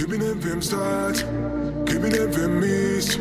Keby 0.00 0.16
neviem 0.16 0.64
stať, 0.64 1.28
keby 1.84 2.08
neviem 2.08 2.64
ísť, 2.64 3.20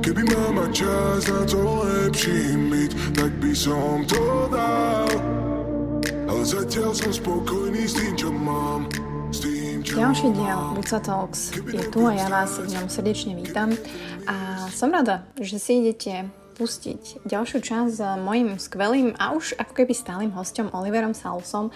keby 0.00 0.24
mama 0.24 0.64
čas 0.72 1.28
na 1.28 1.44
to 1.44 1.84
lepší 1.84 2.56
myť, 2.56 3.12
tak 3.12 3.28
by 3.44 3.52
som 3.52 4.00
to 4.08 4.48
dal. 4.48 5.04
Ale 6.24 6.40
zatiaľ 6.48 6.96
som 6.96 7.12
spokojný 7.12 7.84
s 7.84 8.00
tým, 8.00 8.16
čo 8.16 8.32
mám. 8.32 8.88
Ďalší 9.84 10.32
diel 10.32 10.60
Buca 10.72 10.96
Talks 10.96 11.52
je 11.60 11.84
tu 11.92 12.08
a 12.08 12.16
ja 12.16 12.32
vás 12.32 12.56
v 12.56 12.72
ňom 12.72 12.88
srdečne 12.88 13.36
vítam. 13.36 13.76
A 14.24 14.64
som 14.72 14.88
rada, 14.88 15.28
že 15.36 15.60
si 15.60 15.84
idete 15.84 16.24
pustiť 16.54 17.26
ďalšiu 17.26 17.58
časť 17.60 17.90
s 17.90 18.00
mojim 18.22 18.56
skvelým 18.56 19.18
a 19.18 19.34
už 19.34 19.58
ako 19.58 19.72
keby 19.82 19.92
stálym 19.92 20.32
hostom 20.32 20.70
Oliverom 20.70 21.12
Salusom, 21.12 21.74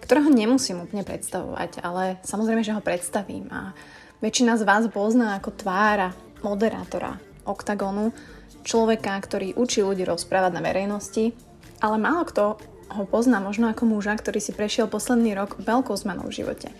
ktorého 0.00 0.30
nemusím 0.30 0.86
úplne 0.86 1.02
predstavovať, 1.02 1.82
ale 1.82 2.22
samozrejme, 2.22 2.62
že 2.62 2.72
ho 2.72 2.80
predstavím. 2.80 3.50
A 3.50 3.74
väčšina 4.22 4.56
z 4.56 4.62
vás 4.62 4.86
pozná 4.88 5.36
ako 5.36 5.50
tvára 5.52 6.14
moderátora 6.40 7.18
Octagonu, 7.44 8.14
človeka, 8.62 9.18
ktorý 9.18 9.58
učí 9.58 9.82
ľudí 9.82 10.06
rozprávať 10.06 10.56
na 10.56 10.62
verejnosti, 10.62 11.34
ale 11.82 11.96
málo 11.98 12.24
kto 12.24 12.44
ho 12.90 13.04
pozná 13.06 13.42
možno 13.42 13.70
ako 13.70 13.86
muža, 13.86 14.14
ktorý 14.14 14.38
si 14.38 14.54
prešiel 14.54 14.86
posledný 14.86 15.34
rok 15.34 15.58
veľkou 15.58 15.94
zmenou 15.94 16.30
v 16.30 16.42
živote 16.42 16.70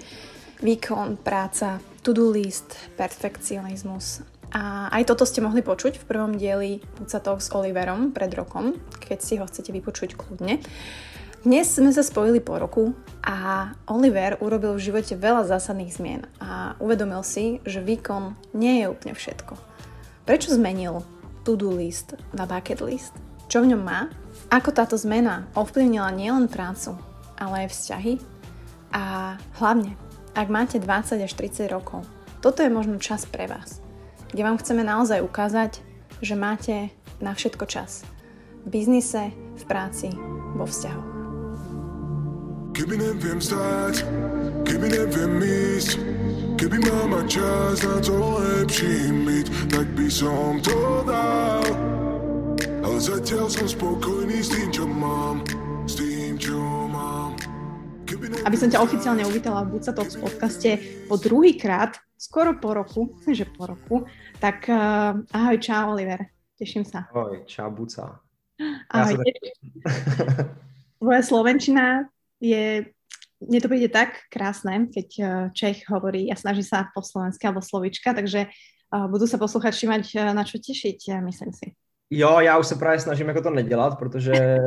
výkon, 0.61 1.17
práca, 1.17 1.81
to-do 2.05 2.29
list, 2.31 2.77
perfekcionizmus. 2.97 4.21
A 4.51 4.91
aj 4.91 5.07
toto 5.07 5.23
ste 5.23 5.39
mohli 5.39 5.63
počuť 5.63 6.03
v 6.03 6.09
prvom 6.11 6.35
dieli 6.35 6.83
Puca 6.99 7.23
Talk 7.23 7.39
s 7.39 7.55
Oliverom 7.55 8.11
pred 8.11 8.35
rokom, 8.35 8.75
keď 8.99 9.19
si 9.23 9.39
ho 9.39 9.47
chcete 9.47 9.71
vypočuť 9.71 10.19
kľudne. 10.19 10.59
Dnes 11.41 11.73
sme 11.73 11.89
sa 11.89 12.05
spojili 12.05 12.43
po 12.45 12.61
roku 12.61 12.93
a 13.25 13.73
Oliver 13.89 14.37
urobil 14.45 14.77
v 14.77 14.93
živote 14.93 15.17
veľa 15.17 15.49
zásadných 15.49 15.95
zmien 15.97 16.23
a 16.37 16.77
uvedomil 16.77 17.25
si, 17.25 17.65
že 17.65 17.81
výkon 17.81 18.37
nie 18.53 18.85
je 18.85 18.93
úplne 18.93 19.17
všetko. 19.17 19.57
Prečo 20.29 20.53
zmenil 20.53 21.01
to-do 21.47 21.73
list 21.73 22.13
na 22.37 22.45
bucket 22.45 22.85
list? 22.85 23.17
Čo 23.49 23.65
v 23.65 23.73
ňom 23.73 23.83
má? 23.83 24.13
Ako 24.53 24.69
táto 24.69 25.01
zmena 25.01 25.49
ovplyvnila 25.57 26.13
nielen 26.13 26.45
prácu, 26.45 26.99
ale 27.41 27.65
aj 27.65 27.73
vzťahy? 27.73 28.15
A 28.93 29.35
hlavne, 29.63 29.97
ak 30.37 30.53
máte 30.53 30.77
20 30.77 31.25
až 31.25 31.33
30 31.39 31.73
rokov, 31.73 32.05
toto 32.45 32.61
je 32.61 32.69
možno 32.69 33.01
čas 33.01 33.25
pre 33.25 33.49
vás, 33.49 33.81
kde 34.31 34.43
vám 34.47 34.59
chceme 34.59 34.87
naozaj 34.87 35.23
ukázať, 35.27 35.83
že 36.23 36.35
máte 36.39 36.95
na 37.19 37.35
všetko 37.35 37.67
čas. 37.67 38.07
V 38.65 38.69
biznise, 38.71 39.35
v 39.35 39.63
práci, 39.67 40.09
vo 40.55 40.65
vzťahu. 40.65 41.03
Keby 42.71 42.95
neviem 42.97 43.41
stať, 43.43 44.07
keby 44.65 44.87
neviem 44.89 45.33
ísť, 45.43 45.99
keby 46.57 46.79
mama 46.87 47.27
čas 47.27 47.83
na 47.83 47.99
to 47.99 48.15
lepší 48.41 49.11
myť, 49.11 49.47
tak 49.69 49.87
by 49.99 50.07
som 50.07 50.63
to 50.63 50.79
dal. 51.05 51.67
Ale 52.81 52.97
zatiaľ 52.97 53.51
som 53.51 53.67
spokojný 53.67 54.41
s 54.41 54.49
tým, 54.55 54.69
čo 54.71 54.85
mám, 54.87 55.43
s 55.85 55.99
tým, 55.99 56.39
čo 56.39 56.57
mám 56.89 57.37
aby 58.45 58.57
som 58.59 58.67
ťa 58.67 58.83
oficiálne 58.83 59.23
uvítala 59.23 59.63
v 59.63 59.79
Buca 59.79 59.95
Talks 59.95 60.19
podcaste 60.19 60.83
po 61.07 61.15
druhý 61.15 61.55
krát, 61.55 62.03
skoro 62.21 62.61
po 62.61 62.77
roku, 62.77 63.17
že 63.39 63.49
po 63.49 63.73
roku. 63.73 64.05
Tak 64.37 64.69
uh, 64.69 65.25
ahoj, 65.33 65.57
čau 65.57 65.97
Oliver, 65.97 66.29
teším 66.61 66.85
sa. 66.85 67.09
Ahoj, 67.09 67.49
čau 67.49 67.73
Buca. 67.73 68.21
Ahoj. 68.93 69.17
Ja 69.17 69.25
Tvoja 71.01 71.25
slovenčina 71.25 72.13
je, 72.45 72.93
mne 73.41 73.59
to 73.65 73.73
príde 73.73 73.89
tak 73.89 74.29
krásne, 74.29 74.93
keď 74.93 75.09
uh, 75.17 75.29
Čech 75.57 75.89
hovorí 75.89 76.29
a 76.29 76.37
snaží 76.37 76.61
sa 76.61 76.93
po 76.93 77.01
slovensky 77.01 77.49
alebo 77.49 77.65
slovička, 77.65 78.13
takže 78.13 78.53
uh, 78.93 79.09
budú 79.09 79.25
sa 79.25 79.41
posluchači 79.41 79.89
mať 79.89 80.05
uh, 80.21 80.37
na 80.37 80.45
čo 80.45 80.61
tešiť, 80.61 81.25
myslím 81.25 81.57
si. 81.57 81.73
Jo, 82.11 82.41
já 82.41 82.59
už 82.59 82.67
se 82.67 82.75
právě 82.75 83.01
snažím 83.01 83.29
jako 83.29 83.43
to 83.43 83.51
nedělat, 83.51 83.99
protože 83.99 84.33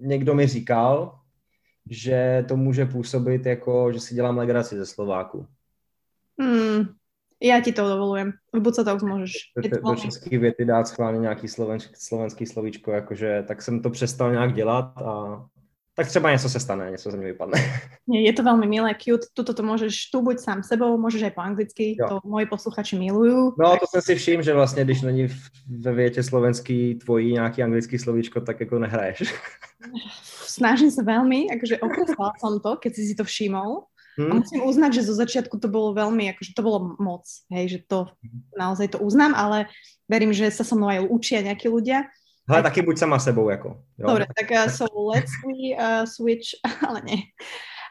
někdo 0.00 0.34
mi 0.34 0.46
říkal, 0.46 1.20
že 1.90 2.44
to 2.48 2.56
může 2.56 2.86
působit 2.86 3.46
jako, 3.46 3.92
že 3.92 4.00
si 4.00 4.14
dělám 4.14 4.38
legraci 4.38 4.76
ze 4.76 4.86
Slováku. 4.86 5.46
Hmm, 6.40 6.84
já 7.42 7.60
ti 7.60 7.72
to 7.72 7.88
dovolujem. 7.88 8.32
Buď 8.58 8.74
se 8.74 8.84
to 8.84 8.96
už 8.96 9.02
můžeš. 9.02 9.32
Do, 9.56 9.90
do 9.90 9.96
české 9.96 10.38
věty 10.38 10.64
dát 10.64 10.88
schválně 10.88 11.18
nějaký 11.18 11.48
slovenský, 11.48 11.94
slovenský 11.96 12.46
slovíčko, 12.46 12.92
jakože, 12.92 13.44
tak 13.48 13.62
jsem 13.62 13.82
to 13.82 13.90
přestal 13.90 14.32
nějak 14.32 14.54
dělat 14.54 14.92
a 14.96 15.44
tak 15.94 16.08
třeba 16.08 16.30
něco 16.30 16.48
se 16.48 16.60
stane, 16.60 16.90
něco 16.90 17.10
ze 17.10 17.16
mě 17.16 17.26
vypadne. 17.26 17.58
Je 18.08 18.32
to 18.32 18.42
velmi 18.42 18.66
milé, 18.66 18.94
cute. 18.94 19.26
Tuto 19.34 19.54
to 19.54 19.62
můžeš 19.62 20.10
tu 20.10 20.22
buď 20.22 20.38
sám 20.38 20.62
sebou, 20.62 20.98
můžeš 20.98 21.22
aj 21.22 21.30
po 21.30 21.40
anglicky, 21.40 21.96
jo. 21.98 22.08
to 22.08 22.18
moji 22.24 22.46
posluchači 22.46 22.98
milují. 22.98 23.32
No 23.58 23.76
to 23.76 23.86
jsem 23.90 24.02
si 24.02 24.14
všiml, 24.14 24.42
že 24.42 24.54
vlastně, 24.54 24.84
když 24.84 25.02
není 25.02 25.28
ve 25.78 25.92
větě 25.92 26.22
slovenský 26.22 26.94
tvojí 26.94 27.32
nějaký 27.32 27.62
anglický 27.62 27.98
slovíčko, 27.98 28.40
tak 28.40 28.60
jako 28.60 28.78
nehraješ. 28.78 29.34
snažím 30.50 30.90
sa 30.90 31.06
veľmi, 31.06 31.48
akože 31.54 31.78
okreslala 31.78 32.34
som 32.42 32.58
to, 32.58 32.76
keď 32.76 32.92
si 32.92 33.02
si 33.12 33.14
to 33.14 33.24
všimol. 33.24 33.86
Hmm. 34.18 34.30
A 34.30 34.32
musím 34.42 34.66
uznať, 34.66 35.00
že 35.00 35.06
zo 35.06 35.14
začiatku 35.14 35.54
to 35.62 35.70
bolo 35.70 35.94
veľmi, 35.94 36.34
akože 36.34 36.52
to 36.54 36.62
bolo 36.66 36.98
moc, 36.98 37.26
hej, 37.52 37.78
že 37.78 37.78
to 37.86 38.10
naozaj 38.58 38.90
to 38.94 38.98
uznám, 38.98 39.36
ale 39.38 39.70
verím, 40.10 40.34
že 40.34 40.50
sa 40.50 40.66
so 40.66 40.74
mnou 40.74 40.90
aj 40.90 41.06
učia 41.06 41.46
nejakí 41.46 41.70
ľudia. 41.70 42.10
Ale 42.50 42.66
taky 42.66 42.82
buď 42.82 42.98
sama 42.98 43.22
sebou, 43.22 43.46
jako. 43.46 43.78
Jo? 43.94 44.06
Dobre, 44.10 44.26
tak 44.34 44.50
uh, 44.50 44.66
so 44.66 44.90
let's 45.06 45.30
we 45.46 45.78
uh, 45.78 46.02
switch, 46.02 46.58
ale 46.86 46.98
nie. 47.06 47.20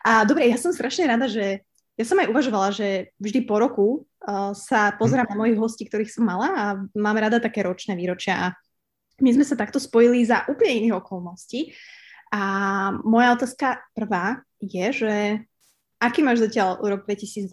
A 0.03 0.27
dobre, 0.27 0.51
ja 0.51 0.59
som 0.59 0.75
strašne 0.75 1.07
rada, 1.07 1.31
že 1.31 1.63
ja 1.95 2.05
som 2.07 2.19
aj 2.19 2.31
uvažovala, 2.31 2.75
že 2.75 3.11
vždy 3.19 3.39
po 3.47 3.55
roku 3.59 3.87
uh, 4.27 4.51
sa 4.51 4.95
pozerám 4.99 5.31
hmm. 5.31 5.35
na 5.35 5.39
mojich 5.39 5.59
hostí, 5.59 5.83
ktorých 5.87 6.11
som 6.11 6.27
mala 6.27 6.47
a 6.51 6.65
mám 6.95 7.15
rada 7.15 7.39
také 7.39 7.63
ročné 7.63 7.95
výročia 7.95 8.35
a 8.35 8.47
my 9.19 9.35
sme 9.35 9.43
sa 9.43 9.59
takto 9.59 9.79
spojili 9.79 10.23
za 10.23 10.47
úplne 10.47 10.83
iných 10.83 10.95
okolností. 10.99 11.75
A 12.31 12.41
moja 13.03 13.35
otázka 13.35 13.83
prvá 13.91 14.45
je, 14.61 14.85
že 14.93 15.13
aký 15.99 16.23
máš 16.23 16.47
zatiaľ 16.47 16.79
rok 16.79 17.05
2022? 17.05 17.51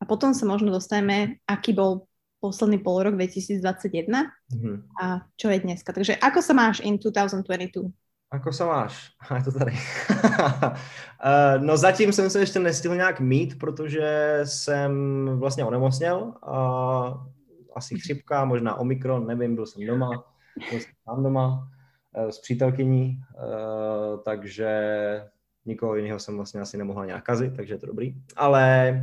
A 0.00 0.02
potom 0.08 0.32
sa 0.32 0.44
možno 0.48 0.72
dostaneme, 0.72 1.40
aký 1.48 1.72
bol 1.76 2.08
posledný 2.40 2.80
pol 2.80 3.04
rok 3.04 3.14
2021 3.20 3.60
mm-hmm. 4.08 4.76
a 4.96 5.28
čo 5.36 5.52
je 5.52 5.58
dneska. 5.60 5.92
Takže 5.92 6.16
ako 6.16 6.40
sa 6.40 6.52
máš 6.56 6.80
in 6.80 6.96
2022? 6.96 7.92
Ako 8.30 8.52
se 8.52 8.64
máš? 8.64 9.10
A 9.28 9.36
je 9.36 9.44
to 9.44 9.52
tady. 9.52 9.72
Eh, 11.24 11.58
no 11.58 11.76
zatím 11.76 12.12
jsem 12.12 12.30
se 12.30 12.40
ještě 12.40 12.58
nestihl 12.58 12.96
nějak 12.96 13.20
mít, 13.20 13.58
protože 13.58 14.40
jsem 14.44 14.92
vlastně 15.38 15.64
onemocněl. 15.64 16.34
A 16.42 16.56
asi 17.76 17.98
chřipka, 17.98 18.44
možná 18.44 18.74
omikron, 18.74 19.26
nevím, 19.26 19.54
byl 19.54 19.66
jsem 19.66 19.86
doma, 19.86 20.10
byl 20.70 20.80
jsem 20.80 20.92
tam 21.06 21.22
doma. 21.22 21.68
Eh, 22.14 22.32
s 22.32 22.38
přítelkyní, 22.38 23.20
eh, 23.38 24.18
takže 24.24 24.70
nikoho 25.66 25.96
jiného 25.96 26.18
jsem 26.18 26.36
vlastně 26.36 26.60
asi 26.60 26.78
nemohla 26.78 27.04
nějak 27.04 27.24
kazit, 27.24 27.56
takže 27.56 27.74
je 27.74 27.78
to 27.78 27.86
dobrý. 27.86 28.14
Ale 28.36 28.94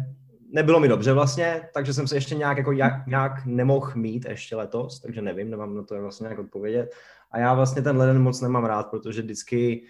nebylo 0.50 0.80
mi 0.80 0.88
dobře 0.88 1.14
vlastně, 1.14 1.62
takže 1.74 1.94
jsem 1.94 2.08
se 2.08 2.16
ještě 2.16 2.36
nějak, 2.36 2.58
jako 2.58 2.72
jak, 2.72 3.08
nějak 3.08 3.46
nemohl 3.46 3.92
mít 3.96 4.26
ještě 4.30 4.56
letos, 4.56 5.00
takže 5.00 5.22
nevím, 5.22 5.50
nemám 5.50 5.76
na 5.76 5.84
to 5.84 6.02
vlastně 6.02 6.24
nějak 6.24 6.40
odpovědět. 6.40 6.96
A 7.32 7.40
já 7.40 7.54
vlastně 7.54 7.82
ten 7.82 7.98
leden 7.98 8.22
moc 8.22 8.42
nemám 8.42 8.66
rád, 8.66 8.88
protože 8.88 9.22
vždycky 9.22 9.84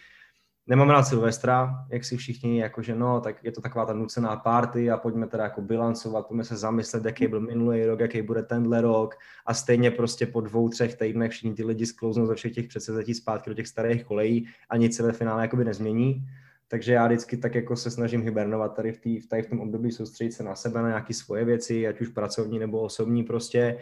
nemám 0.68 0.90
rád 0.90 1.04
Silvestra, 1.04 1.86
jak 1.90 2.06
si 2.06 2.18
všichni, 2.18 2.60
jakože 2.60 2.96
no, 2.96 3.22
tak 3.22 3.44
je 3.44 3.52
to 3.52 3.62
taková 3.62 3.86
ta 3.86 3.94
nucená 3.94 4.36
party 4.36 4.92
a 4.92 4.98
pojďme 4.98 5.28
teda 5.28 5.44
jako 5.44 5.62
bilancovat, 5.62 6.28
pojďme 6.28 6.44
se 6.44 6.58
zamyslet, 6.58 7.06
jaký 7.06 7.28
byl 7.28 7.42
minulý 7.42 7.86
rok, 7.86 8.00
jaký 8.00 8.22
bude 8.22 8.44
tenhle 8.44 8.82
rok 8.82 9.16
a 9.46 9.54
stejně 9.54 9.92
prostě 9.92 10.26
po 10.26 10.42
dvou, 10.42 10.70
třech 10.70 10.96
týdnech 10.96 11.32
všichni 11.32 11.54
ty 11.54 11.64
lidi 11.64 11.86
sklouznou 11.86 12.26
ze 12.26 12.36
všech 12.36 12.54
těch 12.54 12.68
předsezetí 12.68 13.14
zpátky 13.14 13.50
do 13.50 13.54
těch 13.54 13.68
starých 13.68 14.04
kolejí 14.04 14.48
a 14.70 14.78
nic 14.78 14.96
se 14.96 15.04
ve 15.04 15.12
finále 15.12 15.42
jakoby 15.42 15.66
nezmění. 15.66 16.28
Takže 16.68 16.94
já 16.94 17.08
vždycky 17.08 17.38
tak 17.38 17.56
jako 17.56 17.76
se 17.76 17.92
snažím 17.92 18.22
hibernovat 18.22 18.76
tady 18.76 18.92
v, 18.92 18.98
tý, 18.98 19.28
tady 19.28 19.42
v 19.42 19.50
tom 19.50 19.60
období, 19.60 19.92
soustředit 19.92 20.32
se 20.32 20.44
na 20.44 20.56
sebe, 20.56 20.82
na 20.82 20.88
nějaké 20.88 21.14
svoje 21.14 21.46
věci, 21.46 21.88
ať 21.88 22.02
už 22.02 22.08
pracovní 22.08 22.60
nebo 22.60 22.82
osobní 22.82 23.24
prostě. 23.24 23.80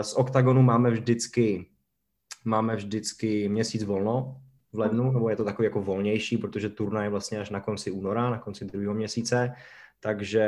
Z 0.00 0.14
OKTAGONu 0.14 0.62
máme 0.62 0.90
vždycky, 0.90 1.66
máme 2.44 2.76
vždycky 2.76 3.48
měsíc 3.48 3.84
volno, 3.84 4.40
v 4.72 4.78
lednu, 4.78 5.12
nebo 5.12 5.30
je 5.30 5.36
to 5.36 5.44
takový 5.44 5.66
jako 5.66 5.82
volnější, 5.82 6.38
protože 6.38 6.68
turnaj 6.68 7.06
je 7.06 7.10
vlastně 7.10 7.40
až 7.40 7.50
na 7.50 7.60
konci 7.60 7.90
února, 7.90 8.30
na 8.30 8.38
konci 8.38 8.64
druhého 8.64 8.94
měsíce, 8.94 9.52
takže 10.00 10.46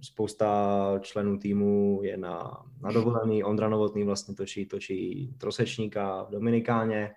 spousta 0.00 0.98
členů 1.00 1.38
týmu 1.38 2.00
je 2.02 2.16
na, 2.16 2.64
na 2.82 2.92
dovolený, 2.92 3.44
Ondra 3.44 3.68
Novotný 3.68 4.04
vlastně 4.04 4.34
točí, 4.34 4.66
točí 4.66 5.30
trosečníka 5.38 6.22
v 6.22 6.30
Dominikáně, 6.30 7.14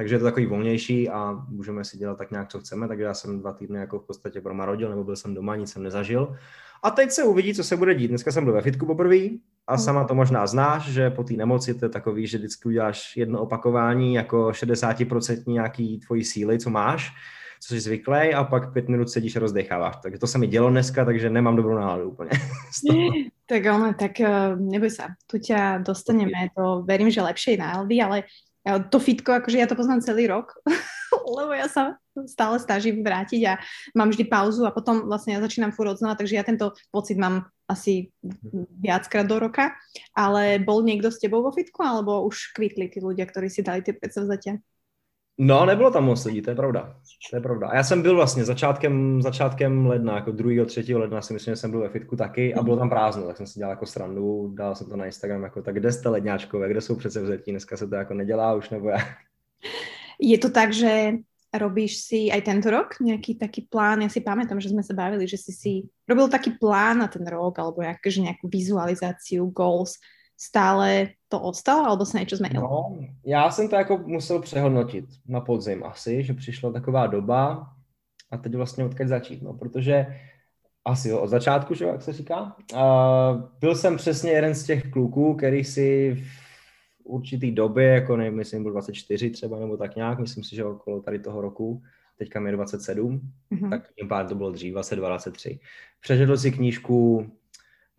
takže 0.00 0.14
je 0.14 0.18
to 0.18 0.24
takový 0.24 0.46
volnější 0.46 1.08
a 1.08 1.44
můžeme 1.48 1.84
si 1.84 1.98
dělat 1.98 2.18
tak 2.18 2.30
nějak, 2.30 2.48
co 2.48 2.60
chceme, 2.60 2.88
takže 2.88 3.04
já 3.04 3.14
jsem 3.14 3.40
dva 3.40 3.52
týdny 3.52 3.78
jako 3.78 3.98
v 3.98 4.06
podstatě 4.06 4.40
promarodil, 4.40 4.90
nebo 4.90 5.04
byl 5.04 5.16
jsem 5.16 5.34
doma, 5.34 5.56
nic 5.56 5.72
jsem 5.72 5.82
nezažil. 5.82 6.36
A 6.82 6.90
teď 6.90 7.10
se 7.10 7.24
uvidí, 7.24 7.54
co 7.54 7.64
se 7.64 7.76
bude 7.76 7.94
dít. 7.94 8.08
Dneska 8.08 8.32
jsem 8.32 8.44
byl 8.44 8.52
ve 8.52 8.62
fitku 8.62 8.86
poprvé 8.86 9.16
a 9.66 9.74
hmm. 9.74 9.84
sama 9.84 10.04
to 10.04 10.14
možná 10.14 10.46
znáš, 10.46 10.88
že 10.88 11.10
po 11.10 11.24
té 11.24 11.34
nemoci 11.34 11.74
to 11.74 11.84
je 11.84 11.88
takový, 11.88 12.26
že 12.26 12.38
vždycky 12.38 12.68
uděláš 12.68 13.16
jedno 13.16 13.40
opakování 13.40 14.14
jako 14.14 14.48
60% 14.48 15.42
nějaký 15.46 16.00
tvojí 16.00 16.24
síly, 16.24 16.58
co 16.58 16.70
máš. 16.70 17.12
co 17.62 17.74
jsi 17.74 17.80
zvyklý 17.80 18.34
a 18.34 18.44
pak 18.44 18.72
pět 18.72 18.88
minut 18.88 19.10
sedíš 19.10 19.36
a 19.36 19.40
rozdecháváš. 19.40 19.96
Takže 20.02 20.18
to 20.18 20.26
se 20.26 20.38
mi 20.38 20.46
dělo 20.46 20.70
dneska, 20.70 21.04
takže 21.04 21.30
nemám 21.30 21.56
dobrou 21.56 21.74
náladu 21.74 22.10
úplně. 22.10 22.30
tak 23.46 23.62
ono, 23.74 23.94
tak 23.94 24.20
eh, 24.20 24.56
neboj 24.56 24.90
sa, 24.90 25.12
tu 25.26 25.36
ťa 25.36 25.84
dostaneme, 25.84 26.48
to 26.56 26.86
verím, 26.88 27.10
že 27.10 27.20
lepšej 27.20 27.56
nálady, 27.60 28.00
ale 28.00 28.22
to 28.62 28.98
fitko, 29.00 29.40
akože 29.40 29.56
ja 29.56 29.68
to 29.68 29.78
poznám 29.78 30.04
celý 30.04 30.28
rok, 30.28 30.52
lebo 31.38 31.52
ja 31.56 31.66
sa 31.66 31.96
stále 32.28 32.60
snažím 32.60 33.00
vrátiť 33.00 33.42
a 33.48 33.56
mám 33.96 34.12
vždy 34.12 34.28
pauzu 34.28 34.68
a 34.68 34.74
potom 34.74 35.08
vlastne 35.08 35.36
ja 35.36 35.40
začínam 35.40 35.72
furt 35.72 35.96
odznova, 35.96 36.18
takže 36.18 36.36
ja 36.36 36.44
tento 36.44 36.76
pocit 36.92 37.16
mám 37.16 37.48
asi 37.70 38.10
viackrát 38.82 39.24
do 39.24 39.38
roka, 39.38 39.72
ale 40.12 40.58
bol 40.58 40.82
niekto 40.82 41.08
s 41.08 41.22
tebou 41.22 41.40
vo 41.40 41.54
fitku, 41.54 41.80
alebo 41.80 42.26
už 42.26 42.52
kvitli 42.52 42.90
tí 42.90 42.98
ľudia, 42.98 43.24
ktorí 43.30 43.46
si 43.46 43.62
dali 43.62 43.80
tie 43.80 43.94
predsavzatia? 43.94 44.58
No, 45.38 45.66
nebylo 45.66 45.90
tam 45.90 46.04
moc 46.04 46.24
lidí, 46.24 46.42
to 46.42 46.50
je 46.50 46.56
pravda. 46.56 46.96
To 47.30 47.36
je 47.36 47.40
pravda. 47.40 47.68
A 47.68 47.76
já 47.76 47.84
jsem 47.84 48.02
byl 48.02 48.14
vlastně 48.16 48.44
začátkem, 48.44 49.22
začátkem 49.22 49.86
ledna, 49.86 50.14
jako 50.14 50.32
2. 50.32 50.64
3. 50.64 50.94
ledna 50.94 51.22
si 51.22 51.32
myslím, 51.32 51.52
že 51.52 51.56
jsem 51.56 51.70
byl 51.70 51.80
ve 51.80 51.88
fitku 51.88 52.16
taky 52.16 52.54
a 52.54 52.62
bylo 52.62 52.76
tam 52.76 52.90
prázdno, 52.90 53.26
tak 53.26 53.36
jsem 53.36 53.46
si 53.46 53.58
dělal 53.58 53.72
jako 53.72 53.86
srandu, 53.86 54.52
dal 54.54 54.74
jsem 54.74 54.86
to 54.86 54.96
na 54.96 55.06
Instagram, 55.06 55.42
jako 55.42 55.62
tak 55.62 55.74
kde 55.74 55.92
jste 55.92 56.08
ledňáčkové, 56.08 56.68
kde 56.68 56.80
jsou 56.80 56.96
přece 56.96 57.22
vzetí, 57.22 57.50
dneska 57.50 57.76
se 57.76 57.88
to 57.88 57.94
jako 57.94 58.14
nedělá 58.14 58.54
už, 58.54 58.70
nebo 58.70 58.88
jak. 58.88 59.06
Je 60.20 60.38
to 60.38 60.50
tak, 60.50 60.72
že 60.72 61.12
robíš 61.50 62.06
si 62.06 62.30
aj 62.30 62.46
tento 62.46 62.70
rok 62.70 63.02
nejaký 63.02 63.34
taký 63.34 63.66
plán? 63.66 64.06
Ja 64.06 64.10
si 64.12 64.22
pamätám, 64.22 64.62
že 64.62 64.70
sme 64.70 64.86
sa 64.86 64.94
bavili, 64.94 65.26
že 65.26 65.34
si 65.34 65.50
si 65.50 65.72
robil 66.06 66.30
taký 66.30 66.54
plán 66.54 67.02
na 67.02 67.08
ten 67.10 67.26
rok 67.26 67.58
alebo 67.58 67.82
akože 67.82 68.22
nejakú 68.22 68.46
vizualizáciu, 68.46 69.50
goals. 69.50 69.98
Stále 70.42 71.08
to 71.28 71.40
ostalo, 71.40 71.86
alebo 71.86 72.06
se 72.06 72.20
něco 72.20 72.36
změnilo? 72.36 72.68
No, 72.68 72.98
já 73.24 73.50
jsem 73.50 73.68
to 73.68 73.76
jako 73.76 73.98
musel 73.98 74.42
přehodnotit 74.42 75.04
na 75.26 75.40
podzim 75.40 75.84
asi, 75.84 76.24
že 76.24 76.34
přišla 76.34 76.72
taková 76.72 77.06
doba 77.06 77.66
a 78.30 78.36
teď 78.36 78.54
vlastně 78.54 78.84
odkud 78.84 79.08
začít, 79.08 79.42
no, 79.42 79.54
protože 79.54 80.06
asi 80.84 81.08
jo, 81.08 81.20
od 81.20 81.26
začátku, 81.26 81.74
že 81.74 81.84
jak 81.84 82.02
se 82.02 82.12
říká. 82.12 82.56
Uh, 82.72 82.80
byl 83.60 83.76
jsem 83.76 83.96
přesně 83.96 84.30
jeden 84.30 84.54
z 84.54 84.64
těch 84.64 84.90
kluků, 84.90 85.34
který 85.34 85.64
si 85.64 86.16
určitý 87.04 87.50
době, 87.50 87.84
jako 87.84 88.16
nevím, 88.16 88.36
myslím, 88.36 88.62
byl 88.62 88.72
24 88.72 89.30
třeba, 89.30 89.58
nebo 89.58 89.76
tak 89.76 89.96
nějak, 89.96 90.18
myslím 90.18 90.44
si, 90.44 90.56
že 90.56 90.64
okolo 90.64 91.00
tady 91.00 91.18
toho 91.18 91.40
roku, 91.40 91.82
teďka 92.18 92.40
mi 92.40 92.48
je 92.48 92.56
27, 92.56 93.20
mm-hmm. 93.52 93.70
tak 93.70 93.92
tím 93.98 94.08
pádem 94.08 94.28
to 94.28 94.34
bylo 94.34 94.50
dřív, 94.50 94.72
22, 94.72 95.08
23. 95.08 95.60
Přečetl 96.00 96.36
si 96.36 96.52
knížku 96.52 97.30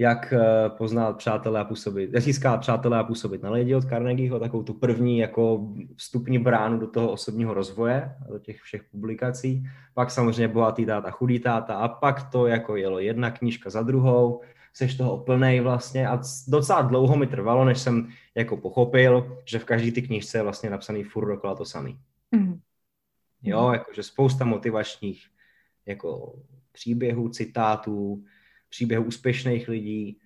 jak 0.01 0.33
eh, 0.33 0.69
poznat 0.69 1.17
přátelé 1.17 1.59
a 1.59 1.63
působit, 1.63 2.09
jak 2.13 2.23
získat 2.23 2.57
přátelé 2.57 2.99
a 2.99 3.03
působit 3.03 3.43
na 3.43 3.51
lidi 3.51 3.75
od 3.75 3.85
Carnegieho, 3.89 4.39
takovou 4.39 4.63
tu 4.63 4.73
první 4.73 5.17
jako 5.17 5.67
vstupní 5.95 6.39
bránu 6.39 6.79
do 6.79 6.87
toho 6.87 7.11
osobního 7.11 7.53
rozvoje, 7.53 8.15
do 8.31 8.39
těch 8.39 8.61
všech 8.61 8.83
publikací. 8.83 9.63
Pak 9.93 10.11
samozřejmě 10.11 10.47
bohatý 10.47 10.85
táta, 10.85 11.11
chudý 11.11 11.39
táta 11.39 11.75
a 11.75 11.87
pak 11.87 12.31
to 12.31 12.47
jako 12.47 12.75
jelo 12.75 12.99
jedna 12.99 13.31
knížka 13.31 13.69
za 13.69 13.81
druhou, 13.81 14.41
seš 14.73 14.95
toho 14.95 15.17
plnej 15.17 15.59
vlastně 15.59 16.07
a 16.07 16.19
docela 16.47 16.81
dlouho 16.81 17.15
mi 17.15 17.27
trvalo, 17.27 17.65
než 17.65 17.79
jsem 17.79 18.09
jako 18.35 18.57
pochopil, 18.57 19.37
že 19.45 19.59
v 19.59 19.65
každý 19.65 19.91
ty 19.91 20.01
knížce 20.01 20.37
je 20.37 20.43
vlastně 20.43 20.69
napsaný 20.69 21.03
furt 21.03 21.27
dokola 21.27 21.55
to 21.55 21.65
samý. 21.65 21.99
Mm. 22.31 22.59
Jo, 23.43 23.69
jakože 23.73 24.03
spousta 24.03 24.45
motivačních 24.45 25.27
jako 25.85 26.35
příběhů, 26.71 27.29
citátů, 27.29 28.23
příběhů 28.71 29.03
úspěšných 29.03 29.67
lidí. 29.67 30.17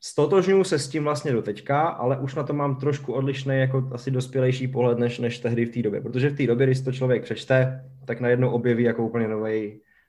Stotožňuji 0.00 0.64
se 0.64 0.78
s 0.78 0.88
tím 0.88 1.04
vlastně 1.04 1.32
do 1.32 1.42
teďka, 1.42 1.80
ale 1.80 2.18
už 2.18 2.34
na 2.34 2.42
to 2.42 2.52
mám 2.52 2.76
trošku 2.76 3.12
odlišný, 3.12 3.58
jako 3.58 3.90
asi 3.92 4.10
dospělejší 4.10 4.68
pohled, 4.68 4.98
než, 4.98 5.18
než 5.18 5.38
tehdy 5.38 5.64
v 5.64 5.70
té 5.70 5.82
době. 5.82 6.00
Protože 6.00 6.30
v 6.30 6.36
té 6.36 6.46
době, 6.46 6.66
když 6.66 6.80
to 6.80 6.92
člověk 6.92 7.22
přečte, 7.22 7.84
tak 8.04 8.20
najednou 8.20 8.50
objeví 8.50 8.84
jako 8.84 9.06
úplně 9.06 9.28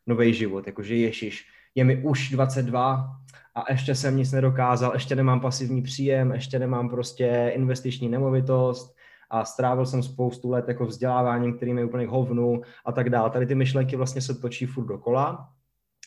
nový 0.07 0.33
život. 0.33 0.67
Jakože 0.67 0.95
Ježíš, 0.95 1.47
je 1.75 1.83
mi 1.83 2.03
už 2.03 2.29
22 2.29 3.17
a 3.55 3.71
ještě 3.71 3.95
jsem 3.95 4.17
nic 4.17 4.31
nedokázal, 4.31 4.93
ještě 4.93 5.15
nemám 5.15 5.41
pasivní 5.41 5.81
příjem, 5.81 6.31
ještě 6.31 6.59
nemám 6.59 6.89
prostě 6.89 7.51
investiční 7.55 8.09
nemovitost 8.09 8.95
a 9.29 9.45
strávil 9.45 9.85
jsem 9.85 10.03
spoustu 10.03 10.49
let 10.49 10.67
jako 10.67 10.85
vzděláváním, 10.85 11.53
který 11.53 11.71
je 11.71 11.85
úplně 11.85 12.07
hovnu 12.07 12.61
a 12.85 12.91
tak 12.91 13.09
dále. 13.09 13.29
Tady 13.29 13.45
ty 13.45 13.55
myšlenky 13.55 13.95
vlastně 13.95 14.21
se 14.21 14.35
točí 14.35 14.65
furt 14.65 14.85
dokola 14.85 15.54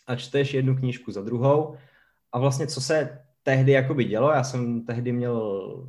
a 0.09 0.17
čteš 0.17 0.55
jednu 0.55 0.77
knížku 0.77 1.13
za 1.13 1.23
druhou 1.23 1.77
a 2.33 2.39
vlastně 2.39 2.67
co 2.67 2.81
se 2.81 3.19
tehdy 3.43 3.73
jakoby 3.73 4.05
dělo, 4.05 4.31
já 4.31 4.45
jsem 4.45 4.85
tehdy 4.85 5.13
měl 5.13 5.87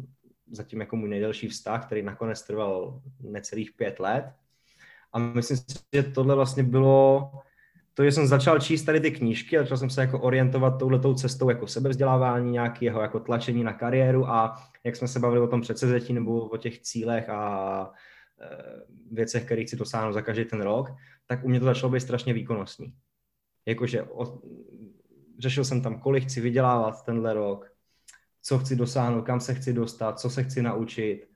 zatím 0.52 0.80
jako 0.80 0.96
můj 0.96 1.10
nejdelší 1.10 1.48
vztah, 1.48 1.86
který 1.86 2.04
nakonec 2.04 2.42
trval 2.42 3.02
necelých 3.20 3.72
pět 3.72 4.00
let 4.00 4.26
a 5.14 5.20
myslím 5.20 5.58
si, 5.58 5.64
že 5.94 6.04
tohle 6.04 6.36
vlastně 6.36 6.64
bylo 6.64 7.32
to, 7.94 8.04
že 8.04 8.12
jsem 8.12 8.28
začal 8.28 8.60
číst 8.60 8.84
tady 8.84 9.00
ty 9.00 9.12
knížky 9.12 9.58
a 9.58 9.62
začal 9.62 9.78
jsem 9.78 9.90
se 9.90 10.02
jako 10.02 10.20
orientovat 10.20 10.80
touhletou 10.80 11.14
cestou 11.14 11.50
jako 11.50 11.68
sebevzdělávání, 11.68 12.52
nějakého 12.52 13.02
jako 13.02 13.20
tlačení 13.20 13.64
na 13.64 13.74
kariéru 13.74 14.30
a 14.30 14.56
jak 14.84 14.96
jsme 14.96 15.08
se 15.08 15.20
bavili 15.20 15.42
o 15.42 15.48
tom 15.48 15.62
předsevzetí 15.62 16.14
nebo 16.14 16.42
o 16.42 16.58
těch 16.58 16.80
cílech 16.82 17.30
a 17.30 17.92
e, 18.42 18.48
věcech, 19.12 19.46
kterých 19.46 19.68
chci 19.68 19.76
dosáhnout 19.76 20.14
za 20.14 20.22
každý 20.22 20.46
ten 20.46 20.62
rok, 20.62 20.90
tak 21.28 21.44
u 21.44 21.50
mě 21.50 21.60
to 21.60 21.66
začalo 21.66 21.92
být 21.92 22.00
strašně 22.00 22.34
výkonnostní. 22.34 22.94
Jakože 23.70 24.04
o, 24.04 24.40
řešil 25.40 25.64
jsem 25.64 25.82
tam, 25.82 26.00
kolik 26.00 26.24
chci 26.24 26.42
vydělávat 26.42 27.06
tenhle 27.06 27.34
rok, 27.34 27.72
co 28.42 28.60
chci 28.60 28.76
dosáhnout, 28.76 29.22
kam 29.22 29.40
se 29.40 29.54
chci 29.54 29.74
dostat, 29.74 30.20
co 30.20 30.30
se 30.30 30.44
chci 30.44 30.62
naučit. 30.62 31.28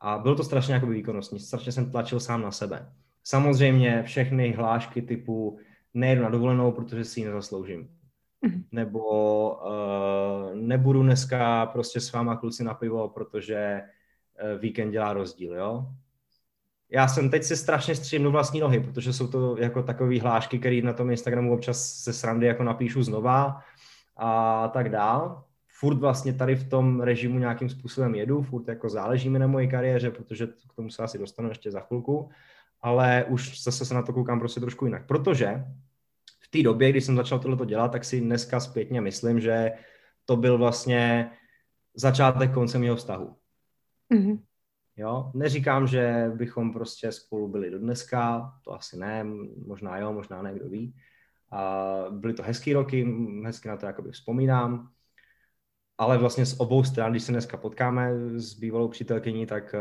A 0.00 0.18
bylo 0.18 0.34
to 0.34 0.44
strašně 0.44 0.74
jako 0.74 0.86
výkonnostní, 0.86 1.40
strašně 1.40 1.72
jsem 1.72 1.90
tlačil 1.90 2.20
sám 2.20 2.42
na 2.42 2.50
sebe. 2.50 2.92
Samozřejmě 3.24 4.02
všechny 4.02 4.52
hlášky 4.52 5.02
typu 5.02 5.58
nejdu 5.94 6.22
na 6.22 6.28
dovolenou, 6.28 6.72
protože 6.72 7.04
si 7.04 7.20
ji 7.20 7.26
nezasloužím. 7.26 7.88
Mhm. 8.42 8.64
Nebo 8.72 9.00
uh, 9.54 10.54
nebudu 10.54 11.02
dneska 11.02 11.66
prostě 11.66 12.00
s 12.00 12.12
váma 12.12 12.36
kluci 12.36 12.64
na 12.64 12.74
pivo, 12.74 13.08
protože 13.08 13.82
uh, 13.82 14.60
víkend 14.60 14.90
dělá 14.90 15.12
rozdíl, 15.12 15.54
jo 15.54 15.86
já 16.94 17.08
jsem 17.08 17.30
teď 17.30 17.42
si 17.42 17.56
strašně 17.56 17.94
střímnu 17.94 18.30
vlastní 18.30 18.60
nohy, 18.60 18.80
protože 18.80 19.12
jsou 19.12 19.26
to 19.26 19.56
jako 19.56 19.82
takové 19.82 20.20
hlášky, 20.20 20.58
které 20.58 20.80
na 20.82 20.92
tom 20.92 21.10
Instagramu 21.10 21.54
občas 21.54 21.94
se 21.94 22.12
srandy 22.12 22.46
jako 22.46 22.62
napíšu 22.62 23.02
znova 23.02 23.60
a 24.16 24.68
tak 24.68 24.88
dál. 24.88 25.44
Furt 25.68 25.98
vlastně 25.98 26.32
tady 26.32 26.54
v 26.54 26.68
tom 26.68 27.00
režimu 27.00 27.38
nějakým 27.38 27.68
způsobem 27.68 28.14
jedu, 28.14 28.42
furt 28.42 28.68
jako 28.68 28.88
záleží 28.88 29.30
mi 29.30 29.38
na 29.38 29.46
mojí 29.46 29.68
kariéře, 29.68 30.10
protože 30.10 30.46
k 30.46 30.74
tomu 30.74 30.90
se 30.90 31.02
asi 31.02 31.18
dostanu 31.18 31.48
ještě 31.48 31.70
za 31.70 31.80
chvilku, 31.80 32.30
ale 32.80 33.24
už 33.28 33.62
zase 33.62 33.84
se 33.84 33.94
na 33.94 34.02
to 34.02 34.12
koukám 34.12 34.38
prostě 34.38 34.60
trošku 34.60 34.84
jinak, 34.84 35.06
protože 35.06 35.64
v 36.40 36.48
té 36.50 36.62
době, 36.62 36.90
když 36.90 37.04
jsem 37.04 37.16
začal 37.16 37.38
tohleto 37.38 37.64
dělat, 37.64 37.92
tak 37.92 38.04
si 38.04 38.20
dneska 38.20 38.60
zpětně 38.60 39.00
myslím, 39.00 39.40
že 39.40 39.72
to 40.24 40.36
byl 40.36 40.58
vlastně 40.58 41.30
začátek 41.94 42.52
konce 42.52 42.78
mého 42.78 42.96
vztahu. 42.96 43.36
Mm-hmm. 44.14 44.38
Jo? 45.02 45.30
Neříkám, 45.34 45.86
že 45.86 46.30
bychom 46.34 46.72
prostě 46.72 47.12
spolu 47.12 47.48
byli 47.48 47.70
do 47.70 47.78
dneska, 47.78 48.52
to 48.64 48.72
asi 48.72 48.98
ne, 48.98 49.24
možná 49.66 49.98
jo, 49.98 50.12
možná 50.12 50.42
ne, 50.42 50.54
kdo 50.54 50.68
ví. 50.68 50.94
A 51.50 52.04
byly 52.10 52.34
to 52.34 52.42
hezký 52.42 52.72
roky, 52.72 53.14
hezky 53.44 53.68
na 53.68 53.76
to 53.76 53.86
jakoby 53.86 54.10
vzpomínám, 54.10 54.88
ale 55.98 56.18
vlastně 56.18 56.46
z 56.46 56.60
obou 56.60 56.84
stran, 56.84 57.10
když 57.10 57.22
se 57.22 57.32
dneska 57.32 57.56
potkáme 57.56 58.10
s 58.34 58.54
bývalou 58.54 58.88
přítelkyní, 58.88 59.46
tak 59.46 59.74
eh, 59.74 59.80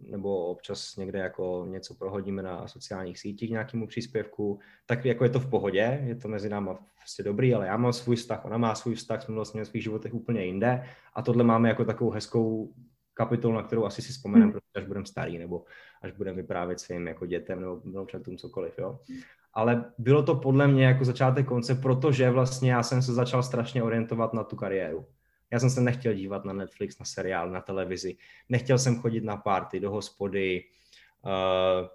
nebo 0.00 0.46
občas 0.46 0.96
někde 0.96 1.18
jako 1.18 1.66
něco 1.68 1.94
prohodíme 1.94 2.42
na 2.42 2.68
sociálních 2.68 3.18
sítích 3.18 3.50
nějakému 3.50 3.86
příspěvku, 3.86 4.58
tak 4.86 5.04
jako 5.04 5.24
je 5.24 5.30
to 5.30 5.40
v 5.40 5.50
pohodě, 5.50 6.02
je 6.04 6.14
to 6.14 6.28
mezi 6.28 6.48
náma 6.48 6.78
prostě 6.98 7.22
dobrý, 7.22 7.54
ale 7.54 7.66
já 7.66 7.76
mám 7.76 7.92
svůj 7.92 8.16
vztah, 8.16 8.44
ona 8.44 8.58
má 8.58 8.74
svůj 8.74 8.94
vztah, 8.94 9.22
jsme 9.22 9.34
vlastně 9.34 9.64
v 9.64 9.68
svých 9.68 9.82
životech 9.82 10.14
úplně 10.14 10.44
jinde 10.44 10.84
a 11.14 11.22
tohle 11.22 11.44
máme 11.44 11.68
jako 11.68 11.84
takovou 11.84 12.10
hezkou 12.10 12.72
kapitolu, 13.14 13.54
na 13.54 13.62
kterou 13.62 13.84
asi 13.84 14.02
si 14.02 14.12
vzpomeneme, 14.12 14.52
hmm. 14.52 14.60
až 14.74 14.84
budeme 14.84 15.06
starý, 15.06 15.38
nebo 15.38 15.64
až 16.02 16.12
budeme 16.12 16.36
vyprávět 16.36 16.80
svým 16.80 17.06
jako 17.06 17.26
dětem 17.26 17.60
nebo 17.60 17.76
vnoučatům 17.76 18.36
cokoliv, 18.36 18.78
jo. 18.78 18.98
Ale 19.52 19.92
bylo 19.98 20.22
to 20.22 20.34
podle 20.34 20.68
mě 20.68 20.84
jako 20.84 21.04
začátek 21.04 21.46
konce, 21.46 21.74
protože 21.74 22.30
vlastně 22.30 22.72
já 22.72 22.82
jsem 22.82 23.02
se 23.02 23.12
začal 23.12 23.42
strašně 23.42 23.82
orientovat 23.82 24.34
na 24.34 24.44
tu 24.44 24.56
kariéru. 24.56 25.06
Já 25.50 25.60
jsem 25.60 25.70
se 25.70 25.80
nechtěl 25.80 26.14
dívat 26.14 26.44
na 26.44 26.52
Netflix, 26.52 26.98
na 26.98 27.04
seriál, 27.04 27.50
na 27.50 27.60
televizi. 27.60 28.16
Nechtěl 28.48 28.78
jsem 28.78 29.00
chodit 29.00 29.24
na 29.24 29.36
party, 29.36 29.80
do 29.80 29.90
hospody 29.90 30.64
uh, 31.24 31.88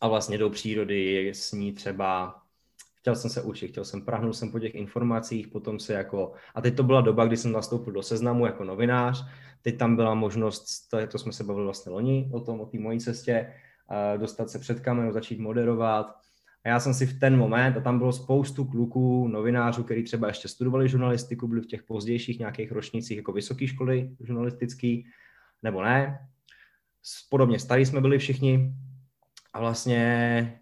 a 0.00 0.08
vlastně 0.08 0.38
do 0.38 0.50
přírody 0.50 1.28
s 1.28 1.52
ní 1.52 1.72
třeba 1.72 2.42
chtěl 3.00 3.16
jsem 3.16 3.30
se 3.30 3.42
učit, 3.42 3.68
chtěl 3.68 3.84
jsem, 3.84 4.02
prahnul 4.02 4.32
jsem 4.32 4.52
po 4.52 4.58
těch 4.58 4.74
informacích, 4.74 5.48
potom 5.48 5.78
se 5.78 5.92
jako, 5.92 6.32
a 6.54 6.60
teď 6.60 6.76
to 6.76 6.82
byla 6.82 7.00
doba, 7.00 7.26
kdy 7.26 7.36
jsem 7.36 7.52
nastoupil 7.52 7.92
do 7.92 8.02
seznamu 8.02 8.46
jako 8.46 8.64
novinář, 8.64 9.26
teď 9.62 9.78
tam 9.78 9.96
byla 9.96 10.14
možnost, 10.14 10.88
to, 10.90 11.06
to 11.06 11.18
jsme 11.18 11.32
se 11.32 11.44
bavili 11.44 11.64
vlastně 11.64 11.92
loni 11.92 12.30
o 12.32 12.40
tom, 12.40 12.60
o 12.60 12.66
té 12.66 12.78
mojí 12.78 13.00
cestě, 13.00 13.52
dostat 14.16 14.50
se 14.50 14.58
před 14.58 14.80
kamerou, 14.80 15.12
začít 15.12 15.38
moderovat, 15.38 16.06
a 16.64 16.68
já 16.68 16.80
jsem 16.80 16.94
si 16.94 17.06
v 17.06 17.20
ten 17.20 17.36
moment, 17.36 17.76
a 17.76 17.80
tam 17.80 17.98
bylo 17.98 18.12
spoustu 18.12 18.64
kluků, 18.64 19.28
novinářů, 19.28 19.84
kteří 19.84 20.02
třeba 20.02 20.28
ještě 20.28 20.48
studovali 20.48 20.88
žurnalistiku, 20.88 21.48
byli 21.48 21.60
v 21.60 21.66
těch 21.66 21.82
pozdějších 21.82 22.38
nějakých 22.38 22.72
ročnících 22.72 23.16
jako 23.16 23.32
vysoké 23.32 23.66
školy 23.66 24.10
žurnalistický, 24.20 25.06
nebo 25.62 25.82
ne. 25.82 26.28
Podobně 27.30 27.58
starí 27.58 27.86
jsme 27.86 28.00
byli 28.00 28.18
všichni. 28.18 28.72
A 29.52 29.60
vlastně 29.60 30.60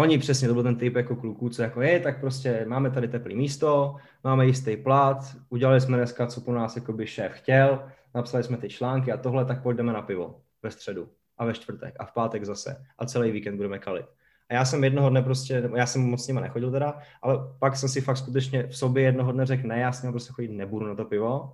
Oni 0.00 0.18
přesně, 0.18 0.48
to 0.48 0.54
byl 0.54 0.62
ten 0.62 0.76
typ 0.76 0.96
jako 0.96 1.16
kluků, 1.16 1.48
co 1.48 1.62
jako 1.62 1.82
je, 1.82 2.00
tak 2.00 2.20
prostě 2.20 2.64
máme 2.68 2.90
tady 2.90 3.08
teplý 3.08 3.34
místo, 3.34 3.96
máme 4.24 4.46
jistý 4.46 4.76
plat, 4.76 5.36
udělali 5.48 5.80
jsme 5.80 5.96
dneska, 5.96 6.26
co 6.26 6.40
po 6.40 6.52
nás 6.52 6.76
jako 6.76 6.92
by 6.92 7.06
šéf 7.06 7.32
chtěl, 7.32 7.82
napsali 8.14 8.44
jsme 8.44 8.56
ty 8.56 8.68
články 8.68 9.12
a 9.12 9.16
tohle, 9.16 9.44
tak 9.44 9.62
půjdeme 9.62 9.92
na 9.92 10.02
pivo 10.02 10.40
ve 10.62 10.70
středu 10.70 11.08
a 11.38 11.44
ve 11.44 11.54
čtvrtek 11.54 11.94
a 11.98 12.04
v 12.04 12.12
pátek 12.12 12.44
zase 12.44 12.86
a 12.98 13.06
celý 13.06 13.30
víkend 13.30 13.56
budeme 13.56 13.78
kalit. 13.78 14.06
A 14.48 14.54
já 14.54 14.64
jsem 14.64 14.84
jednoho 14.84 15.10
dne 15.10 15.22
prostě, 15.22 15.70
já 15.76 15.86
jsem 15.86 16.02
moc 16.02 16.24
s 16.24 16.28
nima 16.28 16.40
nechodil 16.40 16.70
teda, 16.70 16.98
ale 17.22 17.38
pak 17.58 17.76
jsem 17.76 17.88
si 17.88 18.00
fakt 18.00 18.16
skutečně 18.16 18.66
v 18.66 18.76
sobě 18.76 19.02
jednoho 19.02 19.32
dne 19.32 19.46
řekl, 19.46 19.68
ne, 19.68 19.80
já 19.80 19.92
s 19.92 20.02
ním 20.02 20.12
prostě 20.12 20.32
chodit 20.32 20.48
nebudu 20.48 20.86
na 20.86 20.94
to 20.94 21.04
pivo. 21.04 21.52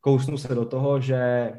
Kousnu 0.00 0.38
se 0.38 0.54
do 0.54 0.64
toho, 0.64 1.00
že 1.00 1.50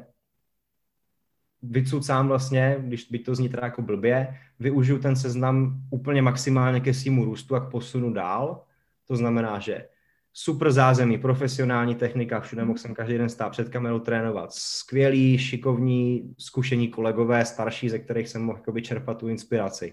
vycucám 1.70 2.28
vlastně, 2.28 2.76
když 2.80 3.08
by 3.10 3.18
to 3.18 3.34
zní 3.34 3.48
teda 3.48 3.62
jako 3.64 3.82
blbě, 3.82 4.38
využiju 4.60 4.98
ten 4.98 5.16
seznam 5.16 5.80
úplně 5.90 6.22
maximálně 6.22 6.80
ke 6.80 6.94
svýmu 6.94 7.24
růstu 7.24 7.56
a 7.56 7.60
k 7.60 7.70
posunu 7.70 8.12
dál. 8.12 8.64
To 9.08 9.16
znamená, 9.16 9.58
že 9.58 9.88
super 10.32 10.72
zázemí, 10.72 11.18
profesionální 11.18 11.94
technika, 11.94 12.40
všude 12.40 12.64
mohl 12.64 12.78
jsem 12.78 12.94
každý 12.94 13.18
den 13.18 13.28
stát 13.28 13.50
před 13.50 13.68
kamerou 13.68 13.98
trénovat. 13.98 14.52
Skvělí, 14.52 15.38
šikovní, 15.38 16.34
zkušení 16.38 16.88
kolegové, 16.88 17.44
starší, 17.44 17.88
ze 17.88 17.98
kterých 17.98 18.28
jsem 18.28 18.42
mohl 18.42 18.60
čerpat 18.82 19.18
tu 19.18 19.28
inspiraci. 19.28 19.92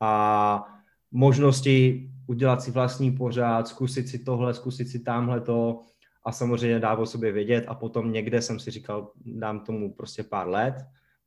A 0.00 0.64
možnosti 1.10 2.08
udělat 2.26 2.62
si 2.62 2.70
vlastní 2.70 3.10
pořád, 3.10 3.68
zkusit 3.68 4.08
si 4.08 4.18
tohle, 4.18 4.54
zkusit 4.54 4.88
si 4.88 4.98
tamhle 4.98 5.40
to 5.40 5.80
a 6.26 6.32
samozřejmě 6.32 6.80
dát 6.80 6.98
o 6.98 7.06
sobě 7.06 7.32
vědět 7.32 7.64
a 7.68 7.74
potom 7.74 8.12
někde 8.12 8.42
jsem 8.42 8.58
si 8.58 8.70
říkal, 8.70 9.12
dám 9.16 9.60
tomu 9.60 9.94
prostě 9.94 10.22
pár 10.22 10.48
let, 10.48 10.74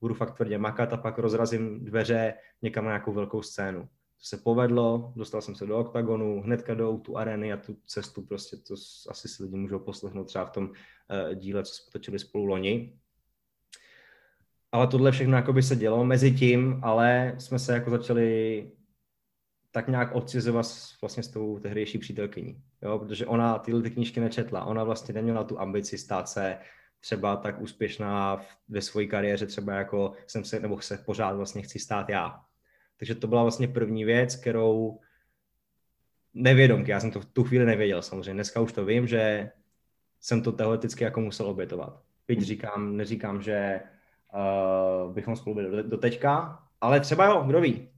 budu 0.02 0.14
fakt 0.14 0.36
tvrdě 0.36 0.58
makat 0.58 0.94
a 0.94 0.98
pak 0.98 1.18
rozrazím 1.18 1.86
dveře 1.86 2.34
někam 2.62 2.86
na 2.86 2.92
nějakou 2.92 3.14
velkou 3.14 3.42
scénu. 3.42 3.82
To 3.82 4.26
se 4.26 4.38
povedlo, 4.38 5.14
dostal 5.16 5.42
jsem 5.42 5.56
se 5.56 5.66
do 5.66 5.78
oktagonu, 5.78 6.42
hnedka 6.42 6.74
do 6.74 6.98
tu 6.98 7.18
areny 7.18 7.54
a 7.54 7.58
tu 7.58 7.78
cestu 7.86 8.22
prostě, 8.22 8.58
to 8.58 8.74
asi 9.10 9.28
si 9.28 9.44
lidi 9.44 9.56
můžou 9.56 9.80
poslechnout 9.80 10.24
třeba 10.24 10.46
v 10.46 10.52
tom 10.52 10.64
uh, 10.64 11.34
díle, 11.36 11.64
co 11.64 11.74
jsme 11.74 11.92
točili 11.92 12.20
spolu 12.20 12.46
loni. 12.46 12.94
Ale 14.72 14.88
tohle 14.88 15.12
všechno 15.12 15.36
jako 15.36 15.54
by 15.54 15.64
se 15.64 15.76
dělo 15.76 16.06
mezi 16.06 16.32
tím, 16.32 16.80
ale 16.84 17.36
jsme 17.38 17.60
se 17.60 17.74
jako 17.74 17.90
začali 17.90 18.72
tak 19.72 19.88
nějak 19.88 20.16
odcizovat 20.16 20.66
vlastně 21.02 21.24
s 21.24 21.28
tou 21.28 21.60
tehdejší 21.60 21.98
přítelkyní, 21.98 22.62
jo, 22.82 23.00
protože 23.00 23.26
ona 23.26 23.60
tyhle 23.60 23.82
ty 23.82 23.92
knížky 23.92 24.20
nečetla, 24.20 24.66
ona 24.66 24.84
vlastně 24.84 25.14
neměla 25.14 25.44
tu 25.44 25.60
ambici 25.60 25.98
stát 25.98 26.30
se 26.30 26.58
třeba 27.00 27.36
tak 27.36 27.62
úspěšná 27.62 28.42
ve 28.70 28.82
své 28.82 29.06
kariéře, 29.06 29.46
třeba 29.46 29.74
jako 29.74 30.14
jsem 30.28 30.44
se, 30.44 30.60
nebo 30.60 30.82
se 30.82 30.98
pořád 30.98 31.36
vlastně 31.36 31.62
chci 31.62 31.80
stát 31.80 32.10
já. 32.10 32.42
Takže 32.98 33.16
to 33.16 33.28
byla 33.28 33.42
vlastně 33.42 33.68
první 33.68 34.06
věc, 34.06 34.36
kterou 34.36 35.00
nevědomky, 36.34 36.92
já 36.92 37.00
jsem 37.00 37.12
to 37.12 37.22
v 37.22 37.26
tu 37.26 37.44
chvíli 37.44 37.66
nevěděl 37.66 38.02
samozřejmě, 38.02 38.34
dneska 38.34 38.62
už 38.62 38.74
to 38.74 38.86
vím, 38.86 39.08
že 39.08 39.52
jsem 40.20 40.42
to 40.42 40.52
teoreticky 40.52 41.04
jako 41.04 41.22
musel 41.22 41.48
obětovat. 41.48 42.02
Byť 42.28 42.42
říkám, 42.42 42.98
neříkám, 42.98 43.42
že 43.42 43.82
uh, 44.34 45.14
bychom 45.14 45.36
spolu 45.36 45.56
byli 45.56 45.72
do, 45.72 45.84
do 45.90 45.98
teďka, 45.98 46.64
ale 46.82 47.00
třeba 47.00 47.26
jo, 47.26 47.44
kdo 47.48 47.62
ví. 47.62 47.90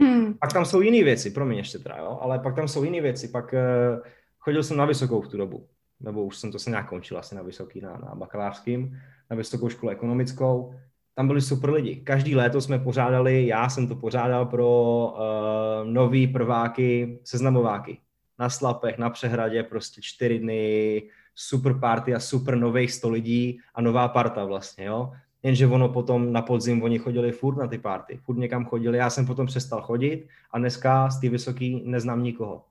Hmm. 0.00 0.34
Pak 0.34 0.52
tam 0.52 0.64
jsou 0.64 0.80
jiné 0.80 1.04
věci, 1.04 1.30
promiň 1.30 1.58
ještě 1.58 1.78
teda, 1.78 1.96
jo, 1.96 2.18
ale 2.20 2.38
pak 2.38 2.56
tam 2.56 2.68
jsou 2.68 2.84
jiné 2.84 3.00
věci, 3.00 3.28
pak 3.28 3.52
uh, 3.52 4.06
chodil 4.38 4.62
jsem 4.62 4.76
na 4.76 4.84
vysokou 4.84 5.20
v 5.20 5.28
tu 5.28 5.36
dobu, 5.36 5.66
nebo 6.00 6.24
už 6.24 6.36
jsem 6.36 6.52
to 6.52 6.58
se 6.58 6.70
nějak 6.70 6.88
končil 6.88 7.18
asi 7.18 7.34
na 7.34 7.42
vysoký, 7.42 7.80
na, 7.80 7.90
na 7.90 8.14
bakalářským, 8.14 8.98
na 9.30 9.36
vysokou 9.36 9.68
školu 9.68 9.92
ekonomickou, 9.92 10.74
tam 11.14 11.26
byli 11.26 11.40
super 11.40 11.70
lidi. 11.70 11.96
Každý 11.96 12.36
léto 12.36 12.60
jsme 12.60 12.78
pořádali, 12.78 13.46
já 13.46 13.68
jsem 13.68 13.88
to 13.88 13.94
pořádal 13.94 14.46
pro 14.46 14.68
uh, 15.12 15.90
nový 15.92 16.26
prváky, 16.26 17.18
seznamováky. 17.24 17.98
Na 18.38 18.48
Slapech, 18.48 18.98
na 18.98 19.10
Přehradě, 19.10 19.62
prostě 19.62 20.00
čtyři 20.02 20.38
dny, 20.38 21.02
super 21.34 21.74
party 21.74 22.14
a 22.14 22.20
super 22.20 22.56
nových 22.56 22.92
sto 22.92 23.10
lidí 23.10 23.60
a 23.74 23.82
nová 23.82 24.08
parta 24.08 24.44
vlastně, 24.44 24.84
jo. 24.84 25.12
Jenže 25.44 25.66
ono 25.66 25.88
potom 25.88 26.32
na 26.32 26.42
podzim, 26.42 26.82
oni 26.82 26.98
chodili 26.98 27.32
furt 27.32 27.56
na 27.56 27.66
ty 27.66 27.78
party, 27.78 28.16
furt 28.16 28.36
někam 28.36 28.64
chodili, 28.64 28.98
já 28.98 29.10
jsem 29.10 29.26
potom 29.26 29.46
přestal 29.46 29.82
chodit 29.82 30.28
a 30.50 30.58
dneska 30.58 31.10
z 31.10 31.20
té 31.20 31.28
vysoký 31.28 31.82
neznám 31.84 32.22
nikoho. 32.22 32.64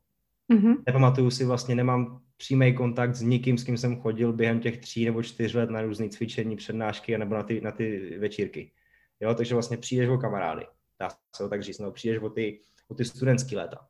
Mm-hmm. 0.53 0.75
Nepamatuju 0.87 1.31
si 1.31 1.45
vlastně, 1.45 1.75
nemám 1.75 2.21
přímý 2.37 2.73
kontakt 2.73 3.15
s 3.15 3.21
nikým, 3.21 3.57
s 3.57 3.63
kým 3.63 3.77
jsem 3.77 4.01
chodil 4.01 4.33
během 4.33 4.59
těch 4.59 4.77
tří 4.77 5.05
nebo 5.05 5.23
čtyř 5.23 5.53
let 5.53 5.69
na 5.69 5.81
různé 5.81 6.09
cvičení, 6.09 6.55
přednášky 6.55 7.17
nebo 7.17 7.35
na 7.35 7.43
ty, 7.43 7.61
na 7.61 7.71
ty 7.71 8.17
večírky. 8.19 8.71
Jo, 9.19 9.35
takže 9.35 9.55
vlastně 9.55 9.77
přijdeš 9.77 10.09
o 10.09 10.17
kamarády, 10.17 10.65
dá 10.99 11.09
se 11.09 11.43
to 11.43 11.49
tak 11.49 11.63
říct, 11.63 11.79
no, 11.79 11.91
přijdeš 11.91 12.19
o 12.19 12.29
ty, 12.29 12.59
o 12.87 12.95
ty 12.95 13.05
studentské 13.05 13.55
léta. 13.55 13.87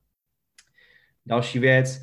Další 1.25 1.59
věc, 1.59 2.01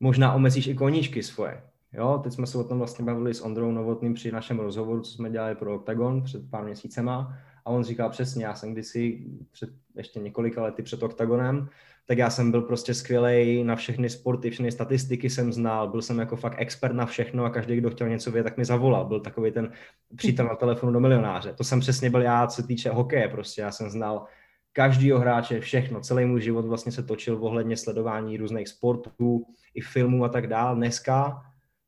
možná 0.00 0.34
omezíš 0.34 0.66
i 0.66 0.74
koníčky 0.74 1.22
svoje. 1.22 1.62
Jo, 1.96 2.20
teď 2.24 2.32
jsme 2.32 2.46
se 2.46 2.58
o 2.58 2.64
tom 2.64 2.78
vlastně 2.78 3.04
bavili 3.04 3.34
s 3.34 3.40
Ondrou 3.40 3.72
Novotným 3.72 4.14
při 4.14 4.32
našem 4.32 4.60
rozhovoru, 4.60 5.00
co 5.00 5.10
jsme 5.10 5.30
dělali 5.30 5.54
pro 5.54 5.74
Octagon 5.74 6.22
před 6.22 6.50
pár 6.50 6.64
měsícema 6.64 7.38
a 7.64 7.70
on 7.70 7.84
říkal 7.84 8.10
přesně, 8.10 8.44
já 8.44 8.54
jsem 8.54 8.72
kdysi 8.72 9.26
před 9.52 9.70
ještě 9.96 10.20
několika 10.20 10.62
lety 10.62 10.82
před 10.82 11.02
Octagonem, 11.02 11.68
tak 12.06 12.18
já 12.18 12.30
jsem 12.30 12.50
byl 12.50 12.62
prostě 12.62 12.94
skvělý 12.94 13.64
na 13.64 13.76
všechny 13.76 14.10
sporty, 14.10 14.50
všechny 14.50 14.72
statistiky 14.72 15.30
jsem 15.30 15.52
znal, 15.52 15.88
byl 15.88 16.02
jsem 16.02 16.18
jako 16.18 16.36
fakt 16.36 16.54
expert 16.58 16.94
na 16.94 17.06
všechno 17.06 17.44
a 17.44 17.50
každý, 17.50 17.76
kdo 17.76 17.90
chtěl 17.90 18.08
něco 18.08 18.30
vědět, 18.30 18.44
tak 18.44 18.58
mi 18.58 18.64
zavolal. 18.64 19.04
Byl 19.04 19.20
takový 19.20 19.50
ten 19.50 19.72
přítel 20.16 20.46
na 20.46 20.54
telefonu 20.54 20.92
do 20.92 21.00
milionáře. 21.00 21.52
To 21.52 21.64
jsem 21.64 21.80
přesně 21.80 22.10
byl 22.10 22.22
já, 22.22 22.46
co 22.46 22.62
týče 22.62 22.90
hokeje, 22.90 23.28
prostě 23.28 23.60
já 23.60 23.72
jsem 23.72 23.90
znal 23.90 24.24
každýho 24.72 25.18
hráče, 25.18 25.60
všechno, 25.60 26.00
celý 26.00 26.24
můj 26.24 26.40
život 26.40 26.64
vlastně 26.64 26.92
se 26.92 27.02
točil 27.02 27.38
ohledně 27.40 27.76
sledování 27.76 28.36
různých 28.36 28.68
sportů, 28.68 29.46
i 29.74 29.80
filmů 29.80 30.24
a 30.24 30.28
tak 30.28 30.46
dál. 30.46 30.76
Dneska 30.76 31.42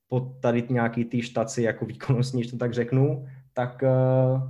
po 0.08 0.20
tady 0.40 0.64
nějaký 0.70 1.04
tý 1.04 1.22
štaci 1.22 1.62
jako 1.62 1.86
výkonnostní, 1.86 2.44
to 2.44 2.56
tak 2.56 2.74
řeknu, 2.74 3.26
tak 3.52 3.82
uh, 3.82 4.42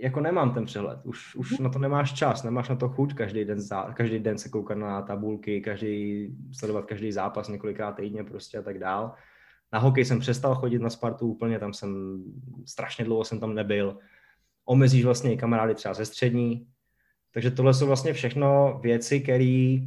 jako 0.00 0.20
nemám 0.20 0.54
ten 0.54 0.64
přehled. 0.64 0.98
Už, 1.04 1.36
už 1.36 1.58
na 1.58 1.68
to 1.70 1.78
nemáš 1.78 2.12
čas, 2.12 2.42
nemáš 2.42 2.68
na 2.68 2.76
to 2.76 2.88
chuť 2.88 3.14
každý 3.14 3.44
den, 3.44 3.58
každý 3.94 4.18
den 4.18 4.38
se 4.38 4.48
koukat 4.48 4.78
na 4.78 5.02
tabulky, 5.02 5.60
každý, 5.60 6.28
sledovat 6.52 6.86
každý 6.86 7.12
zápas 7.12 7.48
několikrát 7.48 7.92
týdně 7.92 8.24
prostě 8.24 8.58
a 8.58 8.62
tak 8.62 8.78
dál. 8.78 9.14
Na 9.72 9.78
hokej 9.78 10.04
jsem 10.04 10.20
přestal 10.20 10.54
chodit 10.54 10.78
na 10.78 10.90
Spartu 10.90 11.26
úplně, 11.26 11.58
tam 11.58 11.72
jsem 11.72 12.22
strašně 12.66 13.04
dlouho 13.04 13.24
jsem 13.24 13.40
tam 13.40 13.54
nebyl. 13.54 13.98
Omezíš 14.64 15.04
vlastně 15.04 15.32
i 15.32 15.36
kamarády 15.36 15.74
třeba 15.74 15.94
ze 15.94 16.04
střední. 16.04 16.66
Takže 17.30 17.50
tohle 17.50 17.74
jsou 17.74 17.86
vlastně 17.86 18.12
všechno 18.12 18.78
věci, 18.82 19.20
které 19.20 19.78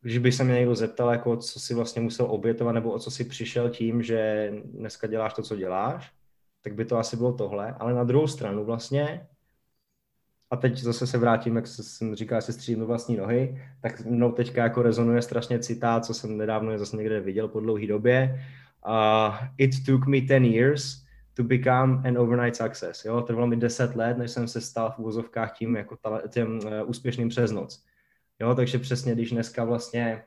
když 0.00 0.18
by 0.18 0.32
se 0.32 0.44
mě 0.44 0.54
někdo 0.54 0.74
zeptal, 0.74 1.10
jako 1.12 1.36
co 1.36 1.60
si 1.60 1.74
vlastně 1.74 2.02
musel 2.02 2.26
obětovat, 2.30 2.72
nebo 2.72 2.92
o 2.92 2.98
co 2.98 3.10
si 3.10 3.24
přišel 3.24 3.70
tím, 3.70 4.02
že 4.02 4.52
dneska 4.64 5.06
děláš 5.06 5.34
to, 5.34 5.42
co 5.42 5.56
děláš, 5.56 6.12
tak 6.62 6.74
by 6.74 6.84
to 6.84 6.98
asi 6.98 7.16
bylo 7.16 7.32
tohle. 7.32 7.74
Ale 7.78 7.94
na 7.94 8.04
druhou 8.04 8.26
stranu 8.26 8.64
vlastně, 8.64 9.26
a 10.50 10.56
teď 10.56 10.78
zase 10.78 11.06
se 11.06 11.18
vrátím, 11.18 11.56
jak 11.56 11.66
jsem 11.66 12.14
říkal, 12.14 12.42
se 12.42 12.52
střídnu 12.52 12.86
vlastní 12.86 13.16
nohy, 13.16 13.62
tak 13.80 14.04
mnou 14.04 14.32
teďka 14.32 14.62
jako 14.62 14.82
rezonuje 14.82 15.22
strašně 15.22 15.58
citát, 15.58 16.04
co 16.04 16.14
jsem 16.14 16.36
nedávno 16.36 16.78
zase 16.78 16.96
někde 16.96 17.20
viděl 17.20 17.48
po 17.48 17.60
dlouhé 17.60 17.86
době. 17.86 18.44
Uh, 18.86 19.34
it 19.58 19.70
took 19.86 20.06
me 20.06 20.20
10 20.20 20.42
years 20.44 21.02
to 21.34 21.44
become 21.44 22.08
an 22.08 22.18
overnight 22.18 22.56
success. 22.56 23.04
Jo? 23.04 23.20
Trvalo 23.20 23.46
mi 23.46 23.56
10 23.56 23.96
let, 23.96 24.18
než 24.18 24.30
jsem 24.30 24.48
se 24.48 24.60
stal 24.60 24.90
v 24.90 24.98
úvozovkách 24.98 25.58
tím 25.58 25.76
jako 25.76 25.96
těm 26.28 26.58
uh, 26.58 26.90
úspěšným 26.90 27.28
přes 27.28 27.50
noc. 27.50 27.84
Jo, 28.40 28.54
takže 28.54 28.78
přesně, 28.78 29.14
když 29.14 29.30
dneska 29.30 29.64
vlastně 29.64 30.24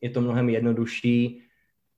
je 0.00 0.10
to 0.10 0.20
mnohem 0.20 0.48
jednodušší 0.48 1.42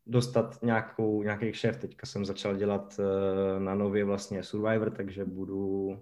dostat 0.06 0.58
nějakou, 0.62 1.22
nějaký 1.22 1.52
šéf. 1.52 1.76
Teďka 1.76 2.06
jsem 2.06 2.24
začal 2.24 2.56
dělat 2.56 2.96
uh, 2.98 3.62
na 3.62 3.74
nově 3.74 4.04
vlastně 4.04 4.42
Survivor, 4.42 4.90
takže 4.90 5.24
budu 5.24 5.98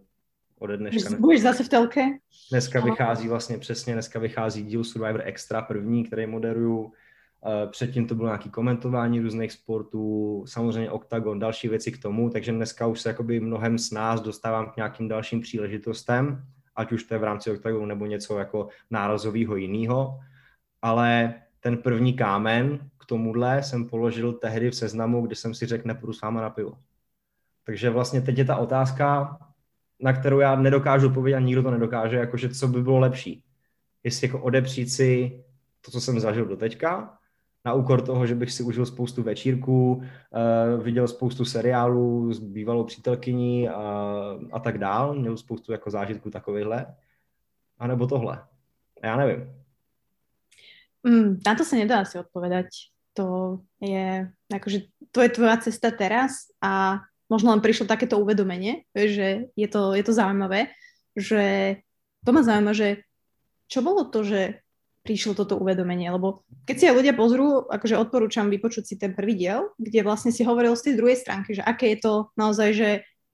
ode 0.58 0.76
dneška... 0.76 1.16
Budeš 1.18 1.42
zase 1.42 1.64
v 1.64 1.68
telke? 1.68 2.00
Dneska 2.50 2.80
vychází 2.80 3.28
vlastně 3.28 3.58
přesně, 3.58 3.92
dneska 3.92 4.18
vychází 4.18 4.62
díl 4.62 4.84
Survivor 4.84 5.22
Extra 5.24 5.62
první, 5.62 6.04
který 6.04 6.26
moderuju. 6.26 6.78
Uh, 6.80 6.90
předtím 7.70 8.06
to 8.06 8.14
bylo 8.14 8.28
nějaké 8.28 8.48
komentování 8.48 9.20
různých 9.20 9.52
sportů, 9.52 10.44
samozřejmě 10.46 10.90
OKTAGON, 10.90 11.38
další 11.38 11.68
věci 11.68 11.92
k 11.92 12.02
tomu, 12.02 12.30
takže 12.30 12.52
dneska 12.52 12.86
už 12.86 13.00
se 13.00 13.08
jakoby 13.08 13.40
mnohem 13.40 13.78
s 13.78 13.90
nás 13.90 14.20
dostávám 14.20 14.70
k 14.70 14.76
nějakým 14.76 15.08
dalším 15.08 15.40
příležitostem 15.40 16.44
ať 16.76 16.92
už 16.92 17.04
to 17.04 17.14
je 17.14 17.18
v 17.18 17.24
rámci 17.24 17.50
OKTAGONu 17.50 17.86
nebo 17.86 18.06
něco 18.06 18.38
jako 18.38 18.68
nárazového 18.90 19.56
jiného, 19.56 20.20
ale 20.82 21.34
ten 21.60 21.76
první 21.76 22.14
kámen 22.14 22.90
k 22.98 23.06
tomuhle 23.06 23.62
jsem 23.62 23.88
položil 23.88 24.32
tehdy 24.32 24.70
v 24.70 24.74
seznamu, 24.74 25.26
kdy 25.26 25.34
jsem 25.34 25.54
si 25.54 25.66
řekl, 25.66 25.88
nepůjdu 25.88 26.12
s 26.12 26.20
váma 26.20 26.40
na 26.40 26.50
pivo. 26.50 26.78
Takže 27.64 27.90
vlastně 27.90 28.20
teď 28.20 28.38
je 28.38 28.44
ta 28.44 28.56
otázka, 28.56 29.38
na 30.00 30.12
kterou 30.12 30.40
já 30.40 30.56
nedokážu 30.56 31.06
odpovědět 31.06 31.36
a 31.36 31.40
nikdo 31.40 31.62
to 31.62 31.70
nedokáže, 31.70 32.16
jakože 32.16 32.48
co 32.48 32.68
by 32.68 32.82
bylo 32.82 32.98
lepší. 32.98 33.44
Jestli 34.04 34.26
jako 34.26 34.40
odepřít 34.40 34.92
si 34.92 35.42
to, 35.80 35.90
co 35.90 36.00
jsem 36.00 36.20
zažil 36.20 36.44
do 36.44 36.56
teďka, 36.56 37.18
na 37.64 37.72
úkor 37.74 38.02
toho, 38.02 38.26
že 38.26 38.34
bych 38.34 38.52
si 38.52 38.62
užil 38.62 38.86
spoustu 38.86 39.22
večírků, 39.22 39.94
uh, 39.94 40.82
viděl 40.82 41.08
spoustu 41.08 41.44
seriálů 41.44 42.32
s 42.32 42.38
bývalou 42.38 42.84
přítelkyní 42.84 43.68
a, 43.68 43.82
a 44.52 44.58
tak 44.58 44.78
dál, 44.78 45.14
měl 45.14 45.36
spoustu 45.36 45.72
jako 45.72 45.90
zážitků 45.90 46.30
takovýchhle. 46.30 46.86
anebo 47.82 48.06
tohle. 48.06 48.46
Já 49.02 49.16
nevím. 49.16 49.50
Mm, 51.02 51.42
na 51.46 51.52
to 51.58 51.66
sa 51.66 51.74
nedá 51.74 52.06
asi 52.06 52.22
odpovedať. 52.22 52.94
To 53.18 53.58
je, 53.82 54.30
akože, 54.54 54.86
to 55.10 55.18
je 55.20 55.34
tvoja 55.34 55.58
cesta 55.58 55.90
teraz 55.90 56.54
a 56.62 57.02
možno 57.26 57.50
len 57.50 57.58
prišlo 57.58 57.90
takéto 57.90 58.22
uvedomenie, 58.22 58.86
že 58.94 59.50
je 59.58 59.68
to, 59.68 59.98
je 59.98 60.04
to 60.06 60.14
zaujímavé, 60.14 60.70
že 61.18 61.76
to 62.22 62.30
ma 62.30 62.46
zaujíma, 62.46 62.72
že 62.72 63.02
čo 63.66 63.82
bolo 63.82 64.06
to, 64.06 64.22
že 64.22 64.62
prišlo 65.02 65.34
toto 65.34 65.58
uvedomenie, 65.58 66.06
lebo 66.08 66.46
keď 66.62 66.76
si 66.78 66.84
aj 66.86 66.94
ľudia 66.94 67.14
pozrú, 67.18 67.66
akože 67.66 67.98
odporúčam 67.98 68.46
vypočuť 68.46 68.84
si 68.86 68.94
ten 68.94 69.12
prvý 69.12 69.34
diel, 69.34 69.74
kde 69.74 70.06
vlastne 70.06 70.30
si 70.30 70.46
hovoril 70.46 70.78
z 70.78 70.90
tej 70.90 70.94
druhej 70.98 71.18
stránky, 71.18 71.58
že 71.58 71.62
aké 71.66 71.94
je 71.94 72.06
to 72.06 72.12
naozaj, 72.38 72.70
že 72.70 72.88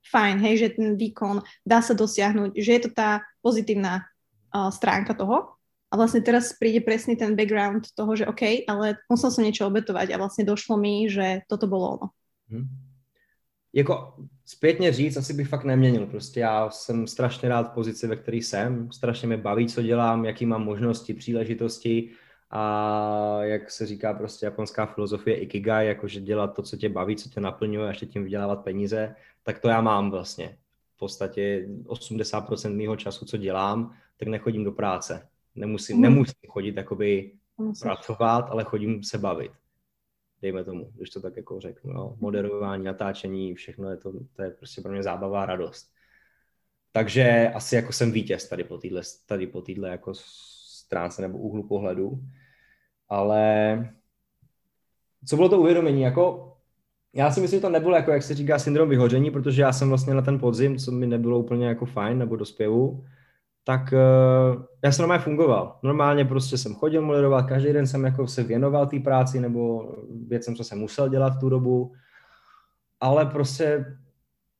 fajn, 0.09 0.41
hej, 0.41 0.55
že 0.57 0.67
ten 0.73 0.97
výkon 0.97 1.45
dá 1.61 1.85
sa 1.85 1.93
dosiahnuť, 1.93 2.57
že 2.57 2.71
je 2.73 2.81
to 2.81 2.89
tá 2.89 3.21
pozitívna 3.45 4.09
uh, 4.49 4.73
stránka 4.73 5.13
toho. 5.13 5.55
A 5.89 5.97
vlastne 5.97 6.21
teraz 6.21 6.53
príde 6.53 6.85
presný 6.85 7.17
ten 7.17 7.33
background 7.33 7.93
toho, 7.97 8.13
že 8.13 8.29
OK, 8.29 8.65
ale 8.69 9.01
musel 9.09 9.33
som 9.33 9.41
niečo 9.41 9.65
obetovať 9.65 10.13
a 10.13 10.21
vlastne 10.21 10.45
došlo 10.45 10.77
mi, 10.77 11.09
že 11.09 11.45
toto 11.49 11.65
bolo 11.65 11.85
ono. 11.97 12.07
Hmm. 12.49 12.88
Jako 13.73 14.13
zpětně 14.45 14.93
říct, 14.93 15.17
asi 15.17 15.33
bych 15.33 15.47
fakt 15.47 15.63
neměnil. 15.63 16.05
Prostě 16.05 16.39
já 16.39 16.69
jsem 16.69 17.07
strašně 17.07 17.49
rád 17.49 17.71
v 17.71 17.73
pozici, 17.73 18.07
ve 18.07 18.15
které 18.15 18.37
jsem. 18.37 18.91
Strašně 18.91 19.27
mě 19.27 19.37
baví, 19.37 19.67
co 19.67 19.81
dělám, 19.81 20.25
jaký 20.25 20.45
mám 20.45 20.63
možnosti, 20.63 21.13
příležitosti 21.13 22.09
a 22.49 23.39
jak 23.43 23.71
se 23.71 23.85
říká 23.85 24.13
prostě 24.13 24.45
japonská 24.45 24.85
filozofie 24.85 25.37
ikigai, 25.37 25.87
jakože 25.87 26.21
dělat 26.21 26.47
to, 26.47 26.63
co 26.63 26.77
tě 26.77 26.89
baví, 26.89 27.15
co 27.15 27.29
tě 27.29 27.41
naplňuje 27.41 27.85
a 27.85 27.89
ještě 27.89 28.05
tím 28.05 28.23
vydělávat 28.23 28.63
peníze, 28.63 29.15
tak 29.43 29.59
to 29.59 29.67
já 29.67 29.81
mám 29.81 30.11
vlastně. 30.11 30.57
V 30.95 30.99
podstatě 30.99 31.67
80% 31.83 32.75
mého 32.75 32.95
času, 32.95 33.25
co 33.25 33.37
dělám, 33.37 33.93
tak 34.17 34.27
nechodím 34.27 34.63
do 34.63 34.71
práce. 34.71 35.27
Nemusím, 35.55 35.95
mm. 35.95 36.01
nemusím 36.01 36.49
chodit 36.49 36.77
jakoby 36.77 37.31
pracovat, 37.81 38.47
ale 38.49 38.63
chodím 38.63 39.03
se 39.03 39.17
bavit 39.17 39.51
dejme 40.41 40.63
tomu, 40.63 40.91
když 40.95 41.09
to 41.09 41.21
tak 41.21 41.37
jako 41.37 41.59
řeknu, 41.59 41.93
jo. 41.93 42.15
moderování, 42.19 42.83
natáčení, 42.83 43.55
všechno 43.55 43.89
je 43.89 43.97
to, 43.97 44.13
to 44.33 44.43
je 44.43 44.51
prostě 44.51 44.81
pro 44.81 44.91
mě 44.91 45.03
zábava 45.03 45.43
a 45.43 45.45
radost. 45.45 45.91
Takže 46.91 47.51
asi 47.55 47.75
jako 47.75 47.93
jsem 47.93 48.11
vítěz 48.11 48.49
tady 48.49 48.63
po 48.63 48.77
téhle, 48.77 49.01
tady 49.25 49.47
po 49.47 49.61
týdle 49.61 49.89
jako 49.89 50.13
stránce 50.15 51.21
nebo 51.21 51.37
úhlu 51.37 51.67
pohledu. 51.67 52.19
Ale 53.09 53.93
co 55.25 55.35
bylo 55.35 55.49
to 55.49 55.59
uvědomení? 55.59 56.01
Jako, 56.01 56.55
já 57.13 57.31
si 57.31 57.41
myslím, 57.41 57.57
že 57.57 57.61
to 57.61 57.69
nebylo, 57.69 57.95
jako, 57.95 58.11
jak 58.11 58.23
se 58.23 58.35
říká, 58.35 58.59
syndrom 58.59 58.89
vyhoření, 58.89 59.31
protože 59.31 59.61
já 59.61 59.73
jsem 59.73 59.89
vlastně 59.89 60.13
na 60.13 60.21
ten 60.21 60.39
podzim, 60.39 60.77
co 60.77 60.91
mi 60.91 61.07
nebylo 61.07 61.39
úplně 61.39 61.67
jako 61.67 61.85
fajn, 61.85 62.17
nebo 62.17 62.35
do 62.35 62.45
zpěvu, 62.45 63.05
tak 63.63 63.93
uh, 63.93 64.63
já 64.83 64.91
jsem 64.91 65.03
normálně 65.03 65.23
fungoval. 65.23 65.79
Normálně 65.83 66.25
prostě 66.25 66.57
jsem 66.57 66.75
chodil 66.75 67.01
moderovat, 67.01 67.47
každý 67.47 67.73
den 67.73 67.87
jsem 67.87 68.05
jako 68.05 68.27
se 68.27 68.43
věnoval 68.43 68.87
té 68.87 68.99
práci 68.99 69.39
nebo 69.39 69.93
věcem, 70.27 70.55
co 70.55 70.63
jsem 70.63 70.79
musel 70.79 71.09
dělat 71.09 71.29
v 71.29 71.39
tu 71.39 71.49
dobu, 71.49 71.93
ale 72.99 73.25
prostě 73.25 73.97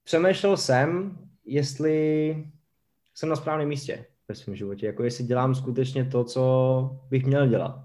přemýšlel 0.03 0.57
jsem, 0.57 1.17
jestli 1.45 2.35
jsem 3.15 3.29
na 3.29 3.35
správném 3.35 3.67
místě 3.67 4.05
ve 4.27 4.35
svém 4.35 4.55
životě, 4.55 4.85
jako 4.85 5.03
jestli 5.03 5.23
dělám 5.23 5.55
skutečně 5.55 6.05
to, 6.05 6.23
co 6.23 6.99
bych 7.09 7.25
měl 7.25 7.47
dělat. 7.47 7.83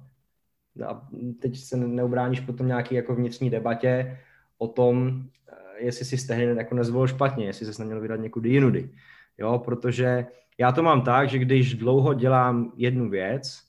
A 0.86 1.08
teď 1.40 1.58
se 1.58 1.76
neubráníš 1.76 2.40
potom 2.40 2.66
nějaký 2.66 2.94
jako 2.94 3.14
vnitřní 3.14 3.50
debatě 3.50 4.18
o 4.58 4.68
tom, 4.68 5.24
eh, 5.48 5.84
jestli 5.84 6.04
si 6.04 6.18
stehny 6.18 6.44
jako 6.44 6.74
nezvolil 6.74 7.06
špatně, 7.06 7.46
jestli 7.46 7.74
se 7.74 7.82
neměl 7.82 8.00
vydat 8.00 8.20
někudy 8.20 8.48
jinudy. 8.48 8.90
Jo, 9.38 9.58
protože 9.58 10.26
já 10.58 10.72
to 10.72 10.82
mám 10.82 11.02
tak, 11.02 11.28
že 11.28 11.38
když 11.38 11.74
dlouho 11.74 12.14
dělám 12.14 12.72
jednu 12.76 13.10
věc 13.10 13.62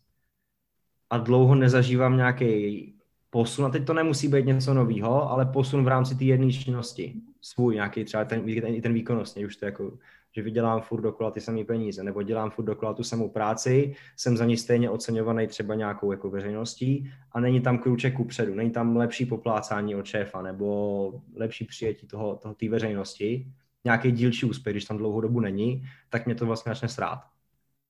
a 1.10 1.18
dlouho 1.18 1.56
nezažívám 1.56 2.18
nějaký 2.18 2.96
posun, 3.30 3.66
a 3.66 3.70
teď 3.70 3.86
to 3.86 3.94
nemusí 3.94 4.28
být 4.28 4.46
něco 4.46 4.74
nového, 4.74 5.30
ale 5.32 5.46
posun 5.46 5.84
v 5.84 5.88
rámci 5.88 6.16
té 6.16 6.24
jedné 6.24 6.52
činnosti, 6.52 7.14
svůj 7.42 7.76
nějaký 7.76 8.04
třeba 8.04 8.26
ten, 8.26 8.62
ten, 8.62 8.82
ten 8.82 8.94
výkonnostní, 8.94 9.46
už 9.46 9.56
to 9.56 9.66
jako, 9.66 9.98
že 10.32 10.42
vydělám 10.42 10.82
furt 10.82 11.02
dokola 11.02 11.32
ty 11.32 11.42
samé 11.42 11.64
peníze, 11.64 12.04
nebo 12.04 12.24
dělám 12.24 12.52
furt 12.52 12.66
dokola 12.66 12.94
tu 12.94 13.04
samou 13.04 13.30
práci, 13.30 13.96
jsem 14.16 14.38
za 14.38 14.46
ní 14.46 14.58
stejně 14.58 14.90
oceňovaný 14.90 15.48
třeba 15.48 15.76
nějakou 15.76 16.12
jako 16.12 16.30
veřejností 16.30 17.12
a 17.32 17.40
není 17.40 17.62
tam 17.62 17.78
krůček 17.78 18.16
kupředu, 18.16 18.56
není 18.56 18.72
tam 18.72 18.98
lepší 18.98 19.26
poplácání 19.26 19.96
od 19.96 20.06
šéfa 20.06 20.42
nebo 20.42 21.22
lepší 21.36 21.66
přijetí 21.66 22.08
toho, 22.08 22.36
toho 22.36 22.56
té 22.56 22.70
veřejnosti, 22.70 23.48
nějaký 23.86 24.12
dílčí 24.12 24.46
úspěch, 24.46 24.74
když 24.74 24.86
tam 24.86 24.98
dlouhou 24.98 25.22
dobu 25.22 25.40
není, 25.40 25.88
tak 26.10 26.26
mě 26.26 26.36
to 26.36 26.46
vlastně 26.46 26.70
začne 26.70 26.88
srát. 26.88 27.24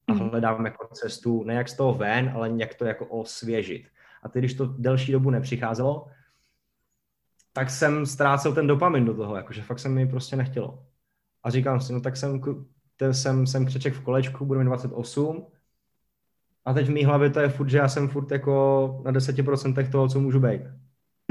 A 0.07 0.13
mhm. 0.13 0.29
hledám 0.29 0.65
jako 0.65 0.87
cestu, 0.93 1.43
ne 1.43 1.53
jak 1.53 1.69
z 1.69 1.77
toho 1.77 1.93
ven, 1.93 2.31
ale 2.35 2.51
jak 2.57 2.75
to 2.75 2.85
jako 2.85 3.05
osvěžit. 3.05 3.87
A 4.23 4.29
teď, 4.29 4.41
když 4.41 4.53
to 4.53 4.65
delší 4.65 5.11
dobu 5.11 5.29
nepřicházelo, 5.29 6.07
tak 7.53 7.69
jsem 7.69 8.05
ztrácel 8.05 8.53
ten 8.53 8.67
dopamin 8.67 9.05
do 9.05 9.13
toho, 9.13 9.35
jakože 9.35 9.61
fakt 9.61 9.79
se 9.79 9.89
mi 9.89 10.07
prostě 10.07 10.35
nechtělo. 10.35 10.83
A 11.43 11.49
říkám 11.49 11.81
si, 11.81 11.93
no 11.93 12.01
tak 12.01 12.17
jsem, 12.17 12.41
jsem, 13.11 13.47
jsem 13.47 13.65
křeček 13.65 13.93
v 13.93 14.03
kolečku, 14.03 14.45
budu 14.45 14.59
mít 14.59 14.65
28, 14.65 15.45
a 16.65 16.73
teď 16.73 16.87
v 16.87 16.91
mý 16.91 17.05
hlavě 17.05 17.29
to 17.29 17.39
je 17.39 17.49
furt, 17.49 17.69
že 17.69 17.77
já 17.77 17.89
jsem 17.89 18.07
furt 18.07 18.31
jako 18.31 19.01
na 19.05 19.11
10% 19.11 19.91
toho, 19.91 20.09
co 20.09 20.19
můžu 20.19 20.39
být. 20.39 20.61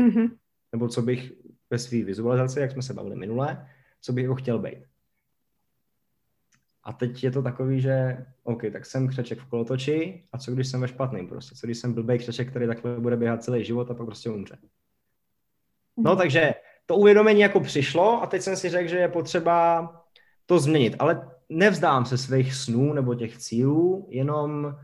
Mm-hmm. 0.01 0.31
Nebo 0.73 0.89
co 0.89 1.03
bych 1.03 1.33
ve 1.71 1.79
své 1.79 2.03
vizualizaci, 2.03 2.61
jak 2.61 2.71
jsme 2.71 2.83
se 2.83 2.95
bavili 2.95 3.17
minule, 3.17 3.67
co 4.05 4.13
bych 4.13 4.23
jako 4.23 4.35
chtěl 4.35 4.59
být. 4.59 4.79
A 6.83 6.93
teď 6.93 7.25
je 7.25 7.31
to 7.31 7.43
takový, 7.43 7.81
že 7.81 8.27
OK, 8.43 8.63
tak 8.73 8.87
jsem 8.87 9.09
křeček 9.09 9.39
v 9.39 9.47
kolotoči 9.47 10.25
a 10.33 10.39
co 10.39 10.53
když 10.53 10.69
jsem 10.69 10.81
ve 10.81 10.89
špatným 10.89 11.29
prostě, 11.29 11.55
co 11.55 11.67
když 11.67 11.79
jsem 11.79 11.93
blbý 11.93 12.19
křeček, 12.19 12.51
který 12.51 12.67
takhle 12.67 13.01
bude 13.01 13.17
běhat 13.17 13.45
celý 13.45 13.65
život 13.65 13.91
a 13.91 13.95
pak 13.95 14.07
prostě 14.07 14.31
umře. 14.31 14.59
No 15.97 16.11
mhm. 16.11 16.19
takže 16.19 16.55
to 16.87 16.97
uvědomení 16.97 17.41
jako 17.41 17.61
přišlo 17.61 18.23
a 18.23 18.27
teď 18.27 18.43
jsem 18.43 18.57
si 18.57 18.69
řekl, 18.69 18.89
že 18.89 18.99
je 18.99 19.09
potřeba 19.09 19.91
to 20.47 20.59
změnit, 20.59 20.97
ale 20.99 21.31
nevzdám 21.49 22.05
se 22.05 22.19
svých 22.19 22.55
snů 22.55 22.93
nebo 22.93 23.15
těch 23.15 23.39
cílů, 23.39 24.07
jenom 24.11 24.77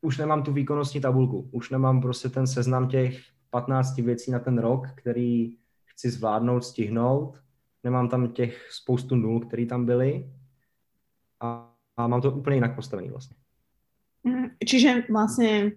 už 0.00 0.18
nemám 0.18 0.42
tu 0.42 0.52
výkonnostní 0.52 1.00
tabulku, 1.00 1.48
už 1.52 1.70
nemám 1.70 2.00
prostě 2.00 2.28
ten 2.28 2.46
seznam 2.46 2.88
těch 2.88 3.20
15 3.50 3.96
věcí 3.96 4.30
na 4.30 4.38
ten 4.38 4.58
rok, 4.58 4.86
který 4.96 5.56
chci 5.84 6.10
zvládnout, 6.10 6.64
stihnout 6.64 7.40
nemám 7.84 8.08
tam 8.08 8.28
těch 8.28 8.68
spoustu 8.70 9.16
nul, 9.16 9.40
které 9.40 9.66
tam 9.66 9.86
byly 9.86 10.30
a, 11.40 11.74
a 11.96 12.06
mám 12.06 12.20
to 12.20 12.32
úplně 12.32 12.56
jinak 12.56 12.74
postavený 12.74 13.10
vlastně. 13.10 13.36
Mm, 14.24 14.46
čiže 14.66 15.02
vlastně 15.10 15.72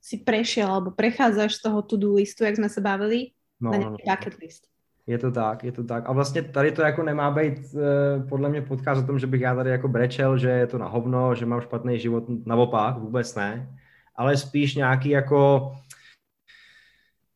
si 0.00 0.16
prešiel 0.16 0.72
alebo 0.72 0.90
prechádzaš 0.90 1.54
z 1.54 1.62
toho 1.62 1.82
to-do 1.82 2.14
listu, 2.14 2.44
jak 2.44 2.56
jsme 2.56 2.68
se 2.68 2.80
bavili, 2.80 3.26
no, 3.60 3.70
na 3.70 3.76
nějaký 3.76 4.02
no, 4.06 4.16
bucket 4.16 4.38
list. 4.38 4.68
Je 5.06 5.18
to 5.18 5.30
tak, 5.30 5.64
je 5.64 5.72
to 5.72 5.84
tak. 5.84 6.04
A 6.06 6.12
vlastně 6.12 6.42
tady 6.42 6.72
to 6.72 6.82
jako 6.82 7.02
nemá 7.02 7.30
být 7.30 7.58
eh, 7.58 8.22
podle 8.28 8.48
mě 8.48 8.62
podcast 8.62 9.02
o 9.02 9.06
tom, 9.06 9.18
že 9.18 9.26
bych 9.26 9.40
já 9.40 9.54
tady 9.54 9.70
jako 9.70 9.88
brečel, 9.88 10.38
že 10.38 10.48
je 10.48 10.66
to 10.66 10.78
na 10.78 10.88
hovno, 10.88 11.34
že 11.34 11.46
mám 11.46 11.60
špatný 11.60 11.98
život, 11.98 12.24
naopak, 12.46 12.98
vůbec 12.98 13.34
ne. 13.34 13.78
Ale 14.16 14.36
spíš 14.36 14.74
nějaký 14.74 15.08
jako 15.08 15.72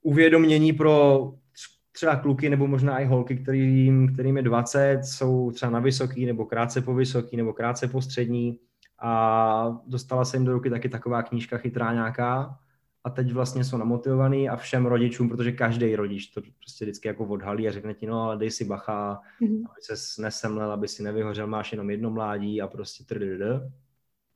uvědomění 0.02 0.72
pro 0.72 1.32
třeba 1.92 2.16
kluky 2.16 2.50
nebo 2.50 2.66
možná 2.66 2.98
i 2.98 3.04
holky, 3.04 3.36
kterým, 3.36 4.12
kterým 4.12 4.36
je 4.36 4.42
20, 4.42 5.04
jsou 5.04 5.50
třeba 5.50 5.72
na 5.72 5.80
vysoký 5.80 6.26
nebo 6.26 6.44
krátce 6.44 6.80
po 6.80 6.94
vysoký 6.94 7.36
nebo 7.36 7.52
krátce 7.52 7.88
po 7.88 8.02
střední 8.02 8.58
a 8.98 9.80
dostala 9.86 10.24
se 10.24 10.36
jim 10.36 10.44
do 10.44 10.52
ruky 10.52 10.70
taky 10.70 10.88
taková 10.88 11.22
knížka 11.22 11.58
chytrá 11.58 11.92
nějaká 11.92 12.58
a 13.04 13.10
teď 13.10 13.32
vlastně 13.32 13.64
jsou 13.64 13.76
namotivovaný 13.76 14.48
a 14.48 14.56
všem 14.56 14.86
rodičům, 14.86 15.28
protože 15.28 15.52
každý 15.52 15.96
rodič 15.96 16.26
to 16.26 16.40
prostě 16.58 16.84
vždycky 16.84 17.08
jako 17.08 17.24
odhalí 17.24 17.68
a 17.68 17.72
řekne 17.72 17.94
ti, 17.94 18.06
no 18.06 18.22
ale 18.22 18.36
dej 18.36 18.50
si 18.50 18.64
bacha, 18.64 19.20
mm-hmm. 19.40 19.62
aby 19.70 19.80
se 19.96 20.22
nesemlel, 20.22 20.72
aby 20.72 20.88
si 20.88 21.02
nevyhořel, 21.02 21.46
máš 21.46 21.72
jenom 21.72 21.90
jedno 21.90 22.10
mládí 22.10 22.62
a 22.62 22.66
prostě 22.66 23.04
trdr. 23.04 23.70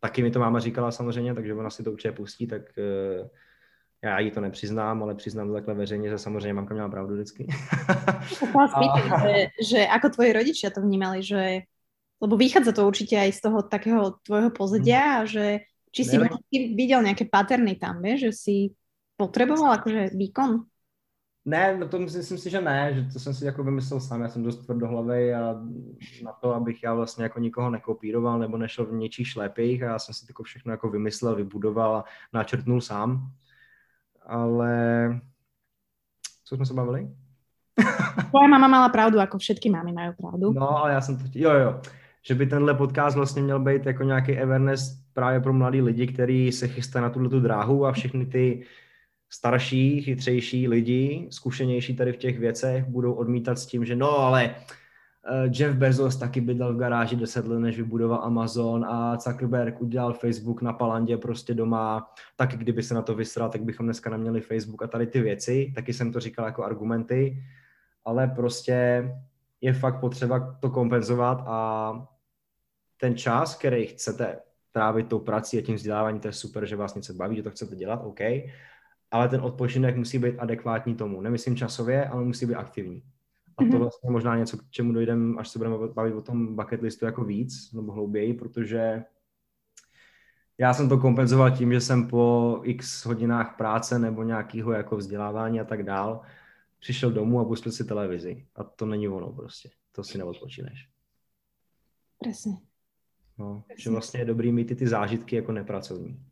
Taky 0.01 0.23
mi 0.23 0.31
to 0.31 0.39
máma 0.39 0.61
říkala 0.61 0.91
samozřejmě, 0.91 1.35
takže 1.35 1.55
ona 1.55 1.71
si 1.71 1.83
to 1.83 1.93
určitě 1.93 2.13
pustí, 2.13 2.47
tak 2.47 2.63
uh, 2.63 3.29
já 4.05 4.19
jí 4.19 4.31
to 4.31 4.41
nepřiznám, 4.41 5.03
ale 5.03 5.15
přiznám 5.15 5.49
to 5.49 5.55
takhle 5.55 5.75
veřejně, 5.75 6.09
že 6.09 6.19
samozřejmě 6.19 6.55
mamka 6.55 6.75
měla 6.75 6.89
pravdu 6.89 7.15
vždycky. 7.15 7.47
a... 8.75 9.21
že, 9.21 9.49
že 9.71 9.87
ako 9.87 10.09
tvoji 10.09 10.33
rodičia 10.33 10.71
to 10.71 10.81
vnímali, 10.81 11.23
že 11.23 11.63
lebo 12.21 12.37
vychádza 12.37 12.73
to 12.73 12.89
určite 12.89 13.13
aj 13.13 13.33
z 13.33 13.41
toho 13.41 13.59
takého 13.63 14.17
tvojho 14.25 14.51
pozadia, 14.51 15.21
a 15.21 15.29
že 15.29 15.69
či 15.93 16.03
si 16.05 16.17
ne, 16.17 16.29
videl 16.73 17.05
nejaké 17.05 17.29
paterny 17.29 17.77
tam, 17.77 18.01
vieš, 18.01 18.21
že 18.21 18.33
si 18.33 18.57
potreboval 19.21 19.81
akože 19.81 20.17
výkon? 20.17 20.65
Ne, 21.47 21.79
no 21.79 21.89
to 21.89 21.99
myslím 21.99 22.39
si, 22.39 22.51
že 22.51 22.61
ne, 22.61 22.95
že 22.95 23.13
to 23.13 23.19
jsem 23.21 23.35
si 23.35 23.45
jako 23.45 23.65
vymyslel 23.65 24.01
sám, 24.01 24.23
já 24.23 24.29
jsem 24.29 24.43
dost 24.43 24.57
tvrdohlavý 24.57 25.33
a 25.33 25.55
na 26.23 26.33
to, 26.33 26.55
abych 26.55 26.83
já 26.83 26.95
vlastně 26.95 27.23
jako 27.23 27.41
nikoho 27.41 27.71
nekopíroval 27.71 28.39
nebo 28.39 28.57
nešel 28.57 28.87
v 28.87 28.93
něčích 28.93 29.29
šlepích 29.29 29.83
a 29.83 29.87
já 29.87 29.99
jsem 29.99 30.15
si 30.15 30.27
to 30.27 30.43
všechno 30.43 30.73
jako 30.73 30.91
vymyslel, 30.91 31.37
vybudoval 31.37 31.97
a 31.97 32.05
načrtnul 32.33 32.81
sám 32.81 33.31
ale 34.27 35.21
co 36.45 36.57
jsme 36.57 36.67
se 36.67 36.75
bavili? 36.75 37.09
Tvoje 38.31 38.49
mama 38.49 38.69
mala 38.69 38.89
pravdu, 38.89 39.19
jako 39.19 39.39
všetky 39.39 39.71
mámy 39.71 39.93
mají 39.93 40.13
pravdu. 40.13 40.53
No, 40.53 40.79
ale 40.79 40.93
já 40.93 41.01
jsem 41.01 41.19
to 41.19 41.25
chtěl, 41.25 41.55
jo, 41.55 41.61
jo, 41.61 41.81
že 42.23 42.35
by 42.35 42.47
tenhle 42.47 42.75
podcast 42.75 43.17
vlastně 43.17 43.43
měl 43.43 43.61
být 43.61 43.87
jako 43.87 44.03
nějaký 44.03 44.39
awareness 44.39 45.07
právě 45.13 45.41
pro 45.41 45.53
mladý 45.53 45.83
lidi, 45.83 46.07
kteří 46.07 46.53
se 46.53 46.69
chystají 46.69 47.03
na 47.03 47.11
tuto 47.11 47.41
dráhu 47.41 47.87
a 47.87 47.93
všechny 47.93 48.27
ty 48.27 48.65
starší, 49.31 50.03
chytřejší 50.03 50.69
lidi, 50.69 51.29
zkušenější 51.31 51.97
tady 51.97 52.13
v 52.13 52.17
těch 52.17 52.39
věcech, 52.39 52.85
budou 52.85 53.13
odmítat 53.13 53.59
s 53.59 53.67
tím, 53.67 53.85
že 53.85 53.97
no 53.97 54.19
ale 54.19 54.55
Jeff 55.51 55.77
Bezos 55.77 56.17
taky 56.17 56.41
bydlel 56.41 56.75
v 56.75 56.79
garáži 56.79 57.17
10 57.17 57.47
let, 57.47 57.59
než 57.59 57.77
vybudoval 57.77 58.25
Amazon 58.25 58.85
a 58.85 59.17
Zuckerberg 59.17 59.81
udělal 59.81 60.13
Facebook 60.13 60.63
na 60.63 60.73
Palandě 60.73 61.17
prostě 61.17 61.55
doma, 61.55 62.13
tak 62.37 62.57
kdyby 62.57 62.83
se 62.83 62.95
na 62.95 63.03
to 63.03 63.15
vysral, 63.15 63.49
tak 63.49 63.63
bychom 63.63 63.87
dneska 63.87 64.11
neměli 64.11 64.41
Facebook 64.41 64.83
a 64.83 64.87
tady 64.87 65.07
ty 65.07 65.21
věci, 65.21 65.73
taky 65.75 65.93
jsem 65.93 66.13
to 66.13 66.21
říkal 66.21 66.47
jako 66.47 66.65
argumenty, 66.65 67.43
ale 68.05 68.27
prostě 68.29 69.05
je 69.61 69.73
fakt 69.73 70.01
potřeba 70.01 70.57
to 70.61 70.71
kompenzovat 70.71 71.45
a 71.47 71.93
ten 73.01 73.17
čas, 73.17 73.55
který 73.55 73.87
chcete 73.87 74.39
trávit 74.73 75.09
tou 75.09 75.19
prací 75.19 75.59
a 75.59 75.63
tím 75.63 75.75
vzděláváním, 75.75 76.21
to 76.21 76.29
je 76.29 76.33
super, 76.33 76.67
že 76.67 76.77
vás 76.77 76.95
něco 76.95 77.15
baví, 77.15 77.37
že 77.37 77.43
to 77.43 77.51
chcete 77.51 77.77
dělat, 77.77 78.01
OK, 78.05 78.21
ale 79.11 79.29
ten 79.29 79.41
odpočinek 79.41 79.97
musí 79.97 80.19
být 80.19 80.39
adekvátní 80.39 80.95
tomu. 80.95 81.21
Nemyslím 81.21 81.57
časově, 81.57 82.09
ale 82.09 82.25
musí 82.25 82.47
být 82.47 82.55
aktivní. 82.55 83.03
A 83.59 83.63
to 83.63 83.69
mhm. 83.69 83.79
vlastně 83.79 84.11
možná 84.11 84.37
něco, 84.37 84.57
k 84.57 84.71
čemu 84.71 84.93
dojdeme, 84.93 85.35
až 85.39 85.49
se 85.49 85.59
budeme 85.59 85.77
bavit 85.89 86.15
o 86.15 86.23
tom 86.23 86.57
bucket 86.57 86.83
listu 86.83 87.05
jako 87.05 87.25
víc, 87.25 87.73
nebo 87.73 87.93
hlouběji, 87.93 88.35
protože 88.35 89.05
já 90.59 90.75
jsem 90.75 90.89
to 90.89 90.99
kompenzoval 90.99 91.51
tím, 91.51 91.73
že 91.73 91.81
jsem 91.81 92.09
po 92.09 92.61
x 92.63 93.05
hodinách 93.05 93.57
práce 93.57 93.99
nebo 93.99 94.23
nějakého 94.23 94.73
jako 94.73 94.97
vzdělávání 94.97 95.61
a 95.61 95.65
tak 95.65 95.83
dál 95.83 96.23
přišel 96.79 97.11
domů 97.11 97.41
a 97.41 97.45
pustil 97.45 97.73
si 97.73 97.85
televizi. 97.85 98.47
A 98.55 98.65
to 98.65 98.87
není 98.87 99.09
ono 99.09 99.33
prostě. 99.33 99.71
To 99.93 100.05
si 100.05 100.19
neodpočíneš. 100.19 100.89
Přesně. 102.21 102.53
No, 103.39 103.65
že 103.77 103.91
vlastně 103.91 104.21
je 104.21 104.25
dobrý 104.25 104.53
mít 104.53 104.65
ty, 104.65 104.77
ty 104.77 104.89
zážitky 104.89 105.37
jako 105.37 105.53
nepracovní. 105.53 106.23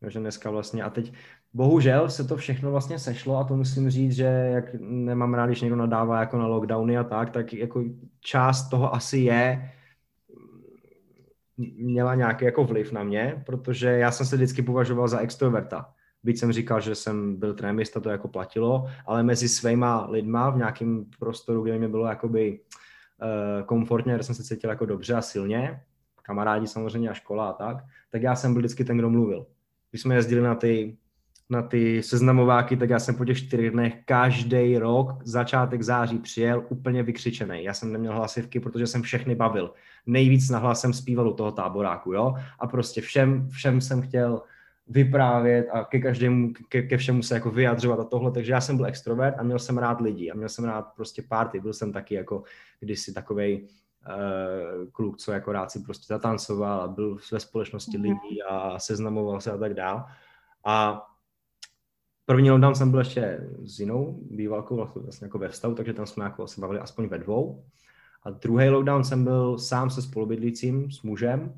Takže 0.00 0.18
dneska 0.18 0.50
vlastně 0.50 0.82
a 0.82 0.90
teď 0.90 1.12
bohužel 1.58 2.10
se 2.10 2.24
to 2.24 2.36
všechno 2.36 2.70
vlastně 2.70 2.98
sešlo 2.98 3.36
a 3.36 3.44
to 3.44 3.56
musím 3.56 3.90
říct, 3.90 4.12
že 4.12 4.24
jak 4.54 4.64
nemám 4.80 5.34
rád, 5.34 5.46
když 5.46 5.60
někdo 5.60 5.76
nadává 5.76 6.20
jako 6.20 6.38
na 6.38 6.46
lockdowny 6.46 6.98
a 6.98 7.04
tak, 7.04 7.30
tak 7.30 7.52
jako 7.52 7.84
část 8.20 8.68
toho 8.68 8.94
asi 8.94 9.18
je 9.18 9.70
měla 11.76 12.14
nějaký 12.14 12.44
jako 12.44 12.64
vliv 12.64 12.92
na 12.92 13.02
mě, 13.02 13.42
protože 13.46 13.88
já 13.88 14.10
jsem 14.10 14.26
se 14.26 14.36
vždycky 14.36 14.62
považoval 14.62 15.08
za 15.08 15.18
extroverta. 15.18 15.90
Byť 16.22 16.38
jsem 16.38 16.52
říkal, 16.52 16.80
že 16.80 16.94
jsem 16.94 17.36
byl 17.36 17.54
trémista, 17.54 18.00
to 18.00 18.10
jako 18.10 18.28
platilo, 18.28 18.86
ale 19.06 19.22
mezi 19.22 19.48
svýma 19.48 20.06
lidma 20.06 20.50
v 20.50 20.56
nějakém 20.56 21.04
prostoru, 21.18 21.62
kde 21.62 21.78
mě 21.78 21.88
bylo 21.88 22.06
jakoby 22.06 22.60
uh, 22.60 23.66
komfortně, 23.66 24.14
kde 24.14 24.22
jsem 24.22 24.34
se 24.34 24.44
cítil 24.44 24.70
jako 24.70 24.86
dobře 24.86 25.14
a 25.14 25.22
silně, 25.22 25.80
kamarádi 26.22 26.66
samozřejmě 26.66 27.10
a 27.10 27.14
škola 27.14 27.48
a 27.50 27.52
tak, 27.52 27.76
tak 28.10 28.22
já 28.22 28.36
jsem 28.36 28.52
byl 28.52 28.60
vždycky 28.60 28.84
ten, 28.84 28.98
kdo 28.98 29.10
mluvil. 29.10 29.46
Když 29.90 30.02
jsme 30.02 30.14
jezdili 30.14 30.42
na 30.42 30.54
ty, 30.54 30.96
na 31.50 31.62
ty 31.62 32.02
seznamováky, 32.02 32.76
tak 32.76 32.90
já 32.90 32.98
jsem 32.98 33.14
po 33.14 33.24
těch 33.24 33.38
čtyřech 33.38 33.70
dnech 33.70 33.94
každý 34.04 34.78
rok, 34.78 35.12
začátek 35.24 35.82
září 35.82 36.18
přijel 36.18 36.64
úplně 36.68 37.02
vykřičený. 37.02 37.64
Já 37.64 37.74
jsem 37.74 37.92
neměl 37.92 38.14
hlasivky, 38.14 38.60
protože 38.60 38.86
jsem 38.86 39.02
všechny 39.02 39.34
bavil. 39.34 39.72
Nejvíc 40.06 40.50
na 40.50 40.58
hlas 40.58 40.80
jsem 40.80 40.92
zpíval 40.92 41.28
u 41.28 41.34
toho 41.34 41.52
táboráku, 41.52 42.12
jo? 42.12 42.34
A 42.58 42.66
prostě 42.66 43.00
všem, 43.00 43.48
všem 43.48 43.80
jsem 43.80 44.02
chtěl 44.02 44.42
vyprávět 44.88 45.68
a 45.72 45.84
ke 45.84 45.98
každému, 45.98 46.52
ke, 46.68 46.82
ke 46.82 46.96
všemu 46.96 47.22
se 47.22 47.34
jako 47.34 47.50
vyjadřovat 47.50 48.00
a 48.00 48.04
tohle, 48.04 48.32
takže 48.32 48.52
já 48.52 48.60
jsem 48.60 48.76
byl 48.76 48.86
extrovert 48.86 49.36
a 49.38 49.42
měl 49.42 49.58
jsem 49.58 49.78
rád 49.78 50.00
lidi 50.00 50.30
a 50.30 50.34
měl 50.34 50.48
jsem 50.48 50.64
rád 50.64 50.82
prostě 50.96 51.22
party, 51.22 51.60
byl 51.60 51.72
jsem 51.72 51.92
taky 51.92 52.14
jako 52.14 52.42
kdysi 52.80 53.12
takovej 53.12 53.62
uh, 53.62 54.90
kluk, 54.92 55.16
co 55.16 55.32
jako 55.32 55.52
rád 55.52 55.70
si 55.70 55.80
prostě 55.80 56.14
zatancoval 56.14 56.80
a 56.80 56.88
byl 56.88 57.18
ve 57.32 57.40
společnosti 57.40 57.98
mm-hmm. 57.98 58.02
lidí 58.02 58.42
a 58.42 58.78
seznamoval 58.78 59.40
se 59.40 59.52
a 59.52 59.58
tak 59.58 59.74
dál. 59.74 60.04
A 60.64 61.06
první 62.28 62.50
lockdown 62.50 62.74
jsem 62.74 62.90
byl 62.90 62.98
ještě 62.98 63.48
s 63.64 63.80
jinou 63.80 64.18
bývalkou, 64.30 64.76
vlastně, 64.76 65.02
vlastně 65.02 65.24
jako 65.24 65.38
ve 65.38 65.48
vztahu, 65.48 65.74
takže 65.74 65.92
tam 65.92 66.06
jsme 66.06 66.24
jako 66.24 66.46
se 66.48 66.60
bavili 66.60 66.80
aspoň 66.80 67.08
ve 67.08 67.18
dvou. 67.18 67.64
A 68.22 68.30
druhý 68.30 68.68
lockdown 68.68 69.04
jsem 69.04 69.24
byl 69.24 69.58
sám 69.58 69.90
se 69.90 70.02
spolubydlícím, 70.02 70.90
s 70.90 71.02
mužem, 71.02 71.54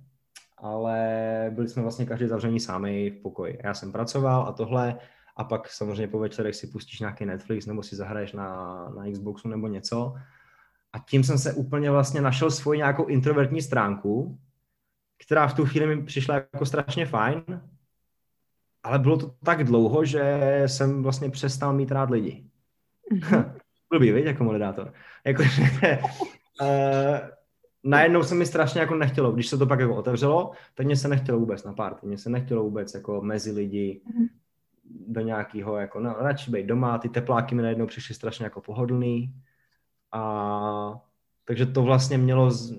ale 0.58 1.50
byli 1.54 1.68
jsme 1.68 1.82
vlastně 1.82 2.06
každý 2.06 2.26
zavření 2.26 2.60
sami 2.60 3.10
v 3.10 3.22
pokoji. 3.22 3.58
Já 3.64 3.74
jsem 3.74 3.92
pracoval 3.92 4.48
a 4.48 4.52
tohle 4.52 4.98
a 5.36 5.44
pak 5.44 5.68
samozřejmě 5.68 6.08
po 6.08 6.18
večerech 6.18 6.56
si 6.56 6.66
pustíš 6.66 7.00
nějaký 7.00 7.26
Netflix 7.26 7.66
nebo 7.66 7.82
si 7.82 7.96
zahraješ 7.96 8.32
na, 8.32 8.74
na 8.96 9.12
Xboxu 9.12 9.48
nebo 9.48 9.68
něco. 9.68 10.14
A 10.92 10.98
tím 10.98 11.24
jsem 11.24 11.38
se 11.38 11.52
úplně 11.52 11.90
vlastně 11.90 12.20
našel 12.20 12.50
svoji 12.50 12.78
nějakou 12.78 13.06
introvertní 13.06 13.62
stránku, 13.62 14.38
která 15.24 15.48
v 15.48 15.54
tu 15.54 15.66
chvíli 15.66 15.86
mi 15.96 16.02
přišla 16.02 16.34
jako 16.34 16.66
strašně 16.66 17.06
fajn, 17.06 17.42
ale 18.82 18.98
bylo 18.98 19.16
to 19.16 19.34
tak 19.44 19.64
dlouho, 19.64 20.04
že 20.04 20.62
jsem 20.66 21.02
vlastně 21.02 21.30
přestal 21.30 21.72
mít 21.72 21.92
rád 21.92 22.10
lidi. 22.10 22.44
Mm-hmm. 23.12 23.52
Blbý, 23.90 24.12
víš, 24.12 24.24
jako 24.24 24.44
moderátor. 24.44 24.92
Jako, 25.24 25.42
uh, 25.42 26.68
najednou 27.84 28.22
se 28.22 28.34
mi 28.34 28.46
strašně 28.46 28.80
jako 28.80 28.94
nechtělo, 28.94 29.32
když 29.32 29.46
se 29.46 29.58
to 29.58 29.66
pak 29.66 29.80
jako 29.80 29.96
otevřelo, 29.96 30.52
tak 30.74 30.86
mě 30.86 30.96
se 30.96 31.08
nechtělo 31.08 31.38
vůbec 31.38 31.64
na 31.64 31.72
párty, 31.72 32.06
mě 32.06 32.18
se 32.18 32.30
nechtělo 32.30 32.62
vůbec 32.62 32.94
jako 32.94 33.20
mezi 33.22 33.52
lidi 33.52 34.00
mm. 34.16 34.26
do 35.08 35.20
nějakého, 35.20 35.76
jako 35.76 36.00
no, 36.00 36.16
radši 36.18 36.50
být 36.50 36.66
doma, 36.66 36.98
ty 36.98 37.08
tepláky 37.08 37.54
mi 37.54 37.62
najednou 37.62 37.86
přišly 37.86 38.14
strašně 38.14 38.44
jako 38.44 38.60
pohodlný 38.60 39.34
a 40.12 41.00
takže 41.44 41.66
to 41.66 41.82
vlastně 41.82 42.18
mělo 42.18 42.50
z, 42.50 42.74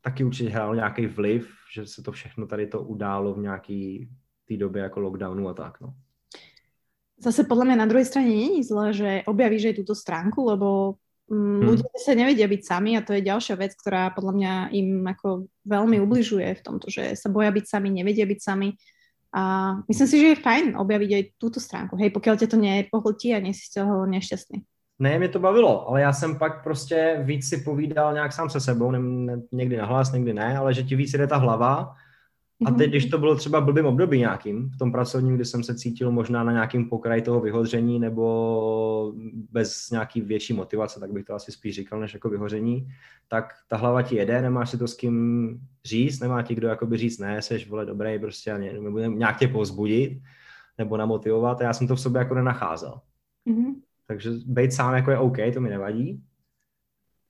taky 0.00 0.24
určitě 0.24 0.50
hrál 0.50 0.74
nějaký 0.74 1.06
vliv, 1.06 1.54
že 1.74 1.86
se 1.86 2.02
to 2.02 2.12
všechno 2.12 2.46
tady 2.46 2.66
to 2.66 2.80
událo 2.80 3.34
v 3.34 3.38
nějaký 3.38 4.10
té 4.48 4.56
době 4.56 4.82
jako 4.82 5.00
lockdownu 5.00 5.48
a 5.48 5.54
tak, 5.54 5.80
no. 5.80 5.94
Zase 7.14 7.46
podľa 7.46 7.64
mňa 7.64 7.76
na 7.78 7.86
druhej 7.86 8.04
strane 8.04 8.28
nie 8.28 8.58
je 8.58 8.68
zle, 8.68 8.92
že 8.92 9.10
objavíš 9.24 9.70
aj 9.70 9.78
túto 9.80 9.94
stránku, 9.94 10.44
lebo 10.44 10.98
Mm, 11.24 11.40
hmm. 11.40 11.62
Ľudia 11.72 11.96
sa 11.96 12.12
nevedia 12.12 12.44
byť 12.44 12.62
sami 12.68 13.00
a 13.00 13.04
to 13.04 13.16
je 13.16 13.24
ďalšia 13.24 13.56
vec, 13.56 13.72
ktorá 13.80 14.12
podľa 14.12 14.32
mňa 14.36 14.52
im 14.76 14.88
ako 15.08 15.48
veľmi 15.64 15.96
ubližuje 16.04 16.60
v 16.60 16.64
tomto, 16.64 16.92
že 16.92 17.16
sa 17.16 17.32
boja 17.32 17.48
byť 17.48 17.64
sami, 17.64 17.88
nevedia 17.88 18.28
byť 18.28 18.40
sami. 18.44 18.76
A 19.32 19.74
myslím 19.88 20.08
si, 20.08 20.16
že 20.20 20.26
je 20.36 20.44
fajn 20.44 20.76
objaviť 20.76 21.10
aj 21.10 21.22
túto 21.40 21.58
stránku, 21.58 21.96
hej, 21.96 22.12
pokiaľ 22.12 22.34
ťa 22.38 22.48
to 22.52 22.60
nepohltí 22.60 23.32
a 23.32 23.40
nie 23.40 23.56
si 23.56 23.66
z 23.66 23.80
toho 23.80 24.04
nešťastný. 24.04 24.60
Ne, 24.98 25.18
mě 25.18 25.28
to 25.28 25.38
bavilo, 25.38 25.88
ale 25.88 26.00
já 26.00 26.12
jsem 26.12 26.38
pak 26.38 26.62
prostě 26.62 27.20
víc 27.22 27.48
si 27.48 27.56
povídal 27.56 28.14
nějak 28.14 28.32
sám 28.32 28.50
se 28.50 28.60
sebou, 28.60 28.90
ne, 28.90 28.98
ne, 28.98 29.42
někdy 29.52 29.76
nahlas, 29.76 30.12
někdy 30.12 30.34
ne, 30.34 30.58
ale 30.58 30.74
že 30.74 30.82
ti 30.82 30.96
víc 30.96 31.12
jde 31.12 31.26
ta 31.26 31.36
hlava 31.36 31.94
a 32.66 32.70
teď, 32.70 32.90
když 32.90 33.06
to 33.06 33.18
bylo 33.18 33.36
třeba 33.36 33.60
blbým 33.60 33.86
období 33.86 34.18
nějakým, 34.18 34.70
v 34.70 34.76
tom 34.76 34.92
pracovním, 34.92 35.34
kdy 35.34 35.44
jsem 35.44 35.62
se 35.62 35.74
cítil 35.74 36.12
možná 36.12 36.44
na 36.44 36.52
nějakým 36.52 36.88
pokraji 36.88 37.22
toho 37.22 37.40
vyhoření 37.40 37.98
nebo 37.98 39.12
bez 39.52 39.90
nějaký 39.90 40.20
větší 40.20 40.52
motivace, 40.52 41.00
tak 41.00 41.12
bych 41.12 41.24
to 41.24 41.34
asi 41.34 41.52
spíš 41.52 41.74
říkal, 41.74 42.00
než 42.00 42.14
jako 42.14 42.28
vyhoření, 42.28 42.88
tak 43.28 43.52
ta 43.68 43.76
hlava 43.76 44.02
ti 44.02 44.16
jede, 44.16 44.42
nemáš 44.42 44.70
si 44.70 44.78
to 44.78 44.88
s 44.88 44.94
kým 44.94 45.58
říct, 45.84 46.20
nemá 46.20 46.42
ti 46.42 46.54
kdo 46.54 46.68
jakoby 46.68 46.96
říct, 46.96 47.18
ne, 47.18 47.42
seš 47.42 47.68
vole 47.68 47.86
dobrý, 47.86 48.18
prostě 48.18 48.58
nebudeme 48.58 49.16
nějak 49.16 49.38
tě 49.38 49.48
povzbudit 49.48 50.22
nebo 50.78 50.96
namotivovat 50.96 51.60
a 51.60 51.64
já 51.64 51.72
jsem 51.72 51.86
to 51.86 51.96
v 51.96 52.00
sobě 52.00 52.18
jako 52.18 52.34
nenacházel. 52.34 53.00
Mm-hmm. 53.46 53.74
Takže 54.06 54.30
být 54.46 54.72
sám 54.72 54.94
jako 54.94 55.10
je 55.10 55.18
OK, 55.18 55.36
to 55.54 55.60
mi 55.60 55.68
nevadí, 55.68 56.22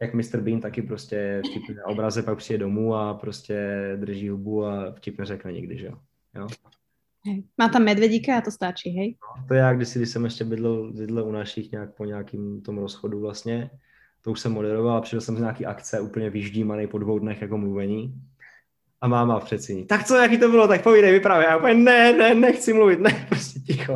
jak 0.03 0.15
Mr. 0.15 0.41
Bean 0.41 0.61
taky 0.61 0.83
prostě 0.83 1.43
vtipně 1.51 1.75
na 1.75 1.87
obraze 1.87 2.23
pak 2.23 2.39
přijde 2.39 2.59
domů 2.59 2.95
a 2.95 3.15
prostě 3.15 3.57
drží 3.97 4.29
hubu 4.29 4.65
a 4.65 4.93
vtip 4.93 5.19
neřekne 5.19 5.53
nikdy, 5.53 5.79
že 5.79 5.87
jo. 5.87 5.95
jo? 6.35 6.47
Má 7.59 7.69
tam 7.69 7.85
medvedíka 7.85 8.39
a 8.39 8.41
to 8.41 8.51
stačí, 8.51 8.91
hej? 8.91 9.17
No, 9.39 9.45
to 9.49 9.77
kdysi, 9.77 9.99
když 9.99 10.09
jsem 10.09 10.25
ještě 10.25 10.45
bydlel, 10.45 10.93
bydlel 10.93 11.29
u 11.29 11.33
našich 11.33 11.73
nějak 11.73 11.95
po 11.95 12.05
nějakým 12.05 12.63
tom 12.63 12.79
rozchodu 12.79 13.21
vlastně, 13.21 13.71
to 14.23 14.31
už 14.31 14.41
jsem 14.41 14.53
moderoval 14.53 14.97
a 14.97 15.01
přišel 15.01 15.21
jsem 15.21 15.37
z 15.37 15.41
nějaký 15.41 15.67
akce 15.67 16.01
úplně 16.01 16.31
vyždímaný 16.31 16.87
po 16.87 16.99
dvou 16.99 17.19
dnech 17.19 17.43
jako 17.43 17.59
mluvení 17.59 18.15
a 19.01 19.09
máma 19.09 19.41
v. 19.41 19.51
Tak 19.87 20.05
co, 20.05 20.17
jaký 20.17 20.39
to 20.39 20.49
bylo, 20.49 20.69
tak 20.69 20.83
povídej, 20.83 21.13
vyprávěj. 21.13 21.49
Já 21.49 21.57
úplně 21.57 21.75
ne, 21.75 22.13
ne, 22.13 22.35
nechci 22.35 22.73
mluvit, 22.73 23.01
ne, 23.01 23.27
prostě 23.29 23.61
ticho. 23.61 23.95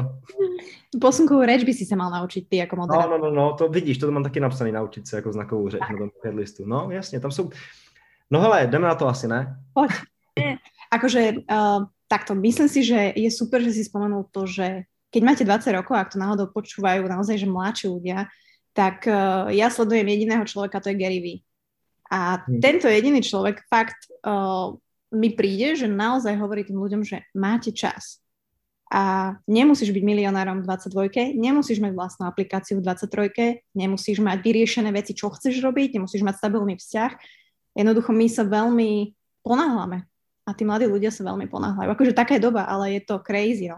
Posunkovou 0.96 1.44
reč 1.44 1.64
by 1.64 1.74
si 1.74 1.84
se 1.84 1.96
mal 1.96 2.10
naučit 2.10 2.48
ty 2.48 2.56
jako 2.56 2.76
moderátor. 2.76 3.10
No, 3.10 3.18
no, 3.18 3.30
no, 3.30 3.36
no, 3.36 3.56
to 3.56 3.68
vidíš, 3.68 3.98
to 3.98 4.10
mám 4.10 4.22
taky 4.22 4.40
napsané, 4.40 4.72
naučit 4.72 5.08
se 5.08 5.16
jako 5.16 5.32
znakovou 5.32 5.68
řeč 5.68 5.80
na 5.80 5.98
tom 5.98 6.36
listu. 6.36 6.66
No, 6.66 6.90
jasně, 6.90 7.20
tam 7.20 7.30
jsou... 7.30 7.50
No 8.30 8.40
hele, 8.40 8.66
jdeme 8.66 8.88
na 8.88 8.94
to 8.94 9.08
asi, 9.08 9.28
ne? 9.28 9.56
Poď. 9.74 9.90
Akože 10.90 11.32
uh, 11.50 11.84
takto, 12.08 12.34
myslím 12.34 12.68
si, 12.68 12.80
že 12.84 13.12
je 13.16 13.30
super, 13.30 13.60
že 13.60 13.76
si 13.76 13.84
spomenul 13.84 14.32
to, 14.32 14.48
že 14.48 14.88
keď 15.12 15.22
máte 15.24 15.44
20 15.44 15.72
rokov, 15.72 15.96
ak 15.96 16.12
to 16.12 16.18
náhodou 16.20 16.48
počúvajú 16.48 17.04
naozaj, 17.04 17.36
že 17.40 17.48
mladší 17.48 17.86
ľudia, 17.88 18.28
tak 18.72 19.04
uh, 19.04 19.52
ja 19.52 19.68
sledujem 19.68 20.08
jediného 20.08 20.44
človeka, 20.48 20.80
to 20.80 20.88
je 20.92 21.00
Gary 21.00 21.20
Vee. 21.20 21.44
A 22.08 22.40
hmm. 22.40 22.60
tento 22.64 22.88
jediný 22.88 23.20
človek 23.20 23.68
fakt 23.68 24.08
uh, 24.24 24.72
mi 25.12 25.32
príde, 25.36 25.76
že 25.76 25.88
naozaj 25.88 26.36
hovorí 26.40 26.64
tým 26.64 26.80
ľuďom, 26.80 27.04
že 27.04 27.24
máte 27.36 27.72
čas 27.72 28.24
a 28.88 29.36
nemusíš 29.44 29.92
byť 29.92 30.04
milionárom 30.04 30.64
v 30.64 30.66
22, 30.66 31.36
nemusíš 31.36 31.76
mať 31.80 31.92
vlastnú 31.92 32.24
aplikáciu 32.24 32.80
v 32.80 32.88
23, 32.88 33.68
nemusíš 33.76 34.24
mať 34.24 34.40
vyriešené 34.40 34.88
veci, 34.96 35.12
čo 35.12 35.28
chceš 35.28 35.60
robiť, 35.60 36.00
nemusíš 36.00 36.24
mať 36.24 36.40
stabilný 36.40 36.80
vzťah. 36.80 37.12
Jednoducho 37.76 38.10
my 38.16 38.26
sa 38.32 38.48
veľmi 38.48 39.12
ponáhľame. 39.44 40.08
a 40.48 40.56
tí 40.56 40.64
mladí 40.64 40.88
ľudia 40.88 41.12
sa 41.12 41.28
veľmi 41.28 41.44
ponáhľajú. 41.52 41.92
Akože 41.92 42.16
taká 42.16 42.40
je 42.40 42.48
doba, 42.48 42.64
ale 42.64 42.96
je 42.96 43.04
to 43.04 43.20
crazy, 43.20 43.68
no. 43.68 43.76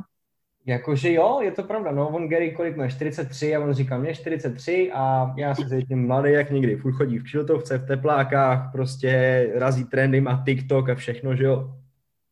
Jakože 0.63 1.13
jo, 1.13 1.41
je 1.43 1.51
to 1.51 1.65
pravda, 1.65 1.91
no, 1.91 2.07
on 2.13 2.29
Gary 2.29 2.53
kolik 2.53 2.77
má, 2.77 2.87
43 2.87 3.57
a 3.57 3.61
on 3.61 3.75
říká, 3.75 3.99
mě 3.99 4.15
43 4.15 4.93
a 4.93 5.35
já 5.37 5.55
se 5.55 5.69
cítím 5.69 6.07
mladý 6.07 6.33
jak 6.33 6.51
nikdy, 6.51 6.77
furt 6.77 6.93
chodí 6.93 7.19
v 7.19 7.25
kšiltovce, 7.25 7.79
v 7.79 7.87
teplákách, 7.87 8.73
prostě 8.73 9.11
razí 9.55 9.85
trendy, 9.85 10.21
má 10.21 10.43
TikTok 10.45 10.89
a 10.89 10.95
všechno, 10.95 11.37
že 11.37 11.45
jo. 11.45 11.75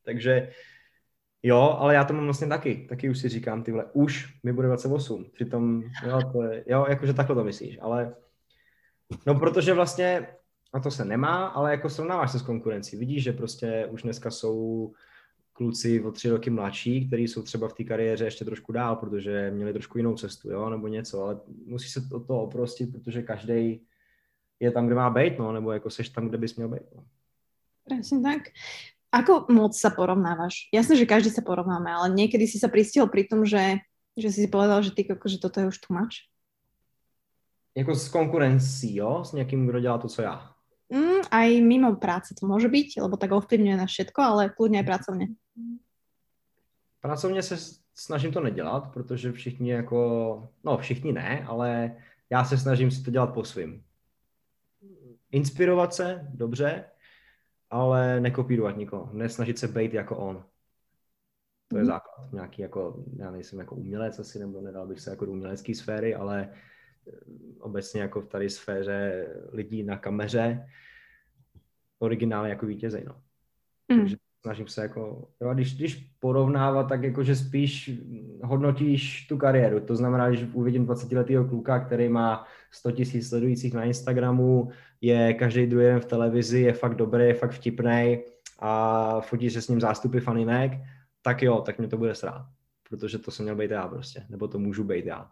Takže 0.04 0.48
jo, 1.42 1.76
ale 1.78 1.94
já 1.94 2.04
to 2.04 2.14
mám 2.14 2.24
vlastně 2.24 2.46
taky, 2.46 2.86
taky 2.88 3.10
už 3.10 3.18
si 3.18 3.28
říkám, 3.28 3.62
tyhle, 3.62 3.84
už 3.92 4.38
mi 4.42 4.52
bude 4.52 4.68
28, 4.68 5.24
přitom, 5.32 5.82
jo, 6.06 6.20
to 6.32 6.42
je, 6.42 6.64
jo, 6.66 6.86
jakože 6.88 7.14
takhle 7.14 7.36
to 7.36 7.44
myslíš, 7.44 7.78
ale 7.80 8.14
no 9.26 9.34
protože 9.34 9.74
vlastně, 9.74 10.26
a 10.72 10.80
to 10.80 10.90
se 10.90 11.04
nemá, 11.04 11.46
ale 11.46 11.70
jako 11.70 11.90
srovnáváš 11.90 12.32
se 12.32 12.38
s 12.38 12.42
konkurencí, 12.42 12.96
vidíš, 12.96 13.22
že 13.22 13.32
prostě 13.32 13.88
už 13.90 14.02
dneska 14.02 14.30
jsou 14.30 14.92
kluci 15.52 16.00
o 16.00 16.12
tři 16.12 16.30
roky 16.30 16.50
mladší, 16.50 17.06
kteří 17.06 17.28
jsou 17.28 17.42
třeba 17.42 17.68
v 17.68 17.72
té 17.72 17.84
kariéře 17.84 18.24
ještě 18.24 18.44
trošku 18.44 18.72
dál, 18.72 18.96
protože 18.96 19.50
měli 19.50 19.72
trošku 19.72 19.98
jinou 19.98 20.16
cestu, 20.16 20.50
jo, 20.50 20.70
nebo 20.70 20.88
něco, 20.88 21.22
ale 21.22 21.40
musí 21.66 21.88
se 21.88 22.08
to, 22.08 22.20
to 22.20 22.40
oprostit, 22.40 22.92
protože 22.92 23.22
každý 23.22 23.80
je 24.60 24.70
tam, 24.70 24.86
kde 24.86 24.94
má 24.94 25.10
být, 25.10 25.38
no, 25.38 25.52
nebo 25.52 25.72
jako 25.72 25.90
seš 25.90 26.08
tam, 26.08 26.28
kde 26.28 26.38
bys 26.38 26.56
měl 26.56 26.68
být. 26.68 26.82
No. 26.96 27.04
Presne 27.88 28.22
tak. 28.22 28.42
Ako 29.08 29.48
moc 29.48 29.72
sa 29.72 29.88
porovnávaš? 29.88 30.68
Jasné, 30.68 31.00
že 31.00 31.08
každý 31.08 31.32
sa 31.32 31.40
porovnáme, 31.40 31.88
ale 31.88 32.12
niekedy 32.12 32.44
si 32.44 32.60
sa 32.60 32.68
pristihol 32.68 33.08
pri 33.08 33.24
tom, 33.24 33.40
že, 33.48 33.80
že 34.12 34.28
si 34.28 34.44
si 34.44 34.48
povedal, 34.48 34.84
že 34.84 34.92
ty 34.92 35.08
že 35.08 35.40
toto 35.40 35.60
je 35.60 35.68
už 35.72 35.78
too 35.80 35.96
much? 35.96 36.28
Jako 37.74 37.94
s 37.94 38.08
konkurencí, 38.08 38.96
jo? 38.96 39.24
S 39.24 39.32
někým, 39.32 39.66
kdo 39.66 39.80
dělá 39.80 39.98
to, 39.98 40.08
co 40.08 40.22
já. 40.22 40.52
Mm, 40.88 41.20
aj 41.30 41.48
mimo 41.60 41.96
práce 42.00 42.32
to 42.32 42.48
môže 42.48 42.68
byť, 42.72 43.04
lebo 43.04 43.20
tak 43.20 43.28
ovplyvňuje 43.36 43.76
na 43.76 43.84
všetko, 43.84 44.20
ale 44.24 44.42
kľudne 44.56 44.80
aj 44.80 44.86
pracovne. 44.88 45.26
Pracovně 47.00 47.42
se 47.42 47.56
snažím 47.94 48.32
to 48.32 48.40
nedělat, 48.40 48.92
protože 48.92 49.32
všichni 49.32 49.70
jako, 49.70 50.48
no 50.64 50.78
všichni 50.78 51.12
ne, 51.12 51.44
ale 51.46 51.96
já 52.30 52.44
se 52.44 52.58
snažím 52.58 52.90
si 52.90 53.02
to 53.02 53.10
dělat 53.10 53.34
po 53.34 53.44
svým. 53.44 53.82
Inspirovat 55.32 55.94
se, 55.94 56.28
dobře, 56.34 56.84
ale 57.70 58.20
nekopírovat 58.20 58.76
nikoho, 58.76 59.10
nesnažit 59.12 59.58
se 59.58 59.68
být 59.68 59.94
jako 59.94 60.16
on. 60.16 60.44
To 61.68 61.76
je 61.76 61.82
mm. 61.82 61.86
základ. 61.86 62.32
Nějaký 62.32 62.62
jako, 62.62 63.04
já 63.16 63.30
nejsem 63.30 63.58
jako 63.58 63.74
umělec 63.74 64.18
asi, 64.18 64.38
nebo 64.38 64.60
nedal 64.60 64.86
bych 64.86 65.00
se 65.00 65.10
jako 65.10 65.26
do 65.26 65.32
umělecké 65.32 65.74
sféry, 65.74 66.14
ale 66.14 66.48
eh, 67.08 67.10
obecně 67.60 68.00
jako 68.00 68.20
v 68.20 68.28
tady 68.28 68.50
sféře 68.50 69.26
lidí 69.52 69.82
na 69.82 69.98
kameře 69.98 70.68
originály 71.98 72.50
jako 72.50 72.66
vítězej, 72.66 73.04
no. 73.04 73.22
Mm. 73.88 73.98
Takže 73.98 74.16
snažím 74.42 74.66
se 74.66 74.82
jako, 74.82 75.28
jo, 75.40 75.54
když, 75.54 75.76
když 75.76 75.94
porovnávat, 76.18 76.88
tak 76.88 77.02
jakože 77.02 77.36
spíš 77.36 77.90
hodnotíš 78.42 79.26
tu 79.26 79.36
kariéru. 79.36 79.80
To 79.80 79.96
znamená, 79.96 80.28
když 80.28 80.46
uvidím 80.52 80.86
20-letého 80.86 81.44
kluka, 81.44 81.80
který 81.80 82.08
má 82.08 82.46
100 82.70 82.92
tisíc 82.92 83.28
sledujících 83.28 83.74
na 83.74 83.84
Instagramu, 83.84 84.70
je 85.00 85.34
každý 85.34 85.66
druhý 85.66 85.86
den 85.86 86.00
v 86.00 86.04
televizi, 86.04 86.60
je 86.60 86.72
fakt 86.72 86.94
dobrý, 86.94 87.24
je 87.24 87.34
fakt 87.34 87.50
vtipný 87.50 88.18
a 88.58 89.20
fotí 89.20 89.50
se 89.50 89.62
s 89.62 89.68
ním 89.68 89.80
zástupy 89.80 90.20
faninek, 90.20 90.72
tak 91.22 91.42
jo, 91.42 91.60
tak 91.60 91.78
mě 91.78 91.88
to 91.88 91.96
bude 91.96 92.14
srát. 92.14 92.46
Protože 92.88 93.18
to 93.18 93.30
jsem 93.30 93.44
měl 93.44 93.56
být 93.56 93.70
já 93.70 93.88
prostě, 93.88 94.26
nebo 94.28 94.48
to 94.48 94.58
můžu 94.58 94.84
být 94.84 95.06
já. 95.06 95.30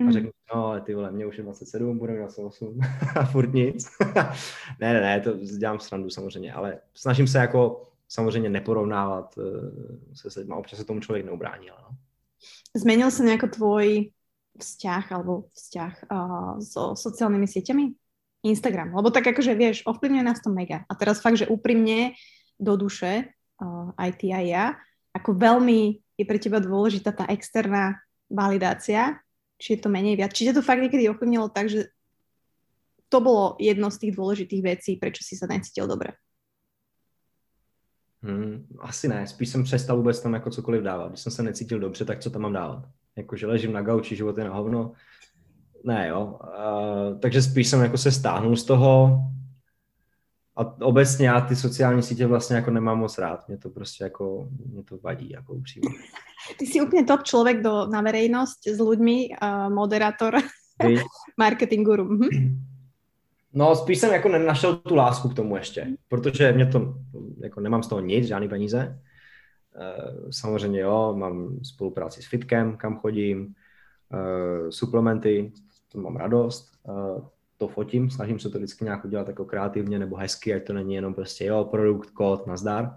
A 0.00 0.04
mm. 0.04 0.12
řeknu, 0.12 0.30
no 0.54 0.66
ale 0.66 0.80
ty 0.80 0.94
vole, 0.94 1.12
mě 1.12 1.26
už 1.26 1.38
je 1.38 1.44
27, 1.44 1.98
bude 1.98 2.16
28 2.16 2.80
a 3.16 3.24
furt 3.24 3.52
nic. 3.52 3.88
ne, 4.80 4.92
ne, 4.92 5.00
ne, 5.00 5.20
to 5.20 5.36
dělám 5.58 5.80
srandu 5.80 6.10
samozřejmě, 6.10 6.52
ale 6.52 6.78
snažím 6.94 7.26
se 7.26 7.38
jako 7.38 7.88
samozřejmě 8.08 8.48
neporovnávat 8.48 9.34
eh, 9.38 10.14
se 10.14 10.30
s 10.30 10.34
lidmi. 10.36 10.54
Občas 10.54 10.78
se 10.78 10.84
tomu 10.84 11.00
člověk 11.00 11.26
neubrání. 11.26 11.68
No. 11.68 11.96
Zmenil 12.76 13.10
se 13.10 13.24
nějak 13.24 13.50
tvoj 13.50 14.10
vzťah 14.58 15.12
alebo 15.12 15.46
vzťah 15.54 15.94
uh, 16.10 16.58
so 16.58 16.98
sociálnymi 16.98 17.46
sieťami? 17.46 17.94
Instagram, 18.46 18.94
lebo 18.94 19.10
tak 19.10 19.26
akože 19.34 19.50
vieš, 19.58 19.82
ovplyvňuje 19.82 20.22
nás 20.22 20.38
to 20.38 20.50
mega. 20.50 20.86
A 20.86 20.94
teraz 20.94 21.18
fakt, 21.18 21.42
že 21.42 21.50
úprimne 21.50 22.14
do 22.54 22.78
duše, 22.78 23.34
uh, 23.58 23.90
aj 23.98 24.10
ty, 24.14 24.30
aj 24.30 24.46
ja, 24.46 24.64
ako 25.10 25.34
veľmi 25.34 25.98
je 26.14 26.24
pre 26.26 26.38
teba 26.38 26.62
dôležitá 26.62 27.10
tá 27.10 27.26
externá 27.34 27.98
validácia, 28.30 29.18
či 29.58 29.74
je 29.74 29.82
to 29.82 29.90
menej 29.90 30.14
viac. 30.14 30.30
Či 30.30 30.54
to 30.54 30.62
fakt 30.62 30.78
niekedy 30.78 31.10
ovplyvnilo 31.10 31.50
tak, 31.50 31.66
že 31.66 31.90
to 33.10 33.18
bolo 33.18 33.58
jedno 33.58 33.90
z 33.90 34.06
tých 34.06 34.12
dôležitých 34.14 34.62
vecí, 34.62 34.90
prečo 35.02 35.26
si 35.26 35.34
sa 35.34 35.50
necítil 35.50 35.90
dobre? 35.90 36.14
Hmm, 38.22 38.66
asi 38.78 39.08
ne, 39.08 39.26
spíš 39.26 39.48
jsem 39.48 39.64
přestal 39.64 39.96
vůbec 39.96 40.20
tam 40.20 40.34
jako 40.34 40.50
cokoliv 40.50 40.82
dávat. 40.82 41.08
Když 41.08 41.20
jsem 41.20 41.32
se 41.32 41.42
necítil 41.42 41.80
dobře, 41.80 42.04
tak 42.04 42.18
co 42.20 42.30
tam 42.30 42.42
mám 42.42 42.52
dávat? 42.52 42.84
Jakože 43.16 43.46
ležím 43.46 43.72
na 43.72 43.82
gauči, 43.82 44.16
život 44.16 44.38
je 44.38 44.44
na 44.44 44.54
hovno. 44.54 44.92
Ne, 45.84 46.08
jo. 46.08 46.38
Uh, 46.42 47.18
takže 47.20 47.42
spíš 47.42 47.68
jsem 47.68 47.80
jako 47.80 47.98
se 47.98 48.12
stáhnul 48.12 48.56
z 48.56 48.64
toho 48.64 49.20
a 50.56 50.82
obecně 50.82 51.28
já 51.28 51.40
ty 51.40 51.56
sociální 51.56 52.02
sítě 52.02 52.26
vlastně 52.26 52.56
jako 52.56 52.70
nemám 52.70 52.98
moc 52.98 53.18
rád. 53.18 53.48
Mě 53.48 53.58
to 53.58 53.70
prostě 53.70 54.04
jako, 54.04 54.48
mě 54.66 54.82
to 54.82 54.98
vadí 54.98 55.30
jako 55.30 55.54
upřímně. 55.54 55.88
Ty 56.58 56.66
jsi 56.66 56.80
úplně 56.80 57.04
top 57.04 57.22
člověk 57.22 57.62
do, 57.62 57.86
na 57.86 58.00
verejnost 58.00 58.58
s 58.66 58.80
lidmi, 58.80 59.28
uh, 59.42 59.74
moderátor, 59.74 60.36
marketing 61.36 61.86
guru. 61.86 62.08
No, 63.58 63.76
spíš 63.76 63.98
jsem 63.98 64.12
jako 64.12 64.28
nenašel 64.28 64.76
tu 64.76 64.94
lásku 64.94 65.28
k 65.28 65.34
tomu 65.34 65.56
ještě, 65.56 65.86
protože 66.08 66.52
mě 66.52 66.66
to, 66.66 66.94
jako 67.42 67.60
nemám 67.60 67.82
z 67.82 67.88
toho 67.88 68.00
nic, 68.00 68.26
žádný 68.26 68.48
peníze. 68.48 69.00
Eh, 69.76 70.32
samozřejmě 70.32 70.80
jo, 70.80 71.14
mám 71.16 71.58
spolupráci 71.62 72.22
s 72.22 72.26
Fitkem, 72.26 72.76
kam 72.76 72.98
chodím, 72.98 73.54
eh, 74.14 74.72
suplementy, 74.72 75.52
to 75.92 76.00
mám 76.00 76.16
radost, 76.16 76.72
eh, 76.88 77.22
to 77.56 77.68
fotím, 77.68 78.10
snažím 78.10 78.38
se 78.38 78.50
to 78.50 78.58
vždycky 78.58 78.84
nějak 78.84 79.04
udělat 79.04 79.28
jako 79.28 79.44
kreativně 79.44 79.98
nebo 79.98 80.16
hezky, 80.16 80.54
ať 80.54 80.64
to 80.64 80.72
není 80.72 80.94
jenom 80.94 81.14
prostě 81.14 81.44
jo, 81.44 81.64
produkt, 81.64 82.10
kód, 82.10 82.46
nazdar. 82.46 82.96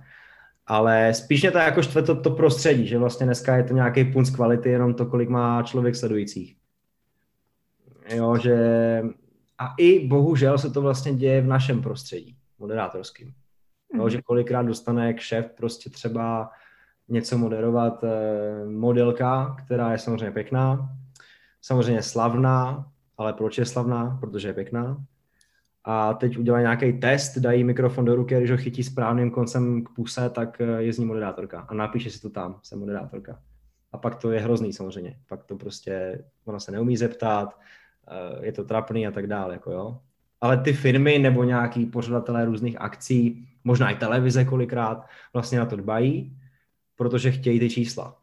Ale 0.68 1.14
spíš 1.14 1.42
mě 1.42 1.52
to 1.52 1.58
jako 1.58 1.82
štve 1.82 2.02
to, 2.02 2.22
to 2.22 2.32
prostředí, 2.32 2.88
že 2.88 2.98
vlastně 2.98 3.26
dneska 3.26 3.58
je 3.58 3.64
to 3.64 3.74
nějaký 3.74 4.06
punc 4.06 4.30
kvality, 4.30 4.70
jenom 4.70 4.94
to, 4.94 5.06
kolik 5.06 5.30
má 5.30 5.64
člověk 5.64 5.96
sledujících. 5.96 6.58
Jo, 8.10 8.38
že 8.38 8.58
a 9.62 9.74
i 9.78 10.08
bohužel 10.08 10.58
se 10.58 10.70
to 10.70 10.82
vlastně 10.82 11.14
děje 11.14 11.42
v 11.42 11.48
našem 11.48 11.82
prostředí, 11.82 12.38
moderátorským. 12.60 13.34
Mm. 13.94 14.10
že 14.10 14.22
kolikrát 14.22 14.64
dostane 14.64 15.16
šéf 15.18 15.46
prostě 15.58 15.90
třeba 15.90 16.52
něco 17.10 17.38
moderovat 17.38 18.04
eh, 18.04 18.66
modelka, 18.66 19.56
která 19.66 19.92
je 19.92 19.98
samozřejmě 19.98 20.32
pěkná, 20.32 20.90
samozřejmě 21.62 22.02
slavná, 22.02 22.88
ale 23.18 23.34
proč 23.34 23.58
je 23.58 23.66
slavná? 23.66 24.18
Protože 24.20 24.48
je 24.48 24.54
pěkná. 24.54 24.98
A 25.84 26.14
teď 26.14 26.38
udělají 26.38 26.62
nějaký 26.62 27.00
test, 27.00 27.38
dají 27.38 27.64
mikrofon 27.64 28.06
do 28.06 28.16
ruky, 28.16 28.38
když 28.38 28.52
ho 28.52 28.58
chytí 28.58 28.84
správným 28.84 29.32
koncem 29.32 29.84
k 29.84 29.90
puse, 29.90 30.30
tak 30.30 30.62
eh, 30.62 30.84
je 30.84 30.94
z 30.94 30.98
ní 30.98 31.06
moderátorka. 31.06 31.66
A 31.70 31.74
napíše 31.74 32.10
si 32.10 32.22
to 32.22 32.30
tam, 32.30 32.60
jsem 32.64 32.80
moderátorka. 32.80 33.40
A 33.92 33.98
pak 33.98 34.16
to 34.16 34.32
je 34.32 34.40
hrozný 34.40 34.74
samozřejmě. 34.74 35.20
Pak 35.28 35.44
to 35.44 35.56
prostě, 35.56 36.24
ona 36.46 36.60
se 36.60 36.72
neumí 36.72 36.98
zeptat, 36.98 37.60
je 38.42 38.52
to 38.52 38.64
trapný 38.64 39.08
a 39.08 39.12
tak 39.12 39.28
dále, 39.28 39.54
jako 39.54 39.72
jo. 39.72 40.00
Ale 40.42 40.58
ty 40.58 40.74
firmy 40.74 41.20
nebo 41.20 41.44
nějaký 41.44 41.86
pořadatelé 41.86 42.46
různých 42.46 42.82
akcí, 42.82 43.48
možná 43.64 43.90
i 43.90 43.96
televize 43.96 44.46
kolikrát, 44.46 45.06
vlastně 45.34 45.60
na 45.60 45.66
to 45.66 45.76
dbají, 45.76 46.38
protože 46.96 47.32
chtějí 47.32 47.60
ty 47.60 47.70
čísla. 47.70 48.18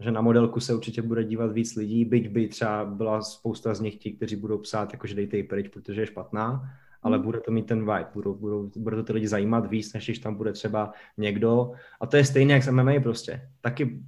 Že 0.00 0.10
na 0.10 0.20
modelku 0.20 0.60
se 0.60 0.74
určitě 0.74 1.02
bude 1.02 1.24
dívat 1.24 1.52
víc 1.52 1.76
lidí, 1.76 2.04
byť 2.04 2.28
by 2.28 2.48
třeba 2.48 2.84
byla 2.84 3.22
spousta 3.22 3.74
z 3.74 3.80
nich 3.80 3.96
ti, 3.96 4.12
kteří 4.12 4.36
budou 4.36 4.58
psát, 4.58 4.92
jakože 4.92 5.14
dejte 5.14 5.36
ji 5.36 5.42
pryč, 5.42 5.68
protože 5.68 6.00
je 6.00 6.06
špatná, 6.06 6.70
ale 7.02 7.18
bude 7.18 7.40
to 7.40 7.50
mít 7.50 7.66
ten 7.66 7.80
vibe, 7.80 8.06
budou, 8.14 8.34
budou, 8.34 8.70
bude 8.76 8.96
to 8.96 9.02
ty 9.02 9.12
lidi 9.12 9.28
zajímat 9.28 9.70
víc, 9.70 9.92
než 9.92 10.04
když 10.04 10.18
tam 10.18 10.34
bude 10.34 10.52
třeba 10.52 10.92
někdo. 11.16 11.72
A 12.00 12.06
to 12.06 12.16
je 12.16 12.24
stejné 12.24 12.52
jak 12.52 12.62
s 12.62 12.70
MMA 12.70 12.92
prostě. 13.02 13.50
Taky 13.60 14.02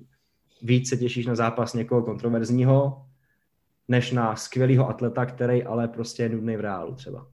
víc 0.63 0.89
se 0.89 0.97
těšíš 0.97 1.27
na 1.27 1.35
zápas 1.35 1.75
někoho 1.75 2.03
kontroverzního, 2.03 3.08
než 3.89 4.13
na 4.13 4.37
skvělého 4.37 4.89
atleta, 4.89 5.27
který 5.27 5.65
ale 5.65 5.89
prostě 5.89 6.23
je 6.23 6.29
nudný 6.29 6.57
v 6.57 6.61
reálu 6.61 6.95
třeba. 6.95 7.27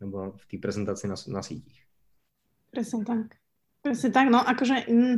Nebo 0.00 0.32
v 0.32 0.46
té 0.46 0.58
prezentaci 0.58 1.08
na, 1.08 1.14
na 1.28 1.42
sítích. 1.42 1.84
Přesně 2.70 3.04
tak. 3.04 3.26
Přesně 3.82 4.10
tak, 4.10 4.28
no 4.28 4.48
akože 4.48 4.74
mm, 4.88 5.16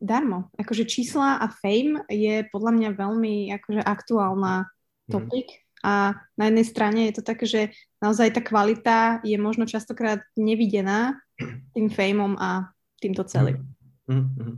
darmo. 0.00 0.44
Akože 0.58 0.84
čísla 0.84 1.34
a 1.34 1.46
fame 1.46 2.04
je 2.10 2.44
podľa 2.52 2.72
mňa 2.72 2.90
veľmi 2.96 3.52
akože 3.60 3.82
aktuálna 3.84 4.64
mhm. 4.64 5.12
topik. 5.12 5.48
Mm. 5.52 5.64
A 5.86 6.18
na 6.34 6.44
jednej 6.50 6.66
strane 6.66 7.00
je 7.06 7.14
to 7.20 7.22
tak, 7.22 7.46
že 7.46 7.70
naozaj 8.02 8.34
tá 8.34 8.40
kvalita 8.42 9.22
je 9.22 9.38
možno 9.38 9.70
častokrát 9.70 10.18
nevidená 10.34 11.14
tým 11.76 11.86
fameom 11.96 12.34
a 12.40 12.72
týmto 12.98 13.22
celým. 13.22 13.62
Mm. 14.08 14.34
Mm. 14.34 14.56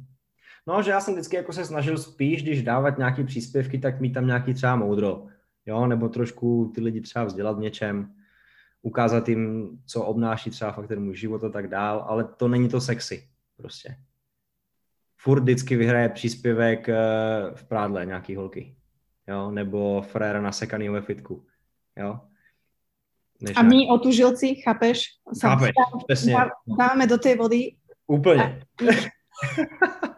No, 0.69 0.83
že 0.83 0.91
já 0.91 1.01
jsem 1.01 1.15
vždycky 1.15 1.37
jako 1.37 1.53
se 1.53 1.65
snažil 1.65 1.99
spíš, 1.99 2.43
když 2.43 2.63
dávat 2.63 2.99
nějaký 2.99 3.25
příspěvky, 3.25 3.79
tak 3.79 4.01
mít 4.01 4.13
tam 4.13 4.27
nějaký 4.27 4.55
třeba 4.55 4.77
moudro, 4.77 5.27
jo, 5.67 5.87
nebo 5.87 6.09
trošku 6.09 6.73
ty 6.75 6.81
lidi 6.81 7.01
třeba 7.01 7.25
vzdělat 7.25 7.57
v 7.57 7.61
něčem. 7.61 8.15
ukázat 8.83 9.29
jim, 9.29 9.69
co 9.87 10.05
obnáší 10.05 10.51
třeba 10.51 10.73
fakt 10.73 10.89
ten 10.89 11.05
můj 11.05 11.17
život 11.17 11.45
a 11.45 11.49
tak 11.49 11.69
dál, 11.69 12.05
ale 12.09 12.25
to 12.25 12.49
není 12.49 12.69
to 12.69 12.81
sexy 12.81 13.29
prostě. 13.57 13.97
Furt 15.17 15.41
vždycky 15.41 15.77
vyhraje 15.77 16.09
příspěvek 16.09 16.89
eh, 16.89 16.97
v 17.55 17.65
prádle 17.65 18.07
nějaký 18.07 18.37
holky, 18.37 18.77
jo, 19.29 19.51
nebo 19.51 20.03
fréra 20.03 20.41
nasekaný 20.41 20.89
ve 20.89 21.01
fitku, 21.01 21.47
jo. 21.97 22.21
Než 23.41 23.57
a 23.57 23.63
my 23.63 23.89
otužilci, 23.91 24.55
chápeš? 24.55 25.07
Chápeš, 25.41 25.71
přesně. 26.07 26.37
Dáme 26.79 27.07
do 27.07 27.19
té 27.19 27.37
vody. 27.37 27.77
Úplně. 28.07 28.43
A... 28.43 30.09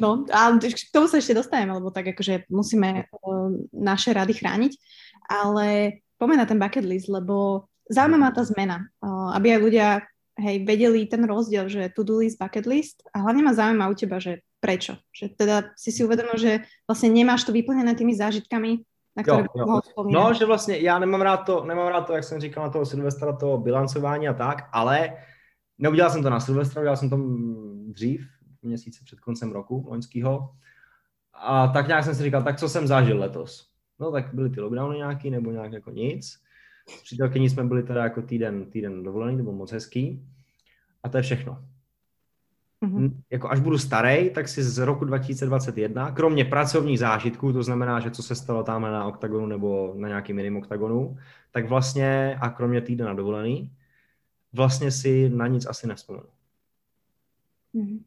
No 0.00 0.24
a 0.32 0.54
k 0.58 0.92
tomu 0.92 1.06
sa 1.08 1.18
ešte 1.18 1.36
dostaneme, 1.36 1.76
lebo 1.76 1.90
tak 1.90 2.12
akože 2.14 2.48
musíme 2.48 3.08
uh, 3.10 3.50
naše 3.72 4.12
rady 4.12 4.32
chrániť, 4.36 4.72
ale 5.28 5.98
poďme 6.16 6.36
na 6.36 6.46
ten 6.46 6.58
bucket 6.58 6.84
list, 6.84 7.08
lebo 7.08 7.66
zaujíma 7.90 8.18
ma 8.18 8.30
tá 8.30 8.42
zmena, 8.44 8.88
uh, 9.00 9.34
aby 9.36 9.56
aj 9.56 9.60
ľudia 9.60 9.86
hej, 10.36 10.56
vedeli 10.68 11.08
ten 11.08 11.24
rozdiel, 11.24 11.68
že 11.68 11.92
to-do 11.96 12.20
list, 12.20 12.36
bucket 12.36 12.66
list. 12.68 13.02
A 13.16 13.24
hlavne 13.24 13.42
ma 13.42 13.56
zaujíma 13.56 13.88
u 13.88 13.94
teba, 13.96 14.20
že 14.20 14.44
prečo? 14.60 15.00
Že 15.12 15.26
teda 15.36 15.56
si 15.76 15.92
si 15.92 16.04
uvedomil, 16.04 16.36
že 16.36 16.52
vlastne 16.84 17.12
nemáš 17.12 17.44
to 17.44 17.52
vyplnené 17.52 17.94
tými 17.96 18.12
zážitkami, 18.16 18.84
na 19.16 19.22
které 19.22 19.48
jo, 19.56 19.80
jo. 19.96 20.04
No, 20.10 20.34
že 20.34 20.44
vlastně 20.44 20.76
já 20.78 20.98
nemám 20.98 21.20
rád 21.20 21.36
to, 21.36 21.64
nemám 21.64 21.88
rád 21.88 22.06
to, 22.06 22.12
jak 22.12 22.24
jsem 22.24 22.40
říkal 22.40 22.64
na 22.64 22.70
toho 22.70 22.86
Silvestra, 22.86 23.36
to 23.36 23.58
bilancování 23.58 24.28
a 24.28 24.34
tak, 24.34 24.68
ale 24.72 25.12
neudělal 25.78 26.10
jsem 26.10 26.22
to 26.22 26.30
na 26.30 26.40
Silvestra, 26.40 26.80
udělal 26.80 26.96
jsem 26.96 27.10
to 27.10 27.18
dřív, 27.92 28.28
měsíce 28.66 29.04
před 29.04 29.20
koncem 29.20 29.52
roku 29.52 29.86
loňského. 29.88 30.54
A 31.34 31.68
tak 31.68 31.86
nějak 31.86 32.04
jsem 32.04 32.14
si 32.14 32.22
říkal, 32.22 32.42
tak 32.42 32.58
co 32.58 32.68
jsem 32.68 32.86
zažil 32.86 33.18
letos? 33.18 33.70
No 33.98 34.12
tak 34.12 34.34
byly 34.34 34.50
ty 34.50 34.60
lockdowny 34.60 34.96
nějaký, 34.96 35.30
nebo 35.30 35.50
nějak 35.50 35.72
jako 35.72 35.90
nic. 35.90 36.40
S 36.98 37.02
přítelkyní 37.02 37.50
jsme 37.50 37.64
byli 37.64 37.82
teda 37.82 38.02
jako 38.04 38.22
týden, 38.22 38.70
týden 38.70 39.02
dovolený, 39.02 39.36
to 39.36 39.42
bylo 39.42 39.54
moc 39.54 39.72
hezký. 39.72 40.28
A 41.02 41.08
to 41.08 41.16
je 41.16 41.22
všechno. 41.22 41.64
Mm-hmm. 42.82 43.12
Jako 43.30 43.50
až 43.50 43.60
budu 43.60 43.78
starý, 43.78 44.30
tak 44.30 44.48
si 44.48 44.62
z 44.62 44.78
roku 44.78 45.04
2021, 45.04 46.10
kromě 46.10 46.44
pracovních 46.44 46.98
zážitků, 46.98 47.52
to 47.52 47.62
znamená, 47.62 48.00
že 48.00 48.10
co 48.10 48.22
se 48.22 48.34
stalo 48.34 48.62
tam 48.62 48.82
na 48.82 49.06
oktagonu 49.06 49.46
nebo 49.46 49.94
na 49.96 50.08
nějaký 50.08 50.32
minim 50.32 50.56
oktagonu, 50.56 51.16
tak 51.50 51.68
vlastně, 51.68 52.38
a 52.40 52.50
kromě 52.50 52.80
týdna 52.80 53.14
dovolený, 53.14 53.72
vlastně 54.52 54.90
si 54.90 55.28
na 55.28 55.46
nic 55.46 55.66
asi 55.66 55.86
nespomenu. 55.86 56.28
Mm-hmm. 57.74 58.00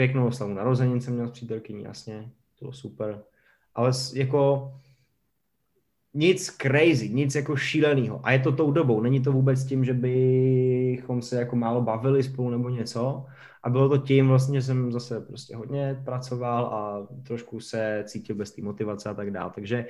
Pěknou 0.00 0.26
oslavu 0.26 0.54
narozenin 0.54 1.00
jsem 1.00 1.14
měl 1.14 1.28
s 1.28 1.30
přítelkyní, 1.30 1.82
jasně, 1.82 2.30
to 2.58 2.64
bylo 2.64 2.72
super. 2.72 3.22
Ale 3.74 3.92
jako 4.14 4.72
nic 6.14 6.46
crazy, 6.46 7.08
nic 7.08 7.34
jako 7.34 7.56
šíleného. 7.56 8.20
A 8.22 8.32
je 8.32 8.38
to 8.38 8.52
tou 8.52 8.70
dobou, 8.70 9.00
není 9.00 9.22
to 9.22 9.32
vůbec 9.32 9.64
tím, 9.64 9.84
že 9.84 9.94
bychom 9.94 11.22
se 11.22 11.36
jako 11.36 11.56
málo 11.56 11.82
bavili 11.82 12.22
spolu 12.22 12.50
nebo 12.50 12.68
něco. 12.68 13.26
A 13.62 13.70
bylo 13.70 13.88
to 13.88 13.98
tím 13.98 14.28
vlastně, 14.28 14.60
že 14.60 14.66
jsem 14.66 14.92
zase 14.92 15.20
prostě 15.20 15.56
hodně 15.56 16.02
pracoval 16.04 16.64
a 16.64 17.06
trošku 17.26 17.60
se 17.60 18.04
cítil 18.06 18.36
bez 18.36 18.52
té 18.52 18.62
motivace 18.62 19.08
a 19.08 19.14
tak 19.14 19.30
dále. 19.30 19.52
Takže 19.54 19.86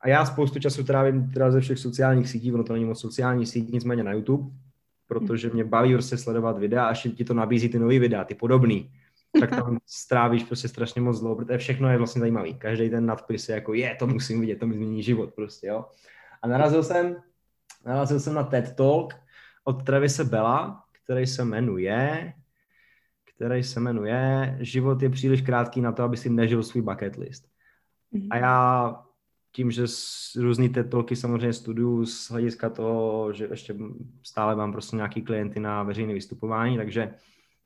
a 0.00 0.08
já 0.08 0.24
spoustu 0.24 0.58
času 0.58 0.84
trávím 0.84 1.30
teda 1.30 1.50
ze 1.50 1.60
všech 1.60 1.78
sociálních 1.78 2.28
sítí, 2.28 2.52
ono 2.52 2.64
to 2.64 2.72
není 2.72 2.84
moc 2.84 3.00
sociální 3.00 3.46
sítí, 3.46 3.72
nicméně 3.72 4.04
na 4.04 4.12
YouTube, 4.12 4.50
protože 5.06 5.50
mě 5.50 5.64
baví 5.64 5.92
prostě 5.92 6.16
sledovat 6.16 6.58
videa 6.58 6.84
a 6.84 6.90
ještě 6.90 7.10
ti 7.10 7.24
to 7.24 7.34
nabízí 7.34 7.68
ty 7.68 7.78
nový 7.78 7.98
videa, 7.98 8.24
ty 8.24 8.34
podobný 8.34 8.90
tak 9.40 9.50
tam 9.50 9.78
strávíš 9.86 10.44
prostě 10.44 10.68
strašně 10.68 11.00
moc 11.00 11.20
dlouho, 11.20 11.36
protože 11.36 11.58
všechno 11.58 11.90
je 11.90 11.98
vlastně 11.98 12.20
zajímavý. 12.20 12.54
Každý 12.54 12.90
ten 12.90 13.06
nadpis 13.06 13.48
je 13.48 13.54
jako, 13.54 13.74
je, 13.74 13.96
to 13.98 14.06
musím 14.06 14.40
vidět, 14.40 14.56
to 14.56 14.66
mi 14.66 14.74
změní 14.74 15.02
život 15.02 15.34
prostě, 15.34 15.66
jo. 15.66 15.84
A 16.42 16.48
narazil 16.48 16.82
jsem, 16.82 17.16
narazil 17.86 18.20
jsem 18.20 18.34
na 18.34 18.42
TED 18.42 18.76
Talk 18.76 19.14
od 19.64 19.84
Travise 19.86 20.24
Bella, 20.24 20.84
který 21.04 21.26
se 21.26 21.44
jmenuje, 21.44 22.32
který 23.36 23.62
se 23.62 23.80
jmenuje 23.80 24.56
Život 24.60 25.02
je 25.02 25.10
příliš 25.10 25.42
krátký 25.42 25.80
na 25.80 25.92
to, 25.92 26.02
aby 26.02 26.16
si 26.16 26.30
nežil 26.30 26.62
svůj 26.62 26.82
bucket 26.82 27.16
list. 27.16 27.48
Mm-hmm. 28.12 28.28
A 28.30 28.36
já 28.36 28.96
tím, 29.52 29.70
že 29.70 29.84
různý 30.36 30.68
TED 30.68 30.90
Talky 30.90 31.16
samozřejmě 31.16 31.52
studuju 31.52 32.06
z 32.06 32.30
hlediska 32.30 32.70
toho, 32.70 33.32
že 33.32 33.48
ještě 33.50 33.76
stále 34.22 34.56
mám 34.56 34.72
prostě 34.72 34.96
nějaký 34.96 35.22
klienty 35.22 35.60
na 35.60 35.82
veřejné 35.82 36.14
vystupování, 36.14 36.76
takže 36.76 37.14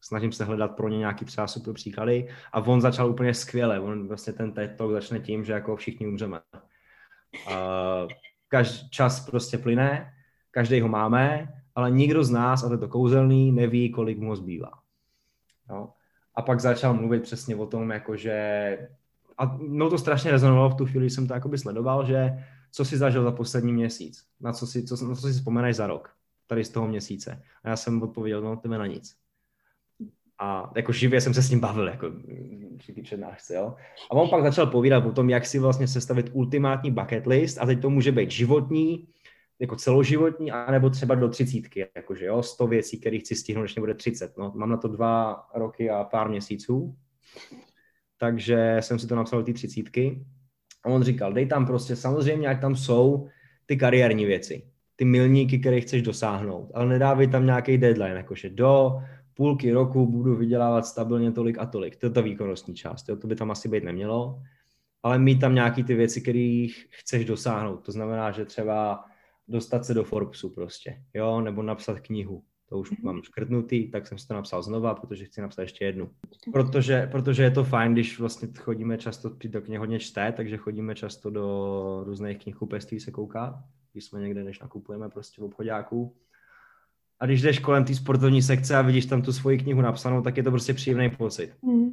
snažím 0.01 0.33
se 0.33 0.45
hledat 0.45 0.77
pro 0.77 0.89
ně 0.89 0.99
nějaký 0.99 1.25
třeba 1.25 1.47
super 1.47 1.75
příklady 1.75 2.29
a 2.53 2.61
on 2.61 2.81
začal 2.81 3.11
úplně 3.11 3.35
skvěle, 3.35 3.81
on 3.81 4.09
vlastně 4.09 4.33
ten 4.33 4.53
TED 4.53 4.77
Talk 4.77 4.93
začne 4.93 5.21
tím, 5.21 5.45
že 5.45 5.53
jako 5.53 5.77
všichni 5.77 6.07
umřeme. 6.07 6.41
Uh, 7.47 8.11
každý 8.49 8.91
čas 8.91 9.31
prostě 9.31 9.59
plyne, 9.59 10.13
každý 10.51 10.81
ho 10.81 10.89
máme, 10.89 11.55
ale 11.75 11.91
nikdo 11.91 12.25
z 12.25 12.31
nás, 12.31 12.65
a 12.65 12.69
to 12.69 12.75
je 12.75 12.79
to 12.79 12.89
kouzelný, 12.89 13.53
neví, 13.53 13.93
kolik 13.93 14.19
mu 14.19 14.37
zbývá. 14.37 14.71
No. 15.71 15.93
A 16.35 16.43
pak 16.43 16.61
začal 16.61 16.95
mluvit 16.95 17.23
přesně 17.23 17.57
o 17.57 17.67
tom, 17.67 17.91
jakože, 17.91 18.79
a 19.39 19.59
no 19.69 19.91
to 19.91 19.99
strašně 19.99 20.31
rezonovalo 20.31 20.71
v 20.71 20.75
tu 20.75 20.87
chvíli, 20.87 21.11
jsem 21.11 21.29
to 21.29 21.35
jakoby 21.35 21.59
sledoval, 21.59 22.07
že 22.07 22.45
co 22.71 22.85
si 22.85 22.99
zažil 22.99 23.25
za 23.25 23.33
poslední 23.33 23.73
měsíc, 23.73 24.25
na 24.41 24.53
co 24.53 24.67
si, 24.67 24.85
co, 24.85 25.07
na 25.07 25.15
co 25.15 25.23
si 25.23 25.33
vzpomeneš 25.33 25.77
za 25.77 25.87
rok, 25.87 26.11
tady 26.47 26.65
z 26.65 26.71
toho 26.71 26.89
měsíce. 26.89 27.43
A 27.65 27.69
já 27.69 27.77
jsem 27.77 28.03
odpověděl, 28.03 28.43
no 28.43 28.57
tebe 28.57 28.79
na 28.79 28.87
nic 28.87 29.17
a 30.39 30.73
jako 30.77 30.93
živě 30.93 31.21
jsem 31.21 31.35
se 31.35 31.43
s 31.43 31.51
ním 31.51 31.61
bavil, 31.61 31.89
jako 31.89 32.13
všichni 32.79 33.03
přednášce, 33.03 33.55
jo. 33.55 33.75
A 34.11 34.15
on 34.15 34.29
pak 34.29 34.43
začal 34.43 34.67
povídat 34.67 35.07
o 35.07 35.13
tom, 35.13 35.31
jak 35.31 35.47
si 35.47 35.59
vlastně 35.59 35.89
sestavit 35.89 36.31
ultimátní 36.33 36.91
bucket 36.91 37.27
list 37.27 37.59
a 37.61 37.67
teď 37.67 37.83
to 37.83 37.91
může 37.91 38.13
být 38.13 38.31
životní, 38.31 39.09
jako 39.61 39.77
celoživotní, 39.77 40.53
anebo 40.53 40.91
třeba 40.91 41.15
do 41.15 41.29
třicítky, 41.29 41.87
jakože 41.97 42.27
jo, 42.27 42.43
sto 42.43 42.67
věcí, 42.67 43.01
které 43.01 43.19
chci 43.19 43.35
stihnout, 43.35 43.63
než 43.63 43.79
bude 43.79 43.95
třicet. 43.95 44.39
No, 44.39 44.53
mám 44.55 44.71
na 44.71 44.77
to 44.77 44.89
dva 44.89 45.47
roky 45.55 45.91
a 45.91 46.05
pár 46.05 46.29
měsíců, 46.29 46.97
takže 48.19 48.77
jsem 48.81 48.99
si 48.99 49.07
to 49.07 49.15
napsal 49.15 49.39
do 49.39 49.47
té 49.47 49.53
třicítky. 49.53 50.25
A 50.85 50.89
on 50.89 51.03
říkal, 51.03 51.33
dej 51.33 51.47
tam 51.47 51.67
prostě, 51.67 51.97
samozřejmě, 51.97 52.49
jak 52.49 52.61
tam 52.61 52.77
jsou 52.77 53.29
ty 53.67 53.77
kariérní 53.77 54.25
věci, 54.25 54.63
ty 54.97 55.05
milníky, 55.05 55.59
které 55.59 55.81
chceš 55.81 56.03
dosáhnout, 56.03 56.71
ale 56.75 56.87
nedávej 56.87 57.29
tam 57.29 57.47
nějaký 57.47 57.79
deadline, 57.79 58.17
jakože 58.17 58.51
do 58.51 59.03
půlky 59.39 59.73
roku 59.73 60.07
budu 60.07 60.37
vydělávat 60.37 60.87
stabilně 60.87 61.33
tolik 61.33 61.59
a 61.59 61.67
tolik. 61.67 61.97
To 61.97 62.07
je 62.07 62.11
ta 62.11 62.21
výkonnostní 62.21 62.75
část, 62.75 63.09
jo? 63.09 63.17
to 63.17 63.27
by 63.27 63.37
tam 63.37 63.51
asi 63.51 63.69
být 63.69 63.85
nemělo, 63.85 64.43
ale 65.03 65.19
mít 65.19 65.41
tam 65.41 65.55
nějaký 65.55 65.85
ty 65.85 65.95
věci, 65.95 66.21
kterých 66.21 66.87
chceš 66.91 67.25
dosáhnout. 67.25 67.77
To 67.77 67.93
znamená, 67.93 68.31
že 68.31 68.45
třeba 68.45 69.05
dostat 69.49 69.85
se 69.85 69.95
do 69.95 70.05
Forbesu 70.05 70.51
prostě, 70.51 71.03
jo, 71.15 71.41
nebo 71.41 71.63
napsat 71.63 72.01
knihu. 72.01 72.43
To 72.69 72.79
už 72.79 72.91
mám 73.03 73.23
škrtnutý, 73.23 73.91
tak 73.91 74.07
jsem 74.07 74.19
si 74.19 74.29
to 74.29 74.35
napsal 74.35 74.63
znova, 74.63 74.95
protože 74.95 75.25
chci 75.25 75.41
napsat 75.41 75.63
ještě 75.63 75.85
jednu. 75.85 76.11
Protože, 76.53 77.09
protože 77.13 77.43
je 77.43 77.51
to 77.51 77.65
fajn, 77.65 77.93
když 77.93 78.19
vlastně 78.19 78.49
chodíme 78.59 78.99
často, 78.99 79.31
do 79.45 79.61
knihy 79.61 79.79
hodně 79.79 79.99
čte, 79.99 80.33
takže 80.33 80.57
chodíme 80.57 80.95
často 80.95 81.31
do 81.31 82.03
různých 82.07 82.39
knihkupectví 82.39 83.01
se 83.01 83.11
koukat, 83.11 83.55
když 83.93 84.05
jsme 84.05 84.21
někde, 84.21 84.45
než 84.45 84.61
nakupujeme 84.61 85.09
prostě 85.09 85.43
v 85.43 85.45
obchodáku 85.45 86.17
a 87.21 87.27
když 87.27 87.43
jdeš 87.43 87.59
kolem 87.59 87.85
té 87.85 87.95
sportovní 87.95 88.43
sekce 88.43 88.77
a 88.77 88.83
vidíš 88.83 89.07
tam 89.07 89.23
tu 89.23 89.33
svoji 89.33 89.59
knihu 89.59 89.81
napsanou, 89.81 90.23
tak 90.23 90.37
je 90.37 90.43
to 90.43 90.51
prostě 90.51 90.75
příjemný 90.75 91.11
pocit. 91.11 91.57
Mm. 91.63 91.91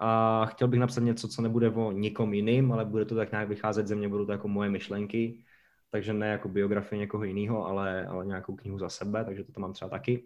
A 0.00 0.46
chtěl 0.46 0.68
bych 0.68 0.80
napsat 0.80 1.00
něco, 1.00 1.28
co 1.28 1.42
nebude 1.42 1.70
o 1.70 1.92
nikom 1.92 2.34
jiným, 2.34 2.72
ale 2.72 2.84
bude 2.84 3.04
to 3.04 3.14
tak 3.14 3.30
nějak 3.30 3.48
vycházet 3.48 3.86
ze 3.86 3.94
mě, 3.94 4.08
budou 4.08 4.26
to 4.26 4.32
jako 4.32 4.48
moje 4.48 4.70
myšlenky, 4.70 5.44
takže 5.90 6.12
ne 6.12 6.28
jako 6.28 6.48
biografie 6.48 6.98
někoho 6.98 7.24
jiného, 7.24 7.66
ale, 7.66 8.06
ale 8.06 8.26
nějakou 8.26 8.56
knihu 8.56 8.78
za 8.78 8.88
sebe, 8.88 9.24
takže 9.24 9.44
to 9.44 9.52
tam 9.52 9.62
mám 9.62 9.72
třeba 9.72 9.88
taky. 9.88 10.24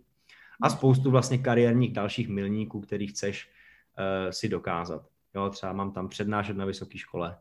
A 0.63 0.71
spoustu 0.71 1.11
vlastně 1.11 1.39
kariérních 1.39 1.93
dalších 1.93 2.29
milníků, 2.29 2.81
který 2.81 3.07
chceš 3.07 3.51
uh, 3.99 4.31
si 4.31 4.49
dokázat. 4.49 5.07
Jo, 5.35 5.51
třeba 5.51 5.73
mám 5.73 5.93
tam 5.93 6.09
přednášet 6.09 6.57
na 6.57 6.65
vysoké 6.65 6.99
škole, 6.99 7.37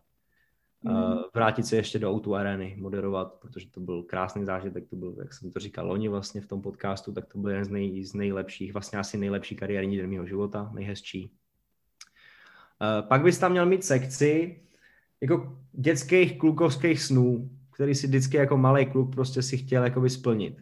Mm. 0.84 0.94
Vrátit 1.34 1.66
se 1.66 1.76
ještě 1.76 2.00
do 2.00 2.12
Outu 2.12 2.36
Areny, 2.36 2.76
moderovat, 2.80 3.34
protože 3.34 3.70
to 3.70 3.80
byl 3.80 4.04
krásný 4.04 4.46
zážitek, 4.46 4.90
to 4.90 4.96
byl, 4.96 5.16
jak 5.20 5.34
jsem 5.34 5.52
to 5.52 5.60
říkal 5.60 5.88
loni 5.88 6.10
vlastně 6.10 6.42
v 6.42 6.48
tom 6.48 6.62
podcastu, 6.62 7.12
tak 7.12 7.26
to 7.26 7.38
byl 7.38 7.50
jeden 7.50 7.66
z, 7.66 7.70
nej, 7.70 8.04
z 8.04 8.14
nejlepších, 8.14 8.74
vlastně 8.74 9.00
asi 9.00 9.18
nejlepší 9.18 9.56
kariérní 9.56 9.98
den 9.98 10.10
mého 10.10 10.26
života, 10.26 10.72
nejhezčí. 10.74 11.32
Pak 13.02 13.24
bys 13.24 13.40
tam 13.40 13.52
měl 13.52 13.66
mít 13.66 13.84
sekci 13.84 14.60
jako 15.22 15.58
dětských 15.72 16.40
klukovských 16.40 17.02
snů, 17.02 17.50
který 17.72 17.96
si 17.96 18.08
vždycky 18.08 18.38
jako 18.38 18.58
malý 18.58 18.86
kluk 18.86 19.12
prostě 19.12 19.42
si 19.42 19.58
chtěl 19.58 19.84
jakoby 19.84 20.10
splnit. 20.10 20.62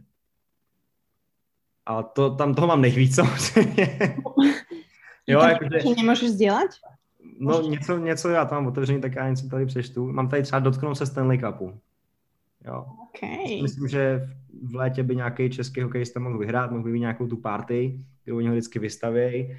A 1.86 2.04
to, 2.04 2.36
tam 2.36 2.56
toho 2.56 2.68
mám 2.68 2.82
nejvíc 2.82 3.16
samozřejmě. 3.16 4.00
jo, 5.28 5.40
jakože... 5.40 5.96
Nemůžeš 5.98 6.30
sdělat? 6.30 6.70
No 7.40 7.62
něco, 7.62 7.98
něco 7.98 8.30
já 8.30 8.46
tam 8.46 8.68
otevřený, 8.68 9.02
tak 9.02 9.16
já 9.16 9.30
něco 9.30 9.50
tady 9.50 9.66
přečtu. 9.66 10.12
Mám 10.12 10.30
tady 10.30 10.44
třeba 10.44 10.60
dotknout 10.60 10.98
se 10.98 11.06
Stanley 11.06 11.40
Cupu. 11.40 11.80
Jo. 12.66 12.86
Okay. 13.08 13.62
Myslím, 13.62 13.88
že 13.88 14.30
v 14.64 14.76
létě 14.76 15.04
by 15.04 15.16
nějaký 15.16 15.50
český 15.50 15.82
hokejista 15.82 16.20
mohl 16.20 16.38
vyhrát, 16.38 16.72
mohl 16.72 16.84
by 16.84 16.92
mít 16.92 17.00
nějakou 17.00 17.28
tu 17.28 17.38
party, 17.38 18.00
kterou 18.22 18.38
oni 18.38 18.48
ho 18.48 18.54
vždycky 18.54 18.80
vystavějí. 18.80 19.58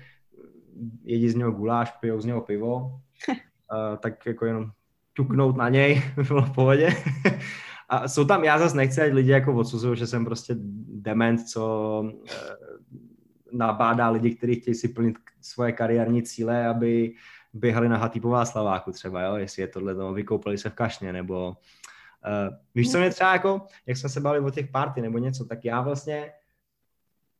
Jedí 1.04 1.28
z 1.28 1.34
něho 1.34 1.52
guláš, 1.52 1.90
pijou 1.90 2.20
z 2.20 2.24
něho 2.24 2.40
pivo. 2.40 2.78
uh, 3.28 3.96
tak 3.96 4.26
jako 4.26 4.46
jenom 4.46 4.70
ťuknout 5.16 5.56
na 5.56 5.68
něj, 5.68 6.02
by 6.16 6.22
bylo 6.22 6.42
v 6.42 6.54
pohodě. 6.54 6.90
A 7.88 8.08
jsou 8.08 8.24
tam, 8.24 8.44
já 8.44 8.58
zase 8.58 8.76
nechci, 8.76 9.00
ať 9.00 9.12
lidi 9.12 9.30
jako 9.30 9.54
odsuzují, 9.54 9.96
že 9.96 10.06
jsem 10.06 10.24
prostě 10.24 10.54
dement, 10.88 11.48
co 11.48 12.04
eh, 12.30 12.32
nabádá 13.52 14.10
lidi, 14.10 14.34
kteří 14.34 14.60
chtějí 14.60 14.74
si 14.74 14.88
plnit 14.88 15.18
svoje 15.40 15.72
kariérní 15.72 16.22
cíle, 16.22 16.66
aby 16.66 17.14
běhali 17.52 17.88
na 17.88 17.96
Hatýpová 17.96 18.44
Slaváku 18.44 18.92
třeba, 18.92 19.22
jo, 19.22 19.36
jestli 19.36 19.62
je 19.62 19.68
tohle, 19.68 19.94
to, 19.94 20.12
vykoupili 20.12 20.58
se 20.58 20.70
v 20.70 20.74
Kašně, 20.74 21.12
nebo 21.12 21.48
uh, 21.48 22.56
víš, 22.74 22.92
co 22.92 22.98
mě 22.98 23.10
třeba 23.10 23.32
jako, 23.32 23.66
jak 23.86 23.96
jsme 23.96 24.08
se 24.08 24.20
bavili 24.20 24.44
o 24.44 24.50
těch 24.50 24.70
party 24.70 25.00
nebo 25.00 25.18
něco, 25.18 25.44
tak 25.44 25.64
já 25.64 25.80
vlastně, 25.80 26.32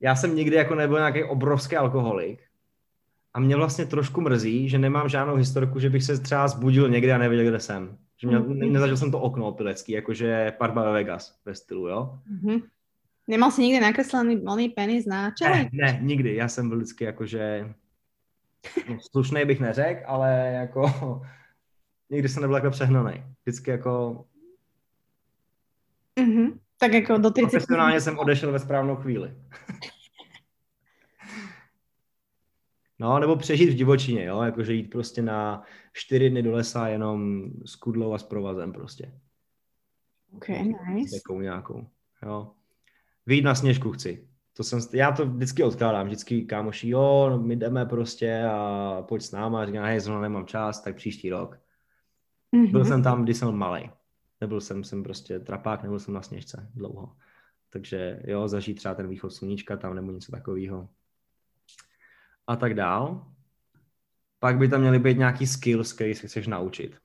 já 0.01 0.17
jsem 0.17 0.37
nikdy 0.37 0.57
jako 0.57 0.75
nebyl 0.75 0.99
nějaký 0.99 1.25
obrovský 1.25 1.77
alkoholik 1.77 2.43
a 3.35 3.41
mě 3.41 3.57
vlastně 3.57 3.87
trošku 3.87 4.21
mrzí, 4.21 4.69
že 4.69 4.79
nemám 4.79 5.09
žádnou 5.09 5.35
historku, 5.35 5.79
že 5.79 5.91
bych 5.91 6.05
se 6.05 6.19
třeba 6.19 6.49
zbudil 6.49 6.89
někde 6.89 7.13
a 7.13 7.19
nevěděl, 7.19 7.49
kde 7.49 7.61
jsem. 7.61 7.99
Že 8.17 8.29
mě, 8.29 8.39
mm-hmm. 8.39 8.73
nezažil 8.73 8.97
jsem 8.97 9.11
to 9.11 9.21
okno 9.21 9.47
opilecký, 9.47 9.93
jakože 9.93 10.53
parba 10.59 10.83
ve 10.83 10.93
Vegas 10.93 11.39
ve 11.45 11.55
stylu, 11.55 11.89
jo. 11.89 12.19
Mm-hmm. 12.33 12.63
Nemal 13.29 13.51
jsi 13.51 13.63
nikdy 13.63 13.81
nakreslený 13.81 14.37
malý 14.37 14.69
penis 14.69 15.07
na 15.07 15.31
čele? 15.31 15.59
Ne, 15.59 15.71
ne, 15.73 15.99
nikdy. 16.03 16.35
Já 16.35 16.49
jsem 16.49 16.69
byl 16.69 16.79
vždycky 16.79 17.05
jakože 17.05 17.75
slušný 19.11 19.45
bych 19.45 19.61
neřekl, 19.61 20.01
ale 20.07 20.53
jako 20.53 21.23
nikdy 22.11 22.29
jsem 22.29 22.43
nebyl 22.43 22.57
jako 22.57 22.71
přehnaný. 22.71 23.25
Vždycky 23.43 23.71
jako 23.71 24.25
mm-hmm. 26.17 26.59
Tak 26.79 26.93
jako 26.93 27.19
do 27.19 27.31
30. 27.31 27.51
Profesionálně 27.51 28.01
jsem 28.01 28.19
odešel 28.19 28.53
ve 28.53 28.59
správnou 28.59 28.97
chvíli. 28.97 29.37
No, 32.99 33.19
nebo 33.19 33.37
přežít 33.37 33.71
v 33.71 33.75
divočině, 33.75 34.25
jo, 34.25 34.43
jakože 34.43 34.73
jít 34.73 34.91
prostě 34.91 35.23
na 35.23 35.63
čtyři 35.93 36.31
dny 36.31 36.43
do 36.43 36.53
lesa 36.53 36.89
jenom 36.89 37.51
s 37.67 37.77
kudlou 37.77 38.13
a 38.13 38.19
s 38.19 38.23
provazem 38.23 38.73
prostě. 38.73 39.13
Ok, 40.33 40.49
nice. 40.49 41.17
Takovou 41.17 41.41
nějakou, 41.41 41.87
jo. 42.23 42.51
Vyjít 43.27 43.45
na 43.45 43.55
sněžku 43.55 43.93
chci. 43.93 44.29
To 44.57 44.65
jsem, 44.65 44.81
já 44.93 45.13
to 45.13 45.27
vždycky 45.27 45.63
odkládám, 45.63 46.07
vždycky 46.07 46.43
kámoši, 46.43 46.89
jo, 46.89 47.27
no, 47.31 47.39
my 47.39 47.57
jdeme 47.57 47.87
prostě 47.87 48.45
a 48.45 49.03
pojď 49.09 49.23
s 49.23 49.33
náma, 49.33 49.67
říkám, 49.67 49.85
hej, 49.85 50.01
zrovna 50.01 50.23
nemám 50.23 50.47
čas, 50.47 50.81
tak 50.81 50.97
příští 50.97 51.31
rok. 51.31 51.59
Mm-hmm. 52.57 52.71
Byl 52.71 52.85
jsem 52.85 53.03
tam, 53.03 53.25
když 53.25 53.37
jsem 53.37 53.55
malý. 53.55 53.91
Nebyl 54.41 54.61
jsem, 54.61 54.85
jsem 54.85 55.03
prostě 55.03 55.39
trapák, 55.39 55.83
nebyl 55.83 55.99
jsem 55.99 56.15
na 56.15 56.23
sněžce 56.23 56.71
dlouho. 56.75 57.17
Takže 57.71 58.21
jo, 58.25 58.49
zažít 58.49 58.77
třeba 58.77 58.95
ten 58.95 59.09
východ 59.09 59.31
sluníčka 59.31 59.77
tam 59.77 59.95
nebo 59.95 60.13
něco 60.13 60.33
takového. 60.33 60.89
A 62.47 62.57
tak 62.57 62.75
dál. 62.75 63.27
Pak 64.39 64.59
by 64.59 64.69
tam 64.69 64.81
měly 64.81 64.99
být 64.99 65.19
nějaký 65.19 65.47
skills, 65.47 65.93
který 65.93 66.15
se 66.15 66.27
chceš 66.27 66.47
naučit. 66.47 66.97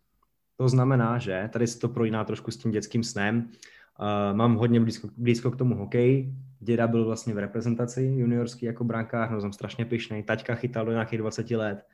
To 0.58 0.70
znamená, 0.70 1.18
že 1.18 1.50
tady 1.54 1.68
se 1.68 1.80
to 1.80 1.90
projíná 1.90 2.24
trošku 2.24 2.52
s 2.52 2.58
tím 2.58 2.72
dětským 2.72 3.04
snem. 3.04 3.52
Uh, 4.00 4.38
mám 4.38 4.56
hodně 4.56 4.80
blízko, 4.80 5.10
blízko 5.18 5.52
k 5.52 5.58
tomu 5.58 5.76
hokeji. 5.76 6.34
Děda 6.60 6.88
byl 6.88 7.06
vlastně 7.06 7.34
v 7.34 7.38
reprezentaci 7.38 8.04
juniorský 8.04 8.66
jako 8.66 8.84
brankář, 8.84 9.30
no 9.32 9.42
jsem 9.42 9.54
strašně 9.54 9.86
pišnej. 9.86 10.24
Taťka 10.24 10.56
chytal 10.56 10.86
do 10.86 10.92
nějakých 10.92 11.20
20 11.20 11.52
let. 11.52 11.86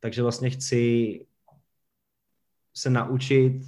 Takže 0.00 0.22
vlastně 0.22 0.50
chci 0.50 1.26
se 2.74 2.90
naučit 2.90 3.62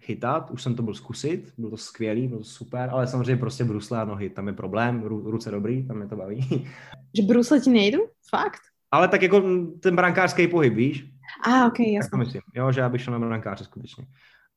chytat, 0.00 0.50
už 0.50 0.62
jsem 0.62 0.74
to 0.74 0.82
byl 0.82 0.94
zkusit, 0.94 1.52
bylo 1.58 1.70
to 1.70 1.76
skvělý, 1.76 2.28
bylo 2.28 2.40
to 2.40 2.44
super, 2.44 2.90
ale 2.92 3.06
samozřejmě 3.06 3.36
prostě 3.36 3.64
brusle 3.64 4.00
a 4.00 4.04
nohy, 4.04 4.30
tam 4.30 4.46
je 4.46 4.52
problém, 4.52 5.02
ru, 5.02 5.30
ruce 5.30 5.50
dobrý, 5.50 5.86
tam 5.86 5.96
mě 5.96 6.08
to 6.08 6.16
baví. 6.16 6.40
Že 7.16 7.22
brusle 7.22 7.60
ti 7.60 7.70
nejdu? 7.70 7.98
Fakt? 8.30 8.60
Ale 8.90 9.08
tak 9.08 9.22
jako 9.22 9.42
ten 9.80 9.96
brankářský 9.96 10.48
pohyb, 10.48 10.74
víš? 10.74 11.04
A, 11.44 11.50
ah, 11.50 11.66
ok, 11.66 11.80
jasně. 11.80 12.00
Tak 12.00 12.10
to 12.10 12.16
myslím, 12.16 12.42
jo, 12.54 12.72
že 12.72 12.80
já 12.80 12.88
bych 12.88 13.02
šel 13.02 13.12
na 13.18 13.26
brankáře 13.26 13.64
skutečně. 13.64 14.06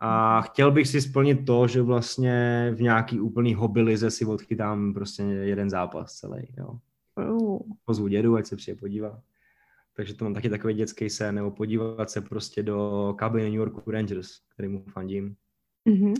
A 0.03 0.41
chtěl 0.41 0.71
bych 0.71 0.87
si 0.87 1.01
splnit 1.01 1.45
to, 1.45 1.67
že 1.67 1.81
vlastně 1.81 2.67
v 2.75 2.81
nějaký 2.81 3.19
úplný 3.19 3.53
hobbylize 3.53 4.11
si 4.11 4.25
odchytám 4.25 4.93
prostě 4.93 5.23
jeden 5.23 5.69
zápas 5.69 6.13
celý, 6.13 6.47
jo. 6.57 6.79
Pozvu 7.85 8.07
dědu, 8.07 8.35
ať 8.35 8.45
se 8.45 8.55
přijde 8.55 8.79
podívat. 8.79 9.19
Takže 9.93 10.13
to 10.13 10.25
mám 10.25 10.33
taky 10.33 10.49
takový 10.49 10.73
dětský 10.73 11.09
sen, 11.09 11.35
nebo 11.35 11.51
podívat 11.51 12.09
se 12.09 12.21
prostě 12.21 12.63
do 12.63 13.13
kabiny 13.17 13.43
New 13.43 13.53
Yorku 13.53 13.91
Rangers, 13.91 14.29
mu 14.67 14.83
fandím. 14.89 15.35
Mm-hmm. 15.87 16.13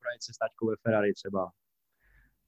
Projet 0.00 0.22
se 0.22 0.32
s 0.32 0.38
taťkou 0.38 0.66
ve 0.66 0.76
Ferrari 0.76 1.12
třeba. 1.12 1.52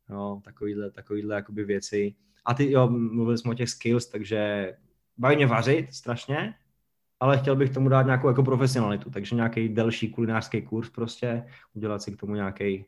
No, 0.08 0.40
takovýhle, 0.44 0.90
takovýhle 0.90 1.34
jakoby 1.34 1.64
věci. 1.64 2.14
A 2.44 2.54
ty, 2.54 2.70
jo, 2.70 2.88
mluvili 2.88 3.38
jsme 3.38 3.50
o 3.50 3.54
těch 3.54 3.68
skills, 3.68 4.06
takže 4.06 4.72
baví 5.18 5.36
mě 5.36 5.46
vařit 5.46 5.94
strašně, 5.94 6.54
ale 7.20 7.38
chtěl 7.38 7.56
bych 7.56 7.70
tomu 7.70 7.88
dát 7.88 8.02
nějakou 8.02 8.28
jako 8.28 8.42
profesionalitu, 8.42 9.10
takže 9.10 9.36
nějaký 9.36 9.68
delší 9.68 10.12
kulinářský 10.12 10.62
kurz 10.62 10.90
prostě, 10.90 11.46
udělat 11.74 12.02
si 12.02 12.12
k 12.12 12.20
tomu 12.20 12.34
nějaký 12.34 12.84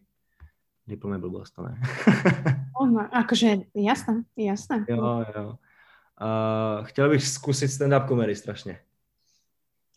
diplom 0.86 1.12
je 1.12 1.18
blbost, 1.18 1.58
ne. 1.58 1.80
no, 2.92 3.08
akože 3.12 3.56
jasné, 3.74 4.22
jasné. 4.36 4.86
Jo, 4.88 5.24
jo. 5.36 5.54
Uh, 6.20 6.84
chtěl 6.84 7.08
bych 7.08 7.26
zkusit 7.26 7.68
stand-up 7.68 8.08
comedy 8.08 8.36
strašně. 8.36 8.78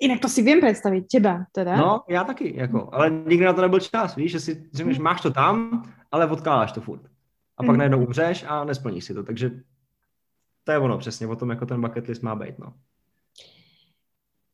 Jinak 0.01 0.19
to 0.19 0.29
si 0.29 0.41
vím 0.41 0.61
představit, 0.61 1.07
těba 1.07 1.45
teda. 1.51 1.75
No, 1.75 2.03
já 2.09 2.23
taky, 2.23 2.57
jako, 2.57 2.89
ale 2.91 3.09
nikdy 3.09 3.45
na 3.45 3.53
to 3.53 3.61
nebyl 3.61 3.79
čas, 3.79 4.15
víš, 4.15 4.31
že 4.31 4.39
si 4.39 4.69
řekneš, 4.73 4.97
mm. 4.97 5.03
máš 5.03 5.21
to 5.21 5.31
tam, 5.31 5.83
ale 6.11 6.27
odkládáš 6.27 6.71
to 6.71 6.81
furt. 6.81 7.01
A 7.57 7.63
pak 7.63 7.71
mm. 7.71 7.77
najednou 7.77 8.05
umřeš 8.05 8.45
a 8.47 8.63
nesplníš 8.63 9.05
si 9.05 9.13
to, 9.13 9.23
takže 9.23 9.51
to 10.63 10.71
je 10.71 10.77
ono 10.77 10.97
přesně, 10.97 11.27
o 11.27 11.35
tom, 11.35 11.49
jako 11.49 11.65
ten 11.65 11.81
bucket 11.81 12.07
list 12.07 12.23
má 12.23 12.35
být, 12.35 12.59
no. 12.59 12.73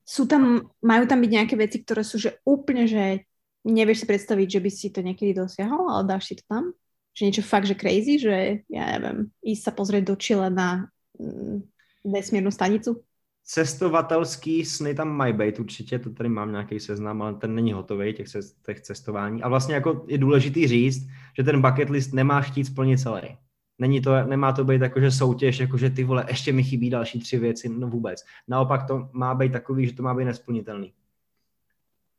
Sú 0.08 0.24
tam, 0.24 0.72
majú 0.80 1.04
tam 1.04 1.20
byť 1.20 1.32
nejaké 1.36 1.56
veci, 1.60 1.84
ktoré 1.84 2.08
sú 2.08 2.16
že 2.16 2.40
úplne, 2.48 2.88
že 2.88 3.28
nevieš 3.68 4.04
si 4.04 4.06
predstaviť, 4.08 4.48
že 4.48 4.64
by 4.64 4.70
si 4.72 4.88
to 4.88 5.04
niekedy 5.04 5.36
dosiahol, 5.36 5.92
ale 5.92 6.08
dáš 6.08 6.32
si 6.32 6.40
to 6.40 6.48
tam? 6.48 6.72
Že 7.12 7.26
niečo 7.28 7.44
fakt, 7.44 7.68
že 7.68 7.76
crazy, 7.76 8.16
že 8.16 8.64
ja 8.72 8.96
neviem, 8.96 9.28
ísť 9.44 9.64
sa 9.68 9.72
pozrieť 9.76 10.04
do 10.08 10.16
Chile 10.16 10.48
na 10.48 10.88
mm, 11.20 11.60
vesmírnu 12.08 12.56
stanicu? 12.56 13.04
Cestovatelský 13.48 14.66
sny 14.66 14.96
tam 14.96 15.10
mají 15.10 15.34
být 15.34 15.60
určitě, 15.60 16.00
to 16.00 16.10
tady 16.10 16.30
mám 16.30 16.52
nějaký 16.52 16.80
seznam, 16.80 17.22
ale 17.22 17.34
ten 17.34 17.56
není 17.56 17.74
hotový, 17.74 18.14
těch, 18.14 18.28
těch 18.66 18.82
cestování. 18.82 19.44
A 19.44 19.48
vlastně 19.48 19.76
jako 19.76 20.06
je 20.08 20.18
důležitý 20.18 20.68
říct, 20.68 21.08
že 21.38 21.44
ten 21.44 21.62
bucket 21.62 21.90
list 21.90 22.14
nemáš 22.14 22.52
chtít 22.52 22.66
splnit 22.66 22.98
celý. 22.98 23.38
Není 23.80 24.02
to, 24.02 24.24
nemá 24.24 24.52
to 24.54 24.64
být 24.64 24.82
jakože 24.82 25.12
soutěž, 25.12 25.60
jakože 25.60 25.90
ty 25.90 26.04
vole, 26.04 26.26
ještě 26.28 26.54
mi 26.54 26.64
chybí 26.64 26.90
další 26.90 27.20
tři 27.20 27.40
věci, 27.40 27.70
no 27.70 27.88
vůbec. 27.88 28.26
Naopak 28.48 28.88
to 28.88 29.10
má 29.14 29.36
být 29.36 29.52
takový, 29.52 29.88
že 29.88 29.94
to 29.94 30.04
má 30.04 30.14
být 30.14 30.26
nesplnitelný. 30.26 30.94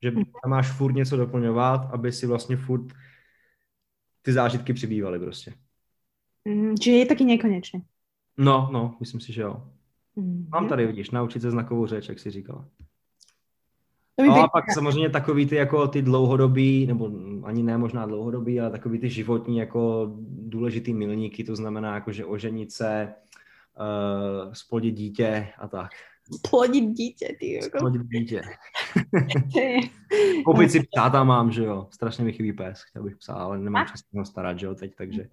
Že 0.02 0.10
tam 0.12 0.50
máš 0.50 0.70
furt 0.70 0.92
něco 0.92 1.16
doplňovat, 1.16 1.94
aby 1.94 2.12
si 2.12 2.26
vlastně 2.26 2.56
furt 2.56 2.92
ty 4.22 4.32
zážitky 4.32 4.72
přibývaly 4.72 5.18
prostě. 5.18 5.54
Mm, 6.44 6.74
je 6.86 7.06
taky 7.06 7.24
nekonečné. 7.24 7.80
No, 8.36 8.68
no, 8.72 8.96
myslím 9.00 9.20
si, 9.20 9.32
že 9.32 9.42
jo. 9.42 9.70
Mm, 10.16 10.46
Mám 10.48 10.68
tady, 10.68 10.86
vidíš, 10.86 11.10
naučit 11.10 11.42
se 11.42 11.50
znakovou 11.50 11.86
řeč, 11.86 12.08
jak 12.08 12.18
jsi 12.18 12.30
říkala. 12.30 12.68
No 14.26 14.34
a 14.34 14.48
pak 14.48 14.72
samozřejmě 14.72 15.10
takový 15.10 15.46
ty 15.46 15.56
jako 15.56 15.88
ty 15.88 16.02
dlouhodobý, 16.02 16.86
nebo 16.86 17.10
ani 17.44 17.62
ne 17.62 17.78
možná 17.78 18.06
dlouhodobý, 18.06 18.60
ale 18.60 18.70
takový 18.70 18.98
ty 18.98 19.10
životní 19.10 19.58
jako 19.58 20.12
důležitý 20.30 20.94
milníky, 20.94 21.44
to 21.44 21.56
znamená 21.56 21.94
jako, 21.94 22.12
že 22.12 22.24
oženit 22.24 22.72
se, 22.72 23.14
uh, 23.78 24.52
splodit 24.52 24.94
dítě 24.94 25.48
a 25.58 25.68
tak. 25.68 25.90
Splodit 26.36 26.84
dítě, 26.84 27.36
ty 27.40 27.52
jako. 27.52 27.78
Splodit 27.78 28.02
dítě. 28.02 28.42
Koupit 30.44 30.70
si 30.70 30.82
ptáta 30.82 31.24
mám, 31.24 31.52
že 31.52 31.64
jo. 31.64 31.88
Strašně 31.90 32.24
mi 32.24 32.32
chybí 32.32 32.52
pes, 32.52 32.82
chtěl 32.82 33.02
bych 33.02 33.16
psa, 33.16 33.34
ale 33.34 33.58
nemám 33.58 33.86
čas 33.86 34.00
ho 34.14 34.24
starat, 34.24 34.58
že 34.58 34.66
jo, 34.66 34.74
teď, 34.74 34.94
takže 34.94 35.28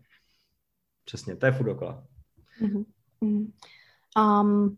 přesně, 1.06 1.36
to 1.36 1.46
je 1.46 1.52
furt 1.52 1.66
dokola. 1.66 2.04
Uh-huh. 2.62 2.86
Um, 4.18 4.78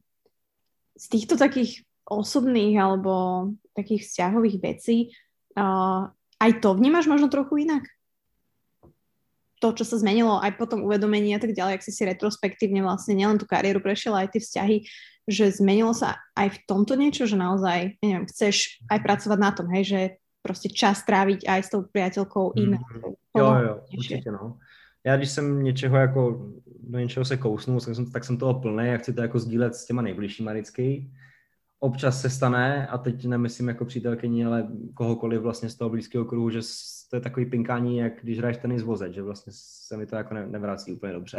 z 0.97 1.09
týchto 1.09 1.37
takých 1.37 1.86
osobných 2.07 2.79
alebo 2.79 3.13
takých 3.75 4.07
vzťahových 4.07 4.57
vecí, 4.63 5.11
uh, 5.59 6.09
aj 6.39 6.51
to 6.63 6.73
vnímaš 6.73 7.05
možno 7.11 7.27
trochu 7.27 7.67
inak? 7.67 7.83
To, 9.57 9.73
čo 9.73 9.83
sa 9.83 9.97
zmenilo 9.97 10.37
aj 10.37 10.53
po 10.53 10.69
tom 10.69 10.85
uvedomení 10.85 11.33
a 11.33 11.41
tak 11.41 11.51
ďalej, 11.51 11.81
ak 11.81 11.85
si 11.85 11.91
si 11.91 12.05
retrospektívne 12.05 12.85
vlastne 12.85 13.17
nielen 13.17 13.41
tú 13.41 13.49
kariéru 13.49 13.81
prešiel, 13.81 14.13
aj 14.13 14.37
tie 14.37 14.41
vzťahy, 14.41 14.77
že 15.27 15.59
zmenilo 15.59 15.91
sa 15.97 16.21
aj 16.37 16.55
v 16.55 16.59
tomto 16.69 16.93
niečo, 16.93 17.25
že 17.25 17.35
naozaj, 17.35 17.99
neviem, 17.99 18.25
chceš 18.29 18.79
aj 18.87 18.99
pracovať 19.01 19.39
na 19.41 19.51
tom, 19.51 19.67
hej, 19.73 19.83
že 19.83 20.01
prostě 20.47 20.69
čas 20.71 21.03
tráviť 21.03 21.43
aj 21.43 21.59
s 21.63 21.69
tou 21.69 21.83
priateľkou 21.83 22.55
inak. 22.55 22.79
Mm, 22.79 23.13
jo, 23.37 23.47
jo, 23.67 23.73
určitě 23.97 24.31
no. 24.31 24.57
Já 25.03 25.17
když 25.17 25.29
jsem 25.29 25.63
něčeho 25.63 25.97
jako, 25.97 26.51
do 26.83 26.99
něčeho 26.99 27.25
se 27.25 27.37
kousnu, 27.37 27.79
tak 27.79 27.95
jsem, 27.95 28.11
tak 28.11 28.23
jsem 28.23 28.37
toho 28.37 28.53
plný 28.59 28.89
a 28.89 28.97
chci 28.97 29.13
to 29.13 29.21
jako 29.21 29.39
sdílet 29.39 29.75
s 29.75 29.85
těma 29.85 30.01
nejbližšíma 30.01 30.51
vždycky 30.51 31.11
občas 31.79 32.21
se 32.21 32.29
stane, 32.29 32.87
a 32.87 32.97
teď 32.97 33.25
nemyslím 33.25 33.67
jako 33.67 33.85
přítelkyni, 33.85 34.45
ale 34.45 34.67
kohokoliv 34.93 35.41
vlastně 35.41 35.69
z 35.69 35.75
toho 35.75 35.89
blízkého 35.89 36.25
kruhu, 36.25 36.49
že 36.49 36.59
to 37.09 37.15
je 37.15 37.21
takový 37.21 37.45
pinkání, 37.45 37.97
jak 37.97 38.13
když 38.23 38.37
hraješ 38.37 38.57
tenis 38.57 38.83
vozet, 38.83 39.13
že 39.13 39.21
vlastně 39.21 39.53
se 39.55 39.97
mi 39.97 40.05
to 40.05 40.15
jako 40.15 40.33
ne, 40.33 40.47
nevrací 40.47 40.93
úplně 40.93 41.13
dobře. 41.13 41.37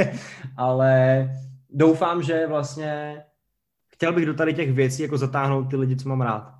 ale 0.56 1.30
doufám, 1.70 2.22
že 2.22 2.46
vlastně 2.46 3.24
chtěl 3.88 4.12
bych 4.12 4.26
do 4.26 4.34
tady 4.34 4.54
těch 4.54 4.72
věcí 4.72 5.02
jako 5.02 5.18
zatáhnout 5.18 5.70
ty 5.70 5.76
lidi, 5.76 5.96
co 5.96 6.08
mám 6.08 6.20
rád. 6.20 6.54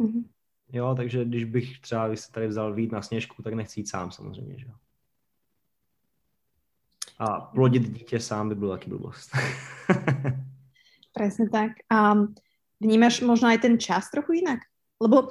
Mm-hmm. 0.00 0.24
Jo, 0.72 0.94
takže 0.96 1.24
když 1.24 1.44
bych 1.44 1.80
třeba 1.80 2.16
se 2.16 2.32
tady 2.32 2.46
vzal 2.46 2.74
vít 2.74 2.92
na 2.92 3.02
sněžku, 3.02 3.42
tak 3.42 3.54
nechci 3.54 3.80
jít 3.80 3.88
sám 3.88 4.10
samozřejmě, 4.10 4.58
že 4.58 4.66
jo. 4.66 4.74
A 7.18 7.40
plodit 7.40 7.82
dítě 7.82 8.20
sám 8.20 8.48
by 8.48 8.54
bylo 8.54 8.70
taky 8.70 8.90
blbost. 8.90 9.30
Presne 11.14 11.48
tak. 11.48 11.72
A 11.90 12.14
vnímaš 12.80 13.22
možno 13.22 13.48
aj 13.50 13.62
ten 13.62 13.74
čas 13.78 14.10
trochu 14.10 14.44
inak? 14.44 14.62
Lebo 15.02 15.30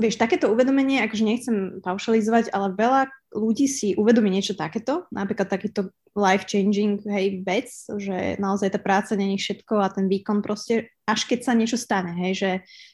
vieš, 0.00 0.16
takéto 0.16 0.48
uvedomenie, 0.48 1.04
akože 1.04 1.24
nechcem 1.24 1.56
paušalizovať, 1.84 2.52
ale 2.52 2.72
veľa 2.72 3.02
ľudí 3.32 3.68
si 3.68 3.96
uvedomí 3.96 4.28
niečo 4.28 4.56
takéto, 4.56 5.08
napríklad 5.12 5.48
takýto 5.48 5.92
life-changing 6.12 7.00
hej, 7.08 7.40
vec, 7.40 7.72
že 7.96 8.36
naozaj 8.36 8.76
tá 8.76 8.80
práca 8.80 9.16
není 9.16 9.40
všetko 9.40 9.80
a 9.80 9.88
ten 9.88 10.12
výkon 10.12 10.44
proste, 10.44 10.92
až 11.08 11.24
keď 11.24 11.40
sa 11.40 11.52
niečo 11.56 11.80
stane, 11.80 12.12
hej, 12.12 12.32
že 12.36 12.50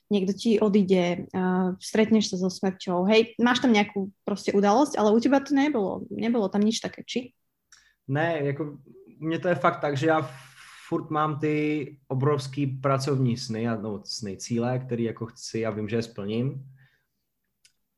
niekto 0.07 0.33
ti 0.39 0.51
odíde, 0.63 1.27
uh, 1.35 1.75
stretneš 1.83 2.31
sa 2.31 2.37
so 2.39 2.51
smrťou, 2.51 3.11
hej, 3.11 3.35
máš 3.43 3.59
tam 3.63 3.75
nejakú 3.75 4.15
proste 4.23 4.55
udalosť, 4.55 4.95
ale 4.95 5.11
u 5.11 5.19
teba 5.19 5.43
to 5.43 5.51
nebolo, 5.55 6.07
nebolo 6.15 6.47
tam 6.47 6.63
nič 6.63 6.79
také, 6.79 7.03
či? 7.03 7.35
Ne, 8.09 8.41
jako 8.43 8.79
mně 9.19 9.39
to 9.39 9.49
je 9.49 9.55
fakt 9.55 9.81
tak, 9.81 9.97
že 9.97 10.07
já 10.07 10.31
furt 10.89 11.11
mám 11.11 11.39
ty 11.39 11.97
obrovský 12.09 12.67
pracovní 12.67 13.37
sny, 13.37 13.67
no, 13.83 14.03
sny, 14.05 14.37
cíle, 14.37 14.79
které 14.79 15.03
jako 15.03 15.27
chci 15.27 15.67
a 15.67 15.71
vím, 15.71 15.89
že 15.89 15.97
je 15.97 16.03
splním 16.03 16.65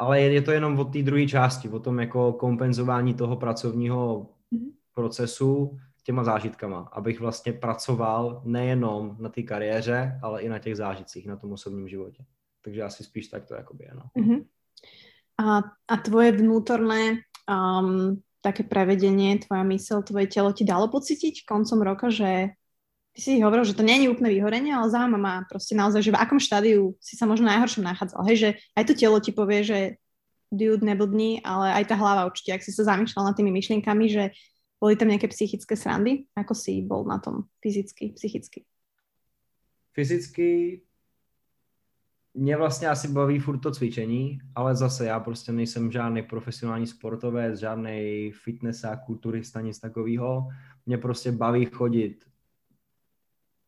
ale 0.00 0.20
je, 0.20 0.32
je 0.32 0.42
to 0.42 0.50
jenom 0.50 0.78
o 0.78 0.84
té 0.84 1.02
druhé 1.04 1.28
části, 1.28 1.68
o 1.68 1.78
tom 1.78 2.00
jako 2.00 2.32
kompenzování 2.32 3.14
toho 3.14 3.36
pracovního 3.36 4.30
mm-hmm. 4.52 4.72
procesu 4.94 5.78
těma 6.02 6.24
zážitkama, 6.24 6.88
abych 6.92 7.20
vlastně 7.20 7.52
pracoval 7.52 8.42
nejenom 8.44 9.16
na 9.20 9.28
té 9.28 9.42
kariéře, 9.42 10.18
ale 10.22 10.42
i 10.42 10.48
na 10.48 10.58
těch 10.58 10.76
zážitcích, 10.76 11.26
na 11.26 11.36
tom 11.36 11.52
osobním 11.52 11.88
životě. 11.88 12.24
Takže 12.64 12.82
asi 12.82 13.04
spíš 13.04 13.28
tak 13.28 13.44
to 13.44 13.54
jakoby 13.54 13.84
je, 13.84 13.92
no. 13.94 14.04
Mm-hmm. 14.16 14.44
A, 15.40 15.60
a 15.88 15.96
tvoje 15.96 16.32
vnútorné 16.32 17.24
um, 17.48 18.20
také 18.40 18.64
prevedenie, 18.64 19.40
tvoja 19.40 19.64
mysl, 19.64 20.04
tvoje 20.04 20.28
telo 20.28 20.52
ti 20.52 20.64
dalo 20.64 20.88
pocítiť 20.88 21.44
koncom 21.48 21.80
roka, 21.80 22.12
že 22.12 22.56
ty 23.20 23.36
si 23.36 23.44
hovoril, 23.44 23.68
že 23.68 23.76
to 23.76 23.84
je 23.84 24.08
úplné 24.08 24.32
vyhorenie, 24.32 24.72
ale 24.72 24.88
zaujíma 24.88 25.20
ma 25.20 25.44
proste 25.44 25.76
naozaj, 25.76 26.00
že 26.00 26.08
v 26.08 26.20
akom 26.24 26.40
štádiu 26.40 26.96
si 27.04 27.20
sa 27.20 27.28
možno 27.28 27.52
najhoršom 27.52 27.84
nachádzal. 27.84 28.24
Hej, 28.24 28.36
že 28.40 28.48
aj 28.72 28.84
to 28.88 28.96
telo 28.96 29.20
ti 29.20 29.28
povie, 29.36 29.60
že 29.60 29.78
dude, 30.48 30.80
neblbni, 30.80 31.44
ale 31.44 31.68
aj 31.76 31.92
tá 31.92 32.00
hlava 32.00 32.24
určite, 32.24 32.56
ak 32.56 32.64
si 32.64 32.72
sa 32.72 32.88
zamýšľal 32.88 33.28
nad 33.28 33.36
tými 33.36 33.52
myšlienkami, 33.52 34.08
že 34.08 34.32
boli 34.80 34.96
tam 34.96 35.12
nejaké 35.12 35.28
psychické 35.28 35.76
srandy, 35.76 36.24
ako 36.32 36.56
si 36.56 36.80
bol 36.80 37.04
na 37.04 37.20
tom 37.20 37.44
fyzicky, 37.60 38.16
psychicky? 38.16 38.64
Fyzicky 39.92 40.80
mě 42.34 42.56
vlastně 42.56 42.88
asi 42.88 43.08
baví 43.08 43.38
furt 43.38 43.58
to 43.58 43.70
cvičení, 43.70 44.38
ale 44.54 44.76
zase 44.76 45.06
já 45.06 45.20
prostě 45.20 45.52
nejsem 45.52 45.92
žádný 45.92 46.22
profesionální 46.22 46.86
sportovec, 46.86 47.58
žádný 47.58 48.32
a 48.88 48.96
kulturista, 48.96 49.60
nic 49.60 49.78
takového. 49.78 50.48
Mě 50.86 50.98
prostě 50.98 51.32
baví 51.32 51.66
chodit 51.66 52.29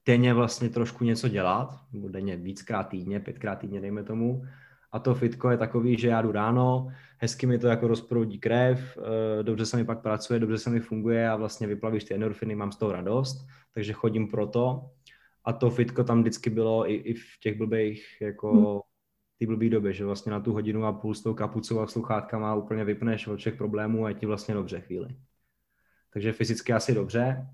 denně 0.06 0.34
vlastně 0.34 0.68
trošku 0.68 1.04
něco 1.04 1.28
dělat, 1.28 1.80
nebo 1.92 2.08
denně 2.08 2.36
víckrát 2.36 2.88
týdně, 2.88 3.20
pětkrát 3.20 3.58
týdně, 3.58 3.80
dejme 3.80 4.04
tomu. 4.04 4.44
A 4.92 4.98
to 4.98 5.14
fitko 5.14 5.50
je 5.50 5.56
takový, 5.56 5.98
že 5.98 6.08
já 6.08 6.22
jdu 6.22 6.32
ráno, 6.32 6.88
hezky 7.18 7.46
mi 7.46 7.58
to 7.58 7.66
jako 7.66 7.88
rozproudí 7.88 8.38
krev, 8.38 8.98
eh, 8.98 9.42
dobře 9.42 9.66
se 9.66 9.76
mi 9.76 9.84
pak 9.84 10.02
pracuje, 10.02 10.40
dobře 10.40 10.58
se 10.58 10.70
mi 10.70 10.80
funguje 10.80 11.28
a 11.28 11.36
vlastně 11.36 11.66
vyplavíš 11.66 12.04
ty 12.04 12.14
endorfiny, 12.14 12.54
mám 12.54 12.72
z 12.72 12.76
toho 12.76 12.92
radost, 12.92 13.46
takže 13.74 13.92
chodím 13.92 14.28
proto. 14.28 14.90
A 15.44 15.52
to 15.52 15.70
fitko 15.70 16.04
tam 16.04 16.20
vždycky 16.20 16.50
bylo 16.50 16.90
i, 16.90 16.94
i 16.94 17.14
v 17.14 17.38
těch 17.40 17.58
blbých, 17.58 18.16
jako 18.20 18.52
hmm. 18.52 18.80
ty 19.38 19.46
blbý 19.46 19.70
době, 19.70 19.92
že 19.92 20.04
vlastně 20.04 20.32
na 20.32 20.40
tu 20.40 20.52
hodinu 20.52 20.84
a 20.84 20.92
půl 20.92 21.14
s 21.14 21.22
tou 21.22 21.34
kapucou 21.34 21.80
a 21.80 21.86
sluchátkama 21.86 22.54
úplně 22.54 22.84
vypneš 22.84 23.26
od 23.26 23.36
všech 23.36 23.56
problémů 23.56 24.04
a 24.04 24.08
je 24.08 24.14
ti 24.14 24.26
vlastně 24.26 24.54
dobře 24.54 24.80
chvíli. 24.80 25.08
Takže 26.12 26.32
fyzicky 26.32 26.72
asi 26.72 26.94
dobře, 26.94 27.46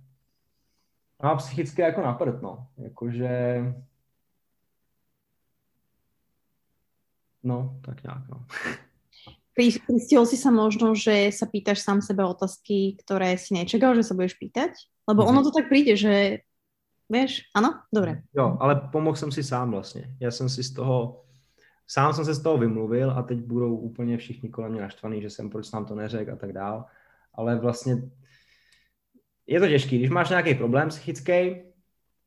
No 1.22 1.30
a 1.30 1.36
psychicky 1.36 1.82
jako 1.82 2.00
na 2.02 2.12
prd, 2.12 2.42
no. 2.42 2.66
Jakože... 2.76 3.62
No, 7.42 7.80
tak 7.84 8.02
nějak, 8.02 8.28
no. 8.28 8.46
Pristihol 9.58 10.22
si 10.22 10.38
sa 10.38 10.54
možno, 10.54 10.94
že 10.94 11.34
sa 11.34 11.42
pýtaš 11.42 11.82
sám 11.82 11.98
sebe 11.98 12.22
otázky, 12.22 12.94
ktoré 13.02 13.34
si 13.34 13.58
nečakal, 13.58 13.98
že 13.98 14.06
sa 14.06 14.14
budeš 14.14 14.38
pýtať? 14.38 14.70
Lebo 15.02 15.26
ono 15.26 15.42
to 15.42 15.50
tak 15.50 15.66
príde, 15.66 15.98
že 15.98 16.46
vieš, 17.10 17.50
ano? 17.58 17.82
Dobre. 17.90 18.22
Jo, 18.30 18.54
ale 18.60 18.86
pomohl 18.94 19.16
jsem 19.16 19.32
si 19.32 19.42
sám 19.42 19.70
vlastně. 19.70 20.14
Já 20.20 20.30
jsem 20.30 20.48
si 20.48 20.62
z 20.62 20.74
toho, 20.74 21.24
sám 21.86 22.12
jsem 22.14 22.24
se 22.24 22.34
z 22.34 22.42
toho 22.42 22.58
vymluvil 22.58 23.10
a 23.10 23.22
teď 23.22 23.38
budou 23.38 23.76
úplně 23.76 24.18
všichni 24.18 24.48
kolem 24.48 24.72
mě 24.72 24.80
naštvaný, 24.80 25.22
že 25.22 25.30
jsem 25.30 25.50
proč 25.50 25.70
nám 25.70 25.86
to 25.86 25.94
neřekl 25.94 26.32
a 26.32 26.36
tak 26.36 26.52
dál. 26.52 26.84
Ale 27.34 27.58
vlastně 27.58 28.02
je 29.48 29.60
to 29.60 29.68
těžký. 29.68 29.98
Když 29.98 30.10
máš 30.10 30.28
nějaký 30.28 30.54
problém 30.54 30.88
psychický, 30.88 31.56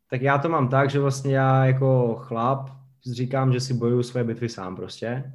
tak 0.09 0.21
já 0.21 0.37
to 0.37 0.49
mám 0.49 0.69
tak, 0.69 0.89
že 0.89 0.99
vlastně 0.99 1.35
já 1.35 1.65
jako 1.65 2.15
chlap 2.15 2.69
říkám, 3.11 3.53
že 3.53 3.59
si 3.59 3.73
bojuju 3.73 4.03
své 4.03 4.23
bitvy 4.23 4.49
sám 4.49 4.75
prostě. 4.75 5.33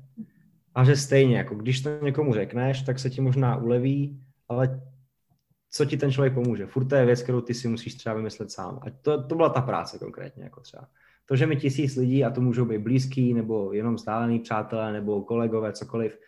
A 0.75 0.85
že 0.85 0.97
stejně, 0.97 1.37
jako 1.37 1.55
když 1.55 1.81
to 1.81 1.91
někomu 2.03 2.35
řekneš, 2.35 2.83
tak 2.83 2.99
se 2.99 3.11
ti 3.11 3.21
možná 3.21 3.57
uleví, 3.57 4.21
ale 4.49 4.83
co 5.71 5.85
ti 5.85 5.97
ten 5.97 6.13
člověk 6.13 6.35
pomůže? 6.35 6.67
Furt 6.67 6.85
to 6.85 6.95
je 6.95 7.07
věc, 7.07 7.23
kterou 7.23 7.41
ty 7.41 7.55
si 7.55 7.69
musíš 7.69 7.95
třeba 7.95 8.15
vymyslet 8.15 8.51
sám. 8.51 8.79
A 8.83 8.91
to, 9.03 9.23
to 9.27 9.35
byla 9.35 9.49
ta 9.49 9.61
práce 9.61 9.99
konkrétně, 9.99 10.45
jako 10.45 10.61
třeba. 10.61 10.89
To, 11.27 11.37
že 11.37 11.47
mi 11.47 11.57
tisíc 11.57 11.97
lidí, 11.97 12.25
a 12.25 12.31
to 12.31 12.41
můžou 12.41 12.65
být 12.65 12.79
blízký, 12.79 13.35
nebo 13.35 13.73
jenom 13.73 13.95
vzdálený 13.95 14.39
přátelé, 14.39 14.93
nebo 14.93 15.23
kolegové, 15.23 15.73
cokoliv, 15.73 16.19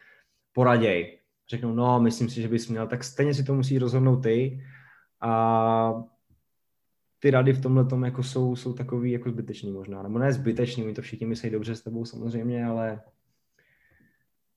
poraděj. 0.52 1.18
Řeknou, 1.50 1.74
no, 1.74 2.00
myslím 2.00 2.28
si, 2.28 2.42
že 2.42 2.48
bys 2.48 2.68
měl, 2.68 2.86
tak 2.86 3.04
stejně 3.04 3.34
si 3.34 3.44
to 3.44 3.54
musí 3.54 3.78
rozhodnout 3.78 4.16
ty 4.16 4.60
a 5.20 6.04
ty 7.18 7.30
rady 7.30 7.52
v 7.52 7.62
tomhle 7.62 7.84
tom 7.84 8.04
jako 8.04 8.22
jsou, 8.22 8.56
jsou 8.56 8.72
takový 8.72 9.10
jako 9.10 9.30
zbytečný 9.30 9.72
možná, 9.72 10.02
nebo 10.02 10.18
ne 10.18 10.32
zbytečný, 10.32 10.84
my 10.84 10.94
to 10.94 11.02
všichni 11.02 11.26
myslí 11.26 11.50
dobře 11.50 11.74
s 11.74 11.82
tebou 11.82 12.04
samozřejmě, 12.04 12.66
ale 12.66 13.00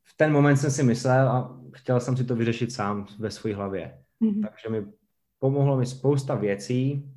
v 0.04 0.14
ten 0.18 0.32
moment 0.32 0.58
jsem 0.58 0.72
si 0.72 0.84
myslel 0.84 1.30
a 1.30 1.60
chtěl 1.74 2.00
jsem 2.00 2.18
si 2.18 2.24
to 2.24 2.36
vyřešit 2.36 2.72
sám 2.72 3.06
ve 3.20 3.32
své 3.32 3.56
hlavě. 3.56 4.04
Mm-hmm. 4.22 4.42
Takže 4.42 4.70
mi 4.70 4.92
pomohlo 5.40 5.78
mi 5.78 5.86
spousta 5.86 6.36
věcí, 6.36 7.12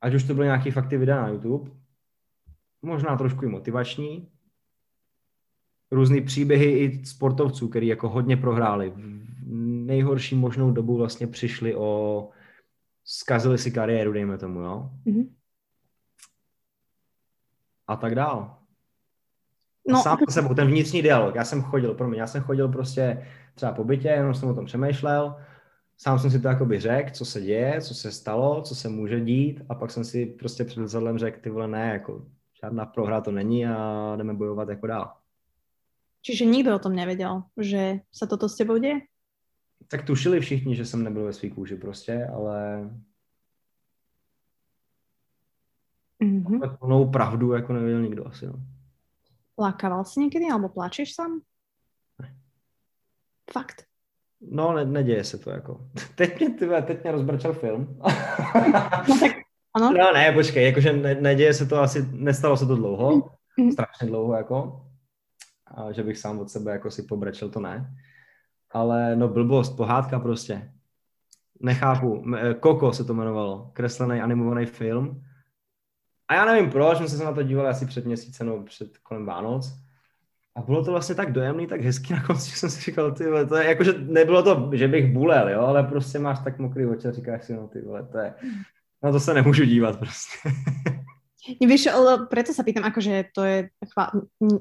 ať 0.00 0.14
už 0.14 0.24
to 0.24 0.34
byly 0.34 0.46
nějaké 0.46 0.72
fakty 0.72 0.96
videa 0.96 1.20
na 1.20 1.28
YouTube, 1.28 1.70
možná 2.82 3.16
trošku 3.16 3.44
i 3.44 3.48
motivační, 3.48 4.28
různý 5.90 6.20
příběhy 6.20 6.78
i 6.78 7.04
sportovců, 7.04 7.68
který 7.68 7.86
jako 7.86 8.08
hodně 8.08 8.36
prohráli 8.36 8.92
nejhorší 9.46 10.34
možnou 10.34 10.70
dobu 10.70 10.96
vlastně 10.96 11.26
přišli 11.26 11.74
o, 11.74 12.28
zkazili 13.04 13.58
si 13.58 13.70
kariéru, 13.70 14.12
dejme 14.12 14.38
tomu, 14.38 14.60
jo. 14.60 14.90
Mm-hmm. 15.06 15.28
A 17.86 17.96
tak 17.96 18.14
dál. 18.14 18.58
No. 19.88 19.98
A 19.98 20.02
sám 20.02 20.18
se 20.28 20.34
sebou, 20.34 20.54
ten 20.54 20.68
vnitřní 20.68 21.02
dialog. 21.02 21.34
Já 21.34 21.44
jsem 21.44 21.62
chodil, 21.62 21.94
pro 21.94 22.08
mě, 22.08 22.20
já 22.20 22.26
jsem 22.26 22.42
chodil 22.42 22.68
prostě 22.68 23.26
třeba 23.54 23.72
po 23.72 23.84
bytě, 23.84 24.08
jenom 24.08 24.34
jsem 24.34 24.48
o 24.48 24.54
tom 24.54 24.64
přemýšlel, 24.64 25.36
sám 25.96 26.18
jsem 26.18 26.30
si 26.30 26.40
to 26.40 26.48
jakoby 26.48 26.80
řekl, 26.80 27.10
co 27.10 27.24
se 27.24 27.40
děje, 27.40 27.80
co 27.80 27.94
se 27.94 28.12
stalo, 28.12 28.62
co 28.62 28.74
se 28.74 28.88
může 28.88 29.20
dít 29.20 29.62
a 29.68 29.74
pak 29.74 29.90
jsem 29.90 30.04
si 30.04 30.26
prostě 30.26 30.64
před 30.64 30.80
zrcadlem 30.80 31.18
řekl, 31.18 31.40
ty 31.40 31.50
vole, 31.50 31.68
ne, 31.68 31.88
jako 31.92 32.26
žádná 32.62 32.86
prohra 32.86 33.20
to 33.20 33.30
není 33.30 33.66
a 33.66 34.14
jdeme 34.16 34.34
bojovat 34.34 34.68
jako 34.68 34.86
dál. 34.86 35.12
Čiže 36.22 36.44
nikdo 36.44 36.76
o 36.76 36.78
tom 36.78 36.94
nevěděl, 36.94 37.42
že 37.60 38.00
se 38.12 38.26
toto 38.26 38.48
s 38.48 38.56
tebou 38.56 38.76
děje? 38.78 39.00
Tak 39.88 40.04
tušili 40.04 40.40
všichni, 40.40 40.76
že 40.76 40.86
jsem 40.86 41.04
nebyl 41.04 41.24
ve 41.24 41.32
svý 41.32 41.50
kůži 41.50 41.76
prostě, 41.76 42.26
ale 42.34 42.90
mm-hmm. 46.22 46.76
plnou 46.76 47.10
pravdu 47.10 47.52
jako 47.52 47.72
nevěděl 47.72 48.02
nikdo 48.02 48.26
asi, 48.26 48.46
no. 48.46 48.54
Plakával 49.54 50.04
jsi 50.04 50.20
někdy, 50.20 50.44
alebo 50.52 50.68
pláčeš 50.68 51.14
sám? 51.14 51.40
Ne. 52.18 52.36
Fakt? 53.52 53.84
No, 54.40 54.72
ne, 54.72 54.84
neděje 54.84 55.24
se 55.24 55.38
to 55.38 55.50
jako. 55.50 55.90
Teď 56.14 56.40
mě, 56.40 56.50
tyhle, 56.50 56.82
teď 56.82 57.02
mě 57.02 57.12
rozbrčel 57.12 57.52
film. 57.52 57.98
no 59.08 59.18
tak, 59.20 59.32
ano. 59.74 59.92
No 59.92 60.12
ne, 60.14 60.32
počkej, 60.32 60.66
jakože 60.66 60.92
ne, 60.92 61.14
neděje 61.14 61.54
se 61.54 61.66
to 61.66 61.80
asi, 61.80 62.08
nestalo 62.12 62.56
se 62.56 62.66
to 62.66 62.76
dlouho, 62.76 63.10
mm-hmm. 63.10 63.72
strašně 63.72 64.06
dlouho 64.06 64.34
jako, 64.34 64.86
a 65.66 65.92
že 65.92 66.02
bych 66.02 66.18
sám 66.18 66.38
od 66.38 66.50
sebe 66.50 66.72
jako 66.72 66.90
si 66.90 67.02
pobrečel, 67.02 67.48
to 67.50 67.60
ne 67.60 67.96
ale 68.76 69.16
no 69.16 69.28
blbost, 69.28 69.76
pohádka 69.76 70.20
prostě. 70.20 70.72
Nechápu. 71.60 72.24
Koko 72.60 72.92
se 72.92 73.04
to 73.04 73.12
jmenovalo, 73.12 73.70
kreslený 73.72 74.20
animovaný 74.20 74.66
film. 74.66 75.22
A 76.28 76.34
já 76.34 76.44
nevím 76.44 76.70
proč, 76.70 76.98
jsme 76.98 77.08
se 77.08 77.24
na 77.24 77.32
to 77.32 77.42
dívali 77.42 77.68
asi 77.68 77.86
před 77.86 78.04
měsícem 78.04 78.46
nebo 78.46 78.62
před 78.62 78.98
kolem 78.98 79.26
Vánoc. 79.26 79.72
A 80.56 80.62
bylo 80.62 80.84
to 80.84 80.90
vlastně 80.90 81.14
tak 81.14 81.32
dojemný, 81.32 81.66
tak 81.66 81.80
hezký 81.80 82.12
na 82.12 82.22
konci, 82.22 82.50
že 82.50 82.56
jsem 82.56 82.70
si 82.70 82.80
říkal, 82.80 83.12
ty 83.12 83.24
vole, 83.24 83.46
to 83.46 83.56
je 83.56 83.68
jako, 83.68 83.84
že 83.84 83.92
nebylo 83.98 84.42
to, 84.42 84.70
že 84.72 84.88
bych 84.88 85.12
bulel, 85.12 85.48
jo, 85.48 85.60
ale 85.60 85.82
prostě 85.82 86.18
máš 86.18 86.38
tak 86.44 86.58
mokrý 86.58 86.86
oči 86.86 87.08
a 87.08 87.12
říkáš 87.12 87.44
si, 87.44 87.54
no 87.54 87.68
ty 87.68 87.80
vole, 87.80 88.02
to 88.02 88.18
je, 88.18 88.34
na 89.02 89.12
to 89.12 89.20
se 89.20 89.34
nemůžu 89.34 89.64
dívat 89.64 89.98
prostě. 89.98 90.48
Nevieš, 91.62 91.94
preto 92.26 92.50
sa 92.50 92.66
pýtam, 92.66 92.82
akože 92.90 93.30
to 93.30 93.46
je 93.46 93.58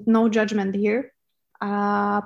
no 0.05 0.29
judgment 0.29 0.77
here. 0.77 1.14
A 1.61 1.69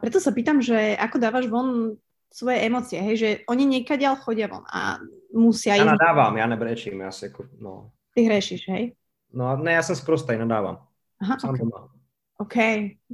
preto 0.01 0.17
sa 0.17 0.33
pýtam, 0.33 0.61
že 0.61 0.97
ako 0.97 1.17
dávaš 1.21 1.45
von 1.47 1.97
svoje 2.29 2.61
emócie, 2.61 3.01
hej, 3.01 3.15
že 3.17 3.29
oni 3.49 3.65
niekadiaľ 3.65 4.21
chodia 4.21 4.45
von 4.45 4.65
a 4.69 5.01
musia. 5.33 5.77
Ja 5.77 5.85
nadávam, 5.85 6.37
ja 6.37 6.45
nebrečím, 6.45 7.01
ja 7.01 7.09
si 7.09 7.29
ako, 7.29 7.49
no. 7.57 7.93
Ty 8.13 8.29
hrešiš, 8.29 8.61
hej? 8.69 8.93
No, 9.33 9.53
ne, 9.57 9.77
ja 9.77 9.85
som 9.85 9.97
sprostej, 9.97 10.37
nadávám. 10.37 10.81
Aha, 11.21 11.35
Sám 11.37 11.53
okay. 11.53 11.61
doma. 11.61 11.79
OK, 12.39 12.57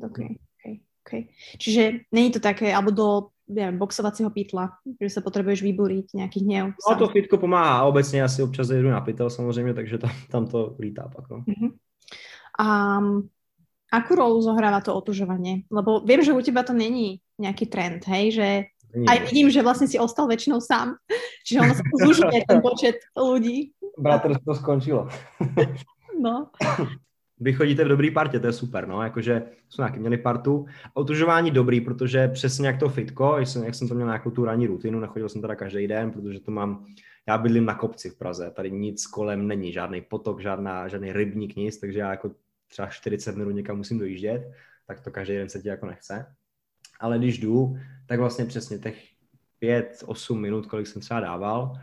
OK, 0.03 0.19
OK, 0.29 0.63
OK. 1.03 1.11
Čiže 1.57 2.07
není 2.11 2.31
to 2.31 2.39
také, 2.39 2.71
alebo 2.71 2.91
do 2.91 3.07
neviem, 3.47 3.77
boxovacího 3.77 4.29
pytla, 4.33 4.73
že 4.97 5.09
sa 5.09 5.21
potrebuješ 5.21 5.61
vybúriť 5.61 6.17
nejaký 6.17 6.41
hnev. 6.41 6.73
No 6.81 6.97
to 6.97 7.13
fitko 7.13 7.37
pomáhá 7.37 7.79
a 7.79 7.83
obecně 7.85 8.23
asi 8.23 8.41
občas 8.41 8.69
jedu 8.69 8.89
na 8.89 9.01
pytel 9.01 9.29
samozřejmě, 9.29 9.73
takže 9.73 9.97
tam, 9.97 10.11
tam 10.31 10.47
to 10.47 10.75
lítá 10.79 11.07
pak. 11.15 11.29
No. 11.29 11.37
Uh-huh. 11.37 11.71
Um, 12.59 13.29
akú 13.97 14.15
rolu 14.15 14.41
zohráva 14.43 14.83
to 14.83 14.91
otužovanie? 14.91 15.63
Lebo 15.71 16.03
viem, 16.03 16.21
že 16.21 16.35
u 16.35 16.41
teba 16.43 16.63
to 16.63 16.75
není 16.75 17.23
nejaký 17.39 17.65
trend, 17.67 18.03
hej, 18.07 18.25
že 18.31 18.47
nie. 18.95 19.07
aj 19.07 19.17
vidím, 19.27 19.47
že 19.51 19.63
vlastne 19.63 19.87
si 19.87 19.99
ostal 19.99 20.27
väčšinou 20.27 20.63
sám, 20.63 20.95
čiže 21.45 21.59
ono 21.59 21.73
sa 21.75 21.83
zužuje 21.83 22.37
ten 22.47 22.59
počet 22.63 22.97
ľudí. 23.15 23.75
to 24.43 24.53
skončilo. 24.55 25.07
no. 26.25 26.51
vy 27.39 27.53
chodíte 27.53 27.83
v 27.83 27.87
dobrý 27.87 28.11
partě, 28.11 28.39
to 28.39 28.47
je 28.47 28.53
super, 28.53 28.87
no, 28.87 29.03
jakože 29.03 29.43
jsme 29.69 29.81
nějaký 29.81 29.99
měli 29.99 30.17
partu. 30.17 30.65
Otužování 30.93 31.51
dobrý, 31.51 31.81
protože 31.81 32.27
přesně 32.27 32.67
jak 32.67 32.79
to 32.79 32.89
fitko, 32.89 33.35
jak 33.37 33.47
jsem, 33.47 33.63
jak 33.63 33.75
jsem 33.75 33.87
to 33.87 33.95
měl 33.95 34.07
nějakou 34.07 34.31
tu 34.31 34.45
ranní 34.45 34.67
rutinu, 34.67 34.99
nechodil 34.99 35.29
jsem 35.29 35.41
teda 35.41 35.55
každý 35.55 35.87
den, 35.87 36.11
protože 36.11 36.39
to 36.39 36.51
mám, 36.51 36.85
já 37.27 37.37
bydlím 37.37 37.65
na 37.65 37.75
kopci 37.75 38.09
v 38.09 38.17
Praze, 38.17 38.51
tady 38.51 38.71
nic 38.71 39.07
kolem 39.07 39.47
není, 39.47 39.71
žádný 39.71 40.01
potok, 40.01 40.41
žádná, 40.41 40.87
žádný 40.87 41.13
rybník, 41.13 41.55
nic, 41.55 41.77
takže 41.77 41.99
já 41.99 42.11
jako 42.11 42.31
třeba 42.67 42.87
40 42.87 43.35
minut 43.35 43.51
někam 43.51 43.77
musím 43.77 43.99
dojíždět, 43.99 44.51
tak 44.87 45.01
to 45.01 45.11
každý 45.11 45.33
den 45.33 45.49
se 45.49 45.61
ti 45.61 45.67
jako 45.67 45.85
nechce. 45.85 46.35
Ale 46.99 47.17
když 47.17 47.37
jdu, 47.37 47.77
tak 48.05 48.19
vlastně 48.19 48.45
přesně 48.45 48.79
těch 48.79 49.03
5-8 49.61 50.35
minut, 50.35 50.65
kolik 50.65 50.87
jsem 50.87 51.01
třeba 51.01 51.19
dával, 51.19 51.73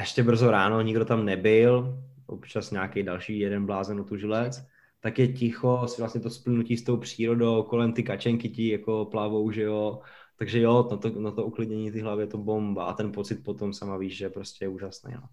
ještě 0.00 0.22
brzo 0.22 0.50
ráno, 0.50 0.82
nikdo 0.82 1.04
tam 1.04 1.24
nebyl, 1.24 2.02
občas 2.26 2.70
nějaký 2.70 3.02
další 3.02 3.38
jeden 3.38 3.66
blázen 3.66 4.00
otužilec, 4.00 4.66
tak 5.00 5.18
je 5.18 5.32
ticho, 5.32 5.88
si 5.88 6.02
vlastně 6.02 6.20
to 6.20 6.30
splnutí 6.30 6.76
s 6.76 6.84
tou 6.84 6.96
přírodou, 6.96 7.62
kolem 7.62 7.92
ty 7.92 8.02
kačenky 8.02 8.48
ti 8.48 8.68
jako 8.68 9.04
plavou, 9.04 9.50
že 9.50 9.62
jo, 9.62 10.00
takže 10.36 10.60
jo, 10.60 10.88
na 10.90 10.96
to, 10.96 11.20
na 11.20 11.30
to 11.30 11.44
uklidnění 11.44 11.92
ty 11.92 12.00
hlavy 12.00 12.22
je 12.22 12.26
to 12.26 12.38
bomba 12.38 12.84
a 12.84 12.92
ten 12.92 13.12
pocit 13.12 13.44
potom 13.44 13.72
sama 13.72 13.96
víš, 13.96 14.16
že 14.16 14.30
prostě 14.30 14.64
je 14.64 14.68
úžasný. 14.68 15.12
No. 15.14 15.28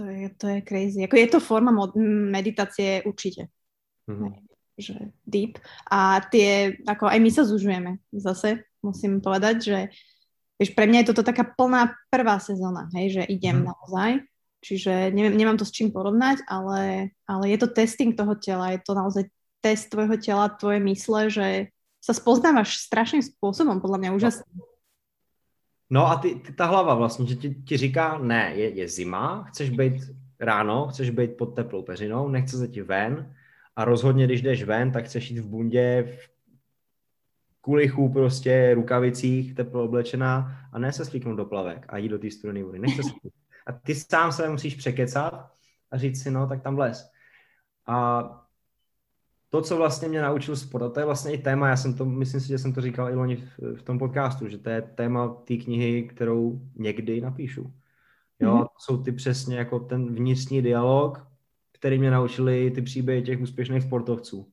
To 0.00 0.08
je, 0.08 0.32
to 0.32 0.46
je 0.48 0.58
crazy. 0.64 1.00
Jako 1.04 1.16
je 1.16 1.26
to 1.26 1.40
forma 1.40 1.72
mod- 1.72 1.96
meditácie 2.32 3.02
určitě. 3.04 3.48
Mm-hmm. 4.08 4.32
Že 4.80 4.94
deep. 5.26 5.60
A 5.92 6.24
tie, 6.32 6.72
ako 6.88 7.12
aj 7.12 7.20
my 7.20 7.30
sa 7.30 7.44
zužujeme 7.44 8.00
zase, 8.16 8.64
musím 8.80 9.20
povedať, 9.20 9.56
že 9.60 9.78
vieš, 10.56 10.72
pre 10.72 10.88
mňa 10.88 11.04
je 11.04 11.08
toto 11.12 11.20
taká 11.20 11.44
plná 11.44 11.92
prvá 12.08 12.40
sezóna, 12.40 12.88
hej, 12.96 13.20
že 13.20 13.22
idem 13.28 13.60
mm. 13.60 13.66
naozaj 13.68 14.24
Čiže 14.60 15.08
neviem, 15.16 15.40
nemám 15.40 15.56
to 15.56 15.64
s 15.64 15.72
čím 15.72 15.88
porovnať, 15.88 16.44
ale, 16.44 17.12
ale 17.24 17.44
je 17.48 17.58
to 17.64 17.72
testing 17.72 18.12
toho 18.12 18.36
tela, 18.36 18.76
je 18.76 18.80
to 18.84 18.92
naozaj 18.92 19.24
test 19.64 19.88
tvojho 19.88 20.20
tela, 20.20 20.52
tvoje 20.52 20.84
mysle, 20.84 21.32
že 21.32 21.46
sa 22.00 22.12
spoznávaš 22.12 22.84
strašným 22.84 23.24
spôsobom, 23.24 23.80
podľa 23.80 23.98
mňa 24.04 24.10
úžasný. 24.16 24.52
No 25.90 26.06
a 26.06 26.16
ty, 26.16 26.34
ty, 26.34 26.52
ta 26.52 26.66
hlava 26.66 26.94
vlastně, 26.94 27.26
že 27.26 27.36
ti, 27.36 27.54
ti 27.54 27.76
říká, 27.76 28.18
ne, 28.18 28.52
je, 28.54 28.68
je 28.68 28.88
zima, 28.88 29.42
chceš 29.42 29.70
být 29.70 29.94
ráno, 30.40 30.88
chceš 30.88 31.10
být 31.10 31.36
pod 31.36 31.46
teplou 31.46 31.82
peřinou, 31.82 32.28
nechce 32.28 32.58
se 32.58 32.68
ti 32.68 32.82
ven 32.82 33.34
a 33.76 33.84
rozhodně, 33.84 34.24
když 34.24 34.42
jdeš 34.42 34.62
ven, 34.64 34.92
tak 34.92 35.04
chceš 35.04 35.30
jít 35.30 35.38
v 35.38 35.46
bundě, 35.46 36.02
v 36.18 36.30
kulichu 37.60 38.08
prostě, 38.08 38.74
rukavicích, 38.74 39.54
teplo 39.54 39.84
oblečená 39.84 40.58
a 40.72 40.78
ne 40.78 40.92
se 40.92 41.04
slíknout 41.04 41.36
do 41.36 41.44
plavek 41.44 41.86
a 41.88 41.98
jít 41.98 42.08
do 42.08 42.18
té 42.18 42.30
studené 42.30 42.64
vody. 42.64 42.78
Nechce 42.78 43.02
se 43.02 43.10
a 43.66 43.72
ty 43.72 43.94
sám 43.94 44.32
se 44.32 44.48
musíš 44.48 44.74
překecat 44.74 45.50
a 45.90 45.98
říct 45.98 46.22
si, 46.22 46.30
no, 46.30 46.46
tak 46.46 46.62
tam 46.62 46.76
vlez. 46.76 47.10
A 47.86 48.22
to, 49.50 49.62
co 49.62 49.76
vlastně 49.76 50.08
mě 50.08 50.22
naučil 50.22 50.56
sport, 50.56 50.82
a 50.82 50.88
to 50.88 51.00
je 51.00 51.06
vlastně 51.06 51.32
i 51.32 51.38
téma, 51.38 51.68
já 51.68 51.76
jsem 51.76 51.94
to, 51.94 52.04
myslím 52.04 52.40
si, 52.40 52.48
že 52.48 52.58
jsem 52.58 52.72
to 52.72 52.80
říkal 52.80 53.10
i 53.10 53.14
loni 53.14 53.36
v, 53.36 53.76
v 53.76 53.82
tom 53.82 53.98
podcastu, 53.98 54.48
že 54.48 54.58
to 54.58 54.70
je 54.70 54.82
téma 54.82 55.28
té 55.28 55.56
knihy, 55.56 56.02
kterou 56.02 56.60
někdy 56.76 57.20
napíšu. 57.20 57.72
Jo, 58.40 58.54
mm-hmm. 58.54 58.62
to 58.62 58.78
jsou 58.78 59.02
ty 59.02 59.12
přesně 59.12 59.56
jako 59.56 59.80
ten 59.80 60.14
vnitřní 60.14 60.62
dialog, 60.62 61.26
který 61.72 61.98
mě 61.98 62.10
naučili 62.10 62.70
ty 62.70 62.82
příběhy 62.82 63.22
těch 63.22 63.40
úspěšných 63.40 63.82
sportovců. 63.82 64.48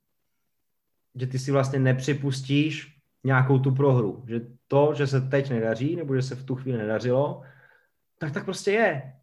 Že 1.15 1.27
ty 1.27 1.39
si 1.39 1.51
vlastně 1.51 1.79
nepřipustíš 1.79 2.97
nějakou 3.23 3.59
tu 3.59 3.71
prohru. 3.71 4.23
Že 4.27 4.41
to, 4.67 4.93
že 4.93 5.07
se 5.07 5.21
teď 5.21 5.49
nedaří, 5.49 5.95
nebo 5.95 6.15
že 6.15 6.21
se 6.21 6.35
v 6.35 6.43
tu 6.43 6.55
chvíli 6.55 6.77
nedařilo, 6.77 7.41
tak 8.17 8.31
tak 8.31 8.45
prostě 8.45 8.71
je. 8.71 9.13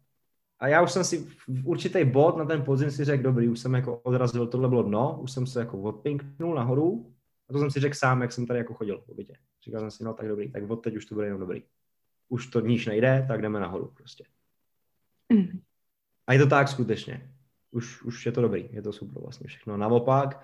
A 0.59 0.67
já 0.67 0.81
už 0.81 0.91
jsem 0.91 1.03
si 1.03 1.17
v 1.17 1.67
určitý 1.67 2.05
bod 2.05 2.37
na 2.37 2.45
ten 2.45 2.63
podzim 2.63 2.91
si 2.91 3.05
řekl, 3.05 3.23
dobrý, 3.23 3.47
už 3.47 3.59
jsem 3.59 3.73
jako 3.73 3.97
odrazil, 3.97 4.47
tohle 4.47 4.69
bylo 4.69 4.83
dno, 4.83 5.19
už 5.21 5.31
jsem 5.31 5.47
se 5.47 5.59
jako 5.59 5.81
odpinknul 5.81 6.55
nahoru 6.55 7.13
a 7.49 7.53
to 7.53 7.59
jsem 7.59 7.71
si 7.71 7.79
řekl 7.79 7.95
sám, 7.95 8.21
jak 8.21 8.31
jsem 8.31 8.45
tady 8.45 8.59
jako 8.59 8.73
chodil 8.73 9.03
v 9.07 9.15
bytě. 9.15 9.33
Říkal 9.63 9.81
jsem 9.81 9.91
si, 9.91 10.03
no 10.03 10.13
tak 10.13 10.27
dobrý, 10.27 10.51
tak 10.51 10.69
od 10.69 10.75
teď 10.75 10.95
už 10.95 11.05
to 11.05 11.15
bude 11.15 11.27
jenom 11.27 11.39
dobrý. 11.39 11.63
Už 12.29 12.47
to 12.47 12.59
níž 12.59 12.85
nejde, 12.85 13.25
tak 13.27 13.41
jdeme 13.41 13.59
nahoru 13.59 13.91
prostě. 13.97 14.25
Mm. 15.33 15.61
A 16.27 16.33
je 16.33 16.39
to 16.39 16.47
tak 16.47 16.67
skutečně. 16.67 17.31
Už, 17.71 18.03
už 18.03 18.25
je 18.25 18.31
to 18.31 18.41
dobrý, 18.41 18.69
je 18.71 18.81
to 18.81 18.93
super 18.93 19.23
vlastně 19.23 19.47
všechno. 19.47 19.77
Naopak, 19.77 20.43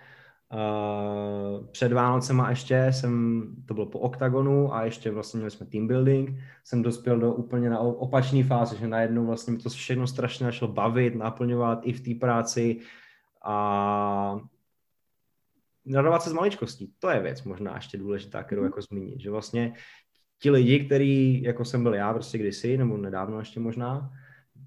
Uh, 0.53 1.65
před 1.65 1.93
Vánocema 1.93 2.49
ještě 2.49 2.87
jsem, 2.91 3.45
to 3.65 3.73
bylo 3.73 3.85
po 3.85 3.99
OKTAGONu 3.99 4.73
a 4.73 4.85
ještě 4.85 5.11
vlastně 5.11 5.37
měli 5.37 5.51
jsme 5.51 5.65
team 5.65 5.87
building, 5.87 6.39
jsem 6.63 6.81
dospěl 6.81 7.19
do 7.19 7.33
úplně 7.33 7.69
na 7.69 7.79
opačné 7.79 8.43
fáze, 8.43 8.77
že 8.77 8.87
najednou 8.87 9.25
vlastně 9.25 9.57
to 9.57 9.69
všechno 9.69 10.07
strašně 10.07 10.45
začalo 10.45 10.71
bavit, 10.71 11.15
naplňovat 11.15 11.79
i 11.83 11.93
v 11.93 12.01
té 12.01 12.19
práci 12.19 12.79
a 13.43 14.39
radovat 15.93 16.23
se 16.23 16.29
z 16.29 16.33
maličkostí. 16.33 16.93
To 16.99 17.09
je 17.09 17.19
věc 17.21 17.43
možná 17.43 17.75
ještě 17.75 17.97
důležitá, 17.97 18.43
kterou 18.43 18.61
mhm. 18.61 18.67
jako 18.67 18.81
zmínit, 18.81 19.19
že 19.19 19.29
vlastně 19.29 19.73
ti 20.39 20.49
lidi, 20.49 20.85
který 20.85 21.43
jako 21.43 21.65
jsem 21.65 21.83
byl 21.83 21.93
já 21.93 22.13
prostě 22.13 22.37
kdysi, 22.37 22.77
nebo 22.77 22.97
nedávno 22.97 23.39
ještě 23.39 23.59
možná, 23.59 24.11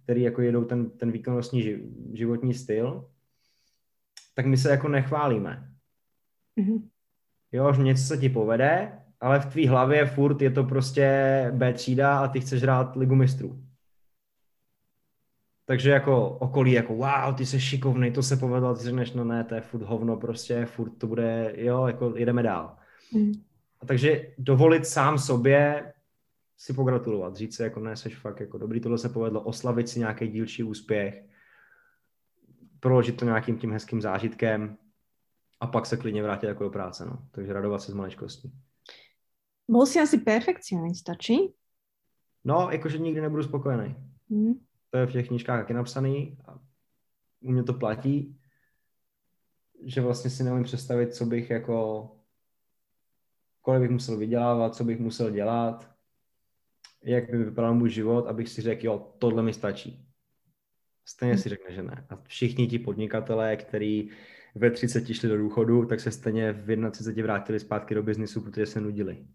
který 0.04 0.22
jako 0.22 0.42
jedou 0.42 0.64
ten, 0.64 0.90
ten 0.90 1.12
výkonnostní 1.12 1.78
životní 2.14 2.54
styl, 2.54 3.10
tak 4.34 4.46
my 4.46 4.56
se 4.56 4.70
jako 4.70 4.88
nechválíme 4.88 5.73
Mm-hmm. 6.60 6.88
Jo, 7.52 7.72
že 7.72 7.82
něco 7.82 8.02
se 8.02 8.18
ti 8.18 8.28
povede, 8.28 8.98
ale 9.20 9.40
v 9.40 9.46
tvý 9.46 9.66
hlavě 9.66 10.06
furt 10.06 10.42
je 10.42 10.50
to 10.50 10.64
prostě 10.64 11.06
B 11.54 11.72
třída 11.72 12.18
a 12.18 12.28
ty 12.28 12.40
chceš 12.40 12.62
hrát 12.62 12.96
ligu 12.96 13.14
mistrů. 13.14 13.64
Takže 15.66 15.90
jako 15.90 16.28
okolí 16.28 16.72
jako 16.72 16.94
wow, 16.94 17.34
ty 17.36 17.46
jsi 17.46 17.60
šikovný, 17.60 18.12
to 18.12 18.22
se 18.22 18.36
povedlo, 18.36 18.76
ty 18.76 18.84
řekneš, 18.84 19.12
no 19.12 19.24
ne, 19.24 19.44
to 19.44 19.54
je 19.54 19.60
furt 19.60 19.82
hovno, 19.82 20.16
prostě 20.16 20.66
furt 20.66 20.90
to 20.90 21.06
bude, 21.06 21.52
jo, 21.56 21.86
jako 21.86 22.12
jedeme 22.16 22.42
dál. 22.42 22.76
Mm. 23.12 23.32
A 23.80 23.86
takže 23.86 24.32
dovolit 24.38 24.86
sám 24.86 25.18
sobě 25.18 25.92
si 26.56 26.72
pogratulovat, 26.72 27.36
říct 27.36 27.56
si 27.56 27.62
jako 27.62 27.80
ne, 27.80 27.96
jsi 27.96 28.10
fakt 28.10 28.40
jako 28.40 28.58
dobrý, 28.58 28.80
tohle 28.80 28.98
se 28.98 29.08
povedlo, 29.08 29.40
oslavit 29.40 29.88
si 29.88 29.98
nějaký 29.98 30.28
dílčí 30.28 30.62
úspěch, 30.62 31.24
proložit 32.80 33.16
to 33.16 33.24
nějakým 33.24 33.58
tím 33.58 33.72
hezkým 33.72 34.00
zážitkem 34.00 34.76
a 35.60 35.66
pak 35.66 35.86
se 35.86 35.96
klidně 35.96 36.22
vrátit 36.22 36.46
jako 36.46 36.64
do 36.64 36.70
práce. 36.70 37.06
No. 37.06 37.28
Takže 37.30 37.52
radovat 37.52 37.82
se 37.82 37.92
z 37.92 37.94
maličkostí. 37.94 38.52
Byl 39.68 39.86
jsi 39.86 40.00
asi 40.00 40.18
perfekcionista, 40.18 41.14
či? 41.14 41.36
No, 42.44 42.68
jakože 42.70 42.98
nikdy 42.98 43.20
nebudu 43.20 43.42
spokojený. 43.42 43.96
Mm. 44.28 44.54
To 44.90 44.98
je 44.98 45.06
v 45.06 45.12
těch 45.12 45.28
knížkách 45.28 45.60
taky 45.60 45.74
napsaný 45.74 46.38
a 46.46 46.58
u 47.40 47.50
mě 47.50 47.62
to 47.62 47.74
platí, 47.74 48.40
že 49.84 50.00
vlastně 50.00 50.30
si 50.30 50.44
neumím 50.44 50.64
představit, 50.64 51.14
co 51.14 51.26
bych 51.26 51.50
jako, 51.50 52.10
kolik 53.60 53.80
bych 53.80 53.90
musel 53.90 54.16
vydělávat, 54.16 54.74
co 54.74 54.84
bych 54.84 55.00
musel 55.00 55.30
dělat, 55.30 55.94
jak 57.02 57.30
by 57.30 57.44
vypadal 57.44 57.74
můj 57.74 57.90
život, 57.90 58.26
abych 58.26 58.48
si 58.48 58.62
řekl, 58.62 58.86
jo, 58.86 59.12
tohle 59.18 59.42
mi 59.42 59.52
stačí. 59.52 60.08
Stejně 61.04 61.34
mm. 61.34 61.38
si 61.38 61.48
řekne, 61.48 61.74
že 61.74 61.82
ne. 61.82 62.06
A 62.10 62.16
všichni 62.16 62.66
ti 62.66 62.78
podnikatelé, 62.78 63.56
který 63.56 64.10
ve 64.54 64.70
30 64.70 65.14
šli 65.14 65.28
do 65.28 65.36
důchodu, 65.36 65.86
tak 65.86 66.00
se 66.00 66.10
stejně 66.10 66.52
v 66.52 66.90
31 66.90 67.22
vrátili 67.22 67.60
zpátky 67.60 67.94
do 67.94 68.02
biznisu, 68.02 68.40
protože 68.40 68.66
se 68.66 68.80
nudili. 68.80 69.26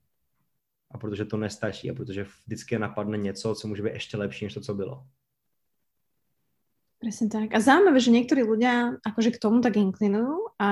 A 0.91 0.97
protože 0.97 1.25
to 1.25 1.37
nestačí 1.37 1.91
a 1.91 1.93
protože 1.93 2.25
vždycky 2.45 2.79
napadne 2.79 3.17
něco, 3.17 3.55
co 3.55 3.67
může 3.67 3.83
být 3.83 3.93
ještě 3.93 4.17
lepší 4.17 4.45
než 4.45 4.53
to, 4.53 4.61
co 4.61 4.73
bylo. 4.73 5.05
Presne 6.99 7.31
tak. 7.31 7.55
A 7.55 7.63
zaujímavé, 7.63 7.95
že 8.03 8.11
niektorí 8.11 8.43
ľudia 8.43 8.99
akože 9.07 9.31
k 9.31 9.39
tomu 9.39 9.63
tak 9.63 9.79
inklinujú 9.79 10.51
a 10.59 10.71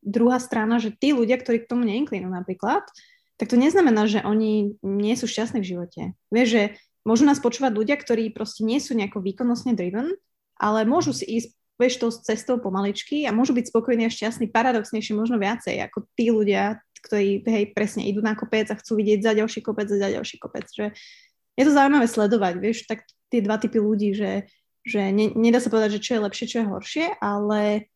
druhá 0.00 0.40
strana, 0.40 0.80
že 0.80 0.96
tí 0.96 1.12
ľudia, 1.12 1.36
ktorí 1.36 1.60
k 1.60 1.68
tomu 1.68 1.84
neinklinujú 1.84 2.32
napríklad, 2.32 2.88
tak 3.36 3.52
to 3.52 3.60
neznamená, 3.60 4.08
že 4.08 4.24
oni 4.24 4.80
nie 4.80 5.12
sú 5.12 5.28
šťastní 5.28 5.60
v 5.60 5.70
živote. 5.76 6.02
Vieš, 6.32 6.48
že 6.48 6.62
môžu 7.04 7.28
nás 7.28 7.36
počúvať 7.36 7.76
ľudia, 7.76 8.00
ktorí 8.00 8.32
proste 8.32 8.64
nie 8.64 8.80
sú 8.80 8.96
nejako 8.96 9.20
výkonnostne 9.20 9.76
driven, 9.76 10.16
ale 10.56 10.88
môžu 10.88 11.12
si 11.12 11.28
ísť 11.28 11.52
vieš, 11.78 12.02
tou 12.02 12.10
cestou 12.10 12.58
pomaličky 12.58 13.24
a 13.24 13.30
môžu 13.30 13.54
byť 13.54 13.70
spokojní 13.70 14.04
a 14.04 14.12
šťastní 14.12 14.50
paradoxnejšie 14.50 15.14
možno 15.14 15.38
viacej 15.38 15.78
ako 15.86 16.10
tí 16.18 16.34
ľudia, 16.34 16.82
ktorí 17.06 17.46
hej, 17.46 17.64
presne 17.72 18.04
idú 18.10 18.18
na 18.18 18.34
kopec 18.34 18.66
a 18.68 18.76
chcú 18.76 18.98
vidieť 18.98 19.22
za 19.22 19.32
ďalší 19.38 19.62
kopec 19.62 19.86
a 19.86 19.96
za 19.96 20.08
ďalší 20.10 20.36
kopec. 20.42 20.66
Že 20.66 20.90
je 21.54 21.64
to 21.64 21.72
zaujímavé 21.72 22.06
sledovať, 22.10 22.54
vieš, 22.58 22.90
tak 22.90 23.06
tie 23.30 23.38
dva 23.38 23.62
typy 23.62 23.78
ľudí, 23.78 24.10
že, 24.12 24.50
že 24.82 25.14
ne, 25.14 25.30
nedá 25.38 25.62
sa 25.62 25.70
povedať, 25.70 26.02
že 26.02 26.04
čo 26.04 26.12
je 26.18 26.24
lepšie, 26.26 26.46
čo 26.50 26.58
je 26.60 26.70
horšie, 26.70 27.06
ale 27.22 27.86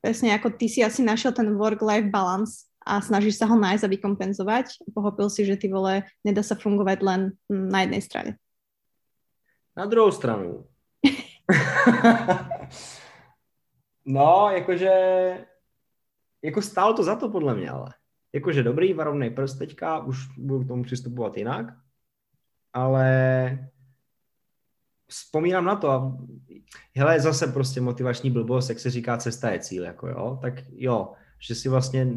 presne 0.00 0.32
ako 0.32 0.56
ty 0.56 0.72
si 0.72 0.80
asi 0.80 1.04
našiel 1.04 1.36
ten 1.36 1.52
work-life 1.60 2.08
balance 2.08 2.72
a 2.86 3.02
snažíš 3.04 3.36
sa 3.36 3.50
ho 3.50 3.56
nájsť 3.58 3.84
a 3.84 3.92
vykompenzovať. 3.92 4.66
Pochopil 4.96 5.28
si, 5.28 5.44
že 5.44 5.60
ty 5.60 5.68
vole, 5.68 6.06
nedá 6.24 6.40
sa 6.40 6.56
fungovať 6.56 6.98
len 7.04 7.20
na 7.50 7.84
jednej 7.84 8.00
strane. 8.00 8.30
Na 9.76 9.84
druhou 9.84 10.08
stranu. 10.08 10.64
no, 14.06 14.50
jakože 14.54 14.90
jako 16.42 16.62
stálo 16.62 16.94
to 16.94 17.02
za 17.02 17.16
to 17.16 17.28
podle 17.28 17.54
mě, 17.54 17.70
ale 17.70 17.94
jakože 18.32 18.62
dobrý 18.62 18.92
varovný 18.92 19.30
prst 19.30 19.58
teďka, 19.58 19.98
už 19.98 20.26
budu 20.38 20.64
k 20.64 20.68
tomu 20.68 20.82
přistupovat 20.82 21.36
jinak, 21.36 21.66
ale 22.72 23.68
vzpomínám 25.08 25.64
na 25.64 25.76
to 25.76 25.90
a 25.90 26.16
hele, 26.96 27.20
zase 27.20 27.46
prostě 27.46 27.80
motivační 27.80 28.30
blbost, 28.30 28.68
jak 28.68 28.78
se 28.78 28.90
říká, 28.90 29.16
cesta 29.16 29.50
je 29.50 29.60
cíl, 29.60 29.84
jako 29.84 30.08
jo, 30.08 30.38
tak 30.42 30.54
jo, 30.72 31.12
že 31.48 31.54
si 31.54 31.68
vlastně, 31.68 32.08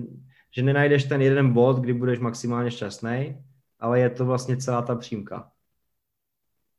že 0.52 0.64
nenajdeš 0.64 1.04
ten 1.04 1.22
jeden 1.22 1.54
bod, 1.54 1.78
kdy 1.78 1.94
budeš 1.94 2.20
maximálně 2.20 2.72
šťastný, 2.72 3.44
ale 3.80 4.00
je 4.00 4.10
to 4.10 4.26
vlastně 4.26 4.58
celá 4.58 4.82
ta 4.82 4.96
přímka. 4.96 5.52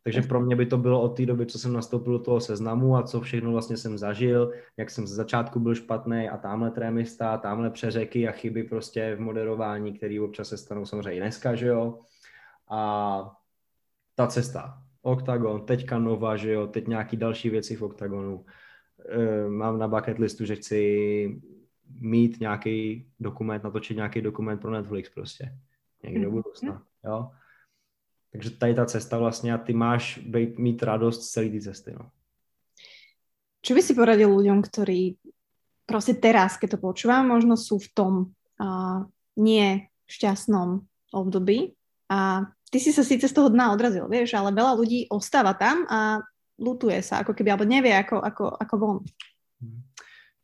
Takže 0.04 0.22
pro 0.22 0.40
mě 0.40 0.56
by 0.56 0.66
to 0.66 0.78
bylo 0.78 1.02
od 1.02 1.16
té 1.16 1.26
doby, 1.26 1.46
co 1.46 1.58
jsem 1.58 1.72
nastoupil 1.72 2.12
do 2.12 2.18
toho 2.18 2.40
seznamu 2.40 2.96
a 2.96 3.02
co 3.02 3.20
všechno 3.20 3.52
vlastně 3.52 3.76
jsem 3.76 3.98
zažil, 3.98 4.52
jak 4.76 4.90
jsem 4.90 5.06
ze 5.06 5.14
začátku 5.14 5.60
byl 5.60 5.74
špatný 5.74 6.28
a 6.28 6.36
tamhle 6.36 6.70
trémista, 6.70 7.38
tamhle 7.38 7.70
přeřeky 7.70 8.28
a 8.28 8.32
chyby 8.32 8.64
prostě 8.64 9.14
v 9.16 9.20
moderování, 9.20 9.92
které 9.92 10.20
občas 10.20 10.48
se 10.48 10.56
stanou 10.56 10.86
samozřejmě 10.86 11.12
i 11.12 11.20
dneska, 11.20 11.54
že 11.54 11.66
jo. 11.66 11.98
A 12.68 13.36
ta 14.14 14.26
cesta, 14.26 14.82
Octagon, 15.02 15.66
teďka 15.66 15.98
Nova, 15.98 16.36
že 16.36 16.52
jo, 16.52 16.66
teď 16.66 16.86
nějaký 16.86 17.16
další 17.16 17.50
věci 17.50 17.76
v 17.76 17.82
Octagonu. 17.82 18.44
E, 19.08 19.48
mám 19.48 19.78
na 19.78 19.88
bucket 19.88 20.18
listu, 20.18 20.44
že 20.44 20.56
chci 20.56 21.40
mít 22.00 22.40
nějaký 22.40 23.06
dokument, 23.20 23.64
natočit 23.64 23.96
nějaký 23.96 24.22
dokument 24.22 24.58
pro 24.58 24.70
Netflix 24.70 25.10
prostě. 25.10 25.58
Někdy 26.04 26.24
do 26.24 26.30
budoucna, 26.30 26.82
jo. 27.04 27.30
Takže 28.32 28.50
tady 28.50 28.74
ta 28.74 28.86
cesta 28.86 29.18
vlastně 29.18 29.54
a 29.54 29.58
ty 29.58 29.72
máš 29.72 30.18
být, 30.18 30.58
mít 30.58 30.82
radost 30.82 31.22
z 31.22 31.30
celé 31.30 31.48
té 31.48 31.60
cesty. 31.60 31.92
No. 31.98 32.10
Čo 33.60 33.74
by 33.74 33.82
si 33.82 33.92
poradil 33.92 34.32
ľuďom, 34.32 34.64
ktorí 34.64 35.20
proste 35.84 36.16
teraz, 36.16 36.56
keď 36.56 36.78
to 36.78 36.78
počúvam, 36.80 37.28
možno 37.28 37.60
sú 37.60 37.76
v 37.76 37.92
tom 37.92 38.12
uh, 38.56 39.04
nie 39.36 39.90
šťastnom 40.08 40.80
období 41.12 41.76
a 42.08 42.48
ty 42.70 42.78
si 42.80 42.94
sa 42.94 43.04
síce 43.04 43.28
z 43.28 43.34
toho 43.36 43.50
dna 43.50 43.74
odrazil, 43.74 44.08
vieš, 44.08 44.38
ale 44.38 44.54
veľa 44.56 44.72
ľudí 44.80 45.10
ostáva 45.12 45.52
tam 45.52 45.84
a 45.90 46.24
lutuje 46.56 47.02
sa, 47.02 47.20
ako 47.20 47.34
keby, 47.36 47.52
alebo 47.52 47.68
nevie, 47.68 47.92
ako, 47.92 48.16
ako, 48.22 48.44
ako 48.54 48.74
von. 48.78 48.98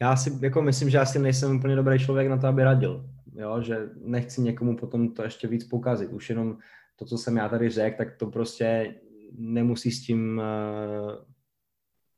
Já 0.01 0.17
si 0.17 0.39
jako 0.41 0.63
myslím, 0.63 0.91
že 0.91 0.99
asi 0.99 1.19
nejsem 1.19 1.57
úplně 1.57 1.77
dobrý 1.77 1.99
člověk 1.99 2.29
na 2.29 2.37
to, 2.37 2.47
aby 2.47 2.65
radil. 2.65 3.09
Jo, 3.37 3.61
že 3.61 3.91
nechci 4.01 4.41
někomu 4.41 4.77
potom 4.77 5.15
to 5.15 5.23
ještě 5.23 5.49
víc 5.49 5.65
pokazit. 5.65 6.13
Už 6.13 6.31
jenom 6.31 6.59
to, 6.97 7.05
co 7.05 7.19
jsem 7.19 7.37
já 7.37 7.49
tady 7.49 7.69
řekl, 7.69 7.97
tak 7.97 8.17
to 8.17 8.27
prostě 8.27 8.95
nemusí 9.33 9.91
s 9.91 10.07
tím 10.07 10.41
uh, 10.41 11.25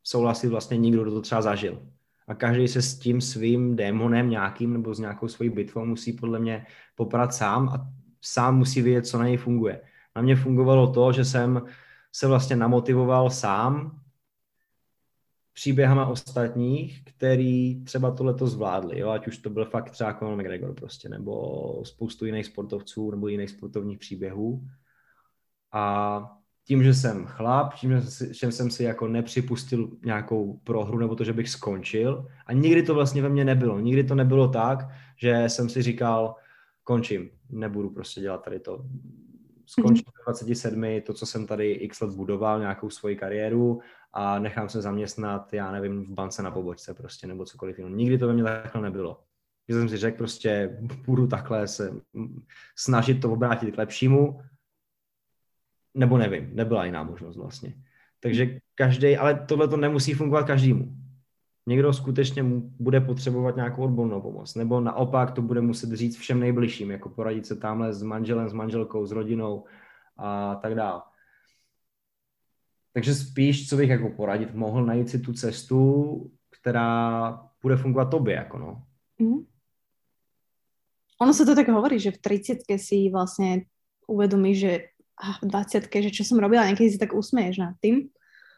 souhlasit 0.03 0.49
vlastně 0.49 0.77
nikdo, 0.77 1.03
kdo 1.03 1.11
to 1.11 1.21
třeba 1.21 1.43
zažil. 1.43 1.83
A 2.29 2.35
každý 2.35 2.69
se 2.69 2.83
s 2.83 2.99
tím 2.99 3.21
svým 3.21 3.77
démonem 3.77 4.31
nějakým 4.31 4.73
nebo 4.73 4.95
s 4.95 4.99
nějakou 4.99 5.29
svojí 5.29 5.51
bitvou 5.51 5.85
musí 5.85 6.13
podle 6.13 6.39
mě 6.39 6.67
poprat 6.95 7.35
sám 7.35 7.69
a 7.69 7.89
sám 8.23 8.59
musí 8.59 8.83
vědět, 8.83 9.07
co 9.07 9.19
na 9.19 9.25
něj 9.27 9.37
funguje. 9.37 9.81
Na 10.17 10.23
mě 10.23 10.37
fungovalo 10.37 10.93
to, 10.93 11.13
že 11.13 11.25
jsem 11.25 11.63
se 12.13 12.27
vlastně 12.27 12.57
namotivoval 12.57 13.31
sám 13.31 14.01
příběhama 15.59 16.07
ostatních, 16.07 17.05
který 17.05 17.85
třeba 17.85 18.11
tohleto 18.11 18.47
zvládli, 18.47 18.99
jo? 18.99 19.11
ať 19.11 19.27
už 19.27 19.39
to 19.39 19.51
byl 19.51 19.65
fakt 19.65 19.91
třeba 19.91 20.15
Conor 20.15 20.37
McGregor 20.37 20.75
prostě, 20.75 21.09
nebo 21.09 21.83
spoustu 21.85 22.27
jiných 22.27 22.47
sportovců, 22.47 23.11
nebo 23.11 23.29
jiných 23.29 23.51
sportovních 23.51 23.99
příběhů. 23.99 24.63
A 25.73 26.37
tím, 26.65 26.83
že 26.83 26.95
jsem 26.95 27.27
chlap, 27.27 27.75
tím, 27.75 28.01
že 28.31 28.53
jsem 28.53 28.71
si 28.71 28.85
jako 28.85 29.09
nepřipustil 29.09 29.91
nějakou 30.05 30.61
prohru 30.65 30.99
nebo 30.99 31.15
to, 31.15 31.25
že 31.25 31.33
bych 31.33 31.51
skončil. 31.51 32.27
A 32.47 32.53
nikdy 32.53 32.83
to 32.83 32.95
vlastně 32.95 33.23
ve 33.23 33.29
mně 33.29 33.45
nebylo. 33.45 33.81
Nikdy 33.81 34.05
to 34.05 34.15
nebylo 34.15 34.49
tak, 34.49 34.79
že 35.17 35.45
jsem 35.47 35.69
si 35.69 35.83
říkal, 35.83 36.35
končím, 36.85 37.31
nebudu 37.51 37.91
prostě 37.91 38.21
dělat 38.21 38.45
tady 38.45 38.61
to. 38.61 38.85
Skončím 39.67 40.05
mm-hmm. 40.05 40.35
27, 40.35 41.01
to, 41.07 41.15
co 41.15 41.27
jsem 41.27 41.47
tady 41.47 41.71
x 41.71 42.01
let 42.01 42.15
budoval, 42.15 42.61
nějakou 42.61 42.91
svoji 42.91 43.17
kariéru 43.17 43.81
a 44.13 44.39
nechám 44.39 44.69
se 44.69 44.83
zaměstnat, 44.83 45.53
já 45.53 45.73
nevím, 45.73 46.05
v 46.05 46.11
bance 46.11 46.43
na 46.43 46.51
pobočce 46.51 46.95
prostě, 46.95 47.27
nebo 47.27 47.45
cokoliv 47.45 47.79
jiného. 47.79 47.97
Nikdy 47.97 48.19
to 48.19 48.27
ve 48.27 48.33
mně 48.33 48.45
takhle 48.45 48.83
nebylo. 48.83 49.21
Že 49.69 49.75
jsem 49.75 49.89
si 49.89 49.97
řekl 49.97 50.19
prostě, 50.19 50.79
budu 51.07 51.27
takhle 51.27 51.69
se 51.69 51.93
snažit 52.77 53.21
to 53.21 53.33
obrátit 53.33 53.75
k 53.75 53.79
lepšímu, 53.79 54.41
nebo 55.95 56.19
nevím, 56.19 56.51
nebyla 56.53 56.85
jiná 56.85 57.03
možnost 57.03 57.37
vlastně. 57.37 57.75
Takže 58.21 58.59
každý, 58.75 59.17
ale 59.17 59.35
tohle 59.49 59.69
to 59.69 59.77
nemusí 59.77 60.15
fungovat 60.15 60.47
každému. 60.47 60.97
Někdo 61.67 61.93
skutečně 61.93 62.45
bude 62.79 63.01
potřebovat 63.01 63.57
nějakou 63.57 63.83
odbornou 63.83 64.21
pomoc, 64.21 64.55
nebo 64.55 64.81
naopak 64.81 65.31
to 65.31 65.43
bude 65.43 65.61
muset 65.61 65.93
říct 65.93 66.17
všem 66.17 66.41
nejbližším, 66.41 66.91
jako 66.91 67.09
poradit 67.09 67.47
se 67.47 67.57
tamhle 67.57 67.93
s 67.93 68.03
manželem, 68.03 68.49
s 68.49 68.53
manželkou, 68.53 69.07
s 69.07 69.13
rodinou 69.13 69.65
a 70.17 70.55
tak 70.55 70.75
dále. 70.75 71.01
Takže 72.93 73.15
spíš, 73.15 73.69
co 73.69 73.77
bych 73.77 73.91
jako 73.91 74.11
poradit, 74.11 74.55
mohl 74.55 74.87
najít 74.87 75.09
si 75.09 75.19
tu 75.19 75.33
cestu, 75.33 76.31
která 76.61 77.33
bude 77.63 77.77
fungovat 77.77 78.11
tobě, 78.11 78.35
jako 78.35 78.59
no. 78.59 78.83
Mm. 79.19 79.47
Ono 81.19 81.35
sa 81.35 81.43
to 81.43 81.59
tak 81.59 81.67
hovorí, 81.67 81.99
že 81.99 82.15
v 82.15 82.23
30 82.23 82.63
si 82.79 83.11
vlastne 83.11 83.67
uvedomíš, 84.07 84.57
že 84.59 84.73
v 85.43 85.47
20 85.51 85.91
že 85.91 86.11
čo 86.15 86.23
som 86.23 86.39
robila, 86.39 86.71
niekedy 86.71 86.95
si 86.95 86.99
tak 86.99 87.11
usmeješ 87.11 87.59
nad 87.59 87.75
tým. 87.83 88.07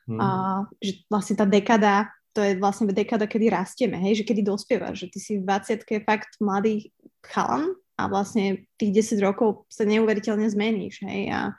Mm. 0.05 0.21
A 0.21 0.29
že 0.77 1.01
vlastne 1.09 1.41
tá 1.41 1.49
dekada, 1.49 2.13
to 2.37 2.45
je 2.45 2.61
vlastne 2.61 2.93
dekada, 2.93 3.25
kedy 3.25 3.49
rastieme, 3.49 3.97
hej, 3.97 4.21
že 4.21 4.27
kedy 4.29 4.45
dospievaš, 4.45 5.09
že 5.09 5.11
ty 5.11 5.19
si 5.19 5.33
v 5.41 5.49
20 5.49 5.89
fakt 6.05 6.37
mladý 6.37 6.93
chalan 7.25 7.73
a 7.97 8.13
vlastne 8.13 8.69
tých 8.77 9.09
10 9.09 9.25
rokov 9.25 9.65
sa 9.73 9.89
neuveriteľne 9.89 10.45
zmeníš, 10.53 11.01
hej, 11.09 11.33
a, 11.33 11.57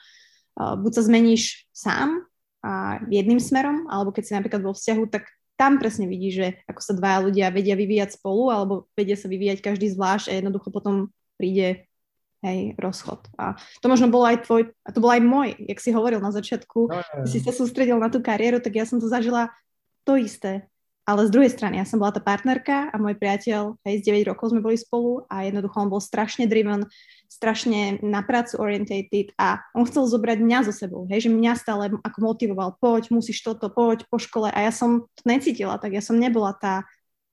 a 0.54 0.78
buď 0.78 0.92
sa 1.02 1.04
zmeníš 1.10 1.66
sám, 1.74 2.30
a 2.62 3.02
jedným 3.10 3.42
smerom, 3.42 3.90
alebo 3.90 4.14
keď 4.14 4.24
si 4.26 4.34
napríklad 4.38 4.62
vo 4.62 4.74
vzťahu, 4.74 5.04
tak 5.10 5.26
tam 5.58 5.78
presne 5.78 6.10
vidí, 6.10 6.34
že 6.34 6.58
ako 6.66 6.82
sa 6.82 6.94
dvaja 6.98 7.20
ľudia 7.22 7.54
vedia 7.54 7.78
vyvíjať 7.78 8.18
spolu, 8.18 8.50
alebo 8.50 8.90
vedia 8.98 9.14
sa 9.14 9.30
vyvíjať 9.30 9.62
každý 9.62 9.94
zvlášť 9.94 10.34
a 10.34 10.38
jednoducho 10.42 10.74
potom 10.74 11.14
príde 11.38 11.86
hej, 12.42 12.74
rozchod. 12.82 13.30
A 13.38 13.58
to 13.82 13.86
možno 13.86 14.10
bolo 14.10 14.26
aj 14.26 14.46
tvoj, 14.46 14.74
a 14.82 14.90
to 14.90 15.00
bol 15.02 15.14
aj 15.14 15.22
môj, 15.22 15.54
jak 15.70 15.78
si 15.78 15.94
hovoril 15.94 16.18
na 16.18 16.34
začiatku, 16.34 16.80
no, 16.90 16.98
no, 16.98 17.14
no. 17.22 17.30
si 17.30 17.38
sa 17.38 17.54
sústredil 17.54 18.02
na 18.02 18.10
tú 18.10 18.22
kariéru, 18.26 18.58
tak 18.58 18.74
ja 18.74 18.86
som 18.90 18.98
to 18.98 19.06
zažila 19.06 19.54
to 20.02 20.18
isté. 20.18 20.66
Ale 21.02 21.26
z 21.28 21.34
druhej 21.34 21.50
strany, 21.50 21.82
ja 21.82 21.86
som 21.86 21.98
bola 21.98 22.14
tá 22.14 22.22
partnerka 22.22 22.94
a 22.94 22.96
môj 23.02 23.18
priateľ, 23.18 23.82
hej, 23.84 23.96
z 24.06 24.14
9 24.14 24.32
rokov 24.32 24.54
sme 24.54 24.62
boli 24.62 24.78
spolu 24.78 25.26
a 25.28 25.50
jednoducho 25.50 25.82
on 25.82 25.90
bol 25.90 25.98
strašne 25.98 26.46
driven, 26.46 26.86
strašne 27.26 27.98
na 28.06 28.22
prácu 28.22 28.62
orientated 28.62 29.34
a 29.34 29.66
on 29.74 29.90
chcel 29.90 30.06
zobrať 30.06 30.38
mňa 30.46 30.60
so 30.70 30.74
sebou, 30.74 31.10
hej, 31.10 31.26
že 31.26 31.34
mňa 31.34 31.54
stále 31.58 31.90
ako 32.06 32.18
motivoval, 32.22 32.78
poď, 32.78 33.10
musíš 33.10 33.42
toto, 33.42 33.74
poď 33.74 34.06
po 34.14 34.22
škole 34.22 34.54
a 34.54 34.60
ja 34.62 34.70
som 34.70 35.10
to 35.18 35.24
necítila, 35.26 35.82
tak 35.82 35.98
ja 35.98 36.06
som 36.06 36.22
nebola 36.22 36.54
tá, 36.54 36.86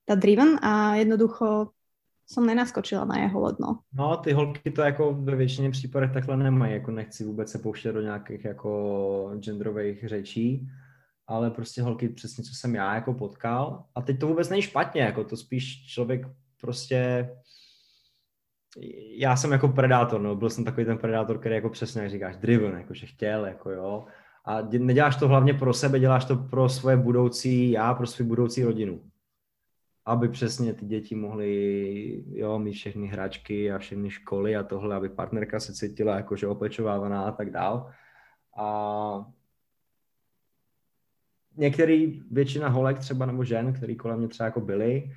tá 0.09 0.17
driven 0.17 0.57
a 0.65 0.97
jednoducho 0.97 1.69
som 2.29 2.45
nenaskočila 2.45 3.09
na 3.09 3.25
jeho 3.25 3.37
lodno. 3.41 3.81
No, 3.93 4.17
ty 4.17 4.33
holky 4.33 4.71
to 4.71 4.81
jako 4.81 5.13
ve 5.13 5.35
většině 5.35 5.69
případech 5.71 6.11
takhle 6.11 6.37
nemají, 6.37 6.73
jako 6.73 6.91
nechci 6.91 7.23
vůbec 7.23 7.51
se 7.51 7.59
pouštět 7.59 7.93
do 7.93 8.01
nějakých 8.01 8.45
jako 8.45 9.31
genderových 9.39 10.07
řečí, 10.07 10.69
ale 11.29 11.51
prostě 11.51 11.81
holky 11.81 12.09
přesně, 12.09 12.43
co 12.43 12.53
jsem 12.53 12.75
já 12.75 12.95
jako 12.95 13.13
potkal. 13.13 13.83
A 13.95 14.01
teď 14.01 14.19
to 14.19 14.27
vůbec 14.27 14.49
není 14.49 14.61
špatně, 14.61 15.01
jako 15.01 15.23
to 15.23 15.37
spíš 15.37 15.85
člověk 15.87 16.27
prostě 16.61 17.29
já 19.17 19.35
jsem 19.35 19.51
jako 19.51 19.67
predátor, 19.67 20.21
no, 20.21 20.35
byl 20.35 20.49
jsem 20.49 20.63
takový 20.63 20.85
ten 20.85 20.97
predátor, 20.97 21.39
který 21.39 21.55
jako 21.55 21.69
přesně, 21.69 22.01
jak 22.01 22.11
říkáš, 22.11 22.37
driven, 22.37 22.77
jako 22.77 22.93
že 22.93 23.05
chtěl, 23.05 23.45
jako 23.45 23.71
jo. 23.71 24.05
A 24.45 24.61
neděláš 24.61 25.15
to 25.15 25.27
hlavně 25.27 25.53
pro 25.53 25.73
sebe, 25.73 25.99
děláš 25.99 26.25
to 26.25 26.35
pro 26.35 26.69
svoje 26.69 26.97
budoucí 26.97 27.71
já, 27.71 27.93
pro 27.93 28.07
svou 28.07 28.25
budoucí 28.25 28.63
rodinu. 28.63 29.01
Aby 30.05 30.29
přesně 30.29 30.73
ty 30.73 30.85
děti 30.85 31.15
mohly 31.15 32.23
jo, 32.31 32.59
mít 32.59 32.73
všechny 32.73 33.07
hračky 33.07 33.71
a 33.71 33.77
všechny 33.77 34.09
školy 34.09 34.55
a 34.55 34.63
tohle, 34.63 34.95
aby 34.95 35.09
partnerka 35.09 35.59
se 35.59 35.73
cítila 35.73 36.15
jakože 36.15 36.47
opečovávaná 36.47 37.23
a 37.23 37.31
tak 37.31 37.49
dál. 37.49 37.91
A 38.57 39.25
některý, 41.59 42.21
většina 42.31 42.69
holek 42.69 42.99
třeba 42.99 43.25
nebo 43.25 43.43
žen, 43.43 43.73
který 43.73 43.95
kolem 43.95 44.19
mě 44.19 44.27
třeba 44.27 44.45
jako 44.45 44.61
byly, 44.61 45.11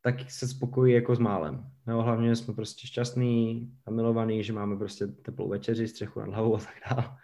tak 0.00 0.30
se 0.30 0.48
spokojí 0.48 0.94
jako 0.94 1.16
s 1.16 1.18
málem. 1.18 1.66
No, 1.86 2.02
hlavně 2.02 2.36
jsme 2.36 2.54
prostě 2.54 2.86
šťastní 2.86 3.70
a 3.86 3.90
milovaní, 3.90 4.44
že 4.44 4.52
máme 4.52 4.76
prostě 4.76 5.06
teplou 5.06 5.48
večeři, 5.48 5.88
střechu 5.88 6.20
nad 6.20 6.28
hlavou 6.28 6.56
a 6.56 6.58
tak 6.58 6.74
dále. 6.90 7.16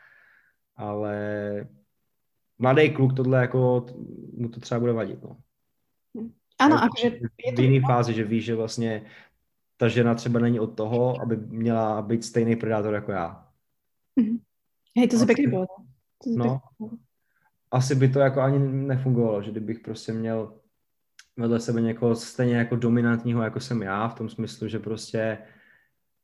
Ale 0.76 1.66
mladý 2.58 2.90
kluk 2.90 3.16
tohle 3.16 3.40
jako, 3.40 3.86
mu 4.36 4.48
to 4.48 4.60
třeba 4.60 4.80
bude 4.80 4.92
vadit, 4.92 5.22
no. 5.22 5.36
Ano, 6.58 6.76
a 6.76 6.88
že 7.00 7.06
je 7.46 7.52
to... 7.52 7.62
V 7.62 7.64
jiné 7.64 7.86
fázi, 7.86 8.14
že 8.14 8.24
víš, 8.24 8.44
že 8.44 8.54
vlastně 8.54 9.06
ta 9.76 9.88
žena 9.88 10.14
třeba 10.14 10.40
není 10.40 10.60
od 10.60 10.76
toho, 10.76 11.22
aby 11.22 11.36
měla 11.36 12.02
být 12.02 12.24
stejný 12.24 12.56
predátor 12.56 12.94
jako 12.94 13.12
já. 13.12 13.48
Mm-hmm. 14.20 14.38
Hej, 14.96 15.08
to 15.08 15.18
se 15.18 15.26
pěkně 15.26 15.48
bylo. 15.48 15.66
No, 16.36 16.60
asi 17.70 17.94
by 17.94 18.08
to 18.08 18.20
jako 18.20 18.40
ani 18.40 18.58
nefungovalo, 18.58 19.42
že 19.42 19.50
kdybych 19.50 19.80
prostě 19.80 20.12
měl 20.12 20.52
vedle 21.36 21.60
sebe 21.60 21.80
někoho 21.80 22.14
stejně 22.14 22.56
jako 22.56 22.76
dominantního, 22.76 23.42
jako 23.42 23.60
jsem 23.60 23.82
já, 23.82 24.08
v 24.08 24.14
tom 24.14 24.28
smyslu, 24.28 24.68
že 24.68 24.78
prostě 24.78 25.38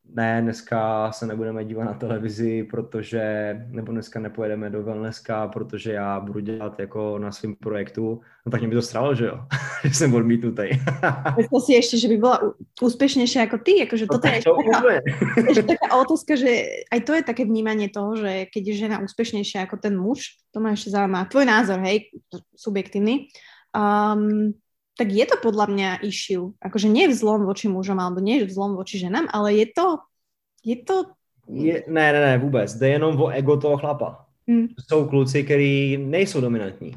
ne, 0.05 0.43
dneska 0.43 1.13
se 1.13 1.27
nebudeme 1.27 1.65
dívat 1.65 1.85
na 1.85 1.95
televizi, 1.95 2.65
protože, 2.65 3.55
nebo 3.69 3.93
dneska 3.93 4.21
nepojedeme 4.21 4.71
do 4.71 4.83
wellnesska, 4.83 5.49
protože 5.49 5.93
já 5.93 6.21
budu 6.21 6.41
dělat 6.41 6.81
jako 6.81 7.19
na 7.19 7.33
svém 7.33 7.55
projektu, 7.55 8.21
no 8.47 8.53
tak 8.53 8.61
mě 8.61 8.69
by 8.69 8.75
to 8.75 8.83
stralo, 8.83 9.15
že 9.15 9.27
jo, 9.27 9.47
že 9.89 9.95
jsem 9.95 10.15
odmítnutý. 10.15 10.63
Myslel 11.37 11.61
si 11.61 11.73
ještě, 11.73 11.99
že 11.99 12.09
by 12.09 12.17
byla 12.17 12.55
úspěšnější 12.83 13.39
jako 13.39 13.59
ty, 13.59 13.79
jakože 13.79 14.07
toto 14.07 14.29
no, 14.29 14.35
je 14.35 14.43
to 14.43 14.55
taká, 14.55 14.79
ešte 15.51 15.63
taká 15.63 15.89
otázka, 15.97 16.33
že 16.37 16.51
aj 16.93 17.01
to 17.03 17.13
je 17.15 17.23
také 17.23 17.43
vnímanie 17.45 17.89
toho, 17.91 18.17
že 18.17 18.47
keď 18.55 18.63
je 18.67 18.75
žena 18.75 19.03
úspěšnější 19.03 19.59
jako 19.59 19.77
ten 19.77 19.99
muž, 19.99 20.39
to 20.51 20.61
má 20.61 20.71
ještě 20.71 20.91
zaujímá 20.91 21.25
tvoj 21.25 21.45
názor, 21.45 21.79
hej, 21.81 22.11
subjektívny, 22.57 23.27
um, 23.75 24.55
tak 24.99 25.09
je 25.09 25.25
to 25.27 25.37
podľa 25.41 25.67
mňa 25.73 25.89
issue. 26.05 26.53
Akože 26.61 26.87
nie 26.87 27.09
je 27.09 27.17
vzlom 27.17 27.49
voči 27.49 27.67
mužom, 27.67 27.97
alebo 27.97 28.21
nie 28.21 28.45
je 28.45 28.53
vzlom 28.53 28.77
voči 28.77 29.01
ženám, 29.01 29.27
ale 29.33 29.57
je 29.57 29.67
to... 29.73 29.87
Je 30.63 30.77
to... 30.85 31.17
Je, 31.49 31.83
ne, 31.89 32.07
ne, 32.13 32.21
ne, 32.21 32.39
vůbec. 32.39 32.75
Jde 32.75 32.89
jenom 32.89 33.21
o 33.21 33.29
ego 33.33 33.57
toho 33.57 33.77
chlapa. 33.77 34.27
Hmm. 34.49 34.69
Jsou 34.79 35.09
kluci, 35.09 35.45
kteří 35.45 35.97
nejsou 35.97 36.41
dominantní. 36.41 36.93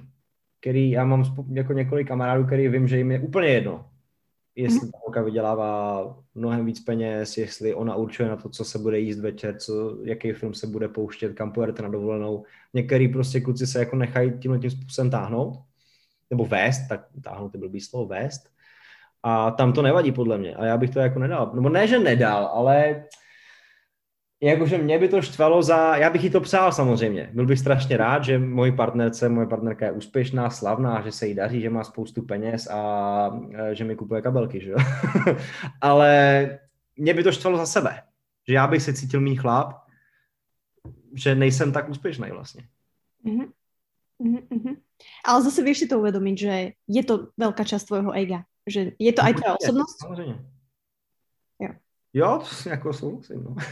Který, 0.66 0.92
já 0.92 1.06
mám 1.06 1.24
jako 1.54 1.74
několik 1.74 2.08
kamarádů, 2.08 2.46
který 2.46 2.68
vím, 2.68 2.88
že 2.88 2.98
jim 2.98 3.12
je 3.12 3.20
úplně 3.20 3.48
jedno, 3.48 3.86
jestli 4.56 4.80
hmm. 4.80 4.92
ta 4.92 4.98
holka 5.02 5.22
vydělává 5.22 6.18
mnohem 6.36 6.66
víc 6.66 6.80
peněz, 6.80 7.38
jestli 7.38 7.74
ona 7.74 7.96
určuje 7.96 8.30
na 8.30 8.36
to, 8.36 8.50
co 8.50 8.66
se 8.66 8.80
bude 8.80 9.00
jíst 9.00 9.20
večer, 9.20 9.58
co, 9.58 9.98
jaký 10.04 10.34
film 10.34 10.54
se 10.54 10.68
bude 10.68 10.88
pouštět, 10.88 11.34
kam 11.34 11.52
pojedete 11.52 11.84
na 11.84 11.90
dovolenou. 11.90 12.44
Některý 12.74 13.08
prostě 13.08 13.42
kluci 13.42 13.68
se 13.68 13.80
jako 13.80 13.96
nechají 13.96 14.32
tímhle 14.40 14.60
tím 14.60 14.72
způsobem 14.72 15.12
táhnout 15.12 15.58
nebo 16.30 16.46
vést, 16.46 16.88
tak 16.90 17.06
táhnout 17.24 17.52
to 17.52 17.58
blbý 17.58 17.82
slovo, 17.82 18.06
vést. 18.06 18.50
A 19.24 19.52
tam 19.52 19.74
to 19.74 19.82
nevadí 19.82 20.12
podle 20.12 20.38
mě. 20.38 20.56
A 20.56 20.66
já 20.66 20.78
bych 20.78 20.90
to 20.90 21.00
jako 21.00 21.20
nedal. 21.20 21.52
Nebo 21.56 21.70
ne, 21.70 21.88
že 21.88 22.00
nedal, 22.00 22.46
ale 22.46 23.06
jakože 24.50 24.78
mě 24.78 25.00
by 25.00 25.08
to 25.08 25.22
štvalo 25.22 25.64
za, 25.64 25.96
já 25.96 26.10
bych 26.10 26.24
jí 26.24 26.30
to 26.30 26.42
přál 26.42 26.72
samozřejmě. 26.72 27.30
Byl 27.34 27.46
bych 27.46 27.60
strašně 27.60 27.98
rád, 27.98 28.24
že 28.24 28.40
moji 28.40 28.72
partnerce, 28.72 29.30
moje 29.30 29.48
partnerka 29.48 29.86
je 29.86 29.92
úspěšná, 29.92 30.50
slavná, 30.50 31.02
že 31.02 31.12
se 31.12 31.28
jí 31.28 31.34
daří, 31.34 31.62
že 31.62 31.70
má 31.70 31.84
spoustu 31.84 32.22
peněz 32.22 32.68
a 32.68 33.40
že 33.74 33.84
mi 33.84 33.96
kupuje 33.96 34.22
kabelky, 34.22 34.62
že 34.62 34.70
jo. 34.70 34.78
ale 35.82 36.60
mě 36.96 37.14
by 37.14 37.24
to 37.24 37.32
štvalo 37.32 37.58
za 37.58 37.66
sebe. 37.66 38.02
Že 38.48 38.54
já 38.54 38.68
bych 38.68 38.82
se 38.82 38.94
cítil 38.94 39.22
mý 39.22 39.36
chlap, 39.36 39.74
že 41.14 41.36
nejsem 41.36 41.72
tak 41.72 41.90
úspěšný 41.90 42.30
vlastně. 42.32 42.64
Mm-hmm. 43.26 43.50
Mm-hmm. 44.22 44.76
Ale 45.26 45.44
zase 45.44 45.64
vieš 45.64 45.78
si 45.78 45.88
to 45.92 46.00
uvedomiť, 46.00 46.36
že 46.40 46.54
je 46.88 47.04
to 47.04 47.36
veľká 47.36 47.68
časť 47.68 47.84
tvojho 47.88 48.16
ega. 48.16 48.48
Že 48.64 48.96
je 48.96 49.12
to 49.12 49.22
aj 49.22 49.34
tvoja 49.36 49.54
osobnosť. 49.60 49.98
Samozřejmě. 50.02 50.55
Jo. 52.16 52.44
To 52.64 52.70
jako 52.70 52.94
souhlasím, 52.94 53.44
no. 53.44 53.56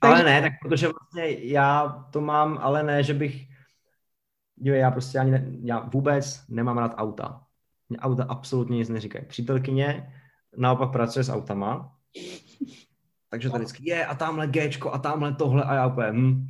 Ale 0.00 0.24
ne, 0.24 0.42
tak 0.42 0.52
protože 0.62 0.88
vlastně 0.88 1.30
já 1.30 1.88
to 2.10 2.20
mám, 2.20 2.58
ale 2.62 2.82
ne, 2.82 3.02
že 3.02 3.14
bych, 3.14 3.46
jo, 4.60 4.74
já 4.74 4.90
prostě 4.90 5.18
ani 5.18 5.30
ne, 5.30 5.46
já 5.62 5.80
vůbec 5.80 6.44
nemám 6.48 6.78
rád 6.78 6.94
auta. 6.96 7.42
Mě 7.88 7.98
auta 7.98 8.26
absolutně 8.28 8.76
nic 8.76 8.88
neříkají. 8.88 9.24
Přítelkyně 9.24 10.14
naopak 10.56 10.92
pracuje 10.92 11.24
s 11.24 11.28
autama, 11.28 11.96
takže 13.30 13.50
tady 13.50 13.64
vždycky 13.64 13.90
je 13.90 14.06
a 14.06 14.14
tamhle 14.14 14.46
Gčko 14.46 14.92
a 14.92 14.98
tamhle 14.98 15.34
tohle 15.34 15.64
a 15.64 15.74
já 15.74 15.86
úplně, 15.86 16.10
hm, 16.10 16.46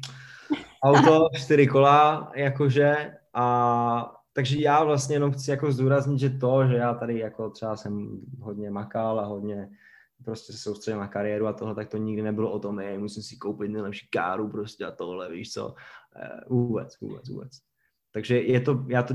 auto, 0.82 1.28
čtyři 1.36 1.66
kola, 1.66 2.32
jakože 2.34 3.16
a 3.34 4.19
takže 4.40 4.56
já 4.60 4.84
vlastně 4.84 5.16
jenom 5.16 5.32
chci 5.32 5.50
jako 5.50 5.72
zdůraznit, 5.72 6.18
že 6.18 6.30
to, 6.30 6.66
že 6.66 6.74
já 6.74 6.94
tady 6.94 7.18
jako 7.18 7.50
třeba 7.50 7.76
jsem 7.76 8.20
hodně 8.40 8.70
makal 8.70 9.20
a 9.20 9.24
hodně 9.24 9.70
prostě 10.24 10.52
se 10.52 10.58
soustředil 10.58 11.00
na 11.00 11.08
kariéru 11.08 11.46
a 11.46 11.52
tohle, 11.52 11.74
tak 11.74 11.88
to 11.88 11.96
nikdy 11.96 12.22
nebylo 12.22 12.52
o 12.52 12.58
tom, 12.58 12.80
že 12.82 12.98
musím 12.98 13.22
si 13.22 13.36
koupit 13.36 13.68
nejlepší 13.68 14.08
káru 14.10 14.48
prostě 14.48 14.84
a 14.84 14.90
tohle, 14.90 15.32
víš 15.32 15.52
co, 15.52 15.74
eh, 16.16 16.40
vůbec, 16.48 17.00
vůbec, 17.00 17.28
vůbec. 17.28 17.52
Takže 18.12 18.40
je 18.40 18.60
to, 18.60 18.84
já 18.88 19.02
to, 19.02 19.14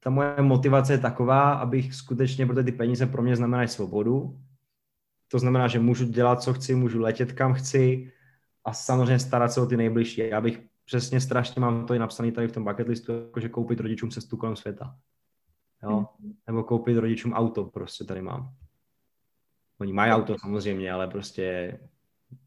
ta 0.00 0.10
moje 0.10 0.42
motivace 0.42 0.92
je 0.92 0.98
taková, 0.98 1.52
abych 1.52 1.94
skutečně, 1.94 2.46
protože 2.46 2.64
ty 2.64 2.72
peníze 2.72 3.06
pro 3.06 3.22
mě 3.22 3.36
znamenají 3.36 3.68
svobodu, 3.68 4.40
to 5.28 5.38
znamená, 5.38 5.68
že 5.68 5.78
můžu 5.78 6.04
dělat, 6.04 6.42
co 6.42 6.54
chci, 6.54 6.74
můžu 6.74 7.00
letět, 7.00 7.32
kam 7.32 7.54
chci 7.54 8.12
a 8.64 8.72
samozřejmě 8.72 9.18
starat 9.18 9.52
se 9.52 9.60
o 9.60 9.66
ty 9.66 9.76
nejbližší. 9.76 10.20
Já 10.28 10.40
bych 10.40 10.60
přesně 10.88 11.20
strašně 11.20 11.60
mám 11.60 11.86
to 11.86 11.94
i 11.94 11.98
napsané 11.98 12.32
tady 12.32 12.48
v 12.48 12.52
tom 12.52 12.64
bucket 12.64 12.88
listu, 12.88 13.12
jakože 13.12 13.48
koupit 13.48 13.80
rodičům 13.80 14.10
cestu 14.10 14.36
kolem 14.36 14.56
světa. 14.56 14.96
Jo? 15.82 16.06
Mm. 16.18 16.32
Nebo 16.46 16.62
koupit 16.62 16.96
rodičům 16.96 17.32
auto, 17.32 17.64
prostě 17.64 18.04
tady 18.04 18.22
mám. 18.22 18.54
Oni 19.80 19.92
mají 19.92 20.12
auto 20.12 20.36
samozřejmě, 20.38 20.92
ale 20.92 21.08
prostě, 21.08 21.78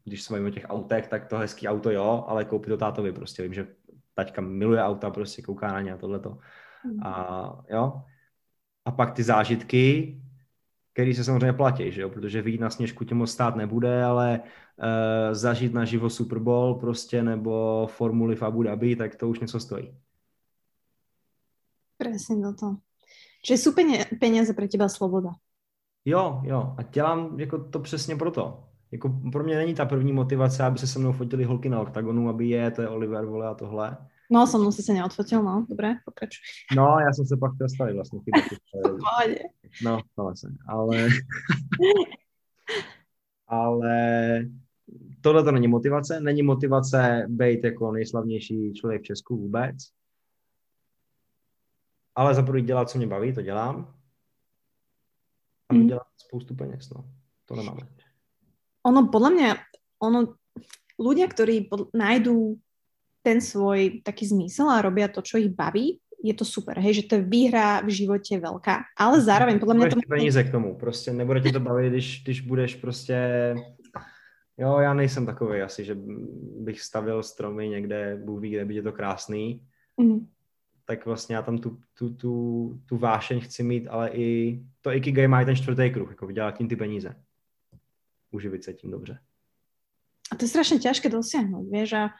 když 0.04 0.22
se 0.22 0.32
bavíme 0.32 0.48
o 0.48 0.52
těch 0.52 0.66
autech, 0.68 1.06
tak 1.06 1.26
to 1.26 1.38
hezký 1.38 1.68
auto 1.68 1.90
jo, 1.90 2.24
ale 2.28 2.44
koupit 2.44 2.68
to 2.68 2.76
tátovi 2.76 3.12
prostě. 3.12 3.42
Vím, 3.42 3.54
že 3.54 3.66
taťka 4.14 4.40
miluje 4.40 4.82
auta, 4.82 5.10
prostě 5.10 5.42
kouká 5.42 5.72
na 5.72 5.80
ně 5.80 5.92
a 5.92 5.98
tohleto. 5.98 6.38
Mm. 6.84 7.06
A 7.06 7.64
jo. 7.70 8.02
A 8.84 8.90
pak 8.90 9.12
ty 9.12 9.22
zážitky, 9.22 10.21
který 10.92 11.14
se 11.14 11.24
samozřejmě 11.24 11.52
platí, 11.52 11.92
že 11.92 12.02
jo? 12.02 12.10
protože 12.10 12.42
vyjít 12.42 12.60
na 12.60 12.70
sněžku 12.70 13.04
tě 13.04 13.14
moc 13.14 13.30
stát 13.30 13.56
nebude, 13.56 14.04
ale 14.04 14.40
uh, 14.40 15.34
zažít 15.34 15.74
na 15.74 15.84
živo 15.84 16.10
Super 16.10 16.38
Bowl 16.38 16.74
prostě 16.74 17.22
nebo 17.22 17.86
formuli 17.90 18.36
v 18.36 18.42
Abu 18.42 18.62
Dhabi, 18.62 18.96
tak 18.96 19.16
to 19.16 19.28
už 19.28 19.40
něco 19.40 19.60
stojí. 19.60 19.94
Presne 21.98 22.54
to. 22.54 22.76
Čiže 23.44 23.58
jsou 23.58 23.72
peníze 24.20 24.54
pro 24.54 24.68
teba 24.68 24.88
sloboda. 24.88 25.30
Jo, 26.04 26.40
jo. 26.44 26.74
A 26.78 26.82
dělám 26.82 27.40
jako 27.40 27.58
to 27.58 27.80
přesně 27.80 28.16
proto. 28.16 28.64
Jako 28.90 29.20
pro 29.32 29.44
mě 29.44 29.56
není 29.56 29.74
ta 29.74 29.84
první 29.84 30.12
motivace, 30.12 30.64
aby 30.64 30.78
se 30.78 30.86
se 30.86 30.98
mnou 30.98 31.12
fotili 31.12 31.44
holky 31.44 31.68
na 31.68 31.80
oktagonu, 31.80 32.28
aby 32.28 32.48
je, 32.48 32.70
to 32.70 32.82
je 32.82 32.88
Oliver, 32.88 33.24
vole 33.24 33.48
a 33.48 33.54
tohle. 33.54 33.96
No, 34.32 34.46
som 34.46 34.60
mnou 34.60 34.72
si 34.72 34.82
se 34.82 34.92
neodfotil, 34.92 35.42
no, 35.42 35.66
dobré, 35.68 35.94
pokračuj. 36.04 36.40
No, 36.76 36.96
já 37.00 37.12
jsem 37.12 37.26
se 37.26 37.36
pak 37.36 37.54
chtěl 37.54 37.68
stavit 37.68 37.94
vlastně. 37.94 38.20
no, 39.84 40.00
vlastně, 40.16 40.50
ale... 40.68 41.08
ale 43.46 44.40
tohle 45.20 45.44
to 45.44 45.52
není 45.52 45.68
motivace. 45.68 46.20
Není 46.20 46.42
motivace 46.42 47.26
být 47.28 47.64
jako 47.64 47.92
nejslavnější 47.92 48.74
člověk 48.74 49.02
v 49.02 49.04
Česku 49.04 49.36
vůbec. 49.36 49.76
Ale 52.14 52.34
za 52.34 52.42
prvý 52.42 52.62
dělat, 52.62 52.90
co 52.90 52.98
mě 52.98 53.06
baví, 53.06 53.32
to 53.32 53.42
dělám. 53.42 53.94
A 55.68 55.74
mm. 55.74 55.86
dělat 55.86 56.06
spoustu 56.16 56.54
peněz, 56.54 56.90
no. 56.90 57.04
To 57.44 57.56
nemáme. 57.56 57.88
Ono, 58.82 59.08
podle 59.08 59.30
mě, 59.30 59.54
ono, 60.02 60.34
ľudia, 60.98 61.28
ktorí 61.28 61.70
nájdú 61.94 62.58
ten 63.22 63.40
svoj 63.40 64.02
taký 64.04 64.26
zmysel 64.26 64.70
a 64.70 64.82
robia 64.82 65.08
to, 65.08 65.22
čo 65.22 65.38
ich 65.38 65.48
baví, 65.48 65.98
je 66.22 66.34
to 66.34 66.44
super, 66.44 66.78
hej, 66.78 66.94
že 66.94 67.02
to 67.02 67.14
je 67.14 67.22
výhra 67.22 67.80
v 67.80 67.88
životě 67.88 68.38
velká, 68.38 68.78
ale 68.98 69.20
zároveň 69.20 69.58
podle 69.58 69.74
mě 69.74 69.88
to... 69.88 69.96
peníze 70.08 70.44
k 70.44 70.50
tomu, 70.50 70.78
prostě 70.78 71.12
nebude 71.12 71.40
ti 71.40 71.52
to 71.52 71.60
bavit, 71.60 71.90
když, 71.90 72.22
když 72.24 72.40
budeš 72.40 72.74
prostě... 72.74 73.54
Jo, 74.58 74.78
já 74.78 74.94
nejsem 74.94 75.26
takový 75.26 75.60
asi, 75.60 75.84
že 75.84 75.96
bych 76.60 76.80
stavil 76.80 77.22
stromy 77.22 77.68
někde, 77.68 78.22
Bůh 78.24 78.40
ví, 78.40 78.50
kde 78.50 78.64
by 78.64 78.74
je 78.74 78.82
to 78.82 78.92
krásný, 78.92 79.66
mm. 79.96 80.28
tak 80.84 81.06
vlastně 81.06 81.36
já 81.36 81.42
tam 81.42 81.58
tu, 81.58 81.78
tu, 81.98 82.14
tu, 82.14 82.80
tu 82.86 82.96
vášeň 82.96 83.40
chci 83.40 83.62
mít, 83.62 83.88
ale 83.88 84.10
i 84.10 84.60
to 84.80 84.92
Ikigai 84.92 85.28
má 85.28 85.42
i 85.42 85.44
ten 85.44 85.56
čtvrtý 85.56 85.90
kruh, 85.90 86.10
jako 86.10 86.26
vydělat 86.26 86.58
tím 86.58 86.68
ty 86.68 86.76
peníze. 86.76 87.16
Uživit 88.30 88.64
se 88.64 88.72
tím 88.72 88.90
dobře. 88.90 89.18
A 90.32 90.36
to 90.36 90.44
je 90.44 90.48
strašně 90.48 90.78
těžké 90.78 91.08
dosáhnout, 91.08 91.68
víš, 91.70 91.92
a 91.92 92.10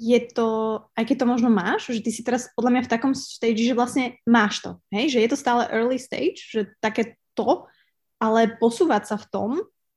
je 0.00 0.20
to, 0.32 0.80
aj 0.96 1.04
keď 1.04 1.16
to 1.20 1.26
možno 1.28 1.52
máš, 1.52 1.92
že 1.92 2.00
ty 2.00 2.08
si 2.08 2.24
teraz 2.24 2.48
podľa 2.56 2.72
mňa 2.72 2.82
v 2.88 2.92
takom 2.96 3.12
stage, 3.12 3.60
že 3.60 3.76
vlastne 3.76 4.16
máš 4.24 4.64
to, 4.64 4.80
hej, 4.96 5.12
že 5.12 5.18
je 5.20 5.28
to 5.28 5.36
stále 5.36 5.68
early 5.68 6.00
stage, 6.00 6.40
že 6.48 6.72
také 6.80 7.20
to, 7.36 7.68
ale 8.16 8.56
posúvať 8.56 9.12
sa 9.12 9.16
v 9.20 9.28
tom, 9.28 9.50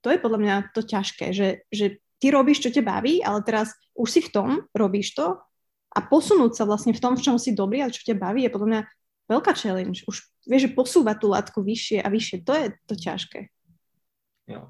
to 0.03 0.11
je 0.11 0.19
podľa 0.19 0.39
mňa 0.43 0.55
to 0.75 0.83
ťažké, 0.83 1.31
že, 1.31 1.63
že 1.71 2.03
ty 2.19 2.35
robíš, 2.35 2.59
čo 2.67 2.75
ťa 2.75 2.83
baví, 2.83 3.23
ale 3.23 3.39
teraz 3.47 3.71
už 3.95 4.07
si 4.11 4.19
v 4.19 4.31
tom, 4.35 4.49
robíš 4.75 5.15
to 5.15 5.39
a 5.95 5.99
posunúť 6.03 6.59
sa 6.59 6.67
vlastne 6.67 6.91
v 6.91 6.99
tom, 6.99 7.15
v 7.15 7.23
čom 7.23 7.39
si 7.39 7.55
dobrý 7.55 7.79
a 7.79 7.93
čo 7.93 8.03
ťa 8.03 8.19
baví, 8.19 8.43
je 8.43 8.51
podľa 8.51 8.67
mňa 8.67 8.81
veľká 9.31 9.55
challenge. 9.55 10.03
Už 10.03 10.19
vieš, 10.43 10.67
že 10.67 10.75
posúvať 10.75 11.15
tú 11.23 11.31
látku 11.31 11.63
vyššie 11.63 12.03
a 12.03 12.11
vyššie, 12.11 12.43
to 12.43 12.51
je 12.51 12.65
to 12.91 12.95
ťažké. 12.99 13.39
Jo. 14.51 14.67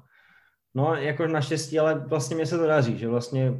No, 0.74 0.94
jako 0.94 1.26
naštěstí, 1.26 1.78
ale 1.78 2.06
vlastně 2.06 2.36
mě 2.36 2.46
se 2.46 2.58
to 2.58 2.66
daří, 2.66 2.98
že 2.98 3.08
vlastně 3.08 3.54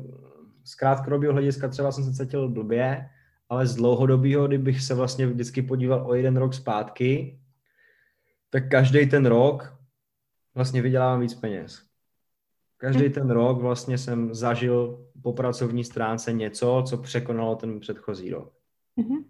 z 0.64 0.74
krátkodobého 0.74 1.32
hlediska 1.32 1.68
třeba 1.68 1.92
jsem 1.92 2.04
se 2.04 2.24
cítil 2.24 2.48
blbě, 2.48 3.10
ale 3.48 3.66
z 3.66 3.74
dlouhodobého, 3.74 4.46
kdybych 4.46 4.82
se 4.82 4.94
vlastně 4.94 5.26
vždycky 5.26 5.62
podíval 5.62 6.06
o 6.06 6.14
jeden 6.14 6.36
rok 6.36 6.54
zpátky, 6.54 7.40
tak 8.50 8.70
každý 8.70 9.06
ten 9.06 9.26
rok 9.26 9.74
vlastně 10.54 10.82
vydělávám 10.82 11.20
víc 11.20 11.34
peněz. 11.34 11.82
Každý 12.76 13.10
ten 13.10 13.30
rok 13.30 13.60
vlastně 13.60 13.98
jsem 13.98 14.34
zažil 14.34 15.08
po 15.22 15.32
pracovní 15.32 15.84
stránce 15.84 16.32
něco, 16.32 16.84
co 16.86 16.98
překonalo 16.98 17.56
ten 17.56 17.80
předchozí 17.80 18.30
rok. 18.30 18.52
Mm-hmm. 18.98 19.24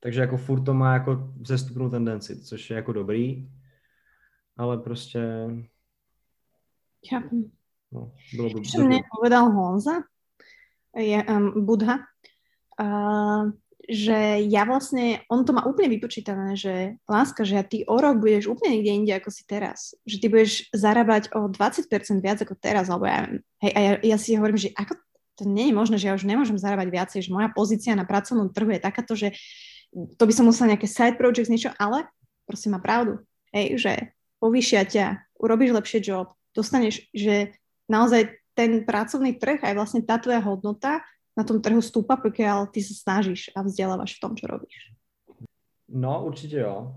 Takže 0.00 0.20
jako 0.20 0.36
furt 0.36 0.64
to 0.64 0.74
má 0.74 0.92
jako 0.92 1.32
zestupnou 1.46 1.90
tendenci, 1.90 2.42
což 2.42 2.70
je 2.70 2.76
jako 2.76 2.92
dobrý, 2.92 3.50
ale 4.56 4.78
prostě... 4.78 5.20
Chápem. 7.10 7.50
No, 7.92 8.12
bylo 8.34 8.50
by... 8.50 8.62
Čo 8.62 8.82
mne 8.84 9.06
povedal 9.06 9.54
Honza, 9.54 10.02
je 10.94 11.18
um, 11.26 11.66
Budha, 11.66 12.06
uh, 12.78 13.50
že 13.84 14.40
ja 14.48 14.64
vlastne, 14.64 15.20
on 15.28 15.44
to 15.44 15.52
má 15.52 15.68
úplne 15.68 15.92
vypočítané, 15.92 16.56
že 16.56 16.96
láska, 17.04 17.44
že 17.44 17.60
ty 17.68 17.84
o 17.84 18.00
rok 18.00 18.16
budeš 18.16 18.48
úplne 18.48 18.80
niekde 18.80 18.92
inde 18.96 19.12
ako 19.12 19.28
si 19.28 19.44
teraz. 19.44 19.92
Že 20.08 20.16
ty 20.16 20.26
budeš 20.32 20.52
zarábať 20.72 21.36
o 21.36 21.52
20% 21.52 21.84
viac 22.24 22.38
ako 22.40 22.56
teraz, 22.56 22.88
alebo 22.88 23.04
ja 23.04 23.28
Hej, 23.60 23.72
a 23.76 23.80
ja, 23.80 23.92
ja 24.14 24.16
si 24.16 24.36
hovorím, 24.36 24.60
že 24.60 24.72
ako 24.72 24.96
to 25.34 25.44
nie 25.50 25.68
je 25.68 25.74
možné, 25.74 25.96
že 25.98 26.08
ja 26.08 26.16
už 26.16 26.24
nemôžem 26.24 26.56
zarábať 26.56 26.88
viacej, 26.94 27.20
že 27.26 27.34
moja 27.34 27.50
pozícia 27.50 27.92
na 27.98 28.06
pracovnom 28.06 28.54
trhu 28.54 28.70
je 28.70 28.80
takáto, 28.80 29.12
že 29.18 29.34
to 29.92 30.24
by 30.26 30.32
som 30.32 30.46
musela 30.46 30.74
nejaké 30.74 30.86
side 30.86 31.18
projects, 31.18 31.50
niečo, 31.50 31.70
ale 31.76 32.06
prosím 32.46 32.78
má 32.78 32.80
pravdu. 32.80 33.20
Hej, 33.50 33.78
že 33.78 33.92
povýšia 34.38 34.86
ťa, 34.86 35.06
urobíš 35.38 35.74
lepšie 35.74 35.98
job, 36.02 36.34
dostaneš, 36.54 37.10
že 37.10 37.54
naozaj 37.90 38.30
ten 38.54 38.86
pracovný 38.86 39.34
trh, 39.34 39.60
aj 39.62 39.74
vlastne 39.74 40.00
tá 40.06 40.18
tvoja 40.18 40.38
hodnota 40.38 41.02
na 41.36 41.42
tom 41.42 41.58
trhu 41.58 41.82
stúpa, 41.82 42.16
pokiaľ 42.16 42.70
ty 42.70 42.80
sa 42.80 42.94
snažíš 42.94 43.50
a 43.58 43.62
vzděláváš 43.62 44.16
v 44.16 44.22
tom, 44.22 44.32
čo 44.38 44.46
robíš. 44.46 44.94
No, 45.88 46.24
určitě 46.24 46.58
jo. 46.58 46.94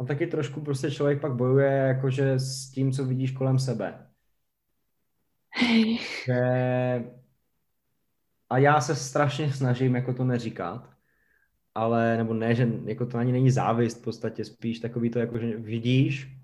A 0.00 0.04
taky 0.04 0.26
trošku 0.26 0.60
prostě 0.60 0.90
člověk 0.90 1.20
pak 1.20 1.34
bojuje 1.34 1.72
jakože 1.72 2.38
s 2.38 2.70
tím, 2.70 2.92
co 2.92 3.04
vidíš 3.04 3.30
kolem 3.30 3.58
sebe. 3.58 4.06
Hej. 5.50 5.98
Že... 6.24 6.40
A 8.50 8.58
já 8.58 8.80
se 8.80 8.96
strašně 8.96 9.52
snažím 9.52 9.94
jako 9.94 10.14
to 10.14 10.24
neříkat, 10.24 10.90
ale, 11.74 12.16
nebo 12.16 12.34
ne, 12.34 12.54
že 12.54 12.68
jako 12.84 13.06
to 13.06 13.18
ani 13.18 13.32
není 13.32 13.50
závist 13.50 13.98
v 13.98 14.02
podstatě, 14.02 14.44
spíš 14.44 14.78
takový 14.78 15.10
to, 15.10 15.18
jako 15.18 15.38
že 15.38 15.56
vidíš, 15.56 16.36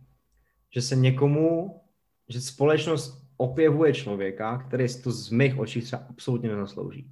že 0.70 0.82
se 0.82 0.96
někomu, 0.96 1.80
že 2.28 2.40
společnost 2.40 3.25
opěvuje 3.36 3.94
člověka, 3.94 4.58
který 4.58 4.88
si 4.88 5.02
to 5.02 5.12
z 5.12 5.30
mých 5.30 5.58
očí 5.58 5.80
třeba 5.80 6.02
absolutně 6.10 6.48
nezaslouží. 6.48 7.10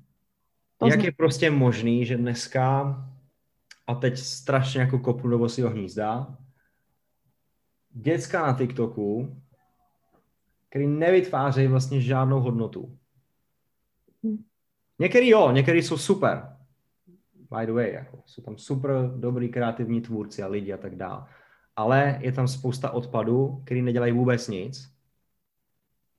Pozdě. 0.78 0.96
Jak 0.96 1.04
je 1.04 1.12
prostě 1.12 1.50
možný, 1.50 2.06
že 2.06 2.16
dneska, 2.16 2.96
a 3.86 3.94
teď 3.94 4.18
strašně 4.18 4.80
jako 4.80 4.98
kopnu 4.98 5.30
do 5.30 5.38
vosího 5.38 5.70
hnízda, 5.70 6.36
děcka 7.90 8.46
na 8.46 8.58
TikToku, 8.58 9.36
který 10.68 10.86
nevytvářejí 10.86 11.68
vlastně 11.68 12.00
žádnou 12.00 12.40
hodnotu. 12.40 12.98
Hm. 14.26 14.44
Některý 14.98 15.28
jo, 15.28 15.50
některý 15.52 15.82
jsou 15.82 15.98
super. 15.98 16.56
By 17.58 17.66
the 17.66 17.72
way, 17.72 17.92
jako, 17.92 18.22
jsou 18.26 18.42
tam 18.42 18.58
super 18.58 18.90
dobrý 19.16 19.48
kreativní 19.48 20.00
tvůrci 20.00 20.42
a 20.42 20.46
lidi 20.46 20.72
a 20.72 20.76
tak 20.76 20.96
dále. 20.96 21.26
Ale 21.76 22.18
je 22.20 22.32
tam 22.32 22.48
spousta 22.48 22.90
odpadů, 22.90 23.62
který 23.64 23.82
nedělají 23.82 24.12
vůbec 24.12 24.48
nic, 24.48 24.93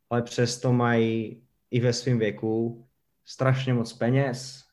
ale 0.09 0.21
přesto 0.21 0.73
mají 0.73 1.41
i 1.71 1.79
ve 1.79 1.93
svém 1.93 2.19
věku 2.19 2.85
strašně 3.25 3.73
moc 3.73 3.93
peněz, 3.93 4.63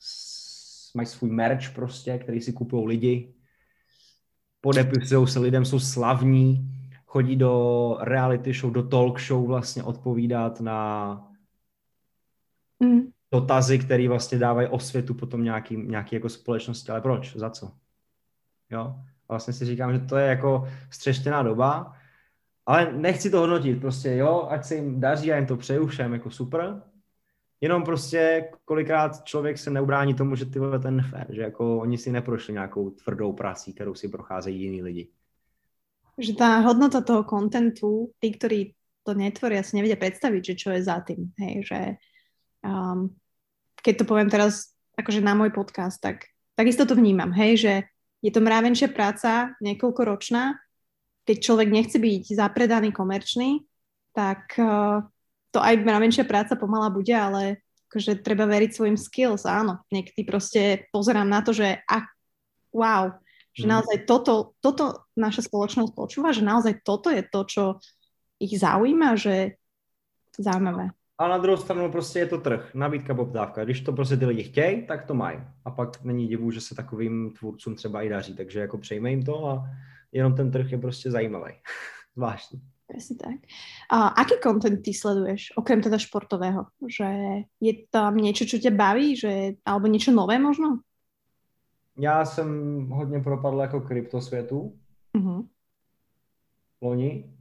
mají 0.94 1.06
svůj 1.06 1.30
merch 1.30 1.74
prostě, 1.74 2.18
který 2.18 2.40
si 2.40 2.52
kupují 2.52 2.88
lidi, 2.88 3.34
podepisují 4.60 5.28
se 5.28 5.38
lidem, 5.38 5.64
jsou 5.64 5.80
slavní, 5.80 6.68
chodí 7.06 7.36
do 7.36 7.96
reality 8.00 8.52
show, 8.52 8.72
do 8.72 8.82
talk 8.82 9.20
show 9.20 9.46
vlastně 9.46 9.82
odpovídat 9.82 10.60
na 10.60 11.30
mm. 12.80 13.00
dotazy, 13.32 13.78
které 13.78 14.08
vlastně 14.08 14.38
dávají 14.38 14.68
osvětu 14.68 15.14
potom 15.14 15.44
nějaký, 15.44 15.76
nějaký 15.76 16.16
jako 16.16 16.28
společnosti. 16.28 16.92
Ale 16.92 17.00
proč? 17.00 17.36
Za 17.36 17.50
co? 17.50 17.72
Jo? 18.70 18.80
A 18.80 19.32
vlastně 19.32 19.52
si 19.52 19.64
říkám, 19.64 19.92
že 19.92 19.98
to 19.98 20.16
je 20.16 20.26
jako 20.26 20.68
střeštěná 20.90 21.42
doba, 21.42 21.96
ale 22.66 22.92
nechci 22.92 23.30
to 23.30 23.40
hodnotit, 23.40 23.80
prostě 23.80 24.16
jo, 24.16 24.48
ať 24.50 24.64
se 24.64 24.74
jim 24.74 25.00
daří 25.00 25.32
a 25.32 25.36
jim 25.36 25.46
to 25.46 25.56
přeju 25.56 25.86
všem, 25.86 26.12
jako 26.12 26.30
super, 26.30 26.82
Jenom 27.62 27.82
prostě 27.82 28.50
kolikrát 28.64 29.24
člověk 29.24 29.58
se 29.58 29.70
neubrání 29.70 30.14
tomu, 30.14 30.36
že 30.36 30.46
ty 30.46 30.58
vole 30.58 30.78
ten 30.78 30.96
nefér, 30.96 31.26
že 31.30 31.42
jako 31.42 31.78
oni 31.78 31.98
si 31.98 32.12
neprošli 32.12 32.52
nějakou 32.52 32.90
tvrdou 32.90 33.32
prací, 33.32 33.72
kterou 33.74 33.94
si 33.94 34.08
procházejí 34.08 34.62
jiní 34.62 34.82
lidi. 34.82 35.08
Že 36.18 36.34
tá 36.34 36.60
hodnota 36.60 37.00
toho 37.00 37.24
kontentu, 37.24 38.12
tí, 38.20 38.34
ktorí 38.34 38.74
to 39.00 39.14
netvoria, 39.14 39.62
si 39.64 39.78
nevedia 39.78 39.96
predstaviť, 39.96 40.42
že 40.44 40.54
čo 40.58 40.68
je 40.74 40.84
za 40.84 41.00
tým. 41.06 41.32
Hej, 41.40 41.54
že 41.72 41.80
um, 42.66 43.14
keď 43.80 43.94
to 44.02 44.04
poviem 44.10 44.28
teraz 44.28 44.74
akože 44.98 45.24
na 45.24 45.32
môj 45.32 45.54
podcast, 45.54 46.02
tak 46.02 46.28
takisto 46.58 46.84
to 46.84 46.98
vnímam, 46.98 47.32
hej, 47.32 47.56
že 47.56 47.72
je 48.20 48.30
to 48.34 48.44
mravenčia 48.44 48.90
práca, 48.90 49.54
niekoľkoročná, 49.62 50.58
keď 51.22 51.36
človek 51.38 51.68
nechce 51.70 51.96
byť 51.98 52.34
zapredaný 52.34 52.90
komerčný, 52.90 53.62
tak 54.12 54.58
uh, 54.58 55.02
to 55.52 55.58
aj 55.60 55.84
menšia 55.84 56.24
práca 56.24 56.56
pomala 56.56 56.88
bude, 56.88 57.12
ale 57.12 57.62
akože 57.92 58.24
treba 58.24 58.48
veriť 58.48 58.70
svojim 58.72 58.96
skills, 58.96 59.44
áno. 59.44 59.84
Niekedy 59.92 60.24
proste 60.24 60.60
pozerám 60.88 61.28
na 61.28 61.44
to, 61.44 61.52
že 61.52 61.84
a, 61.84 62.08
wow, 62.72 63.12
že 63.52 63.68
mhm. 63.68 63.72
naozaj 63.76 63.96
toto, 64.08 64.56
toto 64.64 65.04
naša 65.12 65.44
spoločnosť 65.44 65.92
počúva, 65.92 66.32
že 66.32 66.40
naozaj 66.40 66.80
toto 66.80 67.12
je 67.12 67.20
to, 67.20 67.40
čo 67.44 67.62
ich 68.40 68.56
zaujíma, 68.56 69.14
že 69.20 69.60
zaujímavé. 70.40 70.90
A 71.18 71.28
na 71.28 71.38
druhou 71.38 71.56
stranu 71.56 71.92
prostě 71.92 72.18
je 72.18 72.26
to 72.26 72.38
trh, 72.38 72.74
nabídka, 72.74 73.14
poptávka. 73.14 73.64
Když 73.64 73.80
to 73.80 73.92
prostě 73.92 74.16
ty 74.16 74.26
lidi 74.26 74.42
chtějí, 74.42 74.86
tak 74.86 75.04
to 75.04 75.14
mají. 75.14 75.38
A 75.64 75.70
pak 75.70 76.04
není 76.04 76.28
divu, 76.28 76.50
že 76.50 76.60
se 76.60 76.74
takovým 76.74 77.30
tvůrcům 77.38 77.74
třeba 77.74 78.02
i 78.02 78.08
daří. 78.08 78.34
Takže 78.34 78.60
jako 78.60 78.78
přejme 78.78 79.10
jim 79.10 79.22
to 79.22 79.46
a 79.46 79.64
jenom 80.12 80.34
ten 80.34 80.50
trh 80.50 80.72
je 80.72 80.78
prostě 80.78 81.10
zajímavý. 81.10 81.52
Zvláštní. 82.16 82.60
Presne 82.86 83.16
tak. 83.16 83.40
A 83.90 84.08
aký 84.08 84.34
content 84.42 84.82
ty 84.84 84.94
sleduješ, 84.94 85.56
okrem 85.56 85.80
teda 85.80 85.98
športového? 85.98 86.66
Že 86.84 87.08
je 87.60 87.72
tam 87.88 88.16
niečo, 88.20 88.44
čo 88.44 88.60
ťa 88.60 88.68
baví, 88.68 89.16
že, 89.16 89.56
alebo 89.64 89.88
niečo 89.88 90.12
nové 90.12 90.36
možno? 90.38 90.84
Já 91.98 92.24
jsem 92.24 92.48
hodně 92.88 93.20
propadl 93.20 93.58
jako 93.60 93.80
kryptosvětu. 93.80 94.78
Uh-huh. 95.16 95.48
Loni, 96.80 97.32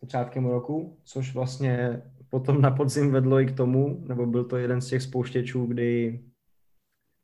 začátkem 0.00 0.46
roku, 0.46 0.98
což 1.04 1.34
vlastně 1.34 2.02
potom 2.28 2.60
na 2.60 2.70
podzim 2.70 3.10
vedlo 3.10 3.40
i 3.40 3.46
k 3.46 3.56
tomu, 3.56 4.04
nebo 4.08 4.26
byl 4.26 4.44
to 4.44 4.56
jeden 4.56 4.80
z 4.80 4.88
těch 4.88 5.02
spouštěčů, 5.02 5.66
kdy, 5.66 6.20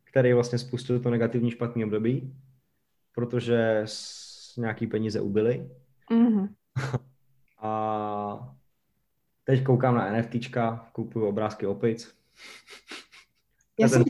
který 0.04 0.32
vlastně 0.32 0.58
spustil 0.58 1.00
to 1.00 1.10
negativní 1.10 1.50
špatný 1.50 1.84
období, 1.84 2.36
protože 3.12 3.82
nějaký 4.60 4.86
peníze 4.86 5.20
ubyly. 5.20 5.70
Uh-huh. 6.10 6.48
A 7.60 8.54
teď 9.44 9.64
koukám 9.64 9.94
na 9.94 10.12
NFTčka, 10.12 10.88
kupuju 10.92 11.26
obrázky 11.26 11.66
opic. 11.66 12.14
Já 13.80 13.88
jsem 13.88 14.04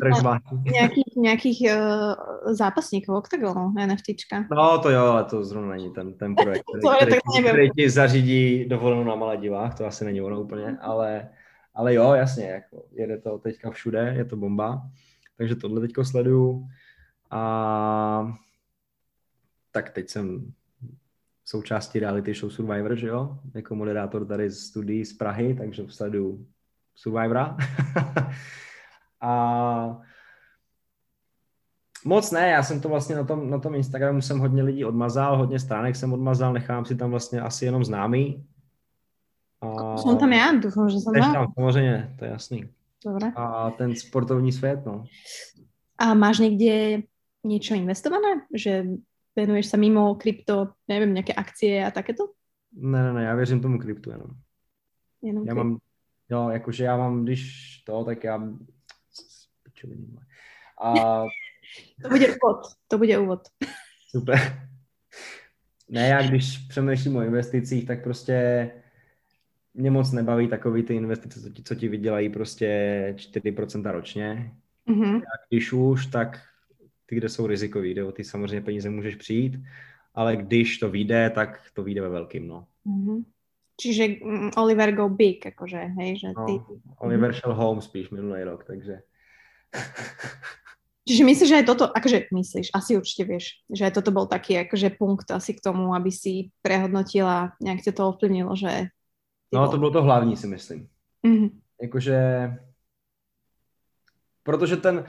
nějakých, 0.73 1.17
nějakých 1.17 1.59
uh, 1.61 2.53
zápasníků 2.53 3.17
OKTAGONu, 3.17 3.75
NFTčka. 3.87 4.45
No 4.51 4.79
to 4.79 4.91
jo, 4.91 5.05
ale 5.05 5.25
to 5.25 5.45
zrovna 5.45 5.71
není 5.71 5.93
ten, 5.93 6.15
ten 6.15 6.35
projekt, 6.35 6.65
který, 6.97 7.19
který, 7.31 7.45
který 7.45 7.71
ti 7.71 7.91
zařídí 7.91 8.65
dovolenou 8.69 9.05
na 9.05 9.15
Maledivách, 9.15 9.79
to 9.79 9.87
asi 9.87 10.05
není 10.05 10.21
ono 10.21 10.41
úplně, 10.41 10.79
ale, 10.81 11.29
ale 11.75 11.95
jo, 11.95 12.13
jasně, 12.13 12.45
jako 12.45 12.85
jede 12.93 13.19
to 13.19 13.39
teďka 13.39 13.71
všude, 13.71 14.15
je 14.17 14.25
to 14.25 14.37
bomba, 14.37 14.83
takže 15.37 15.57
tohle 15.57 15.81
teďko 15.81 16.05
sleduju 16.05 16.69
a 17.31 18.33
tak 19.83 19.91
teď 19.91 20.09
jsem 20.11 20.53
součástí 21.45 21.99
reality 21.99 22.35
show 22.35 22.51
Survivor, 22.51 22.97
že 22.97 23.07
jo? 23.07 23.39
Jako 23.55 23.75
moderátor 23.75 24.27
tady 24.27 24.51
z 24.51 24.67
studií 24.67 25.05
z 25.05 25.13
Prahy, 25.13 25.55
takže 25.55 25.85
sleduju 25.89 26.47
Survivora. 26.95 27.57
a 29.21 30.01
Moc 32.05 32.31
ne, 32.31 32.51
já 32.51 32.63
jsem 32.63 32.81
to 32.81 32.89
vlastně 32.89 33.17
na 33.17 33.25
tom, 33.25 33.51
na 33.51 33.59
tom 33.59 33.75
Instagramu 33.75 34.21
jsem 34.21 34.39
hodně 34.39 34.63
lidí 34.63 34.85
odmazal, 34.85 35.37
hodně 35.37 35.59
stránek 35.59 35.97
jsem 35.97 36.13
odmazal, 36.13 36.53
nechám 36.53 36.85
si 36.85 36.97
tam 36.97 37.11
vlastně 37.11 37.41
asi 37.41 37.65
jenom 37.65 37.85
známý. 37.85 38.47
A... 39.61 39.97
Jsem 39.97 40.19
tam 40.19 40.33
já, 40.33 40.53
doufám, 40.53 40.91
že 40.91 40.97
jsem 40.99 41.15
tam. 41.15 41.53
Samozřejmě, 41.55 42.15
to 42.19 42.25
je 42.25 42.31
jasný. 42.31 42.69
Dobre. 43.05 43.33
A 43.37 43.71
ten 43.71 43.97
sportovní 43.97 44.53
svět, 44.53 44.87
no. 44.87 45.05
A 45.99 46.15
máš 46.15 46.39
někde 46.39 46.99
něco 47.45 47.75
investované? 47.75 48.29
Že 48.55 48.85
venuješ 49.39 49.67
se 49.67 49.77
mimo 49.77 50.15
krypto, 50.15 50.69
nevím, 50.89 51.15
nějaké 51.15 51.33
akcie 51.33 51.87
a 51.87 51.91
takéto? 51.91 52.25
Ne, 52.73 53.03
ne, 53.03 53.13
ne, 53.13 53.25
já 53.25 53.35
věřím 53.35 53.61
tomu 53.61 53.79
kryptu 53.79 54.11
jenom. 54.11 54.31
jenom 55.23 55.47
já 55.47 55.55
mám, 55.55 55.79
jo, 56.31 56.49
jakože 56.49 56.85
já 56.85 56.97
mám, 56.97 57.25
když 57.25 57.83
to, 57.87 58.05
tak 58.05 58.25
já... 58.25 58.49
A... 60.83 61.25
To 62.03 62.09
bude 62.09 62.27
úvod, 62.27 62.61
to 62.89 62.99
bude 62.99 63.19
úvod. 63.19 63.41
Super. 64.11 64.69
Ne, 65.89 66.09
já 66.09 66.23
když 66.23 66.59
přemýšlím 66.59 67.17
o 67.17 67.23
investicích, 67.23 67.87
tak 67.87 68.03
prostě 68.03 68.71
mě 69.75 69.91
moc 69.91 70.13
nebaví 70.13 70.49
takový 70.49 70.83
ty 70.83 70.95
investice, 70.95 71.41
co 71.41 71.51
ti, 71.51 71.63
co 71.63 71.75
ti 71.75 71.89
vydělají 71.89 72.29
prostě 72.29 72.69
4% 73.17 73.93
ročně. 73.93 74.53
Mm-hmm. 74.89 75.17
A 75.17 75.47
když 75.49 75.73
už, 75.73 76.07
tak 76.07 76.41
ty, 77.09 77.17
kde 77.17 77.29
jsou 77.29 77.47
rizikový, 77.47 77.93
kde 77.93 78.05
o 78.05 78.13
ty 78.13 78.25
samozřejmě 78.25 78.61
peníze 78.61 78.91
můžeš 78.91 79.15
přijít, 79.17 79.65
ale 80.15 80.37
když 80.37 80.79
to 80.79 80.91
vyjde, 80.91 81.31
tak 81.31 81.63
to 81.75 81.83
vyjde 81.83 82.01
ve 82.01 82.09
velkým, 82.09 82.49
no. 82.49 82.67
Mm-hmm. 82.87 83.25
Čiže 83.81 84.05
mm, 84.19 84.51
Oliver 84.59 84.93
go 84.93 85.09
big, 85.09 85.45
jakože, 85.45 85.79
hej, 85.79 86.19
že 86.19 86.29
ty... 86.29 86.53
No, 86.59 86.67
Oliver 86.99 87.33
šel 87.33 87.55
home 87.55 87.81
spíš 87.81 88.11
minulý 88.11 88.45
rok, 88.45 88.65
takže... 88.65 89.07
Čiže 91.09 91.25
myslíš, 91.25 91.49
že 91.49 91.59
aj 91.63 91.67
toto, 91.67 91.85
akože 91.89 92.29
myslíš, 92.29 92.69
asi 92.75 93.01
určite 93.01 93.25
vieš, 93.25 93.65
že 93.73 93.89
aj 93.89 93.97
toto 93.97 94.13
bol 94.13 94.29
taký 94.29 94.61
akože 94.61 94.93
punkt 95.01 95.31
asi 95.33 95.57
k 95.57 95.65
tomu, 95.65 95.97
aby 95.97 96.13
si 96.13 96.53
prehodnotila, 96.61 97.57
nejak 97.65 97.81
ťa 97.81 97.93
to 97.97 98.03
ovplyvnilo, 98.13 98.53
že... 98.53 98.93
No 99.49 99.65
to 99.73 99.81
bylo 99.81 99.91
to 99.91 100.03
hlavní, 100.03 100.37
si 100.37 100.47
myslím. 100.47 100.89
Mm-hmm. 101.25 101.51
Jakože... 101.83 102.19
Protože 104.43 104.77
ten... 104.77 105.07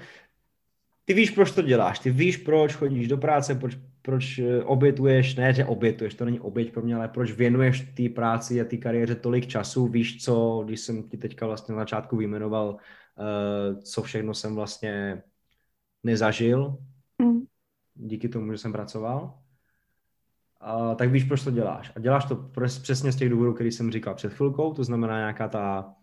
Ty 1.10 1.14
víš, 1.14 1.30
proč 1.30 1.52
to 1.52 1.62
děláš, 1.62 2.00
ty 2.00 2.12
víš, 2.12 2.38
proč 2.38 2.76
chodíš 2.76 3.08
do 3.08 3.18
práce, 3.18 3.56
proč, 3.56 3.78
proč 4.02 4.40
eh, 4.40 4.64
obětuješ, 4.64 5.36
ne, 5.36 5.54
že 5.54 5.66
obětuješ, 5.66 6.14
to 6.14 6.26
není 6.26 6.40
oběť 6.40 6.74
pro 6.74 6.82
mě, 6.82 6.96
ale 6.96 7.08
proč 7.08 7.32
věnuješ 7.32 7.82
té 7.82 8.10
práci 8.10 8.62
a 8.62 8.66
té 8.66 8.78
kariéře 8.78 9.16
tolik 9.16 9.48
času, 9.48 9.88
víš 9.88 10.24
co, 10.24 10.64
když 10.66 10.80
jsem 10.80 11.04
ti 11.04 11.18
teďka 11.18 11.46
vlastně 11.46 11.76
na 11.76 11.82
začátku 11.82 12.18
vyjmenoval, 12.18 12.70
uh, 12.70 13.80
co 13.80 14.02
všechno 14.02 14.34
jsem 14.34 14.56
vlastně 14.56 15.24
nezažil, 16.04 16.78
mm. 17.22 17.42
díky 17.96 18.30
tomu, 18.30 18.52
že 18.52 18.58
jsem 18.58 18.72
pracoval, 18.72 19.34
a, 20.62 20.96
tak 20.96 21.12
víš, 21.12 21.24
proč 21.24 21.44
to 21.44 21.52
děláš. 21.52 21.92
A 21.96 22.00
děláš 22.00 22.26
to 22.26 22.36
přesně 22.82 23.12
z 23.12 23.16
těch 23.16 23.30
důvodů, 23.30 23.54
který 23.54 23.72
jsem 23.72 23.92
říkal 23.92 24.16
před 24.16 24.34
chvilkou, 24.34 24.74
to 24.74 24.84
znamená 24.84 25.18
nějaká 25.18 25.48
ta 25.48 25.94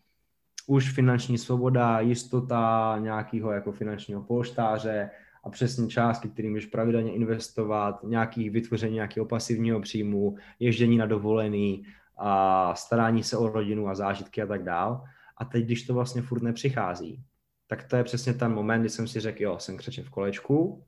už 0.67 0.93
finanční 0.93 1.39
svoboda, 1.39 2.01
jistota 2.01 2.97
nějakého 3.01 3.53
jako 3.53 3.73
finančního 3.73 4.23
polštáře 4.23 5.11
a 5.45 5.51
přesně 5.51 5.89
částky, 5.89 6.29
kterým 6.29 6.53
můžeš 6.53 6.67
pravidelně 6.67 7.13
investovat, 7.13 8.01
nějaký 8.05 8.51
vytvoření 8.51 8.95
nějakého 8.95 9.27
pasivního 9.27 9.81
příjmu, 9.81 10.37
ježdění 10.59 10.97
na 10.97 11.07
dovolený, 11.07 11.85
a 12.17 12.75
starání 12.75 13.23
se 13.23 13.37
o 13.37 13.49
rodinu 13.49 13.89
a 13.89 13.95
zážitky 13.95 14.43
a 14.43 14.47
tak 14.47 14.65
dál. 14.65 15.05
A 15.37 15.45
teď, 15.45 15.65
když 15.65 15.87
to 15.87 15.95
vlastně 15.95 16.23
furt 16.23 16.43
nepřichází, 16.43 17.25
tak 17.67 17.85
to 17.85 17.97
je 17.97 18.05
přesně 18.05 18.35
ten 18.35 18.53
moment, 18.55 18.81
kdy 18.81 18.91
jsem 18.91 19.09
si 19.09 19.21
řekl, 19.21 19.43
jo, 19.43 19.59
jsem 19.59 19.77
křeče 19.77 20.03
v 20.03 20.11
kolečku 20.11 20.85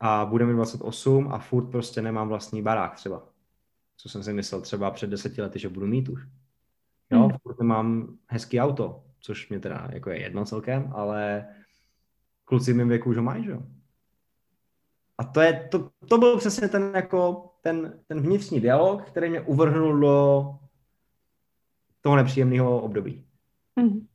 a 0.00 0.24
bude 0.24 0.46
mi 0.46 0.52
28 0.52 1.32
a 1.32 1.38
furt 1.38 1.70
prostě 1.70 2.02
nemám 2.02 2.28
vlastní 2.28 2.62
barák 2.62 2.94
třeba. 2.94 3.28
Co 3.96 4.08
jsem 4.08 4.22
si 4.22 4.32
myslel 4.32 4.60
třeba 4.60 4.90
před 4.90 5.10
deseti 5.10 5.42
lety, 5.42 5.58
že 5.58 5.68
budu 5.68 5.86
mít 5.86 6.08
už. 6.08 6.22
Jo, 7.12 7.18
hmm. 7.18 7.38
furt 7.42 7.58
nemám 7.58 8.16
hezký 8.26 8.60
auto, 8.60 9.04
což 9.20 9.48
mě 9.48 9.60
teda 9.60 9.88
jako 9.92 10.10
je 10.10 10.20
jedno 10.20 10.44
celkem, 10.44 10.92
ale 10.94 11.46
kluci 12.44 12.72
v 12.72 12.76
mém 12.76 12.88
věku 12.88 13.10
už 13.10 13.16
ho 13.16 13.22
mají, 13.22 13.44
že 13.44 13.50
jo. 13.50 13.62
A 15.18 15.24
to, 15.24 15.40
je, 15.40 15.68
to, 15.70 15.90
to 16.08 16.18
byl 16.18 16.38
přesně 16.38 16.68
ten, 16.68 16.92
jako, 16.94 17.50
ten, 17.60 18.00
ten 18.06 18.20
vnitřní 18.20 18.60
dialog, 18.60 19.02
který 19.04 19.30
mě 19.30 19.40
uvrhnul 19.40 20.00
do 20.00 20.48
toho 22.00 22.16
nepříjemného 22.16 22.80
období. 22.80 23.24
Mm. 23.76 24.06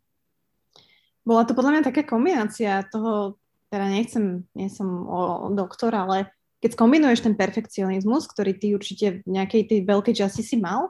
Bola 1.28 1.44
to 1.44 1.52
podľa 1.52 1.72
mňa 1.76 1.84
taká 1.92 2.08
kombinácia 2.08 2.88
toho, 2.88 3.36
teda 3.68 3.92
nechcem, 3.92 4.48
nie 4.56 4.72
som 4.72 5.04
o, 5.04 5.22
o 5.44 5.48
doktor, 5.52 5.92
ale 5.92 6.32
keď 6.64 6.80
skombinuješ 6.80 7.20
ten 7.20 7.36
perfekcionizmus, 7.36 8.32
ktorý 8.32 8.56
ty 8.56 8.72
určite 8.72 9.28
v 9.28 9.36
nejakej 9.36 9.68
tej 9.68 9.80
veľkej 9.84 10.24
časti 10.24 10.40
si 10.40 10.56
mal 10.56 10.88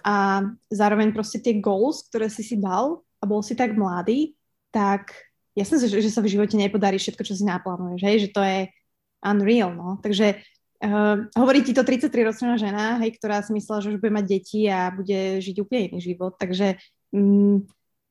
a 0.00 0.48
zároveň 0.72 1.12
proste 1.12 1.36
tie 1.38 1.60
goals, 1.60 2.08
ktoré 2.08 2.32
si 2.32 2.40
si 2.40 2.56
dal 2.56 3.04
a 3.20 3.24
bol 3.28 3.44
si 3.44 3.52
tak 3.52 3.76
mladý, 3.76 4.32
tak 4.72 5.12
jasné, 5.52 5.84
že, 5.84 6.00
že 6.00 6.10
sa 6.10 6.24
v 6.24 6.32
živote 6.32 6.56
nepodarí 6.56 6.96
všetko, 6.96 7.22
čo 7.22 7.36
si 7.36 7.44
naplánuješ, 7.44 8.00
že 8.00 8.32
to 8.32 8.40
je 8.40 8.72
unreal, 9.20 9.76
no. 9.76 10.00
Takže 10.00 10.40
Uh, 10.82 11.30
hovorí 11.38 11.62
ti 11.62 11.70
to 11.70 11.86
33-ročná 11.86 12.58
žena, 12.58 12.98
hej, 12.98 13.14
ktorá 13.14 13.38
si 13.38 13.54
myslela, 13.54 13.86
že 13.86 13.94
už 13.94 14.02
bude 14.02 14.18
mať 14.18 14.26
deti 14.26 14.66
a 14.66 14.90
bude 14.90 15.38
žiť 15.38 15.62
úplne 15.62 15.94
iný 15.94 16.02
život, 16.02 16.34
takže 16.34 16.74
um, 17.14 17.62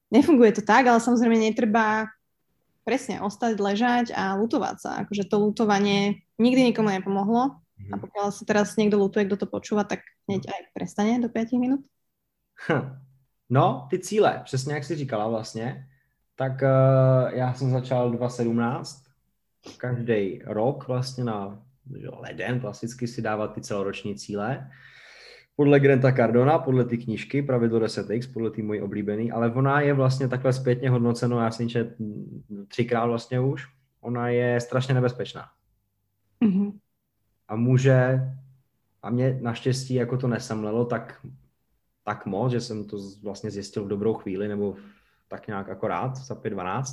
nefunguje 0.07 0.55
to 0.55 0.63
tak, 0.63 0.87
ale 0.87 1.03
samozrejme 1.03 1.35
netreba 1.35 2.07
presne 2.87 3.19
ostať, 3.19 3.59
ležať 3.59 4.05
a 4.15 4.39
lutovať 4.39 4.75
sa. 4.79 4.91
Akože 5.03 5.27
to 5.27 5.51
lutovanie 5.51 6.23
nikdy 6.39 6.71
nikomu 6.71 6.95
nepomohlo 6.95 7.59
a 7.91 7.95
mhm. 7.95 8.01
pokiaľ 8.01 8.27
sa 8.31 8.43
teraz 8.45 8.77
niekto 8.77 8.99
lutuje, 9.01 9.25
kto 9.25 9.45
to 9.45 9.47
počúva, 9.47 9.83
tak 9.83 10.05
hneď 10.29 10.47
aj 10.47 10.61
prestane 10.73 11.17
do 11.17 11.29
5 11.29 11.57
minút. 11.57 11.81
Hm. 12.69 13.01
No, 13.49 13.87
ty 13.89 13.99
cíle, 13.99 14.41
přesně 14.43 14.73
jak 14.73 14.83
jsi 14.83 14.95
říkala 14.95 15.27
vlastně, 15.27 15.87
tak 16.35 16.61
uh, 16.61 17.29
já 17.33 17.53
jsem 17.53 17.71
začal 17.71 18.11
2017, 18.11 19.03
každý 19.77 20.41
rok 20.45 20.87
vlastně 20.87 21.23
na 21.23 21.63
leden 22.19 22.59
klasicky 22.59 23.07
si 23.07 23.21
dávat 23.21 23.53
ty 23.53 23.61
celoroční 23.61 24.15
cíle 24.15 24.69
podle 25.55 25.79
Granta 25.79 26.11
Cardona, 26.11 26.59
podle 26.59 26.85
ty 26.85 26.97
knížky, 26.97 27.41
pravidlo 27.41 27.79
10x, 27.79 28.33
podle 28.33 28.51
ty 28.51 28.61
mojí 28.61 28.81
oblíbený, 28.81 29.31
ale 29.31 29.51
ona 29.51 29.81
je 29.81 29.93
vlastně 29.93 30.27
takhle 30.27 30.53
zpětně 30.53 30.89
hodnoceno, 30.89 31.39
já 31.39 31.51
jsem 31.51 31.69
čet 31.69 31.95
třikrát 32.67 33.05
vlastně 33.05 33.39
už, 33.39 33.67
ona 34.01 34.27
je 34.29 34.61
strašně 34.61 34.93
nebezpečná. 34.93 35.45
Mm-hmm. 36.45 36.79
A 37.51 37.55
může, 37.55 38.19
a 39.01 39.09
mě 39.09 39.39
naštěstí 39.41 39.93
jako 39.93 40.17
to 40.17 40.27
nesemlelo 40.27 40.85
tak, 40.85 41.25
tak 42.03 42.25
moc, 42.25 42.51
že 42.51 42.61
jsem 42.61 42.83
to 42.83 42.97
vlastně 43.23 43.51
zjistil 43.51 43.85
v 43.85 43.87
dobrou 43.87 44.13
chvíli, 44.13 44.47
nebo 44.47 44.75
tak 45.27 45.47
nějak 45.47 45.69
akorát, 45.69 46.17
za 46.17 46.35
5-12, 46.35 46.83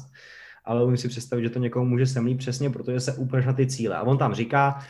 ale 0.65 0.85
umím 0.85 0.97
si 0.97 1.09
představit, 1.09 1.43
že 1.43 1.51
to 1.51 1.59
někomu 1.59 1.87
může 1.87 2.07
semlít 2.07 2.39
přesně, 2.39 2.71
protože 2.71 3.01
se 3.01 3.13
úplně 3.13 3.47
na 3.47 3.53
ty 3.53 3.67
cíle. 3.67 3.97
A 3.97 4.03
on 4.03 4.19
tam 4.19 4.35
říká, 4.35 4.81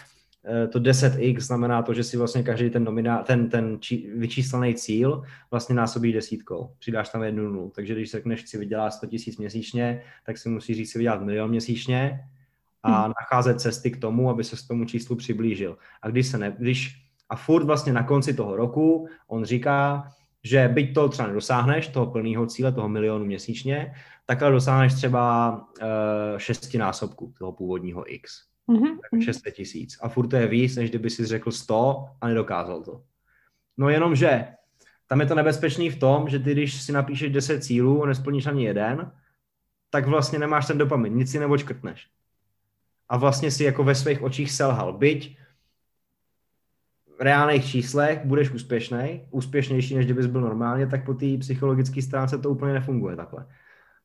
Eh, 0.45 0.69
to 0.69 0.81
10x 0.81 1.41
znamená 1.41 1.83
to, 1.83 1.95
že 1.95 2.05
si 2.05 2.17
vlastně 2.17 2.43
každý 2.43 2.71
ten, 2.71 2.85
nomina, 2.85 3.23
ten, 3.23 3.49
ten 3.49 3.77
či, 3.81 4.11
vyčíslený 4.17 4.75
cíl 4.75 5.23
vlastně 5.51 5.75
násobí 5.75 6.13
desítkou. 6.13 6.71
Přidáš 6.79 7.09
tam 7.09 7.23
jednu 7.23 7.43
nulu. 7.43 7.73
Takže 7.75 7.95
když 7.95 8.11
řekneš, 8.11 8.43
chci 8.43 8.59
vydělat 8.59 8.91
100 8.91 9.07
tisíc 9.07 9.39
měsíčně, 9.39 10.03
tak 10.27 10.39
si 10.39 10.49
musíš 10.49 10.77
říct, 10.77 10.93
si 10.93 10.99
vydělat 10.99 11.23
milion 11.23 11.51
měsíčně 11.51 12.21
a 12.89 13.03
hmm. 13.03 13.13
nacházet 13.21 13.61
cesty 13.61 13.91
k 13.91 14.01
tomu, 14.01 14.31
aby 14.31 14.45
se 14.45 14.57
s 14.57 14.63
tomu 14.63 14.85
číslu 14.85 15.17
přiblížil. 15.17 15.77
A 16.03 16.09
když 16.09 16.27
se 16.27 16.39
ne, 16.39 16.57
když, 16.59 16.97
a 17.29 17.37
furt 17.37 17.65
vlastně 17.65 17.93
na 17.93 18.03
konci 18.03 18.35
toho 18.35 18.57
roku 18.57 19.09
on 19.27 19.45
říká, 19.45 20.09
že 20.45 20.69
byť 20.69 20.95
to 20.95 21.09
třeba 21.09 21.29
nedosáhneš, 21.29 21.89
toho 21.89 22.07
plného 22.07 22.47
cíle, 22.47 22.73
toho 22.73 22.89
milionu 22.89 23.25
měsíčně, 23.25 23.95
tak 24.27 24.43
ale 24.43 24.53
dosáhneš 24.53 24.95
třeba 24.95 25.55
uh, 25.57 26.39
šestinásobku 26.39 27.33
toho 27.39 27.53
původního 27.53 28.15
X 28.15 28.49
mm-hmm. 28.69 29.25
600 29.25 29.55
tisíc. 29.55 29.99
A 30.01 30.09
furt 30.09 30.29
to 30.29 30.37
je 30.37 30.47
víc, 30.47 30.77
než 30.77 30.91
kdyby 30.91 31.11
si 31.11 31.27
řekl 31.27 31.51
100 31.51 32.05
a 32.21 32.29
nedokázal 32.29 32.83
to. 32.83 33.03
No 33.77 33.89
jenom, 33.89 34.17
že 34.17 34.47
tam 35.07 35.21
je 35.21 35.27
to 35.27 35.35
nebezpečný 35.35 35.91
v 35.91 35.99
tom, 35.99 36.29
že 36.29 36.39
ty, 36.39 36.53
když 36.53 36.83
si 36.83 36.93
napíšeš 36.93 37.33
10 37.33 37.65
cílů 37.65 38.03
a 38.03 38.07
nesplníš 38.07 38.47
ani 38.47 38.65
jeden, 38.65 39.13
tak 39.91 40.07
vlastně 40.07 40.39
nemáš 40.39 40.67
ten 40.67 40.79
dopamin, 40.79 41.17
nic 41.17 41.31
si 41.31 41.39
neočkrtneš. 41.39 42.07
A 43.09 43.17
vlastně 43.17 43.51
si 43.51 43.65
jako 43.65 43.85
ve 43.85 43.95
svých 43.95 44.23
očích 44.23 44.53
selhal. 44.53 44.93
Byť 44.93 45.39
v 47.19 47.21
reálných 47.21 47.67
číslech 47.67 48.25
budeš 48.25 48.51
úspěšný, 48.51 49.27
úspěšnější, 49.31 49.95
než 49.95 50.05
kdybys 50.05 50.27
byl 50.27 50.41
normálně, 50.41 50.87
tak 50.87 51.05
po 51.05 51.15
té 51.15 51.39
psychologické 51.39 52.03
stránce 52.03 52.39
to 52.39 52.51
úplně 52.51 52.73
nefunguje 52.73 53.17
takhle. 53.17 53.47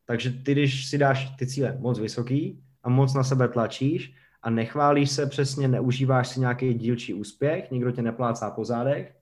Takže 0.05 0.31
ty, 0.31 0.51
když 0.51 0.85
si 0.85 0.97
dáš 0.97 1.29
ty 1.39 1.47
cíle 1.47 1.77
moc 1.79 1.99
vysoký 1.99 2.63
a 2.83 2.89
moc 2.89 3.13
na 3.13 3.23
sebe 3.23 3.47
tlačíš, 3.47 4.15
a 4.43 4.49
nechválíš 4.49 5.11
se 5.11 5.25
přesně, 5.25 5.67
neužíváš 5.67 6.27
si 6.27 6.39
nějaký 6.39 6.73
dílčí 6.73 7.13
úspěch, 7.13 7.71
nikdo 7.71 7.91
tě 7.91 8.01
neplácá 8.01 8.51
po 8.51 8.65
zádech, 8.65 9.15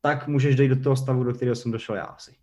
tak 0.00 0.28
můžeš 0.28 0.56
dojít 0.56 0.68
do 0.68 0.82
toho 0.82 0.96
stavu, 0.96 1.24
do 1.24 1.34
kterého 1.34 1.54
jsem 1.56 1.72
došel 1.72 1.96
já 1.96 2.04
asi. 2.04 2.36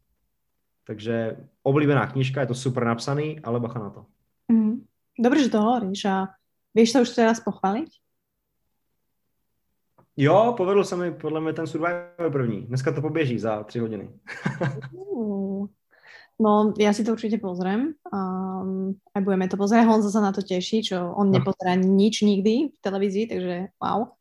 Takže 0.88 1.38
oblíbená 1.64 2.08
knižka, 2.08 2.42
je 2.42 2.48
to 2.48 2.56
super 2.56 2.86
napsaný, 2.86 3.40
ale 3.40 3.60
bacha 3.60 3.80
na 3.80 3.90
to. 3.90 4.06
Mm. 4.48 4.86
Dobře, 5.20 5.44
že 5.44 5.50
to 5.50 5.62
hovoríš 5.62 6.06
a 6.06 6.28
víš 6.78 6.94
to 6.94 7.02
už 7.02 7.10
teraz 7.10 7.40
pochválit? 7.40 7.90
Jo, 10.18 10.54
povedl 10.58 10.84
se 10.84 10.96
mi 10.96 11.12
podle 11.12 11.42
mě 11.42 11.54
ten 11.54 11.68
Survivor 11.68 12.32
první. 12.32 12.62
Dneska 12.62 12.92
to 12.92 13.02
poběží 13.02 13.40
za 13.40 13.64
tři 13.64 13.80
hodiny. 13.80 14.10
No, 16.38 16.70
ja 16.78 16.94
si 16.94 17.02
to 17.02 17.18
určite 17.18 17.42
pozriem. 17.42 17.98
Um, 18.14 18.94
aj 19.18 19.22
budeme 19.26 19.50
to 19.50 19.58
pozerať. 19.58 19.90
Honza 19.90 20.14
sa 20.14 20.22
na 20.22 20.30
to 20.30 20.46
teší, 20.46 20.86
čo 20.86 21.10
on 21.18 21.34
no. 21.34 21.42
nepozerá 21.42 21.74
nič 21.74 22.22
nikdy 22.22 22.70
v 22.70 22.78
televízii, 22.78 23.26
takže 23.26 23.74
wow. 23.82 24.14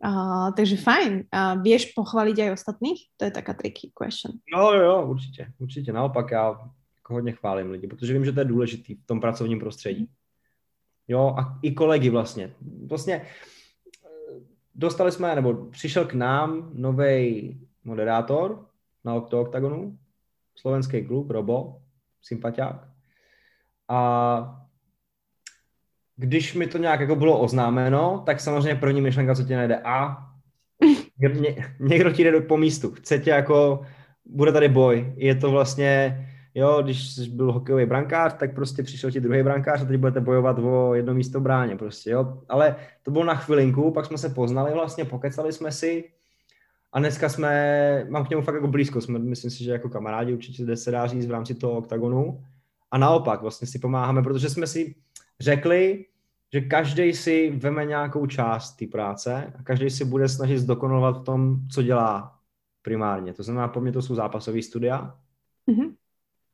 Uh, 0.00 0.56
takže 0.56 0.80
fajn. 0.80 1.28
Uh, 1.28 1.60
vieš 1.60 1.92
pochváliť 1.92 2.48
aj 2.48 2.54
ostatných? 2.56 3.00
To 3.20 3.28
je 3.28 3.32
taká 3.36 3.52
tricky 3.52 3.92
question. 3.92 4.40
Jo, 4.48 4.72
jo, 4.72 4.82
jo, 4.82 4.96
určitě. 5.06 5.52
Určitě. 5.60 5.92
Naopak 5.92 6.30
já 6.30 6.48
jako 6.96 7.14
hodně 7.14 7.32
chválím 7.32 7.70
lidi, 7.70 7.86
protože 7.86 8.12
vím, 8.12 8.24
že 8.24 8.32
to 8.32 8.40
je 8.40 8.44
důležitý 8.44 8.94
v 8.94 9.06
tom 9.06 9.20
pracovním 9.20 9.60
prostředí. 9.60 10.08
Jo, 11.08 11.34
a 11.38 11.58
i 11.62 11.72
kolegy 11.72 12.10
vlastně. 12.10 12.50
Vlastně 12.88 13.14
eh, 13.14 14.08
dostali 14.74 15.12
jsme, 15.12 15.34
nebo 15.34 15.54
přišel 15.54 16.04
k 16.04 16.14
nám 16.14 16.70
nový 16.74 17.60
moderátor 17.84 18.66
na 19.04 19.14
Octagonu, 19.14 19.98
slovenský 20.56 21.06
klub, 21.06 21.30
Robo, 21.30 21.82
sympatiák. 22.22 22.88
A 23.88 24.60
když 26.16 26.54
mi 26.54 26.66
to 26.66 26.78
nějak 26.78 27.00
jako 27.00 27.16
bylo 27.16 27.40
oznámeno, 27.40 28.22
tak 28.26 28.40
samozřejmě 28.40 28.74
první 28.74 29.00
myšlenka, 29.00 29.34
co 29.34 29.44
tě 29.44 29.56
najde, 29.56 29.78
a 29.84 30.16
ně, 31.18 31.74
někdo 31.80 32.10
ti 32.10 32.24
jde 32.24 32.40
po 32.40 32.56
místu, 32.56 32.90
chce 32.90 33.18
tě 33.18 33.30
jako, 33.30 33.86
bude 34.24 34.52
tady 34.52 34.68
boj, 34.68 35.14
je 35.16 35.34
to 35.34 35.50
vlastně, 35.50 36.26
jo, 36.54 36.82
když 36.82 37.28
byl 37.28 37.52
hokejový 37.52 37.86
brankář, 37.86 38.34
tak 38.34 38.54
prostě 38.54 38.82
přišel 38.82 39.10
ti 39.10 39.20
druhý 39.20 39.42
brankář 39.42 39.82
a 39.82 39.84
teď 39.84 40.00
budete 40.00 40.20
bojovat 40.20 40.58
o 40.58 40.94
jedno 40.94 41.14
místo 41.14 41.40
bráně 41.40 41.76
prostě, 41.76 42.10
jo, 42.10 42.42
ale 42.48 42.76
to 43.02 43.10
bylo 43.10 43.24
na 43.24 43.34
chvilinku, 43.34 43.90
pak 43.90 44.06
jsme 44.06 44.18
se 44.18 44.28
poznali 44.28 44.72
vlastně, 44.72 45.04
pokecali 45.04 45.52
jsme 45.52 45.72
si, 45.72 46.04
a 46.94 46.98
dneska 46.98 47.28
jsme, 47.28 48.06
mám 48.08 48.24
k 48.26 48.30
němu 48.30 48.42
fakt 48.42 48.54
jako 48.54 48.68
blízko, 48.68 49.00
jsme, 49.00 49.18
myslím 49.18 49.50
si, 49.50 49.64
že 49.64 49.72
jako 49.72 49.88
kamarádi 49.88 50.34
určitě 50.34 50.76
se 50.76 50.90
dá 50.90 51.06
říct 51.06 51.26
v 51.26 51.30
rámci 51.30 51.54
toho 51.54 51.72
oktagonu. 51.72 52.44
A 52.90 52.98
naopak 52.98 53.42
vlastně 53.42 53.66
si 53.66 53.78
pomáháme, 53.78 54.22
protože 54.22 54.50
jsme 54.50 54.66
si 54.66 54.94
řekli, 55.40 56.04
že 56.52 56.60
každý 56.60 57.12
si 57.12 57.50
veme 57.50 57.84
nějakou 57.84 58.26
část 58.26 58.76
té 58.76 58.86
práce 58.86 59.52
a 59.58 59.62
každý 59.62 59.90
si 59.90 60.04
bude 60.04 60.28
snažit 60.28 60.58
zdokonalovat 60.58 61.20
v 61.20 61.24
tom, 61.24 61.68
co 61.68 61.82
dělá 61.82 62.38
primárně. 62.82 63.32
To 63.32 63.42
znamená, 63.42 63.68
pro 63.68 63.80
mě 63.80 63.92
to 63.92 64.02
jsou 64.02 64.14
zápasové 64.14 64.62
studia 64.62 65.18
mm-hmm. 65.68 65.94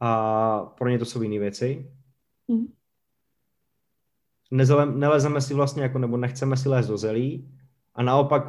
A 0.00 0.60
pro 0.78 0.88
ně 0.88 0.98
to 0.98 1.04
jsou 1.04 1.22
jiné 1.22 1.38
věci. 1.38 1.90
Mm-hmm. 2.48 2.66
Nezalem, 4.50 5.00
nelezeme 5.00 5.40
si 5.40 5.54
vlastně 5.54 5.82
jako, 5.82 5.98
nebo 5.98 6.16
nechceme 6.16 6.56
si 6.56 6.68
lézt 6.68 6.88
do 6.88 6.96
zelí 6.96 7.48
a 7.94 8.02
naopak 8.02 8.46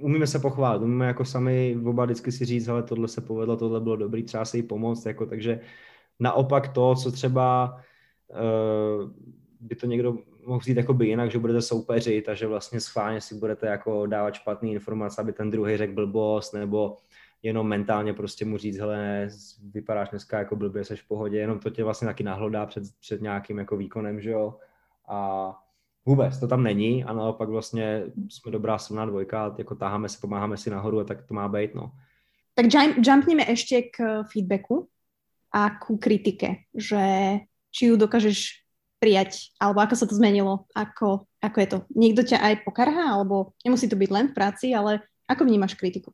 umíme 0.00 0.26
se 0.26 0.38
pochválit, 0.38 0.82
umíme 0.82 1.06
jako 1.06 1.24
sami 1.24 1.78
oba 1.84 2.04
vždycky 2.04 2.32
si 2.32 2.44
říct, 2.44 2.68
ale 2.68 2.82
tohle 2.82 3.08
se 3.08 3.20
povedlo, 3.20 3.56
tohle 3.56 3.80
bylo 3.80 3.96
dobrý, 3.96 4.22
třeba 4.22 4.44
se 4.44 4.56
jí 4.56 4.62
pomoct, 4.62 5.06
jako, 5.06 5.26
takže 5.26 5.60
naopak 6.20 6.68
to, 6.68 6.94
co 6.94 7.12
třeba 7.12 7.76
uh, 8.28 9.10
by 9.60 9.74
to 9.74 9.86
někdo 9.86 10.18
mohl 10.46 10.58
vzít 10.58 10.76
jako 10.76 10.94
by 10.94 11.06
jinak, 11.06 11.30
že 11.30 11.38
budete 11.38 11.62
soupeřit 11.62 12.28
a 12.28 12.34
že 12.34 12.46
vlastně 12.46 12.80
schválně 12.80 13.20
si 13.20 13.34
budete 13.34 13.66
jako 13.66 14.06
dávat 14.06 14.34
špatný 14.34 14.72
informace, 14.72 15.20
aby 15.20 15.32
ten 15.32 15.50
druhý 15.50 15.76
řekl 15.76 15.94
blbost, 15.94 16.52
nebo 16.52 16.96
jenom 17.42 17.68
mentálně 17.68 18.14
prostě 18.14 18.44
mu 18.44 18.58
říct, 18.58 18.78
hele, 18.78 19.28
vypadáš 19.62 20.10
dneska 20.10 20.38
jako 20.38 20.56
blbě, 20.56 20.84
seš 20.84 21.02
v 21.02 21.08
pohodě, 21.08 21.38
jenom 21.38 21.58
to 21.58 21.70
tě 21.70 21.84
vlastně 21.84 22.06
taky 22.06 22.24
nahlodá 22.24 22.66
před, 22.66 22.84
před 23.00 23.22
nějakým 23.22 23.58
jako 23.58 23.76
výkonem, 23.76 24.20
že 24.20 24.30
jo. 24.30 24.58
A 25.08 25.58
Vůbec, 26.08 26.38
to 26.38 26.48
tam 26.48 26.62
není 26.62 27.04
a 27.04 27.12
naopak 27.12 27.48
vlastně 27.48 28.02
jsme 28.28 28.52
dobrá 28.52 28.78
silná 28.78 29.06
dvojka, 29.06 29.54
jako 29.58 29.74
táháme 29.74 30.08
se, 30.08 30.18
pomáháme 30.20 30.56
si 30.56 30.70
nahoru 30.70 31.00
a 31.00 31.04
tak 31.04 31.22
to 31.22 31.34
má 31.34 31.48
být, 31.48 31.74
no. 31.74 31.92
Tak 32.54 32.66
jumpneme 33.06 33.44
ještě 33.48 33.82
k 33.82 34.24
feedbacku 34.32 34.88
a 35.52 35.70
ku 35.70 35.96
kritike, 35.96 36.56
že 36.74 37.36
či 37.70 37.86
ju 37.86 37.96
dokážeš 37.96 38.64
prijať, 38.98 39.52
alebo 39.60 39.84
ako 39.84 39.94
sa 39.94 40.06
to 40.08 40.16
zmenilo, 40.16 40.64
ako, 40.74 41.28
ako 41.44 41.56
je 41.60 41.68
to. 41.68 41.78
Niekto 41.94 42.22
ťa 42.24 42.38
aj 42.40 42.54
pokarhá, 42.64 43.14
alebo 43.14 43.52
nemusí 43.62 43.86
to 43.86 43.94
byť 43.94 44.10
len 44.10 44.26
v 44.32 44.34
práci, 44.34 44.72
ale 44.72 45.04
ako 45.28 45.44
vnímáš 45.44 45.76
kritiku? 45.76 46.10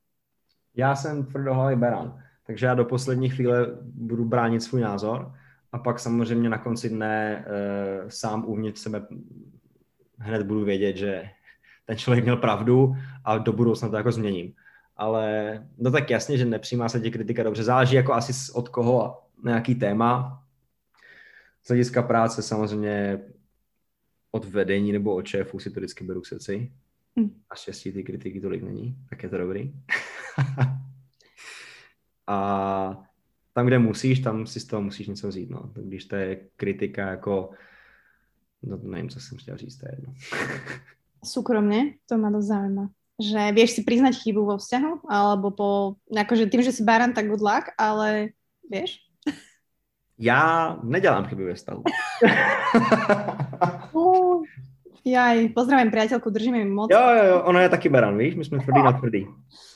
Já 0.76 0.96
jsem 0.96 1.26
tvrdohlavý 1.26 1.76
beran, 1.76 2.22
takže 2.46 2.66
já 2.66 2.74
do 2.74 2.84
poslední 2.84 3.30
chvíle 3.30 3.66
budu 3.82 4.24
bránit 4.24 4.62
svůj 4.62 4.80
názor 4.80 5.32
a 5.72 5.78
pak 5.78 5.98
samozřejmě 5.98 6.48
na 6.48 6.58
konci 6.58 6.88
dne 6.88 7.44
e, 7.46 8.10
sám 8.10 8.44
uvnitř 8.46 8.80
sebe 8.80 9.06
hned 10.18 10.46
budu 10.46 10.64
vědět, 10.64 10.96
že 10.96 11.30
ten 11.86 11.96
člověk 11.96 12.24
měl 12.24 12.36
pravdu 12.36 12.96
a 13.24 13.38
do 13.38 13.52
budoucna 13.52 13.88
to 13.88 13.96
jako 13.96 14.12
změním. 14.12 14.54
Ale 14.96 15.58
no 15.78 15.90
tak 15.90 16.10
jasně, 16.10 16.38
že 16.38 16.44
nepřijímá 16.44 16.88
se 16.88 17.00
tě 17.00 17.10
kritika 17.10 17.42
dobře. 17.42 17.64
Záleží 17.64 17.96
jako 17.96 18.12
asi 18.12 18.52
od 18.52 18.68
koho 18.68 19.04
a 19.06 19.26
nějaký 19.44 19.74
téma. 19.74 20.42
Z 21.62 21.68
hlediska 21.68 22.02
práce 22.02 22.42
samozřejmě 22.42 23.20
od 24.30 24.44
vedení 24.44 24.92
nebo 24.92 25.14
od 25.14 25.26
šéfů 25.26 25.58
si 25.58 25.70
to 25.70 25.80
vždycky 25.80 26.04
beru 26.04 26.20
k 26.20 26.26
srdci. 26.26 26.72
Mm. 27.16 27.30
A 27.50 27.54
štěstí 27.54 27.92
ty 27.92 28.02
kritiky 28.02 28.40
tolik 28.40 28.62
není, 28.62 28.96
tak 29.10 29.22
je 29.22 29.28
to 29.28 29.38
dobrý. 29.38 29.72
a 32.26 32.38
tam, 33.52 33.66
kde 33.66 33.78
musíš, 33.78 34.20
tam 34.20 34.46
si 34.46 34.60
z 34.60 34.64
toho 34.64 34.82
musíš 34.82 35.06
něco 35.06 35.28
vzít. 35.28 35.50
No. 35.50 35.70
Když 35.74 36.04
to 36.04 36.16
je 36.16 36.48
kritika 36.56 37.08
jako 37.10 37.50
No 38.66 38.78
nevím, 38.82 39.08
co 39.08 39.20
jsem 39.20 39.38
chtěl 39.38 39.56
říct, 39.56 39.76
to 39.76 39.86
je 39.86 39.94
jedno. 39.94 40.14
Súkromne, 41.24 41.96
to 42.04 42.20
ma 42.20 42.28
dosť 42.28 42.48
zaujíma. 42.48 42.84
Že 43.16 43.40
vieš 43.56 43.70
si 43.78 43.82
priznať 43.86 44.20
chybu 44.20 44.44
vo 44.44 44.56
vzťahu, 44.60 45.08
alebo 45.08 45.48
po, 45.54 45.96
akože 46.10 46.50
tým, 46.52 46.60
že 46.66 46.74
si 46.74 46.82
baran, 46.84 47.16
tak 47.16 47.30
good 47.30 47.40
luck, 47.40 47.72
ale 47.78 48.36
vieš? 48.68 49.00
Já 50.18 50.76
nedělám 50.82 51.24
chyby 51.24 51.44
ve 51.44 51.54
vztahu. 51.54 51.82
Jaj, 55.04 55.52
pozdravím 55.52 55.92
priateľku, 55.92 56.32
držíme 56.32 56.64
mi 56.64 56.70
moc. 56.70 56.88
Jo, 56.90 57.00
jo, 57.00 57.24
jo, 57.24 57.36
ona 57.44 57.62
je 57.62 57.68
taky 57.68 57.88
baran, 57.88 58.18
víš, 58.18 58.34
my 58.34 58.44
jsme 58.44 58.58
tvrdý 58.58 58.82
na 58.82 58.92
tvrdý. 58.92 59.22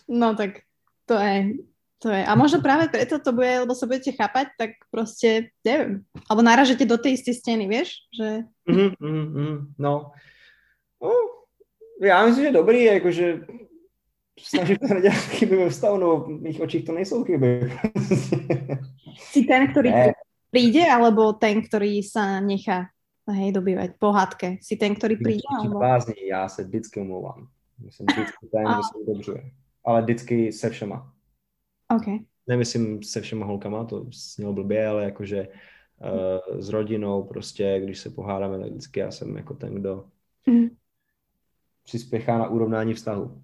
No 0.09 0.34
tak 0.34 0.64
to 1.06 1.14
je, 1.14 1.52
to 1.98 2.09
je. 2.09 2.26
A 2.26 2.32
možno 2.34 2.64
práve 2.64 2.88
preto 2.88 3.18
to 3.18 3.32
bude, 3.32 3.68
lebo 3.68 3.74
sa 3.76 3.86
budete 3.86 4.12
chápať, 4.12 4.46
tak 4.59 4.70
proste, 4.90 5.52
neviem. 5.64 6.05
Alebo 6.28 6.42
náražete 6.42 6.88
do 6.88 6.96
tej 6.96 7.20
istej 7.20 7.34
steny, 7.44 7.64
vieš? 7.68 8.09
Že... 8.12 8.28
Mm, 8.68 8.92
mm, 9.00 9.26
mm, 9.36 9.59
no. 9.78 10.12
no. 11.02 11.12
Já 12.02 12.26
myslím, 12.26 12.44
že 12.44 12.52
dobrý, 12.52 12.84
jakože 12.84 13.40
snažím 14.38 14.76
se 14.86 14.94
nedělat 14.94 15.16
chyby 15.16 15.56
ve 15.56 15.68
vztahu, 15.70 15.96
no 15.98 16.20
v 16.20 16.28
mých 16.28 16.60
očích 16.60 16.84
to 16.84 16.92
nejsou 16.92 17.24
chyby. 17.24 17.72
si 19.16 19.42
ten, 19.44 19.66
ktorý 19.68 19.90
ne. 19.90 20.12
príde, 20.50 20.86
alebo 20.86 21.34
ten, 21.34 21.59
ktorý 21.59 22.06
sa 22.06 22.38
nechá 22.38 22.94
hej, 23.32 23.52
dobývať 23.52 23.96
pohádke? 23.98 24.59
Si 24.60 24.76
ten, 24.76 24.94
ktorý 24.94 25.16
príde? 25.16 25.44
Alebo... 25.48 25.78
Bázní, 25.78 26.14
já 26.28 26.48
se 26.48 26.64
vždycky 26.64 27.00
omlouvám. 27.00 27.48
Jsem 27.90 28.06
vždycky 28.10 28.46
ten, 28.52 28.64
kdo 28.64 28.82
se 28.82 29.12
dobře. 29.12 29.50
Ale 29.84 30.02
vždycky 30.02 30.52
se 30.52 30.70
všema. 30.70 31.12
Okay. 31.96 32.18
Nemyslím 32.46 33.02
se 33.02 33.20
všema 33.20 33.46
holkama, 33.46 33.84
to 33.84 34.06
snělo 34.12 34.52
blbě, 34.52 34.86
ale 34.86 35.05
jakože 35.05 35.48
uh, 35.48 36.60
s 36.60 36.68
rodinou 36.68 37.22
prostě, 37.22 37.80
když 37.84 37.98
se 37.98 38.10
pohádáme, 38.10 38.59
tak 38.59 38.70
vždycky 38.70 39.00
já 39.00 39.10
jsem 39.10 39.36
jako 39.36 39.55
ten, 39.55 39.74
kdo 39.74 40.05
mm. 40.46 40.68
přispěchá 41.84 42.38
na 42.38 42.48
urovnání 42.48 42.94
vztahu. 42.94 43.42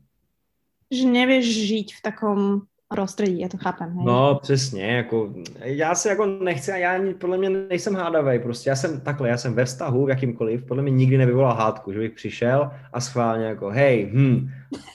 Že 0.90 1.06
nevíš 1.06 1.66
žít 1.66 1.93
v 1.93 2.02
takom 2.02 2.62
prostředí, 2.89 3.40
já 3.40 3.48
to 3.48 3.56
chápem. 3.56 3.97
Hej? 3.97 4.06
No, 4.06 4.39
přesně, 4.43 4.86
jako, 4.86 5.35
já 5.65 5.94
se 5.94 6.09
jako 6.09 6.27
nechci, 6.27 6.70
já 6.70 7.01
podle 7.19 7.39
mě 7.39 7.51
nejsem 7.51 7.94
hádavý, 7.94 8.39
prostě 8.39 8.70
já 8.70 8.77
jsem 8.77 9.01
takhle, 9.01 9.28
já 9.28 9.36
jsem 9.36 9.55
ve 9.55 9.65
vztahu, 9.65 10.06
v 10.06 10.09
jakýmkoliv, 10.09 10.65
podle 10.65 10.82
mě 10.82 10.93
nikdy 10.93 11.19
nevyvolal 11.19 11.55
hádku, 11.55 11.93
že 11.93 11.98
bych 11.98 12.12
přišel 12.12 12.70
a 12.93 13.01
schválně 13.01 13.47
jako, 13.47 13.70
hej, 13.70 14.11
hm, 14.12 14.48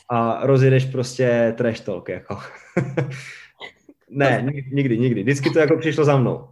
a 0.10 0.40
rozjedeš 0.48 0.86
prostě 0.86 1.54
trash 1.58 1.80
talk, 1.80 2.10
jako. 2.10 2.38
ne, 4.10 4.46
nikdy, 4.72 4.98
nikdy, 4.98 5.22
vždycky 5.22 5.50
to 5.50 5.60
jako 5.60 5.78
přišlo 5.78 6.06
za 6.06 6.18
mnou. 6.18 6.48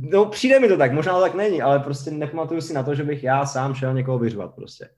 No, 0.00 0.26
přijde 0.26 0.60
mi 0.60 0.68
to 0.68 0.76
tak, 0.76 0.92
možná 0.92 1.14
to 1.14 1.20
tak 1.20 1.34
není, 1.34 1.62
ale 1.62 1.78
prostě 1.78 2.10
nepamatuju 2.10 2.60
si 2.60 2.74
na 2.74 2.82
to, 2.82 2.94
že 2.94 3.04
bych 3.04 3.24
já 3.24 3.46
sám 3.46 3.74
šel 3.74 3.94
někoho 3.94 4.18
vyřvat 4.18 4.54
prostě. 4.54 4.88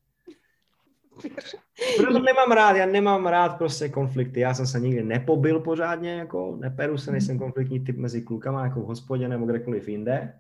Proto 1.97 2.13
to 2.13 2.25
nemám 2.25 2.53
rád, 2.53 2.77
já 2.77 2.87
nemám 2.87 3.27
rád 3.27 3.59
prostě 3.59 3.89
konflikty, 3.89 4.41
já 4.41 4.55
jsem 4.55 4.67
se 4.67 4.81
nikdy 4.81 5.05
nepobil 5.05 5.61
pořádně, 5.61 6.13
jako 6.13 6.57
neperu 6.61 6.99
se, 6.99 7.13
nejsem 7.13 7.39
konfliktní 7.39 7.81
typ 7.81 7.97
mezi 7.97 8.23
klukama, 8.23 8.65
jako 8.65 8.81
v 8.81 8.87
hospodě 8.87 9.29
nebo 9.29 9.47
kdekoliv 9.47 9.89
jinde. 9.89 10.35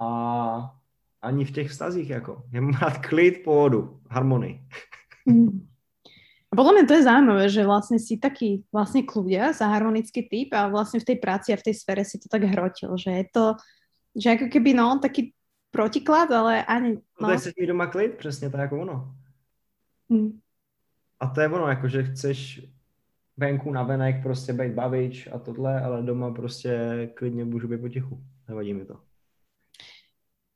A 0.00 0.74
ani 1.22 1.44
v 1.44 1.50
těch 1.50 1.70
vztazích, 1.70 2.10
jako. 2.10 2.42
Já 2.52 2.60
mám 2.60 2.74
rád 2.82 3.06
klid, 3.06 3.42
pohodu, 3.44 4.00
harmonii. 4.10 4.60
Mm. 5.26 5.68
A 6.48 6.56
podľa 6.56 6.72
mňa 6.72 6.84
to 6.88 6.96
je 6.96 7.04
zaujímavé, 7.04 7.44
že 7.52 7.68
vlastne 7.68 7.98
si 8.00 8.16
taký 8.16 8.64
vlastne 8.72 9.04
kľudia, 9.04 9.52
za 9.52 9.68
harmonický 9.68 10.24
typ 10.24 10.56
a 10.56 10.72
vlastne 10.72 10.96
v 10.96 11.12
tej 11.12 11.16
práci 11.20 11.52
a 11.52 11.60
v 11.60 11.66
tej 11.68 11.74
sfére 11.76 12.08
si 12.08 12.16
to 12.16 12.24
tak 12.32 12.40
hrotil, 12.48 12.96
že 12.96 13.10
je 13.12 13.24
to, 13.28 13.44
že 14.16 14.28
ako 14.40 14.46
keby 14.48 14.72
no, 14.72 14.96
taký 14.96 15.36
protiklad, 15.68 16.32
ale 16.32 16.64
ani... 16.64 17.04
No. 17.20 17.28
To 17.28 17.36
je 17.36 17.52
mít 17.60 17.66
doma 17.66 17.86
klid, 17.86 18.16
přesně 18.16 18.50
tak 18.50 18.60
jako 18.60 18.80
ono. 18.80 19.14
Hmm. 20.10 20.40
A 21.20 21.26
to 21.26 21.40
je 21.40 21.48
ono, 21.48 21.66
jako 21.68 21.88
že 21.88 22.02
chceš 22.02 22.60
venku 23.36 23.72
na 23.72 23.82
venek 23.82 24.22
prostě 24.22 24.52
být 24.52 24.72
bavič 24.72 25.28
a 25.32 25.38
tohle, 25.38 25.80
ale 25.80 26.02
doma 26.02 26.30
prostě 26.30 27.10
klidně 27.14 27.44
můžu 27.44 27.68
být 27.68 27.80
potichu. 27.80 28.22
Nevadí 28.48 28.74
mi 28.74 28.84
to. 28.84 29.00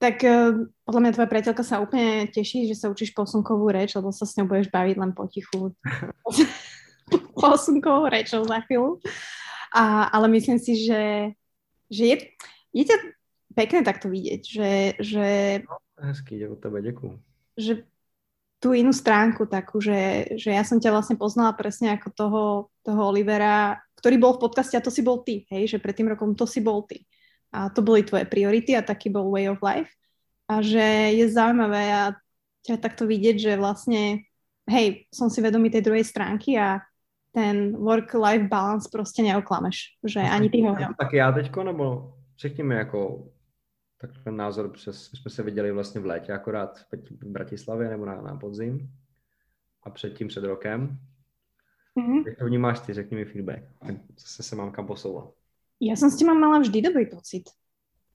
Tak 0.03 0.19
eh, 0.27 0.51
podľa 0.83 1.01
mňa 1.01 1.15
tvoja 1.15 1.29
priateľka 1.31 1.63
sa 1.63 1.79
úplne 1.79 2.27
teší, 2.27 2.67
že 2.67 2.75
sa 2.75 2.91
učíš 2.91 3.15
posunkovú 3.15 3.71
reč, 3.71 3.95
lebo 3.95 4.11
sa 4.11 4.27
s 4.27 4.35
ňou 4.35 4.51
budeš 4.51 4.67
baviť 4.75 4.99
len 4.99 5.15
potichu. 5.15 5.71
posunkovou 7.39 8.11
rečou 8.11 8.43
za 8.43 8.67
chvíľu. 8.67 8.99
A, 9.71 10.11
ale 10.11 10.27
myslím 10.35 10.59
si, 10.59 10.75
že, 10.75 11.31
že 11.87 12.03
je, 12.03 12.17
je 12.75 12.85
ťa 12.91 12.97
pekné 13.55 13.87
takto 13.87 14.11
vidieť, 14.11 14.43
že, 14.43 14.71
že... 14.99 15.27
No, 15.71 15.79
hezký, 16.03 16.51
od 16.51 16.59
tebe. 16.59 16.83
Že 17.55 17.87
tú 18.63 18.71
inú 18.71 18.95
stránku 18.95 19.51
takú, 19.51 19.83
že, 19.83 20.31
že 20.39 20.55
ja 20.55 20.63
som 20.63 20.79
ťa 20.79 20.95
vlastne 20.95 21.19
poznala 21.19 21.51
presne 21.51 21.99
ako 21.99 22.09
toho, 22.15 22.43
toho 22.87 23.11
Olivera, 23.11 23.83
ktorý 23.99 24.23
bol 24.23 24.39
v 24.39 24.47
podcaste 24.47 24.79
a 24.79 24.85
to 24.85 24.95
si 24.95 25.03
bol 25.03 25.27
ty, 25.27 25.43
hej, 25.51 25.67
že 25.67 25.83
pred 25.83 25.99
tým 25.99 26.15
rokom 26.15 26.39
to 26.39 26.47
si 26.47 26.63
bol 26.63 26.87
ty. 26.87 27.03
A 27.51 27.75
to 27.75 27.83
boli 27.83 28.07
tvoje 28.07 28.23
priority 28.31 28.79
a 28.79 28.87
taký 28.87 29.11
bol 29.11 29.35
way 29.35 29.51
of 29.51 29.59
life. 29.59 29.91
A 30.47 30.63
že 30.63 31.13
je 31.19 31.27
zaujímavé 31.27 31.91
a 31.91 32.03
ťa 32.63 32.79
takto 32.79 33.03
vidieť, 33.03 33.37
že 33.51 33.53
vlastne 33.59 34.31
hej, 34.71 35.11
som 35.11 35.27
si 35.27 35.43
vedomý 35.43 35.67
tej 35.75 35.83
druhej 35.83 36.07
stránky 36.07 36.55
a 36.55 36.79
ten 37.35 37.75
work-life 37.77 38.47
balance 38.49 38.89
prostě 38.93 39.23
neoklameš, 39.23 39.77
že 40.07 40.21
ani 40.21 40.51
ty 40.51 40.63
ho 40.63 40.77
Tak 40.99 41.13
já 41.13 41.33
teďko, 41.33 41.65
nebo 41.65 42.15
řekni 42.39 42.65
mi 42.65 42.75
jako 42.75 43.25
tak 44.03 44.11
ten 44.25 44.37
názor, 44.37 44.73
přes, 44.73 45.11
jsme 45.15 45.31
se 45.31 45.43
viděli 45.43 45.73
vlastně 45.73 46.01
v 46.01 46.07
létě 46.07 46.33
akorát 46.33 46.79
v 47.23 47.27
Bratislavě 47.27 47.89
nebo 47.89 48.07
na, 48.07 48.21
na 48.21 48.37
podzim 48.37 48.91
a 49.83 49.91
předtím 49.91 50.29
před 50.29 50.45
rokem. 50.45 50.99
Mm-hmm. 51.97 52.27
Jak 52.27 52.39
to 52.39 52.45
vnímáš 52.45 52.81
ty, 52.81 52.95
řekni 52.95 53.17
mi 53.17 53.25
feedback. 53.25 53.63
Zase 54.19 54.43
se 54.43 54.57
mám 54.57 54.73
kam 54.73 54.87
posouvat. 54.87 55.31
Ja 55.83 55.99
som 55.99 56.15
s 56.15 56.19
tým 56.19 56.31
mala 56.31 56.63
vždy 56.63 56.79
dobrý 56.79 57.11
pocit. 57.11 57.51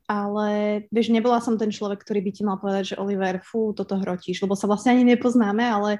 Ale 0.07 0.81
vieš, 0.87 1.11
nebola 1.11 1.43
som 1.43 1.59
ten 1.59 1.67
človek, 1.67 1.99
ktorý 1.99 2.23
by 2.23 2.31
ti 2.31 2.47
mal 2.47 2.55
povedať, 2.63 2.95
že 2.95 2.99
Oliver, 2.99 3.43
fú, 3.43 3.75
toto 3.75 3.99
hrotíš, 3.99 4.39
lebo 4.39 4.55
sa 4.55 4.63
vlastne 4.63 4.95
ani 4.95 5.03
nepoznáme, 5.03 5.67
ale 5.67 5.99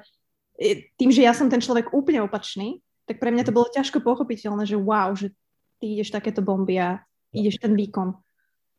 tým, 0.96 1.12
že 1.12 1.28
ja 1.28 1.36
som 1.36 1.52
ten 1.52 1.60
človek 1.60 1.92
úplne 1.92 2.24
opačný, 2.24 2.80
tak 3.04 3.20
pre 3.20 3.28
mňa 3.28 3.44
to 3.44 3.52
bolo 3.52 3.68
ťažko 3.68 4.00
pochopiteľné, 4.00 4.64
že 4.64 4.80
wow, 4.80 5.12
že 5.12 5.36
ty 5.76 5.92
ideš 5.92 6.08
takéto 6.08 6.40
bomby 6.40 6.80
a 6.80 7.04
ideš 7.36 7.60
ten 7.60 7.76
výkon. 7.76 8.16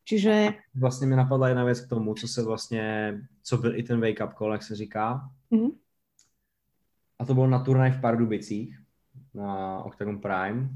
Čiže... 0.10 0.49
Vlastně 0.76 1.07
mi 1.07 1.15
napadla 1.15 1.48
jedna 1.48 1.64
věc 1.64 1.81
k 1.81 1.90
tomu, 1.90 2.14
co 2.14 2.27
se 2.27 2.44
vlastně, 2.44 3.14
co 3.44 3.57
byl 3.57 3.76
i 3.76 3.84
ten 3.84 4.02
wake 4.02 4.26
up 4.26 4.38
call, 4.38 4.52
jak 4.52 4.64
se 4.64 4.76
říká. 4.76 5.30
Mm-hmm. 5.52 5.72
A 7.19 7.26
to 7.26 7.34
bylo 7.34 7.48
na 7.48 7.60
turnaj 7.60 7.91
v 7.91 8.02
Pardubicích, 8.02 8.80
na 9.34 9.84
Octagon 9.84 10.19
Prime 10.19 10.69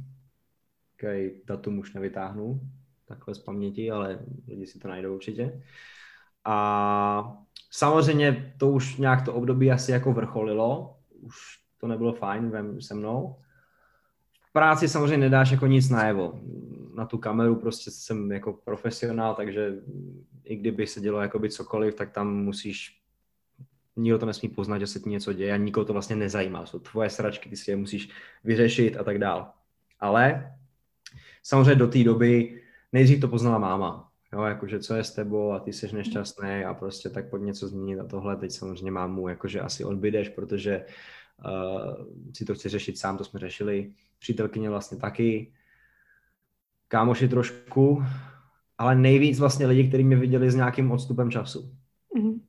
který 1.04 1.32
datum 1.46 1.80
už 1.80 1.94
nevytáhnu 1.94 2.62
takhle 3.06 3.36
z 3.36 3.40
paměti, 3.40 3.92
ale 3.92 4.20
lidi 4.48 4.68
si 4.68 4.80
to 4.80 4.88
najdou 4.88 5.16
určitě. 5.16 5.64
A 6.46 7.38
samozřejmě 7.72 8.54
to 8.58 8.72
už 8.72 8.98
nějak 8.98 9.26
to 9.26 9.34
období 9.34 9.72
asi 9.72 9.92
jako 9.92 10.14
vrcholilo, 10.14 10.98
už 11.22 11.36
to 11.78 11.88
nebylo 11.88 12.14
fajn 12.14 12.50
vem 12.50 12.82
se 12.82 12.94
mnou. 12.94 13.36
Práci 14.54 14.88
samozřejmě 14.88 15.18
nedáš 15.18 15.52
jako 15.52 15.68
nic 15.68 15.90
najevo. 15.90 16.40
Na 16.96 17.06
tu 17.06 17.18
kameru 17.18 17.56
prostě 17.56 17.92
jsem 17.92 18.32
jako 18.32 18.54
profesionál, 18.54 19.36
takže 19.36 19.76
i 20.44 20.56
kdyby 20.56 20.88
se 20.88 21.02
dělo 21.02 21.22
jakoby 21.22 21.50
cokoliv, 21.50 21.96
tak 21.96 22.12
tam 22.12 22.36
musíš 22.36 23.00
nikdo 23.96 24.20
to 24.20 24.26
nesmí 24.26 24.50
poznat, 24.50 24.80
že 24.80 24.88
se 24.88 25.00
ti 25.00 25.10
něco 25.10 25.34
děje 25.34 25.54
a 25.54 25.58
nikoho 25.58 25.86
to 25.86 25.94
vlastně 25.94 26.16
nezajímá. 26.16 26.66
Jsou 26.66 26.80
tvoje 26.80 27.10
sračky, 27.10 27.50
ty 27.50 27.58
si 27.58 27.72
je 27.72 27.78
musíš 27.78 28.10
vyřešit 28.44 28.98
a 28.98 29.04
tak 29.04 29.20
dál. 29.20 29.52
Ale 30.00 30.54
samozřejmě 31.44 31.76
do 31.76 31.88
té 31.88 32.04
doby 32.04 32.62
nejdřív 32.92 33.22
to 33.22 33.28
poznala 33.28 33.58
máma, 33.58 34.10
jo, 34.34 34.44
jakože 34.44 34.80
co 34.80 34.96
je 34.96 35.04
s 35.04 35.12
tebou 35.12 35.52
a 35.52 35.60
ty 35.60 35.74
jsi 35.74 35.96
nešťastný 35.96 36.64
a 36.66 36.74
prostě 36.74 37.10
tak 37.10 37.30
pojď 37.30 37.44
něco 37.44 37.68
změnit 37.68 38.00
a 38.00 38.04
tohle. 38.04 38.36
Teď 38.36 38.52
samozřejmě 38.52 38.92
mámu 38.92 39.28
jakože 39.28 39.62
asi 39.62 39.84
odbydeš, 39.84 40.30
protože 40.30 40.86
uh, 41.46 42.06
si 42.34 42.46
to 42.46 42.56
chci 42.56 42.70
řešit 42.70 42.98
sám, 42.98 43.18
to 43.18 43.24
jsme 43.24 43.40
řešili. 43.40 43.92
Přítelkyně 44.24 44.70
vlastně 44.70 44.98
taky, 44.98 45.54
kámoši 46.88 47.28
trošku, 47.28 48.04
ale 48.78 48.96
nejvíc 48.96 49.40
vlastně 49.40 49.66
lidi, 49.66 49.88
kteří 49.88 50.04
mě 50.04 50.16
viděli 50.16 50.52
s 50.52 50.56
nějakým 50.56 50.92
odstupem 50.92 51.32
času. 51.32 51.76
Mm-hmm. 52.18 52.40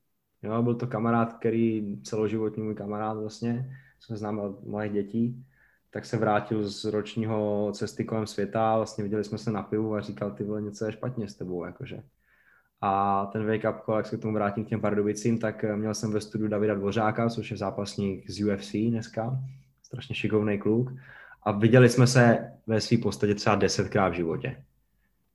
Jo, 0.42 0.62
byl 0.62 0.74
to 0.74 0.86
kamarád, 0.86 1.32
který 1.32 1.96
celoživotní 2.02 2.62
můj 2.62 2.74
kamarád 2.74 3.18
vlastně, 3.18 3.78
jsme 4.00 4.16
známe 4.16 4.42
od 4.42 4.66
malých 4.66 4.92
dětí 4.92 5.44
tak 5.94 6.04
se 6.04 6.16
vrátil 6.16 6.68
z 6.68 6.84
ročního 6.84 7.70
cesty 7.74 8.04
kolem 8.04 8.26
světa, 8.26 8.76
vlastně 8.76 9.04
viděli 9.04 9.24
jsme 9.24 9.38
se 9.38 9.50
na 9.50 9.62
pivu 9.62 9.94
a 9.94 10.00
říkal, 10.00 10.30
ty 10.30 10.44
vole, 10.44 10.62
něco 10.62 10.84
je 10.84 10.92
špatně 10.92 11.28
s 11.28 11.34
tebou, 11.34 11.64
jakože. 11.64 12.02
A 12.80 13.26
ten 13.26 13.46
wake 13.46 13.70
up 13.70 13.84
call, 13.84 13.96
jak 13.96 14.06
se 14.06 14.16
k 14.16 14.20
tomu 14.20 14.34
vrátím 14.34 14.64
k 14.64 14.68
těm 14.68 14.80
Pardubicím, 14.80 15.38
tak 15.38 15.64
eh, 15.64 15.76
měl 15.76 15.94
jsem 15.94 16.12
ve 16.12 16.20
studiu 16.20 16.48
Davida 16.48 16.74
Dvořáka, 16.74 17.28
což 17.28 17.50
je 17.50 17.56
zápasník 17.56 18.30
z 18.30 18.44
UFC 18.44 18.72
dneska, 18.72 19.38
strašně 19.82 20.14
šikovný 20.14 20.58
kluk. 20.58 20.92
A 21.44 21.52
viděli 21.52 21.88
jsme 21.88 22.06
se 22.06 22.52
ve 22.66 22.80
své 22.80 22.98
podstatě 22.98 23.34
třeba 23.34 23.56
desetkrát 23.56 24.12
v 24.12 24.16
životě. 24.16 24.56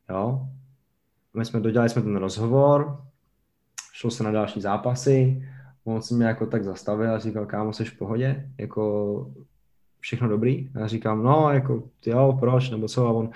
Jo? 0.10 0.48
My 1.34 1.46
jsme 1.46 1.60
dodělali 1.60 1.90
jsme 1.90 2.02
ten 2.02 2.16
rozhovor, 2.16 3.02
šlo 3.94 4.12
se 4.12 4.24
na 4.24 4.32
další 4.32 4.62
zápasy, 4.62 5.48
on 5.84 6.02
se 6.02 6.16
mě 6.16 6.26
jako 6.26 6.46
tak 6.46 6.64
zastavil 6.64 7.16
a 7.16 7.20
říkal, 7.20 7.46
kámo, 7.46 7.74
jsi 7.74 7.86
v 7.86 7.98
pohodě? 7.98 8.50
Jako 8.58 9.32
všechno 10.00 10.28
dobrý? 10.28 10.70
A 10.76 10.80
já 10.80 10.88
říkám, 10.88 11.24
no, 11.24 11.50
jako, 11.52 11.84
jo, 12.06 12.38
proč, 12.40 12.70
nebo 12.70 12.88
co? 12.88 13.08
A 13.08 13.12
on, 13.12 13.30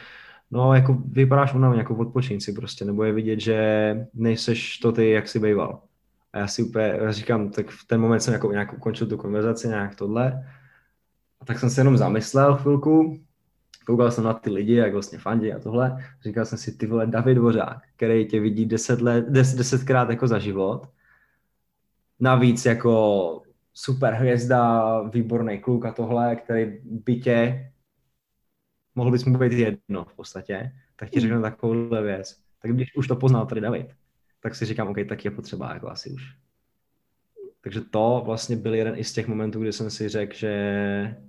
no, 0.52 0.74
jako 0.74 0.94
vypadáš 0.94 1.54
unaveně, 1.54 1.82
jako 1.82 1.96
odpočin 1.96 2.40
si 2.40 2.54
prostě, 2.54 2.86
nebo 2.86 3.04
je 3.04 3.12
vidět, 3.12 3.40
že 3.40 4.08
nejseš 4.14 4.78
to 4.78 4.92
ty, 4.92 5.10
jak 5.10 5.28
jsi 5.28 5.40
býval. 5.40 5.82
A 6.34 6.38
já 6.38 6.48
si 6.48 6.64
úplně, 6.64 6.86
já 6.86 7.12
říkám, 7.12 7.50
tak 7.50 7.70
v 7.70 7.88
ten 7.88 8.02
moment 8.02 8.20
jsem 8.20 8.34
jako 8.34 8.52
nějak 8.52 8.74
ukončil 8.74 9.08
tu 9.08 9.18
konverzaci, 9.18 9.68
nějak 9.68 9.96
tohle. 9.96 10.48
A 11.44 11.46
tak 11.46 11.60
jsem 11.60 11.70
se 11.70 11.82
jenom 11.82 11.98
zamyslel 11.98 12.56
chvilku, 12.56 13.20
koukal 13.86 14.12
jsem 14.12 14.24
na 14.24 14.34
ty 14.34 14.50
lidi, 14.50 14.74
jak 14.74 14.94
vlastně 14.94 15.20
fandí 15.20 15.54
a 15.54 15.60
tohle. 15.60 15.98
Říkal 16.22 16.46
jsem 16.46 16.58
si, 16.58 16.78
ty 16.78 16.88
vole, 16.88 17.08
David 17.08 17.38
Dvořák, 17.38 17.78
který 17.96 18.28
tě 18.28 18.40
vidí 18.40 18.66
deset 18.66 19.02
let, 19.02 19.26
des, 19.30 19.54
desetkrát 19.54 20.10
jako 20.10 20.28
za 20.28 20.40
život. 20.40 20.88
Navíc 22.20 22.66
jako 22.66 23.42
super 23.74 24.14
hvězda, 24.14 25.02
výborný 25.02 25.60
kluk 25.60 25.86
a 25.86 25.92
tohle, 25.92 26.36
který 26.36 26.80
by 26.84 27.16
tě, 27.16 27.72
mohl 28.96 29.12
bys 29.12 29.26
mu 29.26 29.38
být 29.38 29.54
jedno 29.54 30.06
v 30.06 30.16
podstatě, 30.16 30.72
tak 30.96 31.10
ti 31.10 31.20
řekne 31.20 31.42
takovouhle 31.42 32.02
věc. 32.02 32.40
Tak 32.62 32.72
když 32.72 32.96
už 32.96 33.08
to 33.08 33.16
poznal 33.16 33.46
tady 33.46 33.62
David, 33.62 33.88
tak 34.40 34.56
si 34.56 34.66
říkám, 34.66 34.88
OK, 34.88 34.98
tak 35.10 35.26
je 35.26 35.32
potřeba 35.32 35.74
jako 35.74 35.90
asi 35.90 36.10
už. 36.10 36.24
Takže 37.62 37.82
to 37.82 38.22
vlastně 38.26 38.56
byl 38.56 38.76
jeden 38.76 38.96
i 38.98 39.04
z 39.04 39.14
těch 39.14 39.28
momentů, 39.28 39.60
kdy 39.60 39.74
jsem 39.74 39.90
si 39.90 40.10
řekl, 40.10 40.36
že 40.36 41.24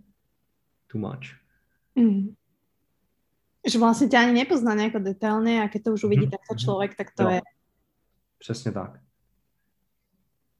too 0.94 1.00
much. 1.00 1.34
Mm. 1.94 2.34
Že 3.66 3.78
vlastně 3.78 4.08
tě 4.08 4.16
ani 4.18 4.32
nepozná 4.32 4.74
nějak 4.74 4.92
detailně 4.92 5.62
a 5.62 5.66
když 5.66 5.82
to 5.82 5.92
už 5.92 6.04
uvidí 6.04 6.26
mm-hmm. 6.26 6.30
takto 6.30 6.54
člověk, 6.54 6.94
tak 6.94 7.06
to 7.16 7.22
no. 7.22 7.30
je... 7.30 7.40
Přesně 8.38 8.72
tak. 8.72 9.00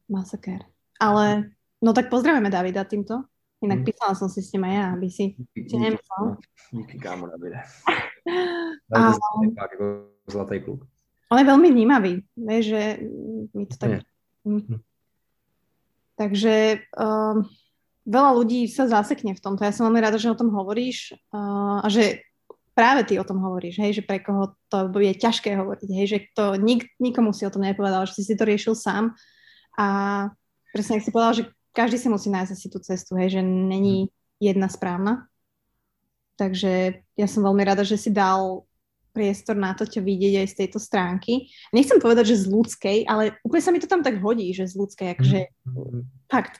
Masaker. 0.08 0.58
Ale 1.00 1.44
No 1.84 1.92
tak 1.92 2.08
pozdravujeme 2.08 2.48
Davida 2.48 2.84
týmto. 2.84 3.28
Inak 3.60 3.84
hmm. 3.84 3.86
písala 3.88 4.12
som 4.16 4.28
si 4.32 4.40
s 4.40 4.52
ním 4.56 4.64
aj 4.64 4.72
ja, 4.72 4.84
aby 4.96 5.06
si, 5.12 5.24
si 5.52 5.76
nemyslel. 5.76 6.36
Díky, 6.72 6.96
kámo, 6.98 7.28
Davide. 7.28 7.60
A... 8.96 9.12
jako 9.62 10.08
zlatý 10.26 10.60
kluk. 10.60 10.88
On 11.32 11.38
je 11.40 11.44
veľmi 11.44 11.68
vnímavý, 11.72 12.22
vieš, 12.36 12.64
že 12.66 12.82
mi 13.56 13.66
to 13.66 13.76
tak... 13.76 13.90
Hm. 14.44 14.80
Takže 16.16 16.78
um, 16.94 17.48
veľa 18.04 18.30
ľudí 18.36 18.68
sa 18.68 18.88
zasekne 18.88 19.32
v 19.36 19.42
tomto. 19.42 19.64
Ja 19.64 19.72
som 19.72 19.88
veľmi 19.88 20.00
rada, 20.00 20.20
že 20.20 20.32
o 20.32 20.38
tom 20.38 20.52
hovoríš 20.52 21.16
uh, 21.32 21.84
a 21.84 21.86
že 21.88 22.24
práve 22.74 23.06
ty 23.06 23.16
o 23.16 23.24
tom 23.24 23.40
hovoríš, 23.40 23.78
hej, 23.80 24.00
že 24.00 24.02
pre 24.02 24.20
koho 24.20 24.52
to 24.68 24.90
bude 24.90 25.14
ťažké 25.16 25.54
hovoriť, 25.54 25.88
hej, 25.94 26.06
že 26.06 26.18
to 26.34 26.58
nik, 26.58 26.90
nikomu 26.98 27.30
si 27.30 27.46
o 27.46 27.52
tom 27.54 27.62
nepovedal, 27.62 28.04
že 28.10 28.18
si 28.20 28.22
si 28.26 28.34
to 28.34 28.44
riešil 28.44 28.74
sám 28.74 29.14
a 29.78 29.86
presne, 30.74 30.98
si 30.98 31.14
povedal, 31.14 31.34
že 31.38 31.44
každý 31.70 31.98
si 31.98 32.08
musí 32.10 32.28
nájsť 32.30 32.52
asi 32.54 32.66
tú 32.70 32.78
cestu, 32.82 33.14
hej, 33.14 33.38
že 33.38 33.42
není 33.42 34.10
jedna 34.42 34.66
správna. 34.66 35.30
Takže 36.34 36.98
ja 37.14 37.26
som 37.30 37.46
veľmi 37.46 37.62
rada, 37.62 37.86
že 37.86 37.94
si 37.94 38.10
dal 38.10 38.66
priestor 39.14 39.54
na 39.54 39.70
to 39.78 39.86
ťa 39.86 40.02
vidieť 40.02 40.42
aj 40.42 40.48
z 40.50 40.58
tejto 40.66 40.78
stránky. 40.82 41.46
Nechcem 41.70 42.02
povedať, 42.02 42.34
že 42.34 42.42
z 42.42 42.50
ľudskej, 42.50 43.06
ale 43.06 43.38
úplně 43.46 43.62
sa 43.62 43.70
mi 43.70 43.78
to 43.78 43.86
tam 43.86 44.02
tak 44.02 44.18
hodí, 44.18 44.50
že 44.50 44.66
z 44.66 44.74
ľudskej, 44.74 45.06
jakože 45.14 45.40
mm. 45.70 46.02
fakt. 46.26 46.58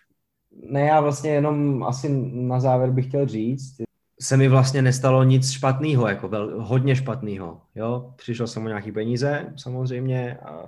Ne, 0.62 0.81
já 0.81 1.01
vlastně 1.01 1.31
jenom 1.31 1.82
asi 1.82 2.09
na 2.32 2.60
závěr 2.60 2.90
bych 2.90 3.06
chtěl 3.09 3.26
říct, 3.26 3.76
se 4.20 4.36
mi 4.36 4.48
vlastně 4.48 4.82
nestalo 4.82 5.24
nic 5.24 5.51
špatného, 5.51 6.09
jako 6.09 6.28
vel, 6.28 6.64
hodně 6.64 6.97
špatného. 6.97 7.60
Jo? 7.74 8.14
Přišel 8.16 8.47
jsem 8.47 8.64
o 8.64 8.68
nějaký 8.68 8.93
peníze, 8.93 9.52
samozřejmě, 9.56 10.39
a 10.39 10.66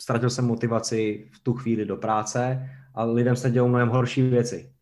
ztratil 0.00 0.30
jsem 0.30 0.44
motivaci 0.44 1.30
v 1.32 1.38
tu 1.38 1.52
chvíli 1.52 1.84
do 1.84 1.96
práce, 1.96 2.70
a 2.94 3.04
lidem 3.04 3.36
se 3.36 3.50
dělou 3.50 3.68
mnohem 3.68 3.88
horší 3.88 4.22
věci. 4.22 4.72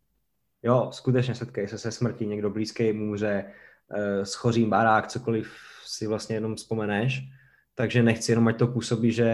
Jo, 0.62 0.89
skutečně 0.93 1.35
setkají 1.35 1.69
se 1.69 1.78
se 1.78 1.93
smrtí, 1.93 2.27
někdo 2.27 2.51
blízký 2.51 2.93
může, 2.93 3.44
uh, 3.44 4.24
schoří 4.24 4.65
barák, 4.65 5.06
cokoliv 5.06 5.52
si 5.85 6.06
vlastně 6.06 6.36
jenom 6.36 6.56
vzpomeneš. 6.56 7.23
Takže 7.79 8.03
nechci 8.03 8.33
jenom, 8.33 8.49
ať 8.49 8.59
to 8.59 8.67
působí, 8.67 9.13
že 9.13 9.33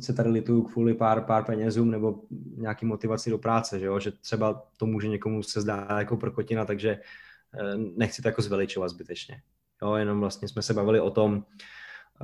se 0.00 0.12
tady 0.12 0.28
lituju 0.28 0.62
kvůli 0.62 0.94
pár, 0.94 1.24
pár 1.24 1.44
penězům 1.44 1.90
nebo 1.90 2.20
nějaký 2.56 2.86
motivaci 2.86 3.30
do 3.30 3.38
práce, 3.38 3.78
že, 3.78 3.86
jo? 3.86 4.00
že 4.00 4.10
třeba 4.10 4.62
to 4.76 4.86
může 4.86 5.08
někomu 5.08 5.42
se 5.42 5.60
zdá 5.60 5.86
jako 5.98 6.16
prkotina, 6.16 6.64
takže 6.64 6.90
eh, 6.90 7.76
nechci 7.96 8.22
to 8.22 8.28
jako 8.28 8.42
zveličovat 8.42 8.90
zbytečně. 8.90 9.42
Jo, 9.82 9.94
jenom 9.94 10.20
vlastně 10.20 10.48
jsme 10.48 10.62
se 10.62 10.74
bavili 10.74 11.00
o 11.00 11.10
tom, 11.10 11.44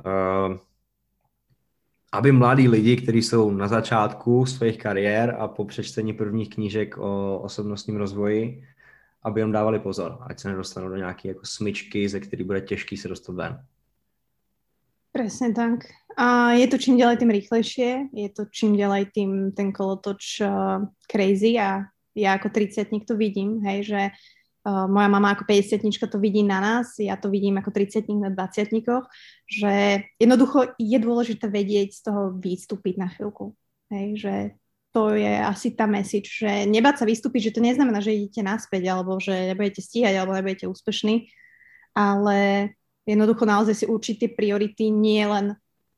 uh, 0.05 0.57
aby 2.11 2.31
mladí 2.31 2.67
lidi, 2.67 2.97
kteří 2.97 3.21
jsou 3.21 3.51
na 3.51 3.67
začátku 3.67 4.45
svých 4.45 4.77
kariér 4.77 5.35
a 5.39 5.47
po 5.47 5.65
přečtení 5.65 6.13
prvních 6.13 6.49
knížek 6.49 6.97
o 6.97 7.39
osobnostním 7.39 7.95
rozvoji, 7.95 8.63
aby 9.23 9.41
jim 9.41 9.51
dávali 9.51 9.79
pozor, 9.79 10.17
ať 10.21 10.39
se 10.39 10.49
nedostanou 10.49 10.89
do 10.89 10.95
nějaké 10.95 11.27
jako 11.27 11.45
smyčky, 11.45 12.09
ze 12.09 12.19
který 12.19 12.43
bude 12.43 12.61
těžký 12.61 12.97
se 12.97 13.07
dostat 13.07 13.35
ven. 13.35 13.65
Presne 15.15 15.55
tak. 15.55 15.87
A 16.19 16.59
je 16.59 16.67
to 16.67 16.75
čím 16.75 16.99
ďalej 16.99 17.23
tým 17.23 17.31
rýchlejšie, 17.31 18.11
je 18.11 18.29
to 18.35 18.51
čím 18.51 18.75
ďalej 18.75 19.15
tým 19.15 19.31
ten 19.55 19.71
kolotoč 19.71 20.43
uh, 20.43 20.83
crazy 21.07 21.55
a 21.55 21.87
ja 22.11 22.35
ako 22.35 22.51
30 22.51 22.91
to 23.07 23.15
vidím, 23.15 23.63
hej, 23.63 23.79
že 23.87 24.01
uh, 24.11 24.91
moja 24.91 25.07
mama 25.07 25.31
ako 25.31 25.47
50 25.47 25.87
to 26.11 26.19
vidí 26.19 26.43
na 26.43 26.59
nás, 26.59 26.99
ja 26.99 27.15
to 27.15 27.31
vidím 27.31 27.55
ako 27.63 27.71
30 27.71 28.11
na 28.19 28.27
20 28.27 28.75
že 29.47 30.03
jednoducho 30.19 30.75
je 30.75 30.97
dôležité 30.99 31.47
vedieť 31.47 31.95
z 31.95 32.01
toho 32.11 32.35
vystúpiť 32.35 32.99
na 32.99 33.07
chvíľku. 33.07 33.55
Hej, 33.95 34.07
že 34.19 34.35
to 34.91 35.15
je 35.15 35.31
asi 35.31 35.75
tá 35.79 35.87
message, 35.87 36.43
že 36.43 36.67
nebáť 36.67 37.03
sa 37.03 37.05
vystúpiť, 37.07 37.51
že 37.51 37.55
to 37.55 37.63
neznamená, 37.63 38.03
že 38.03 38.15
idete 38.15 38.43
naspäť, 38.43 38.91
alebo 38.91 39.15
že 39.19 39.31
nebudete 39.31 39.79
stíhať, 39.79 40.15
alebo 40.15 40.35
nebudete 40.35 40.67
úspešní, 40.67 41.31
ale 41.95 42.71
jednoducho 43.05 43.45
naozaj 43.45 43.75
si 43.75 43.85
určiť 43.85 44.15
tie 44.19 44.29
priority 44.33 44.89
nie 44.89 45.21
len 45.25 45.55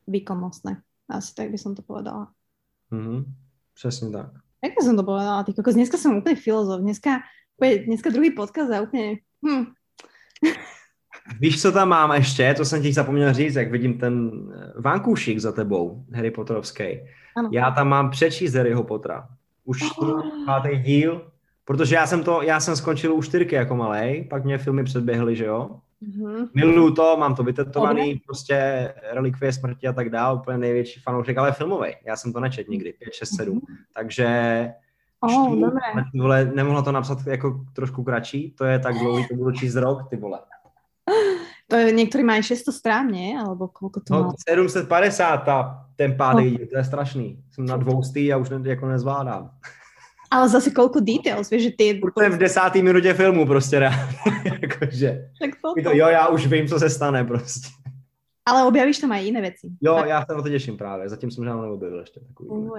výkonnostné. 0.07 0.84
Asi 1.07 1.31
tak 1.35 1.51
by 1.51 1.57
som 1.57 1.75
to 1.75 1.81
povedala. 1.81 2.31
Mm-hmm. 2.91 3.25
Přesně 3.73 4.09
tak. 4.11 4.31
Jak 4.63 4.73
by 4.79 4.85
som 4.85 4.97
to 4.97 5.03
povedala? 5.03 5.43
Ty 5.43 5.53
kokos, 5.53 5.75
dneska 5.75 5.97
som 5.97 6.17
úplne 6.17 6.35
filozof. 6.35 6.81
Dneska, 6.81 7.21
dneska 7.61 8.09
druhý 8.09 8.34
podcast 8.34 8.73
a 8.73 8.81
úplne... 8.81 9.21
Hm. 9.45 9.65
Víš, 11.39 11.61
co 11.61 11.71
tam 11.71 11.89
mám 11.89 12.11
ještě? 12.11 12.53
To 12.57 12.65
jsem 12.65 12.81
ti 12.81 12.93
zapomněl 12.93 13.34
říct, 13.34 13.55
jak 13.55 13.71
vidím 13.71 13.97
ten 13.97 14.31
eh, 14.55 14.81
vankůšik 14.81 15.39
za 15.39 15.51
tebou, 15.51 16.05
Harry 16.13 16.31
Potterovský. 16.31 16.84
Ano. 17.38 17.49
Já 17.51 17.71
tam 17.71 17.88
mám 17.88 18.09
přečíst 18.09 18.53
Harryho 18.53 18.84
Pottera. 18.84 19.27
Už 19.65 19.97
oh. 19.97 20.45
pátý 20.45 20.77
díl, 20.77 21.31
protože 21.65 21.95
já 21.95 22.07
jsem 22.07 22.23
to, 22.23 22.41
já 22.41 22.59
jsem 22.59 22.75
skončil 22.75 23.15
u 23.15 23.21
čtyřky 23.21 23.55
jako 23.55 23.75
malej, 23.75 24.27
pak 24.29 24.45
mě 24.45 24.57
filmy 24.57 24.84
předběhly, 24.84 25.35
že 25.35 25.45
jo? 25.45 25.79
Mm-hmm. 26.01 26.49
Miluju 26.53 26.93
to, 26.93 27.17
mám 27.17 27.35
to 27.35 27.43
vytetovaný, 27.43 28.01
okay. 28.01 28.19
prostě 28.25 28.57
relikvie 29.11 29.53
smrti 29.53 29.87
a 29.87 29.93
tak 29.93 30.09
dále, 30.09 30.39
úplně 30.39 30.57
největší 30.57 30.99
fanoušek, 30.99 31.37
ale 31.37 31.51
filmový. 31.51 31.89
Já 32.05 32.15
jsem 32.15 32.33
to 32.33 32.39
nečet 32.39 32.69
nikdy, 32.69 32.93
5, 32.93 33.13
6, 33.13 33.29
7. 33.35 33.57
Mm-hmm. 33.57 33.75
Takže 33.93 34.27
oh, 35.21 35.31
čtu, 35.31 35.71
vole, 36.15 36.51
nemohla 36.55 36.81
to 36.81 36.91
napsat 36.91 37.27
jako 37.27 37.65
trošku 37.73 38.03
kratší, 38.03 38.51
to 38.57 38.65
je 38.65 38.79
tak 38.79 38.95
dlouhý, 38.95 39.27
to 39.27 39.35
budu 39.35 39.51
číst 39.51 39.75
rok, 39.75 40.09
ty 40.09 40.17
vole. 40.17 40.39
To 41.69 41.75
je, 41.75 41.91
některý 41.91 42.23
mají 42.23 42.43
600 42.43 42.75
strán, 42.75 43.11
ne? 43.11 43.35
Alebo 43.43 43.67
koľko 43.67 43.99
to 43.99 44.13
no, 44.13 44.23
má? 44.23 44.31
750 44.39 45.49
a 45.49 45.87
ten 45.95 46.15
pádej, 46.15 46.55
oh. 46.55 46.67
to 46.71 46.77
je 46.77 46.83
strašný. 46.83 47.43
Jsem 47.51 47.65
na 47.65 47.77
dvoustý 47.77 48.33
a 48.33 48.37
už 48.37 48.49
ne, 48.49 48.61
jako 48.63 48.87
nezvládám. 48.87 49.51
Ale 50.31 50.49
zase 50.49 50.71
kolko 50.71 50.99
details, 50.99 51.49
víš, 51.49 51.63
že 51.63 51.71
ty... 51.77 52.01
Úplně 52.03 52.29
v 52.29 52.37
desátý 52.37 52.81
minutě 52.81 53.13
filmu 53.13 53.45
prostě 53.45 53.75
jakože. 54.61 55.29
Tak 55.41 55.51
to, 55.61 55.73
to. 55.83 55.95
Jo, 55.95 56.07
já 56.07 56.27
už 56.27 56.47
vím, 56.47 56.67
co 56.67 56.79
se 56.79 56.89
stane 56.89 57.23
prostě. 57.23 57.67
Ale 58.45 58.63
objavíš 58.63 58.99
tam 58.99 59.11
aj 59.11 59.25
jiné 59.25 59.41
věci. 59.41 59.67
Jo, 59.81 59.95
tak... 59.95 60.09
já 60.09 60.25
se 60.25 60.33
na 60.33 60.41
to 60.41 60.49
těším 60.49 60.77
právě, 60.77 61.09
zatím 61.09 61.31
jsem 61.31 61.43
žádnou 61.43 61.61
neobjevil 61.61 61.99
ještě 61.99 62.19
takový. 62.19 62.71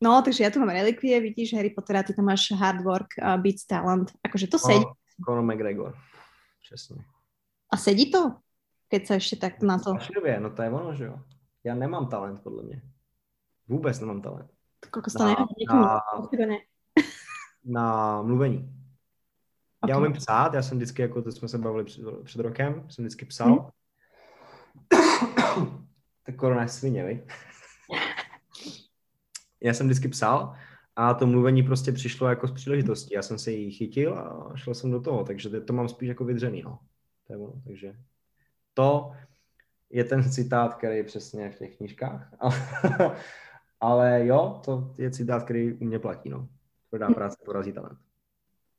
No, 0.00 0.22
takže 0.22 0.44
já 0.44 0.50
tu 0.50 0.58
mám 0.58 0.68
relikvie, 0.68 1.20
vidíš, 1.20 1.54
Harry 1.54 1.70
Potter, 1.70 1.96
a 1.96 2.02
ty 2.02 2.14
tam 2.14 2.24
máš 2.24 2.52
hard 2.52 2.84
work, 2.84 3.06
uh, 3.22 3.42
beats 3.42 3.66
talent, 3.66 4.12
akože 4.24 4.46
to 4.46 4.58
sedí. 4.58 4.78
No, 4.78 4.92
Conor 5.26 5.42
McGregor, 5.42 5.94
přesně. 6.64 6.96
A 7.72 7.76
sedí 7.76 8.10
to? 8.10 8.32
Keď 8.88 9.06
se 9.06 9.14
ještě 9.14 9.36
tak 9.36 9.62
na 9.62 9.78
to... 9.78 9.92
Vašivě, 9.92 10.40
no 10.40 10.50
to 10.50 10.62
je 10.62 10.70
ono, 10.70 10.94
že 10.94 11.04
jo. 11.04 11.20
Já 11.64 11.74
nemám 11.74 12.06
talent, 12.06 12.40
podle 12.42 12.62
mě. 12.62 12.82
Vůbec 13.68 14.00
nemám 14.00 14.22
talent. 14.22 14.50
Koľko 14.78 15.10
to 15.10 15.18
na, 15.18 15.34
na, 15.74 16.56
na 17.68 18.22
mluvení. 18.22 18.58
Okay. 19.80 19.90
Já 19.90 19.98
umím 19.98 20.12
psát, 20.12 20.54
já 20.54 20.62
jsem 20.62 20.78
vždycky, 20.78 21.02
jako 21.02 21.22
to 21.22 21.32
jsme 21.32 21.48
se 21.48 21.58
bavili 21.58 21.84
před, 21.84 22.04
před 22.24 22.40
rokem, 22.40 22.86
jsem 22.88 23.04
vždycky 23.04 23.24
psal. 23.24 23.72
Hmm. 24.94 25.86
tak 26.26 26.36
korona 26.36 26.62
je 26.62 26.68
svině, 26.68 27.04
vej? 27.04 27.26
já 29.60 29.74
jsem 29.74 29.86
vždycky 29.86 30.08
psal 30.08 30.56
a 30.96 31.14
to 31.14 31.26
mluvení 31.26 31.62
prostě 31.62 31.92
přišlo 31.92 32.28
jako 32.28 32.48
z 32.48 32.52
příležitosti. 32.52 33.14
Já 33.14 33.22
jsem 33.22 33.38
se 33.38 33.52
jí 33.52 33.70
chytil 33.70 34.18
a 34.18 34.52
šel 34.56 34.74
jsem 34.74 34.90
do 34.90 35.00
toho, 35.00 35.24
takže 35.24 35.60
to 35.60 35.72
mám 35.72 35.88
spíš 35.88 36.08
jako 36.08 36.24
vydřený, 36.24 36.62
no. 36.62 36.78
To 37.26 37.32
je 37.32 37.38
ono, 37.38 37.62
takže 37.66 37.94
to 38.74 39.12
je 39.90 40.04
ten 40.04 40.30
citát, 40.30 40.74
který 40.74 40.96
je 40.96 41.04
přesně 41.04 41.50
v 41.50 41.58
těch 41.58 41.76
knížkách. 41.76 42.34
Ale 43.80 44.26
jo, 44.26 44.60
to 44.64 44.94
je 44.98 45.10
citát, 45.10 45.44
který 45.44 45.72
u 45.72 45.84
mě 45.84 45.98
platí, 45.98 46.28
no. 46.28 46.48
Tvrdá 46.88 47.08
práce 47.12 47.36
porazí 47.44 47.72
talent. 47.72 47.98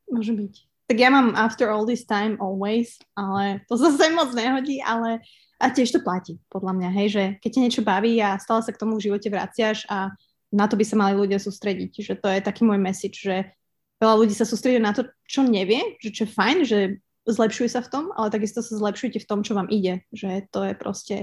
Môže 0.10 0.34
byť. 0.34 0.54
Tak 0.90 0.98
ja 0.98 1.14
mám 1.14 1.38
after 1.38 1.70
all 1.70 1.86
this 1.86 2.02
time 2.02 2.42
always, 2.42 2.98
ale 3.14 3.62
to 3.70 3.78
zase 3.86 4.10
moc 4.14 4.34
nehodí, 4.34 4.82
ale 4.82 5.22
a 5.60 5.70
tiež 5.70 5.92
to 5.92 6.00
platí, 6.00 6.40
podľa 6.48 6.72
mňa, 6.72 6.90
hej, 6.96 7.08
že 7.12 7.24
keď 7.44 7.50
ťa 7.52 7.64
niečo 7.68 7.82
baví 7.84 8.16
a 8.24 8.40
stále 8.40 8.64
sa 8.64 8.72
k 8.72 8.80
tomu 8.80 8.96
v 8.96 9.12
živote 9.12 9.28
vraciaš 9.28 9.84
a 9.92 10.08
na 10.50 10.66
to 10.66 10.80
by 10.80 10.88
sa 10.88 10.96
mali 10.96 11.20
ľudia 11.20 11.36
sústrediť, 11.36 11.92
že 12.00 12.16
to 12.16 12.32
je 12.32 12.40
taký 12.40 12.64
môj 12.64 12.80
message, 12.80 13.22
že 13.22 13.54
veľa 14.00 14.16
ľudí 14.24 14.34
sa 14.34 14.48
sústredí 14.48 14.80
na 14.80 14.96
to, 14.96 15.06
čo 15.28 15.44
nevie, 15.44 16.00
že 16.00 16.10
čo 16.16 16.22
je 16.26 16.32
fajn, 16.32 16.58
že 16.64 16.80
zlepšujú 17.28 17.70
sa 17.70 17.84
v 17.84 17.92
tom, 17.92 18.06
ale 18.16 18.34
takisto 18.34 18.64
sa 18.64 18.74
zlepšujte 18.80 19.20
v 19.22 19.28
tom, 19.30 19.44
čo 19.44 19.54
vám 19.54 19.68
ide, 19.70 20.08
že 20.16 20.48
to 20.50 20.64
je 20.64 20.74
proste 20.74 21.16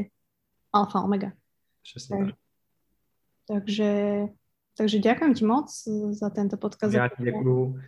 alfa 0.71 1.01
omega. 1.01 1.33
Přesně 1.83 2.19
tak. 2.19 2.35
Takže 3.49 4.21
takže 4.77 4.99
ďakujem 4.99 5.35
ti 5.35 5.45
moc 5.45 5.89
za 6.11 6.31
tento 6.31 6.57
podcast. 6.57 6.95
Já 6.95 7.09
ti 7.09 7.23
děkuju. 7.23 7.81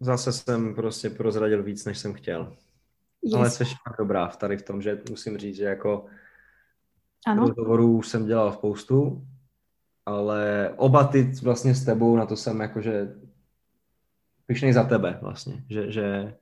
Zase 0.00 0.32
jsem 0.32 0.74
prostě 0.74 1.10
prozradil 1.10 1.62
víc, 1.62 1.84
než 1.84 1.98
jsem 1.98 2.14
chtěl. 2.14 2.56
Yes. 3.22 3.34
Ale 3.34 3.50
jsi 3.50 3.64
fakt 3.64 3.98
dobrá 3.98 4.28
v 4.28 4.36
tady 4.36 4.56
v 4.56 4.62
tom, 4.62 4.82
že 4.82 5.02
musím 5.10 5.38
říct, 5.38 5.56
že 5.56 5.64
jako 5.64 6.06
ano. 7.26 7.46
rozhovorů 7.46 7.96
už 7.96 8.08
jsem 8.08 8.26
dělal 8.26 8.52
spoustu, 8.52 9.26
ale 10.06 10.70
oba 10.76 11.04
ty 11.04 11.32
vlastně 11.42 11.74
s 11.74 11.84
tebou, 11.84 12.16
na 12.16 12.26
to 12.26 12.36
jsem 12.36 12.60
jakože 12.60 13.14
pišnej 14.46 14.72
za 14.72 14.84
tebe 14.84 15.18
vlastně, 15.22 15.64
že, 15.68 15.92
že 15.92 16.34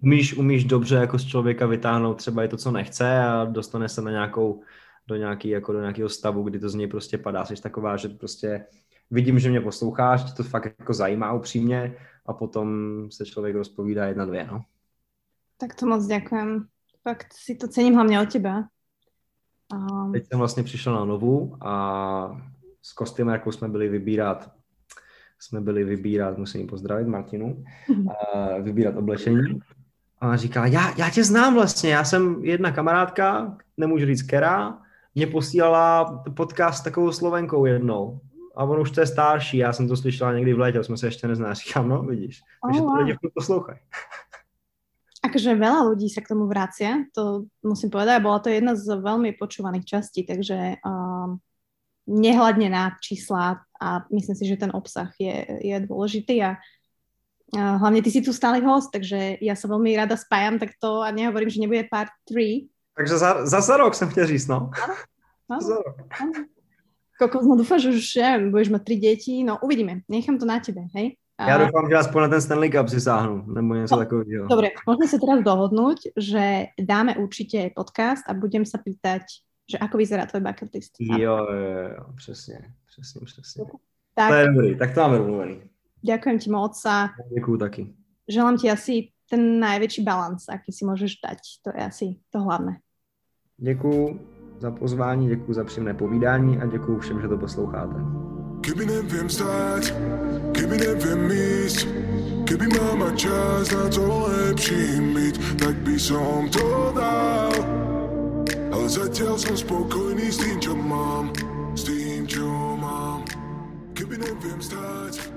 umíš, 0.00 0.36
umíš 0.36 0.64
dobře 0.64 0.96
jako 0.96 1.18
z 1.18 1.24
člověka 1.24 1.66
vytáhnout 1.66 2.14
třeba 2.14 2.44
i 2.44 2.48
to, 2.48 2.56
co 2.56 2.70
nechce 2.70 3.18
a 3.18 3.44
dostane 3.44 3.88
se 3.88 4.02
na 4.02 4.10
nějakou, 4.10 4.62
do, 5.06 5.16
nějaký, 5.16 5.48
jako 5.48 5.72
do 5.72 5.80
nějakého 5.80 6.08
stavu, 6.08 6.42
kdy 6.42 6.58
to 6.58 6.68
z 6.68 6.74
něj 6.74 6.86
prostě 6.86 7.18
padá. 7.18 7.44
Jsi 7.44 7.62
taková, 7.62 7.96
že 7.96 8.08
prostě 8.08 8.66
vidím, 9.10 9.38
že 9.38 9.50
mě 9.50 9.60
posloucháš, 9.60 10.32
to 10.32 10.42
fakt 10.42 10.64
jako 10.78 10.94
zajímá 10.94 11.32
upřímně 11.32 11.96
a 12.26 12.32
potom 12.32 12.68
se 13.10 13.26
člověk 13.26 13.56
rozpovídá 13.56 14.06
jedna, 14.06 14.24
dvě, 14.24 14.46
no. 14.46 14.64
Tak 15.58 15.74
to 15.74 15.86
moc 15.86 16.06
děkujem. 16.06 16.66
Fakt 17.02 17.26
si 17.32 17.54
to 17.54 17.68
cením 17.68 17.94
hlavně 17.94 18.20
od 18.20 18.32
teba. 18.32 18.64
A... 19.74 20.10
Teď 20.12 20.26
jsem 20.26 20.38
vlastně 20.38 20.62
přišel 20.62 20.94
na 20.94 21.04
novou 21.04 21.56
a 21.60 22.42
s 22.82 22.92
kostýmérkou 22.92 23.52
jsme 23.52 23.68
byli 23.68 23.88
vybírat 23.88 24.50
jsme 25.44 25.60
byli 25.60 25.84
vybírat, 25.84 26.38
musím 26.38 26.66
pozdravit 26.66 27.08
Martinu, 27.08 27.64
a 28.08 28.58
vybírat 28.58 28.96
oblečení. 28.96 29.60
A 30.20 30.26
ona 30.26 30.36
říká, 30.36 30.66
já, 30.66 30.94
já 30.98 31.10
tě 31.10 31.24
znám 31.24 31.54
vlastně, 31.54 31.90
já 31.90 32.04
jsem 32.04 32.44
jedna 32.44 32.72
kamarádka, 32.72 33.56
nemůžu 33.76 34.06
říct 34.06 34.22
kera, 34.22 34.78
mě 35.14 35.26
posílala 35.26 36.22
podcast 36.36 36.84
takovou 36.84 37.12
slovenkou 37.12 37.66
jednou 37.66 38.20
a 38.56 38.64
on 38.64 38.80
už 38.80 38.90
to 38.90 39.00
je 39.00 39.06
starší, 39.06 39.56
já 39.58 39.72
jsem 39.72 39.88
to 39.88 39.96
slyšela 39.96 40.32
někdy 40.32 40.54
v 40.54 40.58
létě, 40.58 40.84
jsme 40.84 40.96
se 40.96 41.06
ještě 41.06 41.28
nezná, 41.28 41.54
říkám, 41.60 41.88
no 41.88 42.02
vidíš, 42.02 42.40
takže 42.66 42.80
oh, 42.80 42.86
wow. 42.86 42.96
to 42.96 43.02
lidi 43.02 43.16
poslouchají. 43.34 43.78
Akože 45.24 45.56
veľa 45.56 45.88
ľudí 45.88 46.12
sa 46.12 46.20
k 46.20 46.36
tomu 46.36 46.44
vracia, 46.44 47.08
to 47.16 47.48
musím 47.64 47.88
povedať, 47.88 48.20
bola 48.20 48.44
to 48.44 48.52
jedna 48.52 48.76
z 48.76 48.92
veľmi 48.92 49.32
počúvaných 49.40 49.88
častí, 49.88 50.20
takže 50.20 50.84
um, 50.84 51.40
nehľadne 52.04 52.68
na 52.68 52.92
čísla 53.00 53.64
a 53.80 54.04
myslím 54.12 54.36
si, 54.36 54.44
že 54.44 54.60
ten 54.60 54.68
obsah 54.76 55.08
je, 55.16 55.64
je 55.64 55.76
dôležitý 55.88 56.44
a 56.44 56.60
uh, 57.56 57.76
hlavne 57.80 58.04
ty 58.04 58.12
si 58.12 58.20
tu 58.20 58.36
stály 58.36 58.60
host, 58.60 58.92
takže 58.92 59.40
ja 59.40 59.56
sa 59.56 59.64
veľmi 59.64 59.96
rada 59.96 60.12
spájam 60.20 60.60
takto 60.60 61.00
a 61.00 61.08
nehovorím, 61.08 61.48
že 61.48 61.62
nebude 61.64 61.88
part 61.88 62.12
3. 62.28 62.68
Takže 62.92 63.16
za, 63.16 63.30
za, 63.48 63.60
za 63.64 63.76
rok 63.80 63.94
jsem 63.96 64.08
chtěl 64.12 64.26
říct, 64.26 64.46
no. 64.46 64.70
Ano, 64.84 64.94
ano, 65.48 65.60
za 65.72 65.74
rok. 65.74 65.96
Ano. 66.20 66.53
Kokos, 67.24 67.48
no 67.48 67.56
dúfam, 67.56 67.80
že 67.80 67.88
už 67.88 68.04
ja, 68.20 68.36
budeš 68.36 68.68
mať 68.68 68.82
tri 68.84 68.96
deti, 69.00 69.40
no 69.40 69.56
uvidíme, 69.64 70.04
nechám 70.12 70.36
to 70.36 70.44
na 70.44 70.60
tebe, 70.60 70.84
hej? 70.92 71.16
A... 71.38 71.50
Já 71.50 71.58
doufám, 71.58 71.90
že 71.90 71.96
aspoň 71.96 72.22
na 72.22 72.28
ten 72.28 72.40
Stanley 72.40 72.70
Cup 72.70 72.88
si 72.88 73.00
sáhnu, 73.00 73.44
nebo 73.46 73.74
něco 73.74 73.96
no, 73.96 73.98
takového. 73.98 74.46
Dobre, 74.46 74.70
môžeme 74.86 75.06
sa 75.10 75.18
teraz 75.18 75.42
dohodnúť, 75.42 76.14
že 76.14 76.70
dáme 76.78 77.18
určite 77.18 77.74
podcast 77.74 78.22
a 78.30 78.38
budem 78.38 78.62
sa 78.62 78.78
pýtať, 78.78 79.42
že 79.66 79.74
ako 79.80 79.98
vyzerá 79.98 80.30
tvoj 80.30 80.46
bucket 80.46 80.70
list. 80.70 80.94
Jo, 81.00 81.18
jo, 81.18 81.46
jo, 81.96 82.04
přesně, 82.14 82.58
přesně, 82.86 83.20
přesně. 83.24 83.64
Tak, 84.14 84.30
to 84.30 84.34
je 84.34 84.46
dobrý, 84.46 84.78
tak 84.78 84.94
to 84.94 85.00
máme 85.00 85.18
domluvený. 85.18 85.56
Ďakujem 86.04 86.38
ti 86.38 86.50
moc 86.50 86.86
a 86.86 87.10
Ďakujem 87.34 87.58
taky. 87.58 87.82
želám 88.28 88.56
ti 88.58 88.70
asi 88.70 89.10
ten 89.30 89.58
najväčší 89.60 90.04
balans, 90.04 90.44
aký 90.48 90.70
si 90.72 90.84
môžeš 90.84 91.18
dať. 91.18 91.40
To 91.64 91.68
je 91.74 91.80
asi 91.82 92.06
to 92.30 92.38
hlavné. 92.44 92.78
Děkuju 93.58 94.33
za 94.58 94.70
pozvání, 94.70 95.28
děkuji 95.28 95.52
za 95.52 95.64
příjemné 95.64 95.94
povídání 95.94 96.58
a 96.58 96.66
děkuji 96.66 96.98
všem, 96.98 97.20
že 97.20 97.28
to 97.28 97.38
posloucháte. 97.38 97.94
Kdyby 98.60 98.86
nevím 98.86 99.28
stát, 99.30 99.94
kdyby 100.52 100.78
nevím 100.78 101.18
míst, 101.18 101.88
kdyby 102.44 102.66
máma 102.68 103.10
čas 103.10 103.70
na 103.70 103.88
to 103.88 104.28
lepší 104.28 105.00
mít, 105.00 105.56
tak 105.56 105.76
by 105.76 105.98
som 105.98 106.48
to 106.50 106.92
dal. 106.96 107.52
Ale 108.72 108.88
zatiaľ 108.88 109.36
som 109.38 109.56
spokojný 109.56 110.32
s 110.32 110.38
tým, 110.40 110.60
čo 110.60 110.72
mám, 110.76 111.32
s 111.76 111.84
tým, 111.84 112.26
čo 112.26 112.44
mám. 112.80 113.24
Kdyby 113.92 114.18
nevím 114.18 114.60
stát, 114.62 115.33